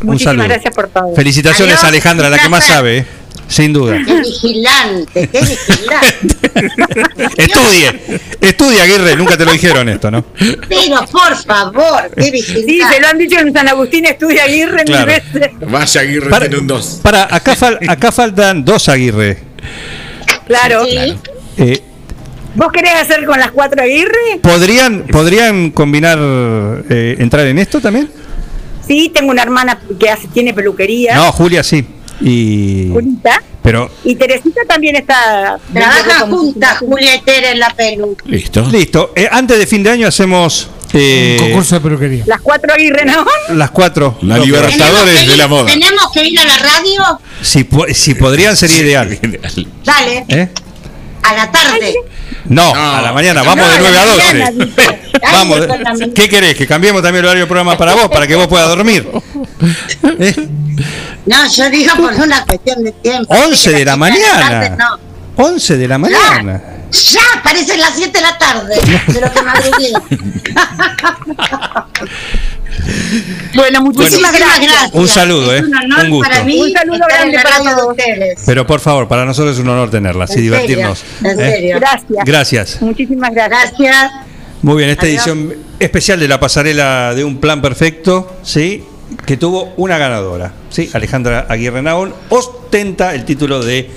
Un 0.06 0.12
Muchísimas 0.14 0.34
saludo. 0.36 0.48
gracias 0.48 0.76
por 0.76 0.88
todo. 0.90 1.16
Felicitaciones, 1.16 1.76
Adiós, 1.76 1.90
Alejandra, 1.90 2.30
la 2.30 2.40
que 2.40 2.50
más 2.50 2.66
sabe, 2.66 2.98
eh. 3.00 3.06
sin 3.48 3.74
duda. 3.74 3.98
Qué 4.06 4.14
vigilante, 4.22 5.28
qué 5.30 5.40
vigilante. 5.42 6.36
Estudie, 7.38 8.20
estudie, 8.42 8.82
Aguirre, 8.82 9.16
nunca 9.16 9.38
te 9.38 9.46
lo 9.46 9.52
dijeron 9.52 9.90
esto, 9.90 10.10
¿no? 10.12 10.24
Pero 10.38 11.06
por 11.12 11.36
favor, 11.44 12.12
qué 12.16 12.32
vigilante. 12.32 12.72
Sí, 12.72 12.82
se 12.92 13.00
lo 13.02 13.08
han 13.08 13.18
dicho 13.18 13.40
en 13.40 13.54
San 13.54 13.68
Agustín, 13.68 14.06
estudia 14.06 14.44
Aguirre 14.44 14.78
mil 14.78 14.86
Claro. 14.86 15.06
veces. 15.08 15.50
Vaya 15.70 16.02
Aguirre 16.02 16.30
Para, 16.30 16.46
tiene 16.46 16.62
un 16.62 16.68
2. 16.68 17.00
para, 17.04 17.24
acá, 17.36 17.56
fal- 17.56 17.80
acá 17.88 18.12
faltan 18.12 18.64
dos 18.64 18.88
Aguirre. 18.90 19.38
Claro. 20.48 20.86
Sí. 20.86 21.18
Eh, 21.58 21.82
¿Vos 22.56 22.72
querés 22.72 22.94
hacer 22.96 23.26
con 23.26 23.38
las 23.40 23.52
cuatro 23.52 23.82
Aguirre? 23.84 24.40
¿podrían, 24.42 25.04
¿Podrían 25.08 25.72
combinar, 25.72 26.18
eh, 26.90 27.16
entrar 27.20 27.46
en 27.48 27.60
esto 27.60 27.82
también? 27.82 28.10
Sí, 28.88 29.10
tengo 29.14 29.32
una 29.32 29.42
hermana 29.44 29.80
que 30.00 30.10
hace, 30.10 30.28
tiene 30.28 30.54
peluquería, 30.54 31.16
No, 31.16 31.32
Julia 31.32 31.64
sí. 31.64 31.86
Y, 32.22 32.90
Julita, 32.94 33.42
pero 33.62 33.90
y 34.06 34.16
Teresita 34.16 34.62
también 34.68 34.96
está... 34.96 35.60
Trabajan 35.74 36.30
juntas 36.32 36.78
Julia 36.80 37.16
y 37.16 37.22
Tere 37.22 37.52
en 37.52 37.60
la 37.60 37.70
pelu. 37.72 38.16
Listo. 38.26 38.62
listo. 38.72 39.12
Eh, 39.16 39.28
antes 39.30 39.58
de 39.60 39.68
fin 39.68 39.84
de 39.84 39.90
año 39.90 40.08
hacemos 40.08 40.70
eh, 40.94 41.36
Un 41.40 41.48
concurso 41.48 41.76
de 41.76 41.82
peluquería. 41.82 42.24
Las 42.26 42.40
cuatro 42.40 42.74
Aguirre, 42.74 43.04
¿no? 43.06 43.26
las 43.54 43.72
cuatro. 43.72 44.18
La 44.22 44.38
No, 44.38 44.46
libertad. 44.46 44.70
pero 44.70 44.78
Libertadores 44.78 45.20
que 45.22 45.28
de 45.28 45.34
ir- 45.34 45.38
la 45.38 45.48
moda. 45.48 45.66
Tenemos 45.66 46.12
que 46.14 46.24
ir 46.26 46.40
a 46.40 46.46
la 46.46 46.58
radio, 46.58 47.20
Si, 47.42 47.64
po- 47.66 47.86
si 47.94 48.14
podrían 48.16 48.56
sería 48.56 48.78
ideal. 48.78 49.20
dale, 49.84 50.26
¿Eh? 50.30 50.50
A 51.30 51.34
la 51.34 51.52
tarde. 51.52 51.94
No, 52.46 52.74
a 52.76 53.02
la 53.02 53.12
mañana, 53.12 53.42
vamos 53.44 53.66
No, 53.66 53.72
de 53.72 53.88
a 53.88 53.92
la 53.92 53.92
9 53.92 53.98
a 53.98 54.06
mañana, 54.06 54.52
12. 54.52 54.66
dice. 54.66 55.02
vamos. 55.32 55.68
Mañana. 55.68 56.14
¿Qué 56.14 56.30
querés? 56.30 56.56
¿Que 56.56 56.68
cambiemos 56.68 57.02
también 57.02 57.24
el 57.24 57.30
horario 57.30 57.42
del 57.42 57.48
programa 57.48 57.78
para 57.78 57.94
vos, 57.96 58.10
para 58.10 58.28
que 58.28 58.36
vos 58.36 58.48
puedas 58.48 58.68
dormir? 58.68 59.08
¿Eh? 60.20 60.36
No, 61.26 61.38
yo 61.50 61.70
digo 61.70 61.96
por 61.96 62.14
una 62.14 62.46
cuestión 62.46 62.84
de 62.84 62.92
tiempo. 62.92 63.34
11 63.34 63.72
de 63.72 63.86
la 63.86 63.96
mañana. 63.96 64.50
tarde 64.50 64.70
no. 64.78 65.00
11 65.44 65.78
de 65.78 65.88
la 65.88 65.98
mañana. 65.98 66.62
Ya, 66.92 67.42
parecen 67.44 67.80
las 67.80 67.94
7 67.96 68.12
de 68.12 68.22
la 68.22 68.38
tarde. 68.38 68.76
De 69.08 69.22
lo 69.22 69.32
que 69.32 69.42
madrugué. 69.42 69.94
bueno, 73.56 73.82
muchísimas 73.82 74.32
Bueno, 74.32 74.46
gracias. 74.46 74.90
un 74.94 75.08
saludo, 75.08 75.54
Es 75.54 75.62
¿eh? 75.62 75.66
Un 75.66 75.76
honor 75.76 76.04
Un 76.06 76.10
gusto. 76.12 76.32
para 76.32 76.44
mí. 76.44 76.62
Un 76.62 76.72
saludo 76.72 77.00
grande 77.08 77.38
para 77.44 77.58
todos. 77.76 77.92
ustedes. 77.92 78.40
Pero 78.46 78.68
por 78.68 78.80
favor, 78.80 79.08
para 79.08 79.26
nosotros 79.26 79.56
es 79.56 79.62
un 79.62 79.70
honor 79.70 79.90
tenerlas 79.90 80.30
y 80.32 80.34
En 80.34 80.38
serio, 80.40 80.52
divertirnos. 80.54 81.04
en 81.24 81.40
¿eh? 81.40 81.52
serio. 81.52 81.76
Gracias. 81.80 82.26
Gracias. 82.26 82.82
Muchísimas 82.82 83.32
gracias. 83.34 83.74
Gracias. 83.80 84.12
Muy 84.62 84.78
bien, 84.78 84.90
esta 84.90 85.06
Adiós. 85.06 85.28
edición 85.28 85.54
especial 85.80 86.20
de 86.20 86.28
la 86.28 86.40
pasarela 86.40 87.14
de 87.14 87.24
un 87.24 87.38
plan 87.38 87.62
perfecto, 87.62 88.36
¿sí? 88.44 88.84
Que 89.26 89.38
tuvo 89.38 89.74
una 89.78 89.98
ganadora, 89.98 90.54
¿sí? 90.70 90.90
Alejandra 90.94 91.46
Aguirre 91.50 91.82
Naón 91.84 92.14
ostenta 92.30 93.14
el 93.14 93.26
título 93.26 93.64
de 93.64 93.90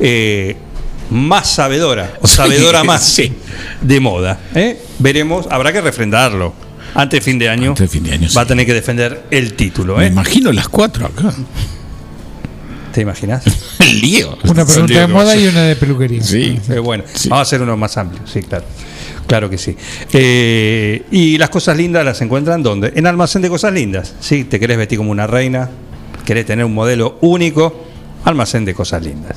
eh, 0.00 0.56
más 1.10 1.48
sabedora, 1.48 2.14
o 2.20 2.26
sabedora 2.26 2.82
más 2.84 3.04
Sí. 3.04 3.32
de 3.80 4.00
moda. 4.00 4.40
¿eh? 4.56 4.76
Veremos, 4.98 5.46
habrá 5.50 5.72
que 5.72 5.80
refrendarlo. 5.80 6.52
Antes 6.96 7.20
de 7.20 7.24
fin 7.24 7.38
de 7.38 7.48
año, 7.48 7.70
Antes 7.70 7.82
de 7.82 7.88
fin 7.88 8.04
de 8.04 8.12
año, 8.12 8.28
va 8.36 8.42
a 8.42 8.44
sí. 8.44 8.48
tener 8.48 8.66
que 8.66 8.74
defender 8.74 9.26
el 9.30 9.54
título. 9.54 9.96
Me 9.96 10.04
¿eh? 10.04 10.08
imagino 10.08 10.52
las 10.52 10.68
cuatro 10.68 11.06
acá. 11.06 11.32
¿Te 12.92 13.02
imaginas? 13.02 13.44
El 13.80 14.00
lío. 14.00 14.38
Una 14.44 14.64
pregunta 14.64 14.86
lío 14.94 15.00
de 15.00 15.06
moda 15.06 15.36
y 15.36 15.46
una 15.46 15.64
de 15.64 15.76
peluquería. 15.76 16.22
Sí. 16.22 16.58
Eh, 16.70 16.78
bueno, 16.78 17.04
vamos 17.28 17.38
a 17.38 17.42
hacer 17.42 17.60
uno 17.60 17.76
más 17.76 17.96
amplio, 17.98 18.22
sí, 18.26 18.42
claro. 18.42 18.64
Claro 19.26 19.50
que 19.50 19.58
sí. 19.58 19.76
Eh, 20.12 21.04
y 21.10 21.36
las 21.36 21.50
cosas 21.50 21.76
lindas 21.76 22.04
las 22.04 22.20
encuentran 22.22 22.62
¿dónde? 22.62 22.92
En 22.94 23.06
Almacén 23.06 23.42
de 23.42 23.48
Cosas 23.50 23.72
Lindas. 23.72 24.14
Si 24.20 24.44
te 24.44 24.58
querés 24.60 24.78
vestir 24.78 24.98
como 24.98 25.10
una 25.10 25.26
reina, 25.26 25.68
querés 26.24 26.46
tener 26.46 26.64
un 26.64 26.72
modelo 26.74 27.18
único, 27.20 27.84
Almacén 28.24 28.64
de 28.64 28.72
Cosas 28.74 29.02
Lindas. 29.02 29.36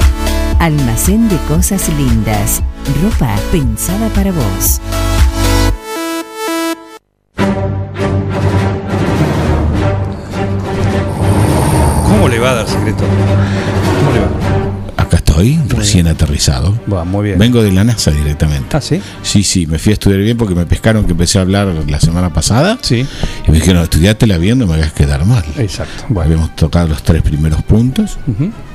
Almacén 0.61 1.27
de 1.27 1.37
cosas 1.47 1.89
lindas. 1.89 2.61
Ropa 3.01 3.35
pensada 3.51 4.07
para 4.09 4.31
vos. 4.31 4.79
¿Cómo 12.07 12.27
le 12.27 12.37
va 12.37 12.51
a 12.51 12.53
dar 12.53 12.67
secreto? 12.67 13.03
Recién 15.67 16.07
aterrizado. 16.07 16.77
Va, 16.91 17.03
muy 17.03 17.25
bien. 17.25 17.39
Vengo 17.39 17.61
de 17.63 17.71
la 17.71 17.83
NASA 17.83 18.11
directamente. 18.11 18.75
¿Ah, 18.77 18.81
sí? 18.81 19.01
Sí, 19.23 19.43
sí, 19.43 19.65
me 19.67 19.79
fui 19.79 19.91
a 19.91 19.93
estudiar 19.93 20.19
bien 20.21 20.37
porque 20.37 20.55
me 20.55 20.65
pescaron 20.65 21.05
que 21.05 21.11
empecé 21.11 21.39
a 21.39 21.41
hablar 21.41 21.67
la 21.87 21.99
semana 21.99 22.31
pasada. 22.33 22.77
Sí. 22.81 23.05
Y 23.47 23.51
me 23.51 23.57
dijeron, 23.57 23.83
estudiátela 23.83 24.37
bien, 24.37 24.59
no 24.59 24.67
me 24.67 24.75
hagas 24.75 24.93
quedar 24.93 25.25
mal. 25.25 25.43
Exacto. 25.57 26.19
Habíamos 26.19 26.55
tocado 26.55 26.87
los 26.87 27.03
tres 27.03 27.21
primeros 27.21 27.63
puntos, 27.63 28.17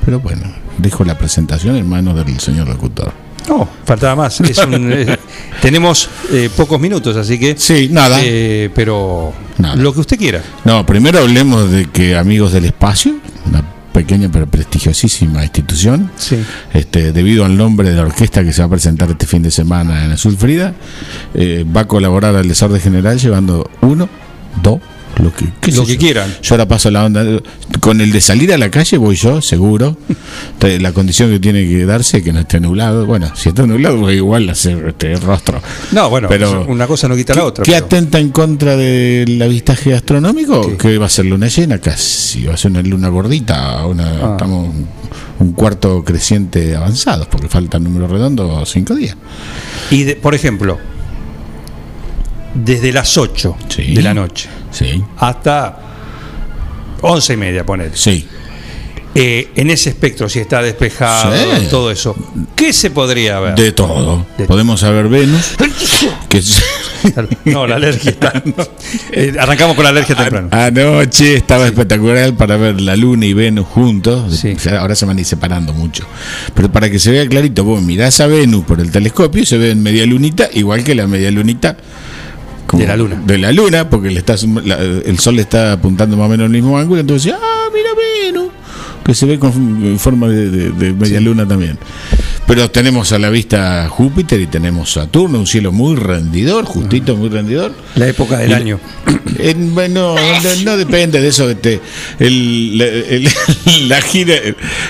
pero 0.03 0.19
bueno, 0.19 0.43
dejo 0.77 1.03
la 1.03 1.17
presentación 1.17 1.75
en 1.75 1.87
manos 1.87 2.15
del 2.15 2.39
señor 2.39 2.67
locutor. 2.67 3.13
No, 3.47 3.67
faltaba 3.85 4.15
más. 4.15 4.41
Es 4.41 4.57
un, 4.57 4.91
eh, 4.93 5.17
tenemos 5.61 6.09
eh, 6.31 6.49
pocos 6.55 6.79
minutos, 6.81 7.15
así 7.15 7.39
que. 7.39 7.55
Sí, 7.57 7.87
nada. 7.89 8.19
eh, 8.21 8.69
pero 8.75 9.33
Nada. 9.57 9.75
lo 9.77 9.93
que 9.93 10.01
usted 10.01 10.17
quiera. 10.17 10.41
No, 10.65 10.85
primero 10.85 11.19
hablemos 11.19 11.71
de 11.71 11.85
que 11.85 12.17
Amigos 12.17 12.51
del 12.51 12.65
Espacio, 12.65 13.15
una 13.45 13.63
pequeña 13.97 14.29
pero 14.31 14.45
prestigiosísima 14.45 15.41
institución, 15.43 16.11
Sí. 16.17 16.37
este, 16.73 17.11
debido 17.13 17.45
al 17.45 17.57
nombre 17.57 17.89
de 17.89 17.95
la 17.95 18.03
orquesta 18.03 18.43
que 18.43 18.53
se 18.53 18.61
va 18.61 18.67
a 18.67 18.69
presentar 18.69 19.09
este 19.09 19.25
fin 19.25 19.41
de 19.41 19.49
semana 19.49 20.05
en 20.05 20.11
Azul 20.11 20.37
Frida, 20.37 20.75
eh, 21.33 21.65
va 21.75 21.81
a 21.81 21.87
colaborar 21.87 22.35
al 22.35 22.47
desorden 22.47 22.79
general 22.79 23.17
llevando 23.17 23.67
uno, 23.81 24.07
dos, 24.61 24.79
lo 25.21 25.33
que, 25.33 25.45
qué 25.61 25.71
sé 25.71 25.77
Lo 25.77 25.85
que 25.85 25.93
yo. 25.93 25.99
quieran. 25.99 26.35
Yo 26.41 26.53
ahora 26.55 26.67
paso 26.67 26.91
la 26.91 27.05
onda. 27.05 27.23
Con 27.79 28.01
el 28.01 28.11
de 28.11 28.21
salir 28.21 28.53
a 28.53 28.57
la 28.57 28.69
calle 28.71 28.97
voy 28.97 29.15
yo, 29.15 29.41
seguro. 29.41 29.97
La 30.61 30.91
condición 30.91 31.29
que 31.31 31.39
tiene 31.39 31.67
que 31.67 31.85
darse 31.85 32.17
es 32.17 32.23
que 32.23 32.33
no 32.33 32.39
esté 32.41 32.59
nublado. 32.59 33.05
Bueno, 33.05 33.31
si 33.35 33.49
está 33.49 33.65
nublado, 33.65 33.97
voy 33.97 34.15
igual 34.15 34.49
hacer 34.49 34.83
este 34.87 35.15
rostro. 35.17 35.61
No, 35.91 36.09
bueno, 36.09 36.27
Pero- 36.27 36.65
una 36.67 36.87
cosa 36.87 37.07
no 37.07 37.15
quita 37.15 37.33
la 37.33 37.45
otra. 37.45 37.63
¿Qué 37.63 37.71
pero- 37.71 37.85
atenta 37.85 38.19
en 38.19 38.29
contra 38.29 38.75
del 38.75 39.41
avistaje 39.41 39.93
astronómico? 39.93 40.77
Que 40.77 40.97
va 40.97 41.05
a 41.07 41.09
ser 41.09 41.25
luna 41.25 41.47
llena 41.47 41.79
casi, 41.79 42.45
va 42.45 42.53
a 42.53 42.57
ser 42.57 42.71
una 42.71 42.81
luna 42.81 43.09
gordita, 43.09 43.85
una, 43.85 44.07
Ah. 44.09 44.31
estamos 44.31 44.69
un, 45.39 45.51
cuarto 45.53 46.03
creciente 46.03 46.75
avanzados, 46.75 47.27
porque 47.27 47.47
faltan 47.47 47.83
números 47.83 48.09
redondos 48.11 48.69
cinco 48.69 48.95
días. 48.95 49.15
Y, 49.91 50.03
de- 50.03 50.15
por 50.15 50.33
ejemplo, 50.35 50.77
desde 52.57 52.91
las 52.91 53.17
8 53.17 53.55
Sí. 53.69 53.93
de 53.93 54.01
la 54.01 54.13
noche 54.13 54.49
Sí, 54.71 55.03
hasta 55.17 55.79
11 57.01 57.33
y 57.33 57.37
media, 57.37 57.65
poner. 57.65 57.91
sí. 57.93 58.27
en 59.19 59.71
ese 59.71 59.89
espectro, 59.89 60.29
si 60.29 60.37
está 60.37 60.61
despejado, 60.61 61.33
Sí. 61.33 61.65
todo 61.71 61.89
eso, 61.89 62.15
¿qué 62.55 62.71
se 62.71 62.91
podría 62.91 63.39
ver? 63.39 63.55
De 63.55 63.71
todo. 63.71 64.27
De- 64.37 64.45
Podemos 64.45 64.79
saber 64.81 65.07
Venus, 65.07 65.55
que 66.29 66.37
es- 66.37 66.61
No, 67.45 67.65
la 67.65 67.77
alergia 67.77 68.11
está. 68.11 68.31
Eh, 69.11 69.33
arrancamos 69.39 69.75
con 69.75 69.83
la 69.85 69.89
alergia 69.89 70.15
temprano. 70.15 70.49
Anoche 70.51 71.35
estaba 71.35 71.65
espectacular 71.65 72.35
para 72.35 72.57
ver 72.57 72.79
la 72.79 72.95
Luna 72.95 73.25
y 73.25 73.33
Venus 73.33 73.65
juntos. 73.65 74.37
Sí. 74.37 74.55
Ahora 74.79 74.93
se 74.93 75.05
van 75.07 75.17
a 75.17 75.21
ir 75.21 75.25
separando 75.25 75.73
mucho. 75.73 76.05
Pero 76.53 76.71
para 76.71 76.89
que 76.91 76.99
se 76.99 77.09
vea 77.11 77.27
clarito, 77.27 77.63
vos 77.63 77.81
mirás 77.81 78.19
a 78.21 78.27
Venus 78.27 78.65
por 78.65 78.79
el 78.79 78.91
telescopio 78.91 79.41
y 79.41 79.45
se 79.47 79.57
ve 79.57 79.71
en 79.71 79.81
media 79.81 80.05
lunita, 80.05 80.47
igual 80.53 80.83
que 80.83 80.93
la 80.93 81.07
media 81.07 81.31
lunita. 81.31 81.75
Como- 82.67 82.81
De 82.81 82.87
la 82.87 82.95
luna. 82.97 83.21
De 83.25 83.37
la 83.39 83.51
luna, 83.51 83.89
porque 83.89 84.11
le 84.11 84.19
está, 84.19 84.35
la- 84.63 84.77
el 84.79 85.17
sol 85.19 85.35
le 85.35 85.41
está 85.41 85.71
apuntando 85.73 86.15
más 86.17 86.27
o 86.27 86.29
menos 86.29 86.45
al 86.45 86.51
mismo 86.51 86.77
ángulo. 86.77 87.01
Entonces, 87.01 87.33
ah, 87.35 87.69
mira 87.73 87.89
Venus. 88.31 88.51
Que 89.03 89.15
se 89.15 89.25
ve 89.25 89.39
con 89.39 89.51
en 89.83 89.97
forma 89.97 90.27
de, 90.27 90.49
de- 90.49 90.71
de 90.71 90.93
media 90.93 91.21
luna 91.21 91.47
también. 91.47 91.77
Pero 92.47 92.71
tenemos 92.71 93.11
a 93.11 93.19
la 93.19 93.29
vista 93.29 93.89
Júpiter 93.89 94.39
y 94.39 94.47
tenemos 94.47 94.93
Saturno, 94.93 95.37
un 95.37 95.45
cielo 95.47 95.73
muy 95.73 95.97
rendidor, 95.97 96.63
justito, 96.63 97.17
muy 97.17 97.27
rendidor. 97.27 97.73
La 97.95 98.07
época 98.07 98.37
del 98.37 98.51
Y- 98.51 98.53
año. 98.53 98.79
En- 99.39 99.75
bueno, 99.75 100.15
no, 100.15 100.55
no 100.63 100.77
depende 100.77 101.19
de 101.19 101.27
eso. 101.27 101.49
Este, 101.49 101.81
el, 102.19 102.79
el- 102.81 103.29
la 103.89 104.01
gira, 104.01 104.35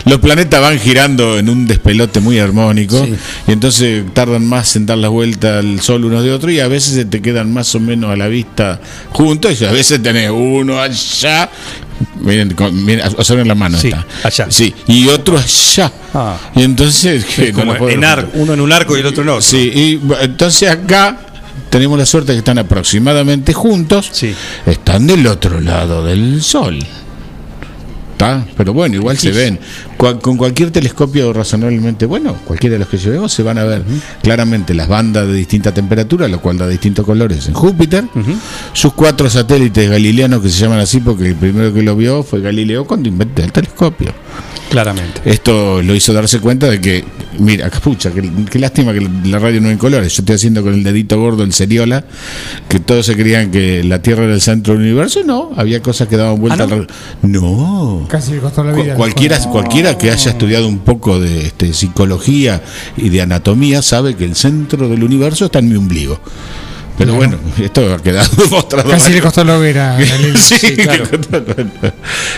los 0.06 0.20
planetas 0.20 0.62
van 0.62 0.80
girando 0.80 1.40
en 1.40 1.50
un 1.50 1.66
despelote 1.66 2.20
muy 2.20 2.38
armónico 2.38 3.04
Sí. 3.04 3.16
y 3.48 3.52
entonces 3.54 4.04
tardan 4.14 4.46
más 4.46 4.76
en 4.76 4.86
dar 4.86 5.00
la 5.00 5.10
vuelta 5.10 5.58
al 5.58 5.82
sol 5.82 6.06
uno 6.06 6.22
de 6.22 6.32
otro 6.32 6.52
y 6.52 6.60
a 6.60 6.68
veces 6.68 6.94
se 6.94 7.06
te 7.06 7.24
quedan 7.24 7.52
más 7.52 7.74
o 7.74 7.80
menos 7.80 8.12
a 8.12 8.16
la 8.16 8.28
vista 8.28 8.80
juntos 9.10 9.60
y 9.60 9.66
a 9.66 9.72
veces 9.72 10.02
tenés 10.04 10.30
uno 10.30 10.80
allá. 10.80 11.50
Miren, 12.22 12.54
con, 12.54 12.84
miren, 12.86 13.08
observen 13.18 13.48
la 13.48 13.56
mano. 13.56 13.78
Sí, 13.78 13.88
está. 13.90 14.06
allá. 14.24 14.48
Sí, 14.50 14.74
y 14.88 15.08
otro 15.08 15.38
allá. 15.38 15.92
Ah. 16.14 16.38
Y 16.56 16.64
entonces, 16.64 17.26
como 17.54 17.74
no 17.74 17.88
en 17.88 17.94
juntar. 17.94 18.20
ar- 18.20 18.30
uno 18.34 18.54
en 18.54 18.62
un 18.62 18.72
arco 18.72 18.96
y 18.98 19.02
el 19.02 19.06
otro 19.06 19.24
en 19.24 19.30
otro. 19.30 19.42
Sí, 19.42 19.72
y 19.74 20.02
entonces 20.22 20.70
acá 20.70 21.20
tenemos 21.70 21.98
la 22.00 22.06
suerte 22.06 22.32
que 22.34 22.40
están 22.40 22.58
aproximadamente 22.58 23.54
juntos. 23.54 24.10
Sí. 24.12 24.34
Están 24.66 25.08
del 25.08 25.26
otro 25.28 25.60
lado 25.60 26.04
del 26.06 26.42
sol. 26.42 26.80
Pero 28.56 28.74
bueno, 28.74 28.96
igual 28.96 29.18
se 29.18 29.32
ven. 29.32 29.60
Con 29.98 30.38
cualquier 30.38 30.72
telescopio 30.72 31.34
razonablemente 31.34 32.06
bueno, 32.06 32.36
cualquiera 32.46 32.74
de 32.74 32.80
los 32.80 32.88
que 32.88 32.98
llevemos, 32.98 33.32
se 33.32 33.44
van 33.44 33.58
a 33.58 33.64
ver 33.64 33.84
claramente 34.22 34.74
las 34.74 34.88
bandas 34.88 35.28
de 35.28 35.34
distinta 35.34 35.74
temperatura, 35.74 36.28
lo 36.28 36.42
cual 36.42 36.58
da 36.58 36.68
distintos 36.68 37.06
colores 37.06 37.48
en 37.48 37.54
Júpiter. 37.54 38.06
Sus 38.74 38.94
cuatro 38.94 39.30
satélites 39.30 39.90
galileanos 39.90 40.42
que 40.42 40.50
se 40.50 40.60
llaman 40.60 40.80
así 40.80 41.00
porque 41.00 41.28
el 41.28 41.36
primero 41.36 41.74
que 41.74 41.84
lo 41.84 41.96
vio 41.96 42.24
fue 42.24 42.42
Galileo 42.42 42.86
cuando 42.86 43.10
inventó 43.10 43.44
el 43.44 43.52
telescopio. 43.52 44.14
Claramente. 44.70 45.22
Esto 45.24 45.82
lo 45.82 45.96
hizo 45.96 46.12
darse 46.12 46.40
cuenta 46.40 46.68
de 46.68 46.82
que, 46.82 47.06
mira, 47.40 47.70
pucha, 47.70 48.12
qué, 48.12 48.30
qué 48.50 48.60
lástima 48.60 48.94
que 48.94 49.08
la 49.26 49.40
radio 49.40 49.62
no 49.62 49.70
en 49.70 49.78
colores. 49.78 50.14
Yo 50.16 50.22
estoy 50.22 50.36
haciendo 50.36 50.64
con 50.64 50.74
el 50.74 50.84
dedito 50.84 51.20
gordo 51.20 51.44
el 51.44 51.54
Seriola, 51.54 52.04
que 52.70 52.80
todos 52.80 53.06
se 53.06 53.16
creían 53.16 53.52
que 53.52 53.84
la 53.84 54.02
Tierra 54.02 54.24
era 54.26 54.34
el 54.34 54.42
centro 54.42 54.74
del 54.74 54.84
universo. 54.84 55.22
No, 55.26 55.52
había 55.56 55.82
cosas 55.82 56.08
que 56.08 56.18
daban 56.18 56.40
vuelta 56.40 56.64
¿Ah, 56.64 56.68
no? 56.68 56.88
No. 58.02 58.08
Casi 58.08 58.34
le 58.34 58.40
costó 58.40 58.64
la 58.64 58.74
Cu- 58.74 58.84
vida. 58.84 58.96
Cualquiera, 58.96 59.40
cualquiera 59.40 59.98
que 59.98 60.12
haya 60.12 60.32
estudiado 60.32 60.68
un 60.68 60.80
poco 60.80 61.20
de 61.20 61.48
este, 61.48 61.74
psicología 61.74 62.62
y 62.96 63.10
de 63.10 63.22
anatomía 63.22 63.82
sabe 63.82 64.16
que 64.16 64.26
el 64.26 64.36
centro 64.36 64.90
del 64.90 65.04
universo 65.04 65.46
está 65.46 65.60
en 65.60 65.70
mi 65.70 65.76
ombligo. 65.76 66.20
Pero 66.98 67.14
bueno, 67.14 67.38
esto 67.60 67.94
ha 67.94 68.02
quedado 68.02 68.28
demostrado. 68.44 68.90
Casi 68.90 69.14
le 69.14 69.22
costó 69.22 69.44
la 69.44 69.56
hoguera. 69.60 69.98
Sí, 70.36 70.56
Sí, 70.60 70.76
claro. 70.76 71.06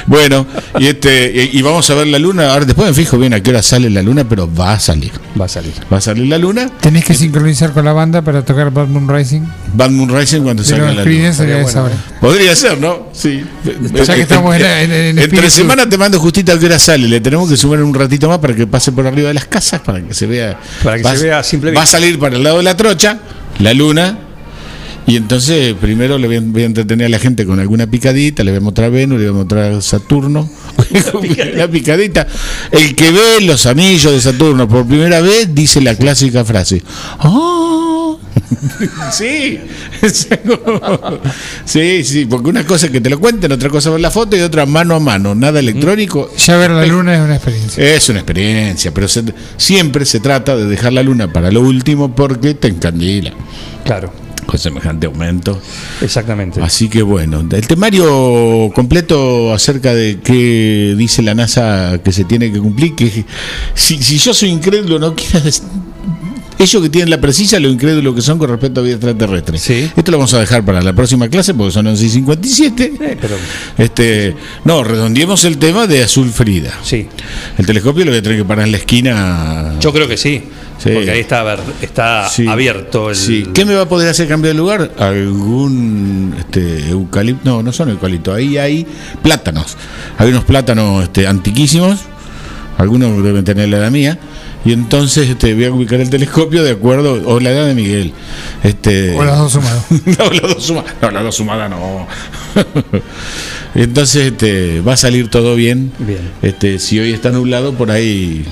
Bueno, 0.05 0.45
y 0.79 0.87
este 0.87 1.49
y, 1.53 1.59
y 1.59 1.61
vamos 1.61 1.89
a 1.89 1.95
ver 1.95 2.07
la 2.07 2.19
luna. 2.19 2.51
Ahora 2.51 2.65
después 2.65 2.87
me 2.87 2.93
fijo 2.93 3.17
bien 3.17 3.33
a 3.33 3.41
qué 3.41 3.51
hora 3.51 3.61
sale 3.63 3.89
la 3.89 4.01
luna, 4.01 4.27
pero 4.27 4.53
va 4.53 4.73
a 4.73 4.79
salir. 4.79 5.11
Va 5.39 5.45
a 5.45 5.47
salir. 5.47 5.73
Va 5.91 5.97
a 5.97 6.01
salir 6.01 6.27
la 6.27 6.37
luna. 6.37 6.69
Tenés 6.81 7.05
que 7.05 7.13
sincronizar 7.13 7.71
con 7.71 7.85
la 7.85 7.93
banda 7.93 8.21
para 8.21 8.43
tocar 8.43 8.71
Bad 8.71 8.87
Moon 8.87 9.07
Rising. 9.07 9.41
Bad 9.73 9.91
Moon 9.91 10.09
Rising 10.09 10.41
cuando 10.41 10.63
Pero 10.63 10.75
salga 10.77 10.91
la 10.93 11.05
luna. 11.05 11.33
sería 11.33 11.61
esa 11.61 11.83
hora. 11.83 11.95
Podría 12.19 12.55
ser, 12.55 12.79
¿no? 12.79 13.07
Sí. 13.13 13.43
Ya 13.93 14.15
que 14.15 14.21
estamos 14.21 14.55
en- 14.55 14.61
en- 14.65 14.91
en 14.91 15.19
Entre 15.19 15.49
semana 15.49 15.87
te 15.87 15.97
mando 15.97 16.19
justita 16.19 16.53
a 16.53 16.59
qué 16.59 16.65
hora 16.65 16.79
sale. 16.79 17.07
Le 17.07 17.21
tenemos 17.21 17.49
que 17.49 17.55
sumar 17.57 17.81
un 17.81 17.93
ratito 17.93 18.27
más 18.27 18.39
para 18.39 18.55
que 18.55 18.67
pase 18.67 18.91
por 18.91 19.07
arriba 19.07 19.29
de 19.29 19.35
las 19.35 19.45
casas, 19.45 19.79
para 19.81 20.01
que 20.01 20.13
se 20.13 20.25
vea. 20.25 20.59
Para 20.83 20.97
que 20.97 21.03
va, 21.03 21.15
se 21.15 21.23
vea 21.23 21.39
a 21.39 21.43
simple 21.43 21.71
Va 21.71 21.83
a 21.83 21.85
salir 21.85 22.19
para 22.19 22.35
el 22.35 22.43
lado 22.43 22.57
de 22.57 22.63
la 22.63 22.75
trocha, 22.75 23.19
la 23.59 23.73
luna. 23.73 24.19
Y 25.07 25.15
entonces 25.15 25.73
primero 25.79 26.17
le 26.19 26.27
voy 26.27 26.35
a, 26.37 26.41
voy 26.43 26.63
a 26.63 26.65
entretener 26.65 27.07
a 27.07 27.09
la 27.09 27.17
gente 27.19 27.45
con 27.45 27.59
alguna 27.59 27.87
picadita, 27.87 28.43
le 28.43 28.51
voy 28.51 28.57
a 28.59 28.61
mostrar 28.61 28.91
Venus, 28.91 29.19
le 29.19 29.29
voy 29.29 29.39
a 29.39 29.43
mostrar 29.43 29.81
Saturno. 29.81 30.47
la 31.55 31.67
picadita. 31.67 32.27
El 32.71 32.95
que 32.95 33.09
ve 33.11 33.41
los 33.41 33.65
anillos 33.65 34.11
de 34.13 34.21
Saturno 34.21 34.67
por 34.67 34.85
primera 34.85 35.19
vez 35.21 35.53
dice 35.55 35.81
la 35.81 35.95
clásica 35.95 36.45
frase. 36.45 36.83
¡Ah! 37.19 38.15
sí, 39.11 39.59
sí, 41.65 42.03
sí, 42.03 42.25
porque 42.25 42.49
una 42.49 42.65
cosa 42.65 42.87
es 42.87 42.91
que 42.91 43.01
te 43.01 43.09
lo 43.09 43.19
cuenten, 43.19 43.51
otra 43.51 43.69
cosa 43.69 43.89
es 43.89 43.93
ver 43.93 44.01
la 44.01 44.11
foto 44.11 44.35
y 44.35 44.41
otra 44.41 44.65
mano 44.65 44.95
a 44.95 44.99
mano, 44.99 45.35
nada 45.35 45.59
electrónico. 45.59 46.29
Ya 46.37 46.57
ver 46.57 46.71
la 46.71 46.85
luna 46.85 47.15
es 47.15 47.21
una 47.21 47.35
experiencia. 47.35 47.95
Es 47.95 48.09
una 48.09 48.19
experiencia, 48.19 48.93
pero 48.93 49.07
se- 49.07 49.23
siempre 49.57 50.05
se 50.05 50.19
trata 50.19 50.55
de 50.55 50.65
dejar 50.65 50.93
la 50.93 51.03
luna 51.03 51.31
para 51.31 51.51
lo 51.51 51.61
último 51.61 52.15
porque 52.15 52.53
te 52.53 52.67
encandila. 52.69 53.33
Claro. 53.85 54.11
Con 54.49 54.59
semejante 54.59 55.05
aumento. 55.07 55.61
Exactamente. 56.01 56.59
Así 56.61 56.89
que 56.89 57.01
bueno, 57.03 57.41
el 57.51 57.67
temario 57.67 58.71
completo 58.73 59.53
acerca 59.53 59.93
de 59.93 60.19
qué 60.23 60.95
dice 60.97 61.21
la 61.21 61.35
NASA 61.35 61.99
que 62.03 62.11
se 62.11 62.23
tiene 62.23 62.51
que 62.51 62.59
cumplir, 62.59 62.95
que 62.95 63.25
si, 63.75 64.01
si 64.01 64.17
yo 64.17 64.33
soy 64.33 64.49
incrédulo, 64.49 64.97
no 64.97 65.13
decir- 65.15 65.63
ellos 66.57 66.81
que 66.83 66.89
tienen 66.89 67.09
la 67.09 67.21
precisa, 67.21 67.57
lo 67.59 67.69
incrédulo 67.69 68.13
que 68.13 68.21
son 68.21 68.37
con 68.37 68.49
respecto 68.49 68.81
a 68.81 68.83
vida 68.83 68.95
extraterrestre. 68.95 69.57
Esto 69.95 70.11
lo 70.11 70.17
vamos 70.17 70.33
a 70.33 70.39
dejar 70.41 70.65
para 70.65 70.81
la 70.81 70.91
próxima 70.91 71.29
clase 71.29 71.53
porque 71.53 71.71
son 71.71 71.87
11 71.87 72.05
y 72.05 72.09
57. 72.09 72.93
pero- 73.21 73.35
Este, 73.77 74.35
no, 74.65 74.83
redondeemos 74.83 75.45
el 75.45 75.57
tema 75.57 75.87
de 75.87 76.03
Azul 76.03 76.29
Frida. 76.31 76.73
Sí. 76.83 77.07
El 77.57 77.65
telescopio 77.65 78.03
lo 78.03 78.11
voy 78.11 78.19
a 78.19 78.23
tener 78.23 78.39
que 78.39 78.43
parar 78.45 78.65
en 78.65 78.73
la 78.73 78.77
esquina. 78.79 79.75
Yo 79.79 79.93
creo 79.93 80.07
que 80.09 80.17
sí. 80.17 80.43
Sí. 80.81 80.91
Porque 80.93 81.11
ahí 81.11 81.19
está, 81.19 81.43
ver- 81.43 81.59
está 81.81 82.29
Sí. 82.29 82.47
abierto 82.47 83.09
el. 83.09 83.15
Sí. 83.15 83.45
¿Qué 83.53 83.65
me 83.65 83.75
va 83.75 83.81
a 83.81 83.89
poder 83.89 84.07
hacer 84.09 84.27
cambiar 84.29 84.53
de 84.53 84.57
lugar? 84.59 84.91
Algún 84.97 86.33
este, 86.39 86.89
eucalipto. 86.89 87.41
No, 87.49 87.61
no 87.61 87.71
son 87.73 87.89
eucaliptos. 87.89 88.33
Ahí 88.35 88.57
hay 88.57 88.87
plátanos. 89.21 89.75
Hay 90.17 90.29
unos 90.29 90.45
plátanos 90.45 91.03
este, 91.03 91.27
antiquísimos. 91.27 91.99
Algunos 92.77 93.21
deben 93.23 93.43
tener 93.43 93.67
la 93.67 93.77
edad 93.77 93.91
mía. 93.91 94.17
Y 94.63 94.71
entonces 94.73 95.29
este, 95.29 95.53
voy 95.53 95.65
a 95.65 95.71
ubicar 95.71 95.99
el 95.99 96.09
telescopio 96.09 96.63
de 96.63 96.71
acuerdo. 96.71 97.21
O 97.25 97.39
la 97.41 97.51
edad 97.51 97.65
de 97.67 97.75
Miguel. 97.75 98.13
Este, 98.63 99.17
O 99.17 99.23
las 99.25 99.37
dos 99.37 99.51
sumadas. 99.51 99.83
no, 100.05 100.29
las 100.31 100.41
dos 100.53 100.63
sumadas. 100.65 100.93
No, 101.01 101.11
las 101.11 101.23
dos 101.23 101.35
sumadas 101.35 101.69
no. 101.69 102.07
Entonces 103.75 104.27
este, 104.31 104.81
va 104.81 104.93
a 104.93 104.97
salir 104.97 105.29
todo 105.29 105.55
bien. 105.55 105.91
Bien. 105.99 106.19
Este, 106.41 106.79
si 106.79 106.99
hoy 106.99 107.11
está 107.11 107.31
nublado, 107.31 107.73
por 107.73 107.91
ahí 107.91 108.45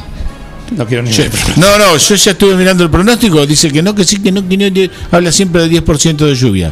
No 0.72 0.86
quiero 0.86 1.04
ni 1.04 1.12
no, 1.12 1.78
no, 1.78 1.98
yo 1.98 2.16
ya 2.16 2.32
estuve 2.32 2.56
mirando 2.56 2.84
el 2.84 2.90
pronóstico, 2.90 3.46
dice 3.46 3.72
que 3.72 3.82
no, 3.82 3.96
que 3.96 4.04
sí, 4.04 4.18
que 4.18 4.32
no, 4.32 4.48
que 4.48 4.58
no, 4.58 4.92
habla 5.12 5.32
siempre 5.32 5.68
de 5.68 5.82
10% 5.84 6.18
de 6.18 6.36
lluvia. 6.36 6.72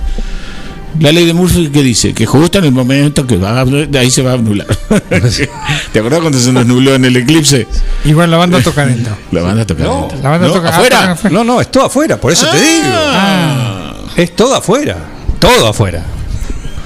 La 1.00 1.12
ley 1.12 1.26
de 1.26 1.34
Murphy 1.34 1.68
que 1.70 1.84
dice 1.84 2.14
que 2.14 2.26
justo 2.26 2.58
en 2.60 2.66
el 2.66 2.72
momento 2.72 3.28
que 3.28 3.36
va 3.36 3.60
a, 3.60 3.66
de 3.66 4.00
ahí 4.00 4.10
se 4.10 4.22
va 4.22 4.32
a 4.32 4.34
anular. 4.36 4.66
¿Te 5.92 6.00
acordás 6.00 6.22
cuando 6.22 6.40
se 6.40 6.54
nos 6.54 6.66
nubló 6.66 6.96
en 6.96 7.04
el 7.04 7.18
eclipse? 7.18 7.68
Igual 8.06 8.32
la 8.32 8.38
banda 8.38 8.62
toca 8.62 8.84
adentro. 8.84 9.16
La 9.32 9.42
banda 9.42 9.66
toca 9.66 9.84
No, 9.84 9.98
adentro. 10.06 10.20
La 10.24 10.30
banda 10.30 10.48
¿No? 10.48 10.54
toca 10.54 10.70
ah, 10.70 10.72
afuera. 10.72 10.96
tocan 10.98 11.12
afuera. 11.12 11.34
No, 11.38 11.44
no, 11.44 11.60
es 11.62 11.70
todo 11.70 11.86
afuera, 11.86 12.18
por 12.20 12.32
eso 12.32 12.48
te 12.50 12.58
digo. 12.62 12.88
Ah, 12.88 13.94
Es 14.16 14.36
todo 14.36 14.56
afuera. 14.56 14.98
Todo 15.40 15.68
afuera. 15.68 16.06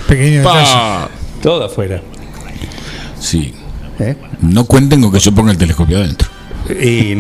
pequeño 0.08 0.40
detalle. 0.40 1.08
Todo 1.44 1.66
afuera. 1.66 2.02
Sí. 3.20 3.54
¿Eh? 4.00 4.16
No 4.42 4.64
cuenten 4.66 5.02
con 5.02 5.12
que 5.12 5.20
yo 5.20 5.32
ponga 5.34 5.52
el 5.52 5.58
telescopio 5.58 5.98
adentro. 5.98 6.29
Y... 6.70 7.16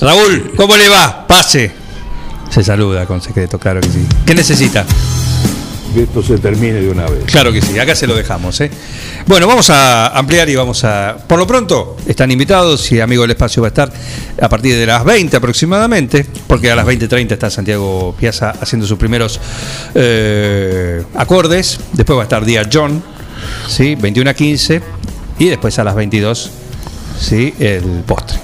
Raúl, 0.00 0.52
¿cómo 0.56 0.76
le 0.76 0.88
va? 0.88 1.26
Pase. 1.26 1.72
Se 2.50 2.64
saluda 2.64 3.06
con 3.06 3.20
secreto, 3.20 3.58
claro 3.58 3.80
que 3.80 3.88
sí. 3.88 4.06
¿Qué 4.26 4.34
necesita? 4.34 4.84
Que 5.94 6.04
esto 6.04 6.22
se 6.22 6.38
termine 6.38 6.80
de 6.80 6.88
una 6.88 7.06
vez. 7.06 7.24
Claro 7.26 7.52
que 7.52 7.60
sí, 7.60 7.78
acá 7.78 7.96
se 7.96 8.06
lo 8.06 8.14
dejamos. 8.14 8.60
¿eh? 8.60 8.70
Bueno, 9.26 9.46
vamos 9.46 9.70
a 9.70 10.08
ampliar 10.08 10.48
y 10.48 10.54
vamos 10.54 10.84
a... 10.84 11.16
Por 11.26 11.38
lo 11.38 11.46
pronto, 11.46 11.96
están 12.06 12.30
invitados 12.30 12.90
y 12.92 13.00
Amigo 13.00 13.22
del 13.22 13.32
Espacio 13.32 13.62
va 13.62 13.68
a 13.68 13.70
estar 13.70 13.92
a 14.40 14.48
partir 14.48 14.76
de 14.76 14.86
las 14.86 15.04
20 15.04 15.36
aproximadamente, 15.36 16.24
porque 16.46 16.70
a 16.70 16.76
las 16.76 16.86
20.30 16.86 17.32
está 17.32 17.50
Santiago 17.50 18.14
Piazza 18.18 18.54
haciendo 18.60 18.86
sus 18.86 18.98
primeros 18.98 19.40
eh, 19.94 21.02
acordes. 21.14 21.80
Después 21.92 22.16
va 22.16 22.22
a 22.22 22.24
estar 22.24 22.44
Día 22.44 22.68
John, 22.72 23.02
¿sí? 23.68 23.96
21 23.96 24.30
a 24.30 24.34
15. 24.34 24.82
Y 25.40 25.48
después 25.48 25.78
a 25.78 25.84
las 25.84 25.94
22, 25.94 26.50
¿sí? 27.20 27.54
el 27.60 28.02
postre. 28.06 28.38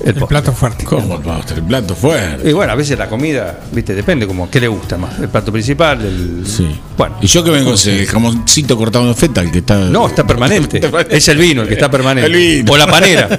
El, 0.00 0.08
El 0.10 0.14
postre. 0.14 0.28
plato 0.28 0.52
fuerte. 0.52 0.84
¿Cómo 0.84 1.16
el 1.16 1.22
postre? 1.22 1.56
El 1.56 1.64
plato 1.64 1.94
fuerte. 1.94 2.48
Y 2.48 2.52
bueno, 2.52 2.72
a 2.72 2.76
veces 2.76 2.96
la 2.96 3.08
comida, 3.08 3.58
viste, 3.72 3.94
depende 3.94 4.26
como 4.28 4.48
qué 4.48 4.60
le 4.60 4.68
gusta 4.68 4.96
más. 4.96 5.18
El 5.18 5.28
plato 5.28 5.50
principal, 5.50 6.00
el... 6.00 6.46
Sí. 6.46 6.68
Bueno. 6.96 7.16
Y 7.20 7.26
yo 7.26 7.42
que 7.42 7.50
vengo 7.50 7.74
ese 7.74 8.06
jamoncito 8.06 8.76
cortado 8.76 9.08
en 9.08 9.16
feta, 9.16 9.40
el 9.40 9.50
que 9.50 9.58
está. 9.58 9.76
No, 9.76 10.06
está 10.06 10.24
permanente. 10.24 10.80
Es 11.10 11.28
el 11.28 11.38
vino 11.38 11.62
el 11.62 11.68
que 11.68 11.74
está 11.74 11.90
permanente. 11.90 12.30
El 12.30 12.36
vino. 12.36 12.72
O 12.72 12.76
la 12.76 12.86
panera. 12.86 13.28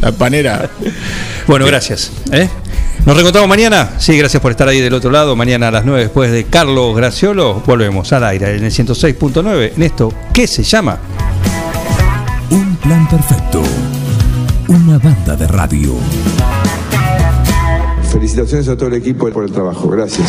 la 0.00 0.12
panera. 0.12 0.70
Bueno, 1.48 1.66
gracias. 1.66 2.12
¿eh? 2.30 2.48
Nos 3.04 3.14
reencontramos 3.16 3.48
mañana. 3.48 3.90
Sí, 3.98 4.16
gracias 4.16 4.40
por 4.40 4.52
estar 4.52 4.68
ahí 4.68 4.80
del 4.80 4.94
otro 4.94 5.10
lado. 5.10 5.34
Mañana 5.34 5.68
a 5.68 5.70
las 5.72 5.84
9 5.84 6.00
después 6.00 6.30
de 6.30 6.44
Carlos 6.44 6.96
Graciolo. 6.96 7.54
Volvemos 7.66 8.12
al 8.12 8.24
aire 8.24 8.56
en 8.56 8.64
el 8.64 8.70
106.9 8.70 9.72
en 9.76 9.82
esto 9.82 10.12
¿qué 10.32 10.46
se 10.46 10.62
llama? 10.62 10.98
Plan 12.84 13.08
perfecto. 13.08 13.62
Una 14.68 14.98
banda 14.98 15.34
de 15.34 15.46
radio. 15.46 15.94
Felicitaciones 18.12 18.68
a 18.68 18.76
todo 18.76 18.88
el 18.88 18.94
equipo 18.96 19.26
por 19.30 19.44
el 19.44 19.50
trabajo. 19.50 19.88
Gracias. 19.88 20.28